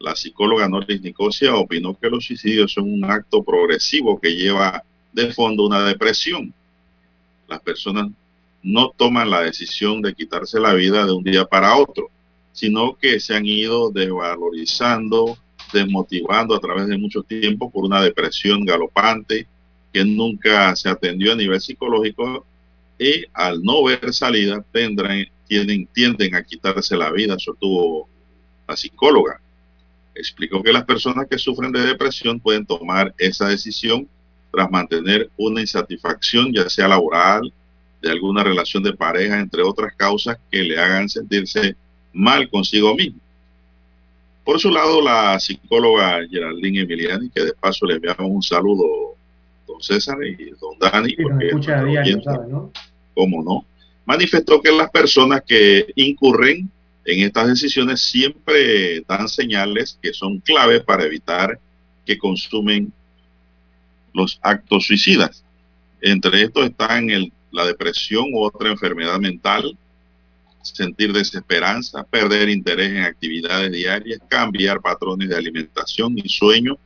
La 0.00 0.16
psicóloga 0.16 0.66
Norris 0.66 1.02
Nicosia 1.02 1.54
opinó 1.54 1.94
que 1.94 2.08
los 2.08 2.24
suicidios 2.24 2.72
son 2.72 2.90
un 2.90 3.04
acto 3.04 3.42
progresivo 3.42 4.18
que 4.18 4.34
lleva 4.34 4.82
de 5.12 5.30
fondo 5.30 5.66
una 5.66 5.84
depresión. 5.84 6.54
Las 7.46 7.60
personas 7.60 8.08
no 8.62 8.94
toman 8.96 9.28
la 9.28 9.42
decisión 9.42 10.00
de 10.00 10.14
quitarse 10.14 10.58
la 10.58 10.72
vida 10.72 11.04
de 11.04 11.12
un 11.12 11.22
día 11.22 11.44
para 11.44 11.76
otro, 11.76 12.08
sino 12.52 12.96
que 12.96 13.20
se 13.20 13.36
han 13.36 13.44
ido 13.44 13.90
desvalorizando, 13.90 15.36
desmotivando 15.70 16.54
a 16.54 16.60
través 16.60 16.86
de 16.86 16.96
mucho 16.96 17.22
tiempo 17.22 17.70
por 17.70 17.84
una 17.84 18.02
depresión 18.02 18.64
galopante 18.64 19.46
que 19.92 20.02
nunca 20.02 20.74
se 20.76 20.88
atendió 20.88 21.34
a 21.34 21.36
nivel 21.36 21.60
psicológico 21.60 22.46
y 22.98 23.26
al 23.34 23.62
no 23.62 23.84
ver 23.84 24.14
salida 24.14 24.64
tendrán, 24.72 25.26
tienen, 25.46 25.86
tienden 25.92 26.34
a 26.34 26.42
quitarse 26.42 26.96
la 26.96 27.12
vida, 27.12 27.38
sostuvo 27.38 28.08
la 28.66 28.76
psicóloga. 28.76 29.42
Explicó 30.14 30.62
que 30.62 30.72
las 30.72 30.84
personas 30.84 31.26
que 31.28 31.38
sufren 31.38 31.72
de 31.72 31.80
depresión 31.80 32.40
pueden 32.40 32.66
tomar 32.66 33.14
esa 33.18 33.48
decisión 33.48 34.08
tras 34.50 34.70
mantener 34.70 35.30
una 35.36 35.60
insatisfacción, 35.60 36.52
ya 36.52 36.68
sea 36.68 36.88
laboral, 36.88 37.52
de 38.02 38.10
alguna 38.10 38.42
relación 38.42 38.82
de 38.82 38.92
pareja, 38.94 39.38
entre 39.38 39.62
otras 39.62 39.94
causas 39.94 40.38
que 40.50 40.62
le 40.62 40.78
hagan 40.78 41.08
sentirse 41.08 41.76
mal 42.12 42.48
consigo 42.48 42.94
mismo. 42.94 43.20
Por 44.44 44.58
su 44.58 44.70
lado, 44.70 45.02
la 45.02 45.38
psicóloga 45.38 46.26
Geraldine 46.28 46.80
Emiliani, 46.80 47.30
que 47.30 47.44
de 47.44 47.52
paso 47.52 47.86
le 47.86 47.94
enviamos 47.94 48.26
un 48.26 48.42
saludo, 48.42 49.14
don 49.66 49.80
César 49.80 50.16
y 50.24 50.50
don 50.60 50.78
Dani, 50.78 51.14
porque 51.16 51.52
¿no? 52.48 52.72
¿Cómo 53.14 53.42
no? 53.42 53.64
Manifestó 54.06 54.60
que 54.60 54.72
las 54.72 54.90
personas 54.90 55.42
que 55.46 55.86
incurren 55.94 56.70
en 57.04 57.20
estas 57.20 57.48
decisiones 57.48 58.02
siempre 58.02 59.02
dan 59.08 59.28
señales 59.28 59.98
que 60.02 60.12
son 60.12 60.40
clave 60.40 60.80
para 60.80 61.04
evitar 61.04 61.58
que 62.04 62.18
consumen 62.18 62.92
los 64.12 64.38
actos 64.42 64.86
suicidas. 64.86 65.44
Entre 66.00 66.42
estos 66.42 66.66
están 66.66 67.08
la 67.50 67.66
depresión 67.66 68.32
u 68.32 68.42
otra 68.42 68.70
enfermedad 68.70 69.18
mental, 69.18 69.76
sentir 70.62 71.12
desesperanza, 71.12 72.04
perder 72.04 72.48
interés 72.48 72.90
en 72.90 73.02
actividades 73.02 73.72
diarias, 73.72 74.20
cambiar 74.28 74.80
patrones 74.80 75.28
de 75.28 75.36
alimentación 75.36 76.18
y 76.18 76.28
sueño, 76.28 76.78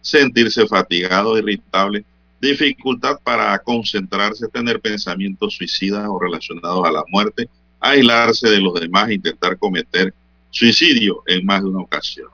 sentirse 0.00 0.66
fatigado, 0.66 1.36
irritable, 1.36 2.04
dificultad 2.40 3.18
para 3.24 3.58
concentrarse, 3.58 4.46
tener 4.48 4.80
pensamientos 4.80 5.54
suicidas 5.54 6.06
o 6.08 6.18
relacionados 6.18 6.84
a 6.86 6.92
la 6.92 7.04
muerte, 7.08 7.48
aislarse 7.90 8.48
de 8.48 8.60
los 8.60 8.74
demás 8.74 9.08
e 9.08 9.14
intentar 9.14 9.58
cometer 9.58 10.12
suicidio 10.50 11.22
en 11.26 11.44
más 11.44 11.62
de 11.62 11.68
una 11.68 11.80
ocasión. 11.80 12.28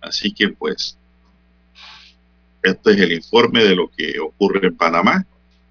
Así 0.00 0.32
que 0.32 0.48
pues, 0.50 0.96
este 2.62 2.92
es 2.92 2.98
el 2.98 3.12
informe 3.12 3.64
de 3.64 3.76
lo 3.76 3.90
que 3.90 4.18
ocurre 4.18 4.66
en 4.66 4.76
Panamá 4.76 5.26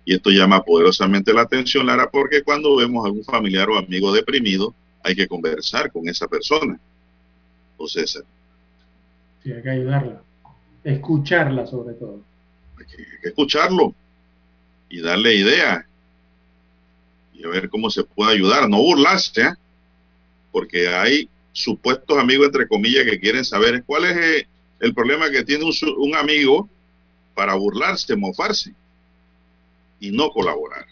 y 0.06 0.16
esto 0.16 0.30
llama 0.30 0.64
poderosamente 0.64 1.34
la 1.34 1.42
atención, 1.42 1.86
Lara, 1.86 2.10
porque 2.10 2.44
cuando 2.44 2.76
vemos 2.76 3.04
a 3.04 3.08
algún 3.08 3.24
familiar 3.24 3.70
o 3.70 3.78
amigo 3.78 4.12
deprimido, 4.12 4.74
hay 5.02 5.16
que 5.16 5.28
conversar 5.28 5.92
con 5.92 6.08
esa 6.08 6.28
persona. 6.28 6.80
O 7.78 7.88
César. 7.88 8.24
Sí, 9.44 9.52
hay 9.52 9.62
que 9.62 9.70
ayudarla. 9.70 10.22
Escucharla 10.84 11.66
sobre 11.66 11.96
todo. 11.96 12.20
Hay 12.78 12.86
que, 12.86 13.02
hay 13.02 13.20
que 13.22 13.28
escucharlo 13.30 13.96
y 14.90 15.02
darle 15.02 15.36
idea 15.36 15.88
a 17.46 17.50
ver 17.50 17.70
cómo 17.70 17.90
se 17.90 18.04
puede 18.04 18.34
ayudar. 18.34 18.70
No 18.70 18.78
burlarse, 18.78 19.42
¿eh? 19.42 19.54
porque 20.52 20.88
hay 20.88 21.30
supuestos 21.52 22.18
amigos, 22.18 22.48
entre 22.48 22.68
comillas, 22.68 23.06
que 23.06 23.20
quieren 23.20 23.44
saber 23.46 23.84
cuál 23.86 24.06
es 24.06 24.18
eh, 24.18 24.48
el 24.80 24.94
problema 24.94 25.30
que 25.30 25.44
tiene 25.44 25.64
un, 25.66 25.74
un 25.98 26.16
amigo 26.16 26.70
para 27.36 27.56
burlarse, 27.56 28.16
mofarse 28.16 28.74
y 30.00 30.12
no 30.12 30.30
colaborar. 30.30 30.86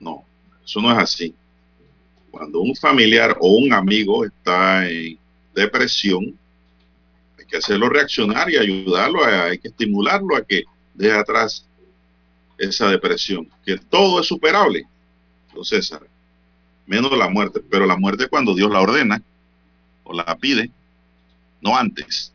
No, 0.00 0.24
eso 0.64 0.80
no 0.80 0.90
es 0.92 0.98
así. 0.98 1.34
Cuando 2.30 2.60
un 2.60 2.74
familiar 2.74 3.36
o 3.40 3.52
un 3.52 3.72
amigo 3.72 4.24
está 4.24 4.88
en 4.88 5.18
depresión, 5.54 6.38
hay 7.38 7.44
que 7.46 7.58
hacerlo 7.58 7.88
reaccionar 7.88 8.50
y 8.50 8.56
ayudarlo, 8.56 9.24
a- 9.24 9.44
hay 9.44 9.58
que 9.58 9.68
estimularlo 9.68 10.36
a 10.36 10.42
que 10.44 10.64
deje 10.94 11.12
atrás 11.16 11.66
esa 12.58 12.88
depresión, 12.88 13.48
que 13.64 13.76
todo 13.76 14.20
es 14.20 14.26
superable, 14.26 14.84
don 15.54 15.64
César, 15.64 16.00
menos 16.86 17.16
la 17.16 17.28
muerte, 17.28 17.60
pero 17.70 17.86
la 17.86 17.96
muerte 17.96 18.28
cuando 18.28 18.54
Dios 18.54 18.70
la 18.70 18.80
ordena 18.80 19.22
o 20.04 20.12
la 20.12 20.36
pide, 20.36 20.70
no 21.60 21.76
antes. 21.76 22.32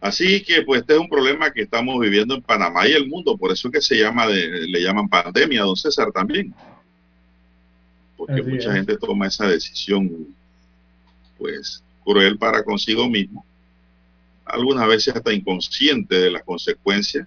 Así 0.00 0.42
que 0.42 0.62
pues 0.62 0.82
este 0.82 0.94
es 0.94 1.00
un 1.00 1.08
problema 1.08 1.50
que 1.50 1.62
estamos 1.62 1.98
viviendo 1.98 2.34
en 2.34 2.42
Panamá 2.42 2.86
y 2.86 2.92
el 2.92 3.08
mundo, 3.08 3.36
por 3.36 3.50
eso 3.50 3.68
es 3.68 3.72
que 3.74 3.80
se 3.80 3.96
llama 3.96 4.26
de- 4.26 4.66
le 4.68 4.80
llaman 4.82 5.08
pandemia, 5.08 5.62
don 5.62 5.76
César 5.76 6.12
también. 6.12 6.54
Porque 8.16 8.34
Así 8.40 8.42
mucha 8.50 8.68
es. 8.70 8.74
gente 8.74 8.96
toma 8.98 9.26
esa 9.26 9.46
decisión 9.46 10.28
pues 11.38 11.82
cruel 12.04 12.38
para 12.38 12.62
consigo 12.62 13.08
mismo, 13.10 13.44
algunas 14.44 14.86
veces 14.88 15.14
hasta 15.16 15.32
inconsciente 15.32 16.14
de 16.14 16.30
las 16.30 16.42
consecuencias. 16.44 17.26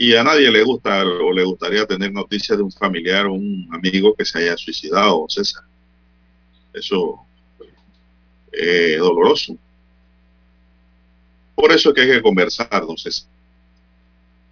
Y 0.00 0.14
a 0.14 0.22
nadie 0.22 0.48
le 0.48 0.62
gusta 0.62 1.04
o 1.04 1.32
le 1.32 1.42
gustaría 1.42 1.84
tener 1.84 2.12
noticias 2.12 2.56
de 2.56 2.62
un 2.62 2.70
familiar 2.70 3.26
o 3.26 3.32
un 3.32 3.68
amigo 3.72 4.14
que 4.14 4.24
se 4.24 4.38
haya 4.38 4.56
suicidado, 4.56 5.26
César. 5.28 5.64
Eso 6.72 7.18
pues, 7.56 7.70
es 8.52 8.96
doloroso. 9.00 9.56
Por 11.56 11.72
eso 11.72 11.88
es 11.88 11.94
que 11.96 12.00
hay 12.02 12.08
que 12.12 12.22
conversar, 12.22 12.68
entonces. 12.70 13.26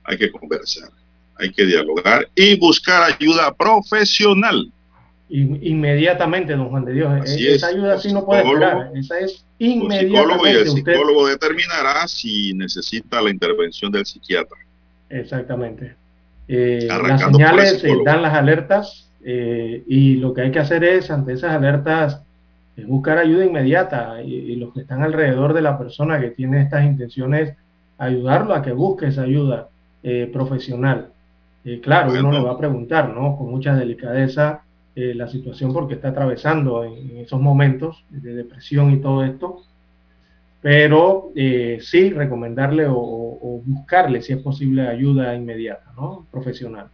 Hay 0.03 0.19
que 0.19 0.33
conversar, 0.33 0.91
hay 1.37 1.53
que 1.53 1.65
dialogar 1.65 2.29
y 2.35 2.59
buscar 2.59 3.05
ayuda 3.13 3.55
profesional. 3.55 4.73
In- 5.29 5.61
inmediatamente, 5.63 6.57
don 6.57 6.71
Juan 6.71 6.85
de 6.85 6.93
Dios. 6.93 7.09
Así 7.23 7.47
E- 7.47 7.55
Esa 7.55 7.69
es. 7.71 7.75
ayuda 7.77 8.01
sí 8.01 8.13
no 8.13 8.25
puede 8.27 8.43
esperar. 8.43 8.91
Esa 8.97 9.21
es 9.21 9.45
Un 9.61 9.93
psicólogo 9.93 10.45
y 10.45 10.51
inmediatamente. 10.51 10.61
el 10.63 10.69
Usted, 10.69 10.93
psicólogo 10.93 11.27
determinará 11.29 12.09
si 12.09 12.53
necesita 12.55 13.23
la 13.23 13.31
intervención 13.31 13.93
del 13.93 14.05
psiquiatra. 14.07 14.59
Exactamente. 15.09 15.95
Eh, 16.49 16.87
las 16.89 17.21
señales 17.21 17.83
eh, 17.83 17.93
dan 18.05 18.23
las 18.23 18.35
alertas 18.35 19.11
eh, 19.25 19.83
y 19.87 20.17
lo 20.17 20.33
que 20.33 20.43
hay 20.43 20.51
que 20.51 20.61
hacer 20.61 20.85
es, 20.85 21.11
ante 21.11 21.33
esas 21.33 21.53
alertas, 21.53 22.23
es 22.77 22.87
buscar 22.87 23.19
ayuda 23.19 23.45
inmediata 23.45 24.23
y, 24.23 24.35
y 24.35 24.57
los 24.57 24.73
que 24.73 24.81
están 24.81 25.03
alrededor 25.03 25.55
de 25.55 25.63
la 25.63 25.79
persona 25.79 26.21
que 26.21 26.31
tiene 26.31 26.63
estas 26.63 26.85
intenciones, 26.85 27.55
ayudarlo 27.99 28.55
a 28.55 28.63
que 28.63 28.73
busque 28.73 29.07
esa 29.07 29.23
ayuda 29.23 29.69
eh, 30.03 30.31
profesional. 30.33 31.09
Claro, 31.83 32.13
uno 32.13 32.31
le 32.31 32.39
va 32.39 32.53
a 32.53 32.59
preguntar, 32.59 33.09
¿no? 33.09 33.37
Con 33.37 33.51
mucha 33.51 33.75
delicadeza 33.75 34.63
la 34.95 35.27
situación 35.27 35.73
porque 35.73 35.95
está 35.95 36.11
atravesando 36.11 36.85
en, 36.85 37.11
en 37.11 37.17
esos 37.19 37.41
momentos 37.41 38.05
de 38.09 38.35
depresión 38.35 38.93
y 38.93 38.99
todo 38.99 39.25
esto. 39.25 39.63
Pero 40.69 41.31
eh, 41.37 41.79
sí 41.81 42.11
recomendarle 42.11 42.87
o, 42.87 42.97
o- 42.97 43.39
o 43.41 43.63
buscarle, 43.65 44.21
si 44.21 44.33
es 44.33 44.43
posible, 44.43 44.89
ayuda 44.89 45.33
inmediata, 45.37 45.93
¿no? 45.97 46.27
Profesional. 46.33 46.89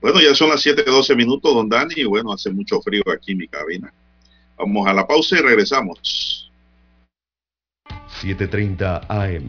Bueno, 0.00 0.20
ya 0.20 0.34
son 0.34 0.48
las 0.48 0.60
7:12 0.66 1.14
minutos, 1.14 1.54
don 1.54 1.68
Dani, 1.68 1.94
y 1.96 2.04
bueno, 2.06 2.32
hace 2.32 2.50
mucho 2.50 2.80
frío 2.80 3.04
aquí 3.14 3.30
en 3.30 3.38
mi 3.38 3.46
cabina. 3.46 3.92
Vamos 4.56 4.88
a 4.88 4.94
la 4.94 5.06
pausa 5.06 5.38
y 5.38 5.42
regresamos. 5.42 6.50
7.30 8.20 9.06
AM. 9.08 9.48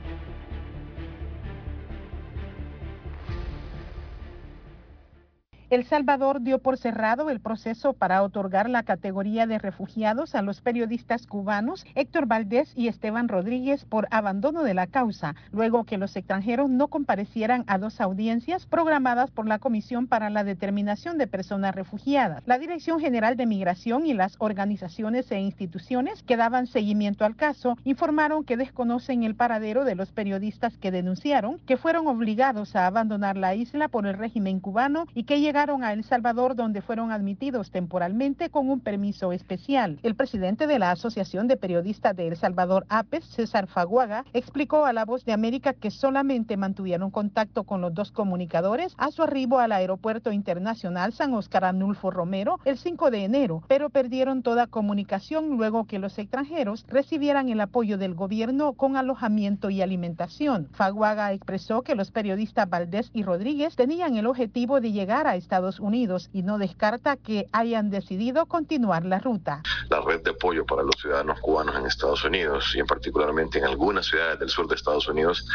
El 5.71 5.85
Salvador 5.85 6.41
dio 6.41 6.59
por 6.59 6.77
cerrado 6.77 7.29
el 7.29 7.39
proceso 7.39 7.93
para 7.93 8.23
otorgar 8.23 8.69
la 8.69 8.83
categoría 8.83 9.47
de 9.47 9.57
refugiados 9.57 10.35
a 10.35 10.41
los 10.41 10.59
periodistas 10.59 11.27
cubanos 11.27 11.85
Héctor 11.95 12.25
Valdés 12.25 12.73
y 12.75 12.89
Esteban 12.89 13.29
Rodríguez 13.29 13.85
por 13.85 14.05
abandono 14.11 14.63
de 14.63 14.73
la 14.73 14.87
causa, 14.87 15.33
luego 15.53 15.85
que 15.85 15.97
los 15.97 16.13
extranjeros 16.17 16.69
no 16.69 16.89
comparecieran 16.89 17.63
a 17.67 17.77
dos 17.77 18.01
audiencias 18.01 18.65
programadas 18.65 19.31
por 19.31 19.47
la 19.47 19.59
Comisión 19.59 20.07
para 20.07 20.29
la 20.29 20.43
Determinación 20.43 21.17
de 21.17 21.27
Personas 21.27 21.73
Refugiadas. 21.73 22.43
La 22.45 22.59
Dirección 22.59 22.99
General 22.99 23.37
de 23.37 23.45
Migración 23.45 24.05
y 24.05 24.13
las 24.13 24.35
organizaciones 24.39 25.31
e 25.31 25.39
instituciones 25.39 26.21
que 26.23 26.35
daban 26.35 26.67
seguimiento 26.67 27.23
al 27.23 27.37
caso 27.37 27.77
informaron 27.85 28.43
que 28.43 28.57
desconocen 28.57 29.23
el 29.23 29.35
paradero 29.35 29.85
de 29.85 29.95
los 29.95 30.11
periodistas 30.11 30.77
que 30.77 30.91
denunciaron 30.91 31.59
que 31.59 31.77
fueron 31.77 32.07
obligados 32.07 32.75
a 32.75 32.87
abandonar 32.87 33.37
la 33.37 33.55
isla 33.55 33.87
por 33.87 34.05
el 34.05 34.17
régimen 34.17 34.59
cubano 34.59 35.05
y 35.13 35.23
que 35.23 35.39
llegaron 35.39 35.60
a 35.61 35.93
El 35.93 36.03
Salvador 36.03 36.55
donde 36.55 36.81
fueron 36.81 37.11
admitidos 37.11 37.69
temporalmente 37.69 38.49
con 38.49 38.67
un 38.67 38.79
permiso 38.79 39.31
especial. 39.31 39.99
El 40.01 40.15
presidente 40.15 40.65
de 40.65 40.79
la 40.79 40.89
Asociación 40.89 41.47
de 41.47 41.55
Periodistas 41.55 42.15
de 42.15 42.27
El 42.27 42.35
Salvador, 42.35 42.87
APES, 42.89 43.25
César 43.25 43.67
Faguaga, 43.67 44.25
explicó 44.33 44.85
a 44.85 44.93
La 44.93 45.05
Voz 45.05 45.23
de 45.23 45.33
América 45.33 45.73
que 45.73 45.91
solamente 45.91 46.57
mantuvieron 46.57 47.11
contacto 47.11 47.63
con 47.63 47.79
los 47.79 47.93
dos 47.93 48.11
comunicadores 48.11 48.95
a 48.97 49.11
su 49.11 49.21
arribo 49.21 49.59
al 49.59 49.71
Aeropuerto 49.71 50.31
Internacional 50.31 51.13
San 51.13 51.35
Oscar 51.35 51.65
Anulfo 51.65 52.09
Romero 52.09 52.59
el 52.65 52.79
5 52.79 53.11
de 53.11 53.23
enero, 53.23 53.61
pero 53.67 53.91
perdieron 53.91 54.41
toda 54.41 54.65
comunicación 54.65 55.57
luego 55.57 55.85
que 55.85 55.99
los 55.99 56.17
extranjeros 56.17 56.85
recibieran 56.87 57.49
el 57.49 57.61
apoyo 57.61 57.99
del 57.99 58.15
gobierno 58.15 58.73
con 58.73 58.97
alojamiento 58.97 59.69
y 59.69 59.83
alimentación. 59.83 60.69
Faguaga 60.71 61.33
expresó 61.33 61.83
que 61.83 61.93
los 61.93 62.09
periodistas 62.09 62.67
Valdés 62.67 63.11
y 63.13 63.21
Rodríguez 63.21 63.75
tenían 63.75 64.17
el 64.17 64.25
objetivo 64.25 64.81
de 64.81 64.91
llegar 64.91 65.27
a 65.27 65.35
Estados 65.51 65.81
Unidos 65.81 66.29
y 66.31 66.43
no 66.43 66.57
descarta 66.57 67.17
que 67.17 67.49
hayan 67.51 67.89
decidido 67.89 68.45
continuar 68.45 69.03
la 69.03 69.19
ruta. 69.19 69.61
la 69.89 69.99
red 69.99 70.21
de 70.23 70.31
apoyo 70.31 70.65
para 70.65 70.81
los 70.81 70.95
ciudadanos 71.01 71.41
cubanos 71.41 71.75
en 71.75 71.85
Estados 71.85 72.23
Unidos 72.23 72.71
y 72.73 72.79
en 72.79 72.85
particularmente 72.85 73.59
en 73.59 73.65
algunas 73.65 74.05
ciudades 74.05 74.39
del 74.39 74.47
sur 74.47 74.65
de 74.69 74.75
Estados 74.75 75.09
Unidos 75.09 75.45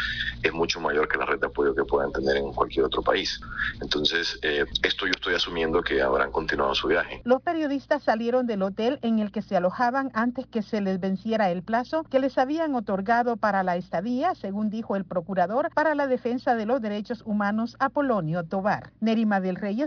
es 0.43 0.53
mucho 0.53 0.79
mayor 0.79 1.07
que 1.07 1.17
la 1.17 1.25
red 1.25 1.39
de 1.39 1.47
apoyo 1.47 1.73
que 1.73 1.83
puedan 1.83 2.11
tener 2.11 2.37
en 2.37 2.53
cualquier 2.53 2.85
otro 2.85 3.01
país. 3.01 3.41
Entonces, 3.81 4.37
eh, 4.43 4.65
esto 4.83 5.07
yo 5.07 5.13
estoy 5.13 5.33
asumiendo 5.33 5.81
que 5.81 5.99
habrán 5.99 6.31
continuado 6.31 6.75
su 6.75 6.87
viaje. 6.87 7.21
Los 7.23 7.41
periodistas 7.41 8.03
salieron 8.03 8.45
del 8.45 8.61
hotel 8.61 8.99
en 9.01 9.17
el 9.17 9.31
que 9.31 9.41
se 9.41 9.57
alojaban 9.57 10.11
antes 10.13 10.45
que 10.45 10.61
se 10.61 10.79
les 10.79 10.99
venciera 10.99 11.49
el 11.49 11.63
plazo 11.63 12.03
que 12.03 12.19
les 12.19 12.37
habían 12.37 12.75
otorgado 12.75 13.35
para 13.35 13.63
la 13.63 13.77
estadía, 13.77 14.35
según 14.35 14.69
dijo 14.69 14.95
el 14.95 15.05
procurador 15.05 15.71
para 15.73 15.95
la 15.95 16.05
defensa 16.05 16.53
de 16.53 16.67
los 16.67 16.83
derechos 16.83 17.23
humanos 17.25 17.75
Apolonio 17.79 18.43
Tobar. 18.43 18.91
Nerima 18.99 19.41
del 19.41 19.55
Reyes, 19.55 19.86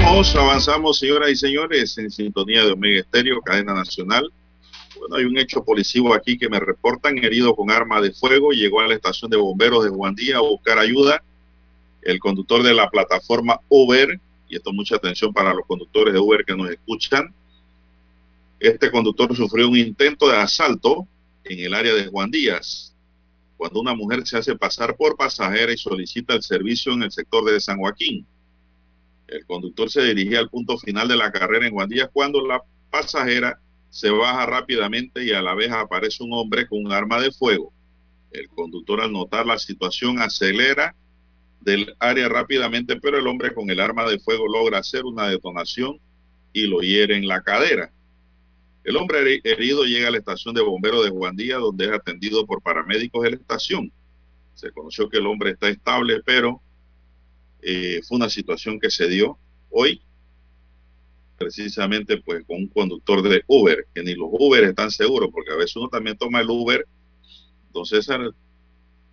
Avanzamos, 0.00 0.36
avanzamos, 0.36 0.98
señoras 0.98 1.30
y 1.30 1.36
señores, 1.36 1.98
en 1.98 2.10
sintonía 2.10 2.64
de 2.64 2.72
Omega 2.72 3.00
Estéreo, 3.00 3.40
cadena 3.42 3.74
nacional. 3.74 4.32
Bueno, 4.98 5.16
hay 5.16 5.24
un 5.24 5.36
hecho 5.36 5.64
policivo 5.64 6.14
aquí 6.14 6.38
que 6.38 6.48
me 6.48 6.60
reportan, 6.60 7.18
herido 7.18 7.54
con 7.54 7.70
arma 7.70 8.00
de 8.00 8.12
fuego, 8.12 8.52
llegó 8.52 8.80
a 8.80 8.86
la 8.86 8.94
estación 8.94 9.30
de 9.30 9.36
bomberos 9.36 9.84
de 9.84 9.90
Juan 9.90 10.14
Díaz 10.14 10.38
a 10.38 10.40
buscar 10.40 10.78
ayuda. 10.78 11.22
El 12.02 12.20
conductor 12.20 12.62
de 12.62 12.74
la 12.74 12.88
plataforma 12.88 13.60
Uber, 13.68 14.18
y 14.48 14.56
esto 14.56 14.72
mucha 14.72 14.96
atención 14.96 15.32
para 15.32 15.52
los 15.52 15.66
conductores 15.66 16.14
de 16.14 16.20
Uber 16.20 16.44
que 16.44 16.56
nos 16.56 16.70
escuchan, 16.70 17.34
este 18.60 18.90
conductor 18.90 19.36
sufrió 19.36 19.68
un 19.68 19.76
intento 19.76 20.28
de 20.28 20.36
asalto 20.36 21.06
en 21.44 21.58
el 21.58 21.74
área 21.74 21.94
de 21.94 22.06
Juan 22.06 22.30
Díaz, 22.30 22.94
cuando 23.56 23.80
una 23.80 23.94
mujer 23.94 24.26
se 24.26 24.38
hace 24.38 24.56
pasar 24.56 24.96
por 24.96 25.16
pasajera 25.16 25.72
y 25.72 25.76
solicita 25.76 26.34
el 26.34 26.42
servicio 26.42 26.92
en 26.92 27.02
el 27.02 27.10
sector 27.10 27.44
de 27.44 27.60
San 27.60 27.78
Joaquín. 27.78 28.24
El 29.28 29.44
conductor 29.44 29.90
se 29.90 30.02
dirigía 30.02 30.40
al 30.40 30.48
punto 30.48 30.78
final 30.78 31.06
de 31.06 31.16
la 31.16 31.30
carrera 31.30 31.66
en 31.66 31.72
Juan 31.72 31.88
Díaz 31.88 32.08
cuando 32.12 32.44
la 32.46 32.62
pasajera 32.90 33.60
se 33.90 34.10
baja 34.10 34.46
rápidamente 34.46 35.24
y 35.24 35.32
a 35.32 35.42
la 35.42 35.54
vez 35.54 35.70
aparece 35.70 36.24
un 36.24 36.32
hombre 36.32 36.66
con 36.66 36.84
un 36.84 36.92
arma 36.92 37.20
de 37.20 37.30
fuego. 37.30 37.72
El 38.30 38.48
conductor 38.48 39.00
al 39.00 39.12
notar 39.12 39.46
la 39.46 39.58
situación 39.58 40.20
acelera 40.20 40.94
del 41.60 41.94
área 41.98 42.28
rápidamente, 42.28 42.96
pero 42.96 43.18
el 43.18 43.26
hombre 43.26 43.52
con 43.52 43.68
el 43.70 43.80
arma 43.80 44.08
de 44.08 44.18
fuego 44.18 44.46
logra 44.48 44.78
hacer 44.78 45.04
una 45.04 45.28
detonación 45.28 45.98
y 46.52 46.66
lo 46.66 46.80
hiere 46.80 47.16
en 47.16 47.28
la 47.28 47.42
cadera. 47.42 47.92
El 48.84 48.96
hombre 48.96 49.40
herido 49.44 49.84
llega 49.84 50.08
a 50.08 50.10
la 50.10 50.18
estación 50.18 50.54
de 50.54 50.62
bomberos 50.62 51.04
de 51.04 51.10
Juan 51.10 51.36
Díaz, 51.36 51.60
donde 51.60 51.86
es 51.86 51.92
atendido 51.92 52.46
por 52.46 52.62
paramédicos 52.62 53.22
de 53.22 53.30
la 53.30 53.36
estación. 53.36 53.92
Se 54.54 54.70
conoció 54.72 55.08
que 55.10 55.18
el 55.18 55.26
hombre 55.26 55.50
está 55.50 55.68
estable, 55.68 56.22
pero 56.24 56.62
eh, 57.62 58.00
fue 58.06 58.16
una 58.16 58.28
situación 58.28 58.78
que 58.80 58.90
se 58.90 59.08
dio 59.08 59.38
hoy, 59.70 60.02
precisamente 61.36 62.18
pues 62.18 62.44
con 62.46 62.56
un 62.56 62.68
conductor 62.68 63.22
de 63.22 63.42
Uber, 63.46 63.86
que 63.94 64.02
ni 64.02 64.14
los 64.14 64.28
Uber 64.32 64.64
están 64.64 64.90
seguros, 64.90 65.30
porque 65.32 65.52
a 65.52 65.56
veces 65.56 65.76
uno 65.76 65.88
también 65.88 66.16
toma 66.16 66.40
el 66.40 66.50
Uber, 66.50 66.86
entonces 67.66 68.08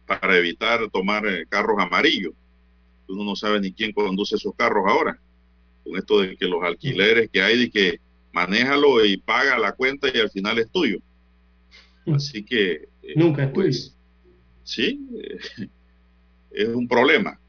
para 0.06 0.38
evitar 0.38 0.90
tomar 0.92 1.26
eh, 1.28 1.46
carros 1.48 1.78
amarillos. 1.80 2.34
Uno 3.08 3.24
no 3.24 3.36
sabe 3.36 3.60
ni 3.60 3.72
quién 3.72 3.92
conduce 3.92 4.36
esos 4.36 4.54
carros 4.56 4.86
ahora, 4.88 5.20
con 5.84 5.96
esto 5.98 6.22
de 6.22 6.36
que 6.36 6.46
los 6.46 6.64
alquileres 6.64 7.30
que 7.32 7.42
hay, 7.42 7.60
de 7.60 7.70
que 7.70 8.00
manéjalo 8.34 9.06
y 9.06 9.18
paga 9.18 9.58
la 9.60 9.74
cuenta 9.74 10.10
y 10.14 10.20
al 10.20 10.30
final 10.30 10.58
es 10.60 10.70
tuyo. 10.72 11.00
Así 12.08 12.44
que... 12.44 12.88
eh, 13.04 13.14
Nunca 13.16 13.44
es 13.44 13.54
tuyo. 13.54 13.66
pues, 13.66 13.96
Sí, 14.64 15.00
eh, 15.22 15.68
es 16.52 16.68
un 16.70 16.88
problema. 16.88 17.40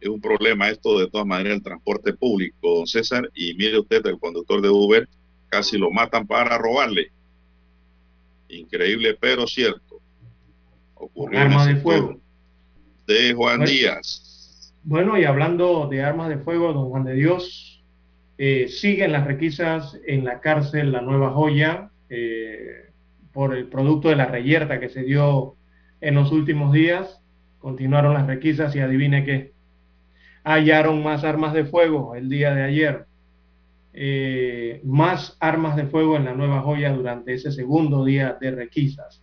Es 0.00 0.08
un 0.08 0.20
problema 0.20 0.68
esto 0.68 0.98
de 0.98 1.08
todas 1.08 1.26
maneras 1.26 1.56
el 1.56 1.62
transporte 1.62 2.12
público, 2.12 2.56
don 2.76 2.86
César. 2.86 3.28
Y 3.34 3.54
mire 3.54 3.78
usted, 3.78 4.06
el 4.06 4.18
conductor 4.18 4.60
de 4.60 4.68
Uber 4.68 5.08
casi 5.48 5.76
lo 5.76 5.90
matan 5.90 6.26
para 6.26 6.56
robarle. 6.58 7.10
Increíble, 8.48 9.16
pero 9.20 9.46
cierto. 9.46 10.00
Ocurrió 10.94 11.40
en 11.40 11.46
Arma 11.46 11.68
el 11.68 11.76
de 11.76 11.80
fuego. 11.80 12.20
De 13.06 13.34
Juan 13.34 13.58
Bueno. 13.58 13.70
Díaz. 13.72 14.72
Bueno, 14.84 15.18
y 15.18 15.24
hablando 15.24 15.88
de 15.90 16.02
armas 16.02 16.28
de 16.28 16.38
fuego, 16.38 16.72
don 16.72 16.88
Juan 16.88 17.04
de 17.04 17.14
Dios, 17.14 17.84
eh, 18.38 18.68
siguen 18.68 19.12
las 19.12 19.26
requisas 19.26 19.98
en 20.06 20.24
la 20.24 20.40
cárcel 20.40 20.92
La 20.92 21.02
Nueva 21.02 21.30
Joya 21.30 21.90
eh, 22.08 22.90
por 23.32 23.54
el 23.54 23.66
producto 23.66 24.08
de 24.08 24.16
la 24.16 24.26
reyerta 24.26 24.80
que 24.80 24.88
se 24.88 25.02
dio 25.02 25.56
en 26.00 26.14
los 26.14 26.32
últimos 26.32 26.72
días. 26.72 27.20
Continuaron 27.58 28.14
las 28.14 28.26
requisas 28.26 28.74
y 28.76 28.80
adivine 28.80 29.24
qué. 29.24 29.52
Hallaron 30.48 31.02
más 31.02 31.24
armas 31.24 31.52
de 31.52 31.66
fuego 31.66 32.14
el 32.14 32.30
día 32.30 32.54
de 32.54 32.62
ayer. 32.62 33.04
Eh, 33.92 34.80
más 34.82 35.36
armas 35.40 35.76
de 35.76 35.84
fuego 35.84 36.16
en 36.16 36.24
La 36.24 36.32
Nueva 36.32 36.62
Joya 36.62 36.90
durante 36.90 37.34
ese 37.34 37.52
segundo 37.52 38.02
día 38.02 38.38
de 38.40 38.52
requisas. 38.52 39.22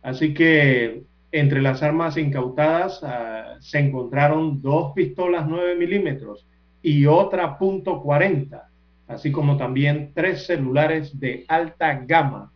Así 0.00 0.32
que 0.32 1.02
entre 1.30 1.60
las 1.60 1.82
armas 1.82 2.16
incautadas 2.16 3.00
ah, 3.02 3.56
se 3.60 3.80
encontraron 3.80 4.62
dos 4.62 4.94
pistolas 4.94 5.46
9 5.46 5.76
milímetros 5.76 6.46
y 6.80 7.04
otra 7.04 7.58
punto 7.58 8.02
.40, 8.02 8.62
así 9.08 9.30
como 9.30 9.58
también 9.58 10.12
tres 10.14 10.46
celulares 10.46 11.20
de 11.20 11.44
alta 11.48 12.02
gama, 12.06 12.50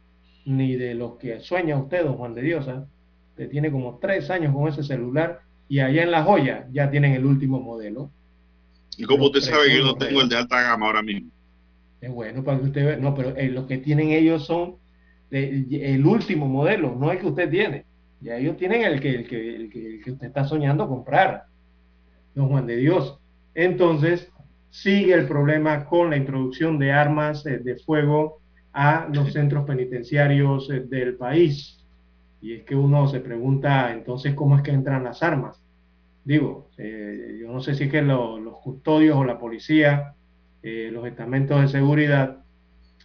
ni 0.47 0.75
de 0.75 0.95
los 0.95 1.19
que 1.19 1.41
sueña 1.41 1.77
usted, 1.77 2.05
don 2.05 2.17
Juan 2.17 2.35
de 2.35 2.41
Dios. 2.41 2.67
¿ah? 2.67 2.87
Usted 3.33 3.51
tiene 3.51 3.71
como 3.71 3.99
tres 3.99 4.31
años 4.31 4.55
con 4.55 4.69
ese 4.69 4.83
celular 4.83 5.43
y 5.71 5.79
allá 5.79 6.03
en 6.03 6.11
La 6.11 6.25
Joya 6.25 6.67
ya 6.73 6.91
tienen 6.91 7.13
el 7.15 7.25
último 7.25 7.61
modelo. 7.61 8.11
Y 8.99 9.05
como 9.05 9.27
usted 9.27 9.41
sabe 9.41 9.69
que 9.69 9.79
yo 9.79 9.85
no 9.85 9.95
tengo 9.95 10.21
el 10.21 10.29
de 10.29 10.37
alta 10.37 10.61
gama 10.61 10.87
ahora 10.87 11.01
mismo. 11.01 11.31
Es 12.01 12.11
bueno 12.11 12.43
para 12.43 12.59
que 12.59 12.65
usted 12.65 12.85
vea. 12.85 12.97
No, 12.97 13.15
pero 13.15 13.37
eh, 13.37 13.49
los 13.49 13.67
que 13.67 13.79
tienen 13.79 14.11
ellos 14.11 14.45
son 14.45 14.77
de- 15.31 15.95
el 15.95 16.05
último 16.05 16.49
modelo, 16.49 16.97
no 16.97 17.13
el 17.13 17.21
que 17.21 17.27
usted 17.29 17.49
tiene. 17.49 17.85
Ya 18.21 18.37
ellos 18.37 18.57
tienen 18.57 18.83
el 18.83 19.01
que, 19.01 19.15
el 19.15 19.29
que, 19.29 19.55
el 19.57 19.71
que, 19.71 19.87
el 19.95 20.03
que 20.03 20.11
usted 20.11 20.27
está 20.27 20.45
soñando 20.45 20.89
comprar. 20.89 21.45
Don 22.35 22.49
Juan 22.49 22.67
de 22.67 22.77
Dios. 22.77 23.19
Entonces, 23.55 24.29
sigue 24.71 25.15
el 25.15 25.29
problema 25.29 25.85
con 25.85 26.11
la 26.11 26.17
introducción 26.17 26.81
de 26.81 26.91
armas 26.91 27.47
eh, 27.47 27.59
de 27.59 27.77
fuego 27.77 28.41
a 28.73 29.09
los 29.13 29.33
centros 29.33 29.65
penitenciarios 29.67 30.69
eh, 30.71 30.81
del 30.81 31.15
país. 31.15 31.77
Y 32.43 32.55
es 32.55 32.63
que 32.65 32.75
uno 32.75 33.07
se 33.09 33.21
pregunta 33.21 33.93
entonces 33.93 34.35
cómo 34.35 34.57
es 34.57 34.63
que 34.63 34.71
entran 34.71 35.05
las 35.05 35.23
armas. 35.23 35.60
Digo, 36.25 36.71
eh, 36.79 37.39
yo 37.41 37.51
no 37.53 37.61
sé 37.61 37.75
si 37.75 37.85
es 37.85 37.91
que 37.91 38.03
lo- 38.03 38.39
los 38.39 38.59
custodios 38.59 39.17
o 39.17 39.25
la 39.25 39.39
policía, 39.39 40.15
eh, 40.63 40.91
los 40.93 41.07
estamentos 41.07 41.61
de 41.61 41.69
seguridad, 41.69 42.45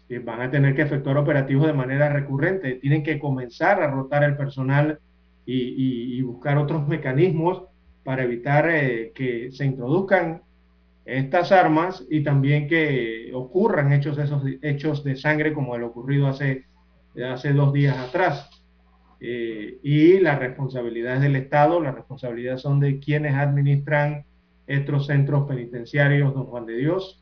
eh, 0.09 0.19
van 0.19 0.41
a 0.41 0.51
tener 0.51 0.75
que 0.75 0.83
efectuar 0.83 1.17
operativos 1.17 1.67
de 1.67 1.73
manera 1.73 2.09
recurrente. 2.11 2.75
Tienen 2.75 3.03
que 3.03 3.19
comenzar 3.19 3.81
a 3.81 3.89
rotar 3.89 4.23
el 4.23 4.37
personal 4.37 4.99
y, 5.45 6.21
buscar 6.21 6.57
otros 6.57 6.87
mecanismos 6.87 7.63
para 8.03 8.23
evitar 8.23 8.67
eh, 8.69 9.11
que 9.15 9.51
se 9.51 9.65
introduzcan 9.65 10.41
estas 11.05 11.51
armas 11.51 12.03
y 12.09 12.23
también 12.23 12.67
que 12.67 13.31
ocurran 13.33 13.93
hechos, 13.93 14.17
esos 14.17 14.43
hechos 14.61 15.03
de 15.03 15.15
sangre 15.15 15.53
como 15.53 15.75
el 15.75 15.83
ocurrido 15.83 16.27
hace, 16.27 16.65
hace 17.31 17.53
dos 17.53 17.73
días 17.73 17.97
atrás. 17.97 18.49
Eh, 19.19 19.79
y 19.81 20.19
las 20.19 20.39
responsabilidades 20.39 21.21
del 21.21 21.35
Estado, 21.35 21.81
las 21.81 21.95
responsabilidades 21.95 22.61
son 22.61 22.79
de 22.79 22.99
quienes 22.99 23.33
administran 23.35 24.25
estos 24.67 25.07
centros 25.07 25.47
penitenciarios, 25.47 26.33
don 26.33 26.45
Juan 26.45 26.65
de 26.65 26.75
Dios. 26.77 27.21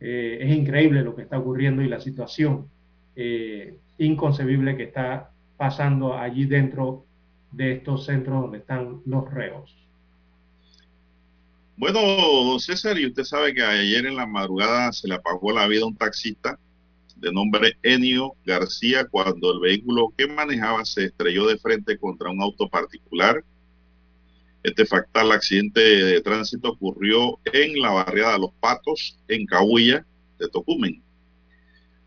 Eh, 0.00 0.38
es 0.40 0.56
increíble 0.56 1.02
lo 1.02 1.16
que 1.16 1.22
está 1.22 1.38
ocurriendo 1.38 1.82
y 1.82 1.88
la 1.88 2.00
situación 2.00 2.68
eh, 3.16 3.76
inconcebible 3.98 4.76
que 4.76 4.84
está 4.84 5.30
pasando 5.56 6.16
allí 6.16 6.44
dentro 6.44 7.04
de 7.50 7.72
estos 7.72 8.04
centros 8.04 8.42
donde 8.42 8.58
están 8.58 9.00
los 9.06 9.28
reos. 9.32 9.74
Bueno, 11.76 12.00
don 12.00 12.60
César, 12.60 12.98
y 12.98 13.06
usted 13.06 13.24
sabe 13.24 13.54
que 13.54 13.62
ayer 13.62 14.04
en 14.06 14.16
la 14.16 14.26
madrugada 14.26 14.92
se 14.92 15.08
le 15.08 15.14
apagó 15.14 15.52
la 15.52 15.66
vida 15.68 15.82
a 15.82 15.86
un 15.86 15.96
taxista 15.96 16.58
de 17.20 17.32
nombre 17.32 17.76
Enio 17.82 18.34
García 18.44 19.06
cuando 19.06 19.52
el 19.52 19.60
vehículo 19.60 20.12
que 20.16 20.26
manejaba 20.26 20.84
se 20.84 21.06
estrelló 21.06 21.46
de 21.46 21.58
frente 21.58 21.98
contra 21.98 22.30
un 22.30 22.40
auto 22.40 22.68
particular. 22.68 23.44
Este 24.62 24.86
fatal 24.86 25.32
accidente 25.32 25.80
de 25.80 26.20
tránsito 26.20 26.70
ocurrió 26.70 27.38
en 27.44 27.80
la 27.80 27.90
barriada 27.90 28.38
Los 28.38 28.52
Patos, 28.60 29.18
en 29.28 29.46
Cahuilla, 29.46 30.04
de 30.38 30.48
Tocumen. 30.48 31.02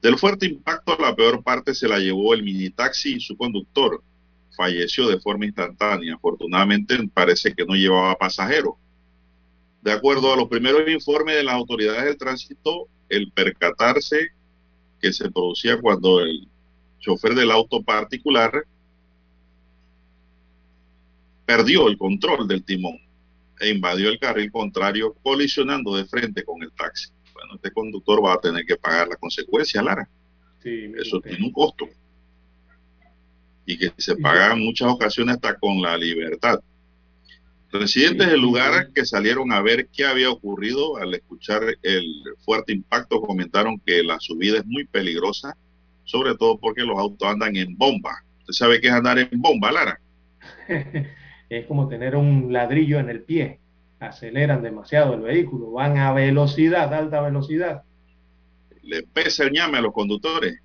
Del 0.02 0.18
fuerte 0.18 0.48
impacto, 0.48 0.98
la 1.00 1.16
peor 1.16 1.44
parte 1.44 1.76
se 1.76 1.88
la 1.88 2.00
llevó 2.00 2.34
el 2.34 2.44
mini 2.44 2.70
taxi 2.70 3.16
y 3.16 3.20
su 3.20 3.38
conductor. 3.38 4.04
Falleció 4.56 5.08
de 5.08 5.20
forma 5.20 5.46
instantánea. 5.46 6.16
Afortunadamente 6.16 6.98
parece 7.14 7.54
que 7.54 7.66
no 7.66 7.76
llevaba 7.76 8.18
pasajero. 8.18 8.78
De 9.82 9.92
acuerdo 9.92 10.34
a 10.34 10.38
los 10.38 10.48
primeros 10.48 10.90
informes 10.90 11.36
de 11.36 11.44
las 11.44 11.56
autoridades 11.56 12.06
del 12.06 12.18
tránsito, 12.18 12.88
el 13.10 13.32
percatarse 13.32 14.32
que 15.02 15.12
se 15.12 15.30
producía 15.32 15.80
cuando 15.80 16.22
el 16.22 16.48
chofer 17.00 17.34
del 17.34 17.52
auto 17.52 17.82
particular 17.82 18.66
perdió 21.46 21.88
el 21.88 21.98
control 21.98 22.48
del 22.48 22.64
timón 22.64 22.98
e 23.60 23.70
invadió 23.70 24.10
el 24.10 24.20
carril 24.20 24.52
contrario 24.52 25.16
colisionando 25.22 25.96
de 25.96 26.06
frente 26.06 26.44
con 26.44 26.62
el 26.64 26.72
taxi. 26.72 27.10
Bueno, 27.34 27.56
este 27.56 27.72
conductor 27.72 28.24
va 28.24 28.34
a 28.34 28.40
tener 28.40 28.66
que 28.66 28.78
pagar 28.78 29.08
la 29.08 29.16
consecuencia, 29.16 29.82
Lara. 29.82 30.08
Sí, 30.64 30.92
Eso 30.98 31.20
tiene 31.20 31.46
un 31.46 31.52
costo. 31.52 31.86
Y 33.66 33.78
que 33.78 33.92
se 33.98 34.16
paga 34.16 34.54
en 34.54 34.60
muchas 34.60 34.90
ocasiones 34.90 35.36
hasta 35.36 35.58
con 35.58 35.82
la 35.82 35.98
libertad. 35.98 36.60
Residentes 37.72 38.28
del 38.28 38.42
lugar 38.42 38.92
que 38.94 39.06
salieron 39.06 39.52
a 39.54 39.62
ver 39.62 39.88
qué 39.88 40.06
había 40.06 40.30
ocurrido 40.30 40.98
al 40.98 41.14
escuchar 41.14 41.64
el 41.82 42.06
fuerte 42.44 42.74
impacto 42.74 43.22
comentaron 43.22 43.80
que 43.86 44.04
la 44.04 44.20
subida 44.20 44.58
es 44.58 44.66
muy 44.66 44.86
peligrosa, 44.86 45.56
sobre 46.04 46.36
todo 46.36 46.58
porque 46.58 46.82
los 46.82 47.00
autos 47.00 47.28
andan 47.30 47.56
en 47.56 47.78
bomba. 47.78 48.24
¿Usted 48.40 48.54
sabe 48.54 48.82
qué 48.82 48.88
es 48.88 48.94
andar 48.94 49.20
en 49.20 49.30
bomba, 49.34 49.72
Lara? 49.72 50.02
es 51.50 51.66
como 51.66 51.88
tener 51.88 52.16
un 52.18 52.52
ladrillo 52.52 53.00
en 53.00 53.10
el 53.10 53.24
pie. 53.24 53.60
Aceleran 54.00 54.64
demasiado 54.64 55.14
el 55.14 55.22
vehículo, 55.22 55.72
van 55.72 55.98
a 55.98 56.12
velocidad, 56.12 56.94
alta 56.94 57.22
velocidad. 57.22 57.84
Le 58.82 59.04
pesa 59.04 59.46
el 59.46 59.52
ñame 59.52 59.78
a 59.78 59.82
los 59.82 59.94
conductores. 59.94 60.60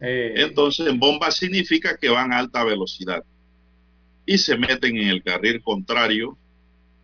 Eh, 0.00 0.34
Entonces, 0.36 0.86
en 0.86 1.00
bomba 1.00 1.32
significa 1.32 1.96
que 1.96 2.10
van 2.10 2.32
a 2.32 2.38
alta 2.38 2.62
velocidad 2.62 3.24
y 4.26 4.38
se 4.38 4.56
meten 4.56 4.96
en 4.96 5.08
el 5.08 5.22
carril 5.22 5.60
contrario 5.62 6.38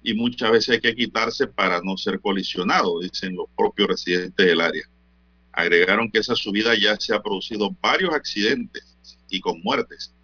y 0.02 0.14
muchas 0.14 0.50
veces 0.50 0.70
hay 0.70 0.80
que 0.80 0.94
quitarse 0.94 1.46
para 1.46 1.80
no 1.82 1.96
ser 1.96 2.20
colisionado, 2.20 3.00
dicen 3.00 3.36
los 3.36 3.46
propios 3.56 3.88
residentes 3.88 4.46
del 4.46 4.60
área. 4.60 4.84
Agregaron 5.52 6.10
que 6.10 6.18
esa 6.18 6.34
subida 6.34 6.74
ya 6.74 6.96
se 6.96 7.14
ha 7.14 7.20
producido 7.20 7.70
varios 7.80 8.14
accidentes 8.14 8.96
y 9.28 9.40
con 9.40 9.60
muertes. 9.62 10.14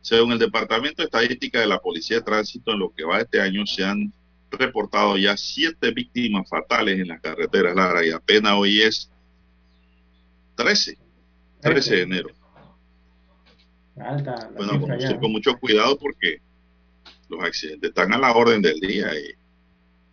Según 0.00 0.32
el 0.32 0.38
Departamento 0.38 1.02
de 1.02 1.06
Estadística 1.06 1.60
de 1.60 1.66
la 1.66 1.80
Policía 1.80 2.18
de 2.18 2.22
Tránsito, 2.22 2.72
en 2.72 2.78
lo 2.78 2.94
que 2.94 3.04
va 3.04 3.20
este 3.20 3.40
año 3.40 3.66
se 3.66 3.84
han 3.84 4.12
reportado 4.50 5.18
ya 5.18 5.36
siete 5.36 5.90
víctimas 5.90 6.48
fatales 6.48 7.00
en 7.00 7.08
las 7.08 7.20
carreteras 7.20 7.74
Lara 7.74 8.06
y 8.06 8.10
apenas 8.10 8.54
hoy 8.54 8.82
es 8.82 9.10
13, 10.54 10.96
13 11.60 11.96
de 11.96 12.02
enero. 12.02 12.28
alta 13.98 14.50
Bueno, 14.56 14.80
conducir 14.80 15.18
con 15.18 15.32
mucho 15.32 15.58
cuidado 15.58 15.98
porque 15.98 16.40
los 17.28 17.42
accidentes 17.42 17.90
están 17.90 18.12
a 18.14 18.18
la 18.18 18.32
orden 18.34 18.62
del 18.62 18.80
día 18.80 19.08
y 19.14 19.26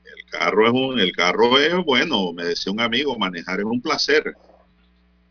el 0.06 0.26
carro 0.31 0.68
es 0.68 0.73
un, 0.73 0.99
el 0.99 1.11
carro 1.14 1.60
es 1.60 1.76
bueno, 1.85 2.34
me 2.34 2.45
decía 2.45 2.72
un 2.73 2.81
amigo, 2.81 3.18
manejar 3.18 3.60
es 3.60 3.65
un 3.65 3.81
placer. 3.81 4.34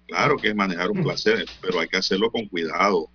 Claro 0.06 0.36
que 0.36 0.48
es 0.48 0.54
manejar 0.54 0.90
un 0.92 1.02
placer, 1.02 1.44
pero 1.60 1.80
hay 1.80 1.88
que 1.88 1.96
hacerlo 1.96 2.30
con 2.30 2.46
cuidado, 2.46 3.10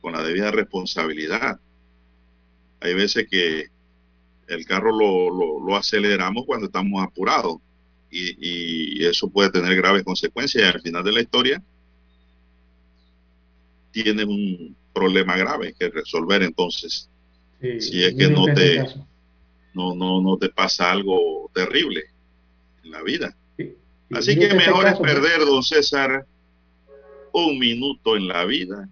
con 0.00 0.12
la 0.14 0.22
debida 0.22 0.50
responsabilidad. 0.50 1.60
Hay 2.80 2.94
veces 2.94 3.26
que 3.30 3.66
el 4.48 4.66
carro 4.66 4.90
lo, 4.92 5.30
lo- 5.30 5.66
lo 5.66 5.76
aceleramos 5.76 6.44
cuando 6.46 6.66
estamos 6.66 7.02
apurados 7.04 7.58
y, 8.10 9.00
y 9.02 9.06
eso 9.06 9.28
puede 9.30 9.50
tener 9.50 9.76
graves 9.76 10.04
consecuencias 10.04 10.64
y 10.64 10.66
al 10.76 10.82
final 10.82 11.04
de 11.04 11.12
la 11.12 11.22
historia 11.22 11.62
tiene 13.90 14.24
un 14.24 14.76
problema 14.92 15.36
grave 15.36 15.74
que 15.78 15.88
resolver 15.90 16.42
entonces 16.42 17.10
Sí, 17.60 17.80
si 17.80 18.04
es 18.04 18.14
que 18.14 18.28
no 18.28 18.44
te 18.46 18.84
no 19.74 19.94
no 19.94 20.20
no 20.20 20.36
te 20.36 20.48
pasa 20.48 20.90
algo 20.90 21.50
terrible 21.54 22.04
en 22.84 22.90
la 22.90 23.02
vida. 23.02 23.36
Así 24.10 24.38
que 24.38 24.54
mejor 24.54 24.86
es 24.86 24.92
caso, 24.92 25.02
perder 25.02 25.40
don 25.40 25.62
César 25.62 26.26
un 27.32 27.58
minuto 27.58 28.16
en 28.16 28.28
la 28.28 28.44
vida 28.44 28.88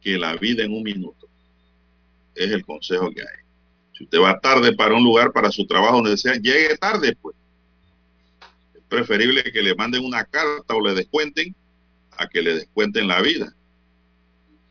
que 0.00 0.18
la 0.18 0.36
vida 0.36 0.64
en 0.64 0.72
un 0.72 0.82
minuto. 0.82 1.28
Es 2.34 2.50
el 2.50 2.64
consejo 2.64 3.10
que 3.10 3.20
hay. 3.20 3.44
Si 3.96 4.04
usted 4.04 4.18
va 4.18 4.40
tarde 4.40 4.74
para 4.74 4.94
un 4.94 5.04
lugar 5.04 5.32
para 5.32 5.52
su 5.52 5.66
trabajo 5.66 5.96
donde 5.96 6.16
sea 6.16 6.34
llegue 6.34 6.76
tarde 6.76 7.16
pues. 7.20 7.36
Es 8.74 8.82
preferible 8.88 9.42
que 9.44 9.62
le 9.62 9.74
manden 9.74 10.04
una 10.04 10.24
carta 10.24 10.74
o 10.74 10.80
le 10.80 10.94
descuenten 10.94 11.54
a 12.16 12.28
que 12.28 12.42
le 12.42 12.54
descuenten 12.54 13.08
la 13.08 13.20
vida 13.22 13.54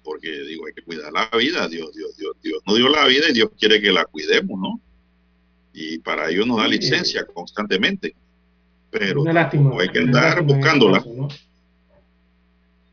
porque 0.03 0.29
digo, 0.43 0.65
hay 0.67 0.73
que 0.73 0.81
cuidar 0.83 1.11
la 1.13 1.29
vida, 1.37 1.67
Dios, 1.67 1.93
Dios, 1.95 2.15
Dios, 2.17 2.35
Dios 2.43 2.61
no 2.67 2.75
dio 2.75 2.89
la 2.89 3.05
vida 3.05 3.25
y 3.29 3.33
Dios 3.33 3.49
quiere 3.59 3.81
que 3.81 3.91
la 3.91 4.05
cuidemos, 4.05 4.59
¿no? 4.59 4.79
Y 5.73 5.97
para 5.99 6.29
ello 6.29 6.45
nos 6.45 6.57
da 6.57 6.65
Sí. 6.65 6.71
licencia 6.71 7.25
constantemente, 7.25 8.13
pero 8.91 9.23
lástima, 9.25 9.71
hay 9.79 9.89
que 9.89 9.99
andar 9.99 10.23
lástima 10.23 10.41
este 10.41 10.53
buscándola. 10.55 10.97
caso, 10.99 11.13
¿no? 11.15 11.27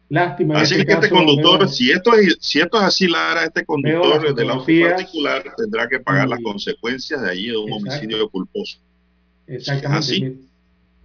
Lástima. 0.09 0.61
Así 0.61 0.75
este 0.75 0.87
que 0.87 0.93
este 0.93 1.09
caso, 1.09 1.15
conductor, 1.15 1.59
veo- 1.61 1.69
si 1.69 1.91
esto 1.93 2.15
es, 2.15 2.37
si 2.41 2.59
esto 2.61 2.79
es 2.79 2.85
así, 2.85 3.07
Lara, 3.07 3.45
este 3.45 3.65
conductor 3.65 4.35
del 4.35 4.51
auto 4.51 4.67
particular 4.67 5.55
tendrá 5.57 5.89
que 5.89 6.01
pagar 6.01 6.29
las 6.29 6.41
consecuencias 6.43 7.23
de 7.23 7.31
allí 7.31 7.47
de 7.49 7.57
un 7.57 7.69
Exacto. 7.73 7.91
homicidio 7.97 8.29
culposo. 8.29 8.79
Exactamente. 9.47 9.99
así. 9.99 10.41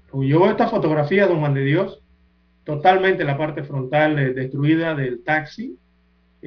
Pues 0.10 0.30
Yo 0.30 0.40
veo 0.40 0.52
esta 0.52 0.70
fotografía, 0.70 1.28
don 1.28 1.40
Juan 1.40 1.54
de 1.54 1.66
Dios, 1.66 2.00
totalmente 2.64 3.24
la 3.24 3.38
parte 3.38 3.64
frontal 3.64 4.18
eh, 4.18 4.34
destruida 4.34 4.96
del 4.96 5.24
taxi. 5.24 5.78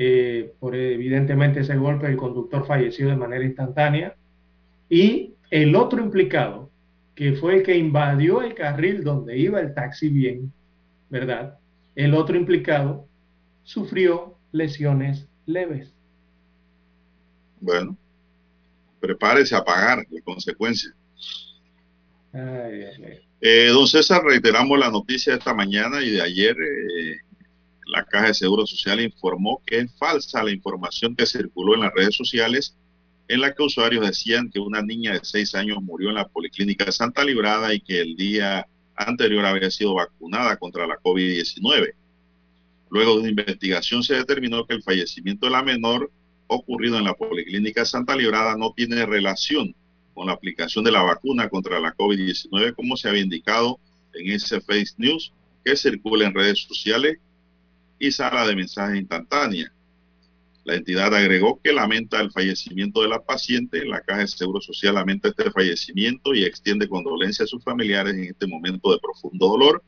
Eh, 0.00 0.52
por 0.60 0.76
evidentemente 0.76 1.58
ese 1.58 1.74
golpe, 1.74 2.06
el 2.06 2.16
conductor 2.16 2.64
falleció 2.64 3.08
de 3.08 3.16
manera 3.16 3.44
instantánea. 3.44 4.14
Y 4.88 5.34
el 5.50 5.74
otro 5.74 6.00
implicado, 6.00 6.70
que 7.16 7.32
fue 7.32 7.56
el 7.56 7.62
que 7.64 7.76
invadió 7.76 8.40
el 8.40 8.54
carril 8.54 9.02
donde 9.02 9.36
iba 9.36 9.58
el 9.58 9.74
taxi 9.74 10.08
bien, 10.08 10.52
¿verdad? 11.10 11.58
El 11.96 12.14
otro 12.14 12.36
implicado 12.36 13.08
sufrió 13.64 14.38
lesiones 14.52 15.26
leves. 15.46 15.92
Bueno, 17.60 17.96
prepárese 19.00 19.56
a 19.56 19.64
pagar 19.64 20.06
las 20.08 20.22
consecuencias. 20.22 20.94
Ay, 22.32 22.78
Dios 22.78 22.98
mío. 23.00 23.16
Eh, 23.40 23.70
don 23.72 23.88
César, 23.88 24.22
reiteramos 24.22 24.78
la 24.78 24.92
noticia 24.92 25.32
de 25.32 25.40
esta 25.40 25.54
mañana 25.54 26.04
y 26.04 26.10
de 26.10 26.22
ayer. 26.22 26.56
eh, 26.56 27.16
la 27.88 28.04
Caja 28.04 28.28
de 28.28 28.34
Seguro 28.34 28.66
Social 28.66 29.00
informó 29.00 29.62
que 29.66 29.78
es 29.78 29.92
falsa 29.98 30.42
la 30.42 30.50
información 30.50 31.16
que 31.16 31.26
circuló 31.26 31.74
en 31.74 31.80
las 31.80 31.94
redes 31.94 32.14
sociales 32.14 32.76
en 33.28 33.40
la 33.40 33.54
que 33.54 33.62
usuarios 33.62 34.06
decían 34.06 34.50
que 34.50 34.60
una 34.60 34.82
niña 34.82 35.12
de 35.14 35.20
seis 35.22 35.54
años 35.54 35.82
murió 35.82 36.10
en 36.10 36.16
la 36.16 36.28
Policlínica 36.28 36.90
Santa 36.92 37.24
Librada 37.24 37.74
y 37.74 37.80
que 37.80 38.00
el 38.00 38.16
día 38.16 38.66
anterior 38.94 39.44
había 39.44 39.70
sido 39.70 39.94
vacunada 39.94 40.56
contra 40.56 40.86
la 40.86 40.98
COVID-19. 40.98 41.94
Luego 42.90 43.14
de 43.14 43.20
una 43.20 43.28
investigación 43.28 44.02
se 44.02 44.14
determinó 44.14 44.66
que 44.66 44.74
el 44.74 44.82
fallecimiento 44.82 45.46
de 45.46 45.52
la 45.52 45.62
menor 45.62 46.10
ocurrido 46.46 46.98
en 46.98 47.04
la 47.04 47.14
Policlínica 47.14 47.84
Santa 47.84 48.16
Librada 48.16 48.56
no 48.56 48.72
tiene 48.74 49.04
relación 49.04 49.74
con 50.14 50.26
la 50.26 50.32
aplicación 50.32 50.84
de 50.84 50.92
la 50.92 51.02
vacuna 51.02 51.48
contra 51.48 51.80
la 51.80 51.94
COVID-19, 51.94 52.74
como 52.74 52.96
se 52.96 53.08
había 53.08 53.22
indicado 53.22 53.78
en 54.14 54.32
ese 54.32 54.60
Face 54.60 54.94
News 54.96 55.32
que 55.64 55.76
circula 55.76 56.26
en 56.26 56.34
redes 56.34 56.60
sociales 56.66 57.18
y 57.98 58.10
sala 58.12 58.46
de 58.46 58.56
mensajes 58.56 58.98
instantáneas. 58.98 59.70
La 60.64 60.74
entidad 60.74 61.14
agregó 61.14 61.60
que 61.62 61.72
lamenta 61.72 62.20
el 62.20 62.30
fallecimiento 62.30 63.02
de 63.02 63.08
la 63.08 63.22
paciente. 63.24 63.86
La 63.86 64.00
Caja 64.00 64.20
de 64.20 64.28
Seguro 64.28 64.60
Social 64.60 64.94
lamenta 64.94 65.28
este 65.28 65.50
fallecimiento 65.50 66.34
y 66.34 66.44
extiende 66.44 66.88
condolencias 66.88 67.46
a 67.46 67.50
sus 67.50 67.64
familiares 67.64 68.14
en 68.14 68.24
este 68.24 68.46
momento 68.46 68.92
de 68.92 68.98
profundo 68.98 69.48
dolor. 69.48 69.82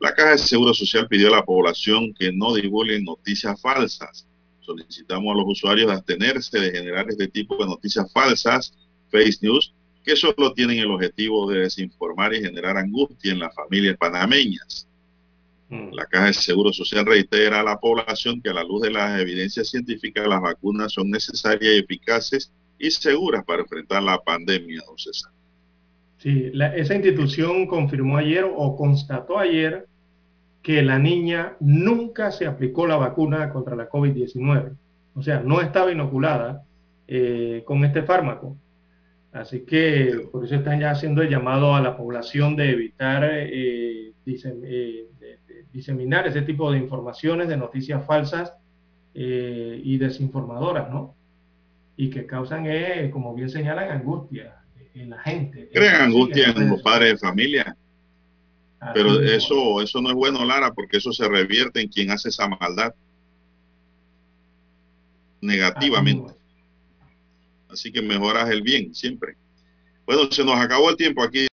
La 0.00 0.14
Caja 0.14 0.30
de 0.32 0.38
Seguro 0.38 0.72
Social 0.72 1.06
pidió 1.08 1.28
a 1.28 1.36
la 1.36 1.44
población 1.44 2.14
que 2.14 2.32
no 2.32 2.54
divulguen 2.54 3.04
noticias 3.04 3.60
falsas 3.60 4.26
Solicitamos 4.66 5.32
a 5.32 5.38
los 5.38 5.46
usuarios 5.46 5.92
abstenerse 5.92 6.58
de 6.58 6.72
generar 6.72 7.06
este 7.08 7.28
tipo 7.28 7.56
de 7.56 7.66
noticias 7.66 8.12
falsas, 8.12 8.74
face 9.12 9.38
news, 9.40 9.72
que 10.02 10.16
solo 10.16 10.52
tienen 10.54 10.78
el 10.80 10.90
objetivo 10.90 11.48
de 11.48 11.60
desinformar 11.60 12.34
y 12.34 12.42
generar 12.42 12.76
angustia 12.76 13.32
en 13.32 13.38
las 13.38 13.54
familias 13.54 13.96
panameñas. 13.96 14.88
La 15.68 16.06
Caja 16.06 16.26
de 16.26 16.32
Seguro 16.32 16.72
Social 16.72 17.04
reitera 17.04 17.60
a 17.60 17.64
la 17.64 17.78
población 17.78 18.40
que 18.40 18.50
a 18.50 18.54
la 18.54 18.62
luz 18.62 18.82
de 18.82 18.90
las 18.92 19.20
evidencias 19.20 19.68
científicas 19.68 20.26
las 20.28 20.40
vacunas 20.40 20.92
son 20.92 21.10
necesarias 21.10 21.74
y 21.74 21.78
eficaces 21.78 22.52
y 22.78 22.90
seguras 22.90 23.44
para 23.44 23.62
enfrentar 23.62 24.02
la 24.02 24.18
pandemia, 24.18 24.80
don 24.86 24.96
César. 24.96 25.32
Sí, 26.18 26.50
la- 26.52 26.74
esa 26.76 26.94
institución 26.94 27.66
confirmó 27.66 28.16
ayer 28.16 28.44
o 28.48 28.76
constató 28.76 29.38
ayer 29.38 29.86
que 30.62 30.82
la 30.82 30.98
niña 30.98 31.56
nunca 31.60 32.30
se 32.30 32.46
aplicó 32.46 32.86
la 32.86 32.96
vacuna 32.96 33.50
contra 33.50 33.76
la 33.76 33.88
COVID-19. 33.88 34.72
O 35.14 35.22
sea, 35.22 35.40
no 35.40 35.60
estaba 35.60 35.90
inoculada 35.92 36.62
eh, 37.08 37.62
con 37.64 37.84
este 37.84 38.02
fármaco. 38.02 38.56
Así 39.32 39.60
que 39.60 40.28
por 40.32 40.44
eso 40.44 40.54
están 40.56 40.80
ya 40.80 40.90
haciendo 40.92 41.22
el 41.22 41.28
llamado 41.28 41.74
a 41.74 41.80
la 41.80 41.96
población 41.96 42.56
de 42.56 42.70
evitar 42.70 43.22
eh, 43.32 44.12
disem- 44.24 44.60
eh, 44.64 45.06
diseminar 45.76 46.26
ese 46.26 46.40
tipo 46.40 46.72
de 46.72 46.78
informaciones, 46.78 47.48
de 47.48 47.56
noticias 47.58 48.04
falsas 48.06 48.54
eh, 49.12 49.78
y 49.84 49.98
desinformadoras, 49.98 50.88
¿no? 50.88 51.14
Y 51.98 52.08
que 52.08 52.24
causan, 52.24 52.64
eh, 52.66 53.10
como 53.12 53.34
bien 53.34 53.50
señalan, 53.50 53.90
angustia 53.90 54.56
en 54.94 55.10
la 55.10 55.18
gente. 55.18 55.68
Crean 55.74 56.00
angustia 56.00 56.48
en 56.48 56.70
los 56.70 56.80
padres 56.80 57.12
de 57.12 57.18
familia. 57.18 57.76
Así 58.80 58.92
Pero 58.94 59.20
eso, 59.20 59.82
eso 59.82 60.00
no 60.00 60.08
es 60.08 60.14
bueno, 60.14 60.46
Lara, 60.46 60.72
porque 60.72 60.96
eso 60.96 61.12
se 61.12 61.28
revierte 61.28 61.82
en 61.82 61.88
quien 61.88 62.10
hace 62.10 62.30
esa 62.30 62.48
maldad 62.48 62.94
negativamente. 65.42 66.32
Así 67.68 67.92
que 67.92 68.00
mejoras 68.00 68.48
el 68.48 68.62
bien 68.62 68.94
siempre. 68.94 69.36
Bueno, 70.06 70.22
se 70.30 70.42
nos 70.42 70.58
acabó 70.58 70.88
el 70.88 70.96
tiempo 70.96 71.22
aquí. 71.22 71.38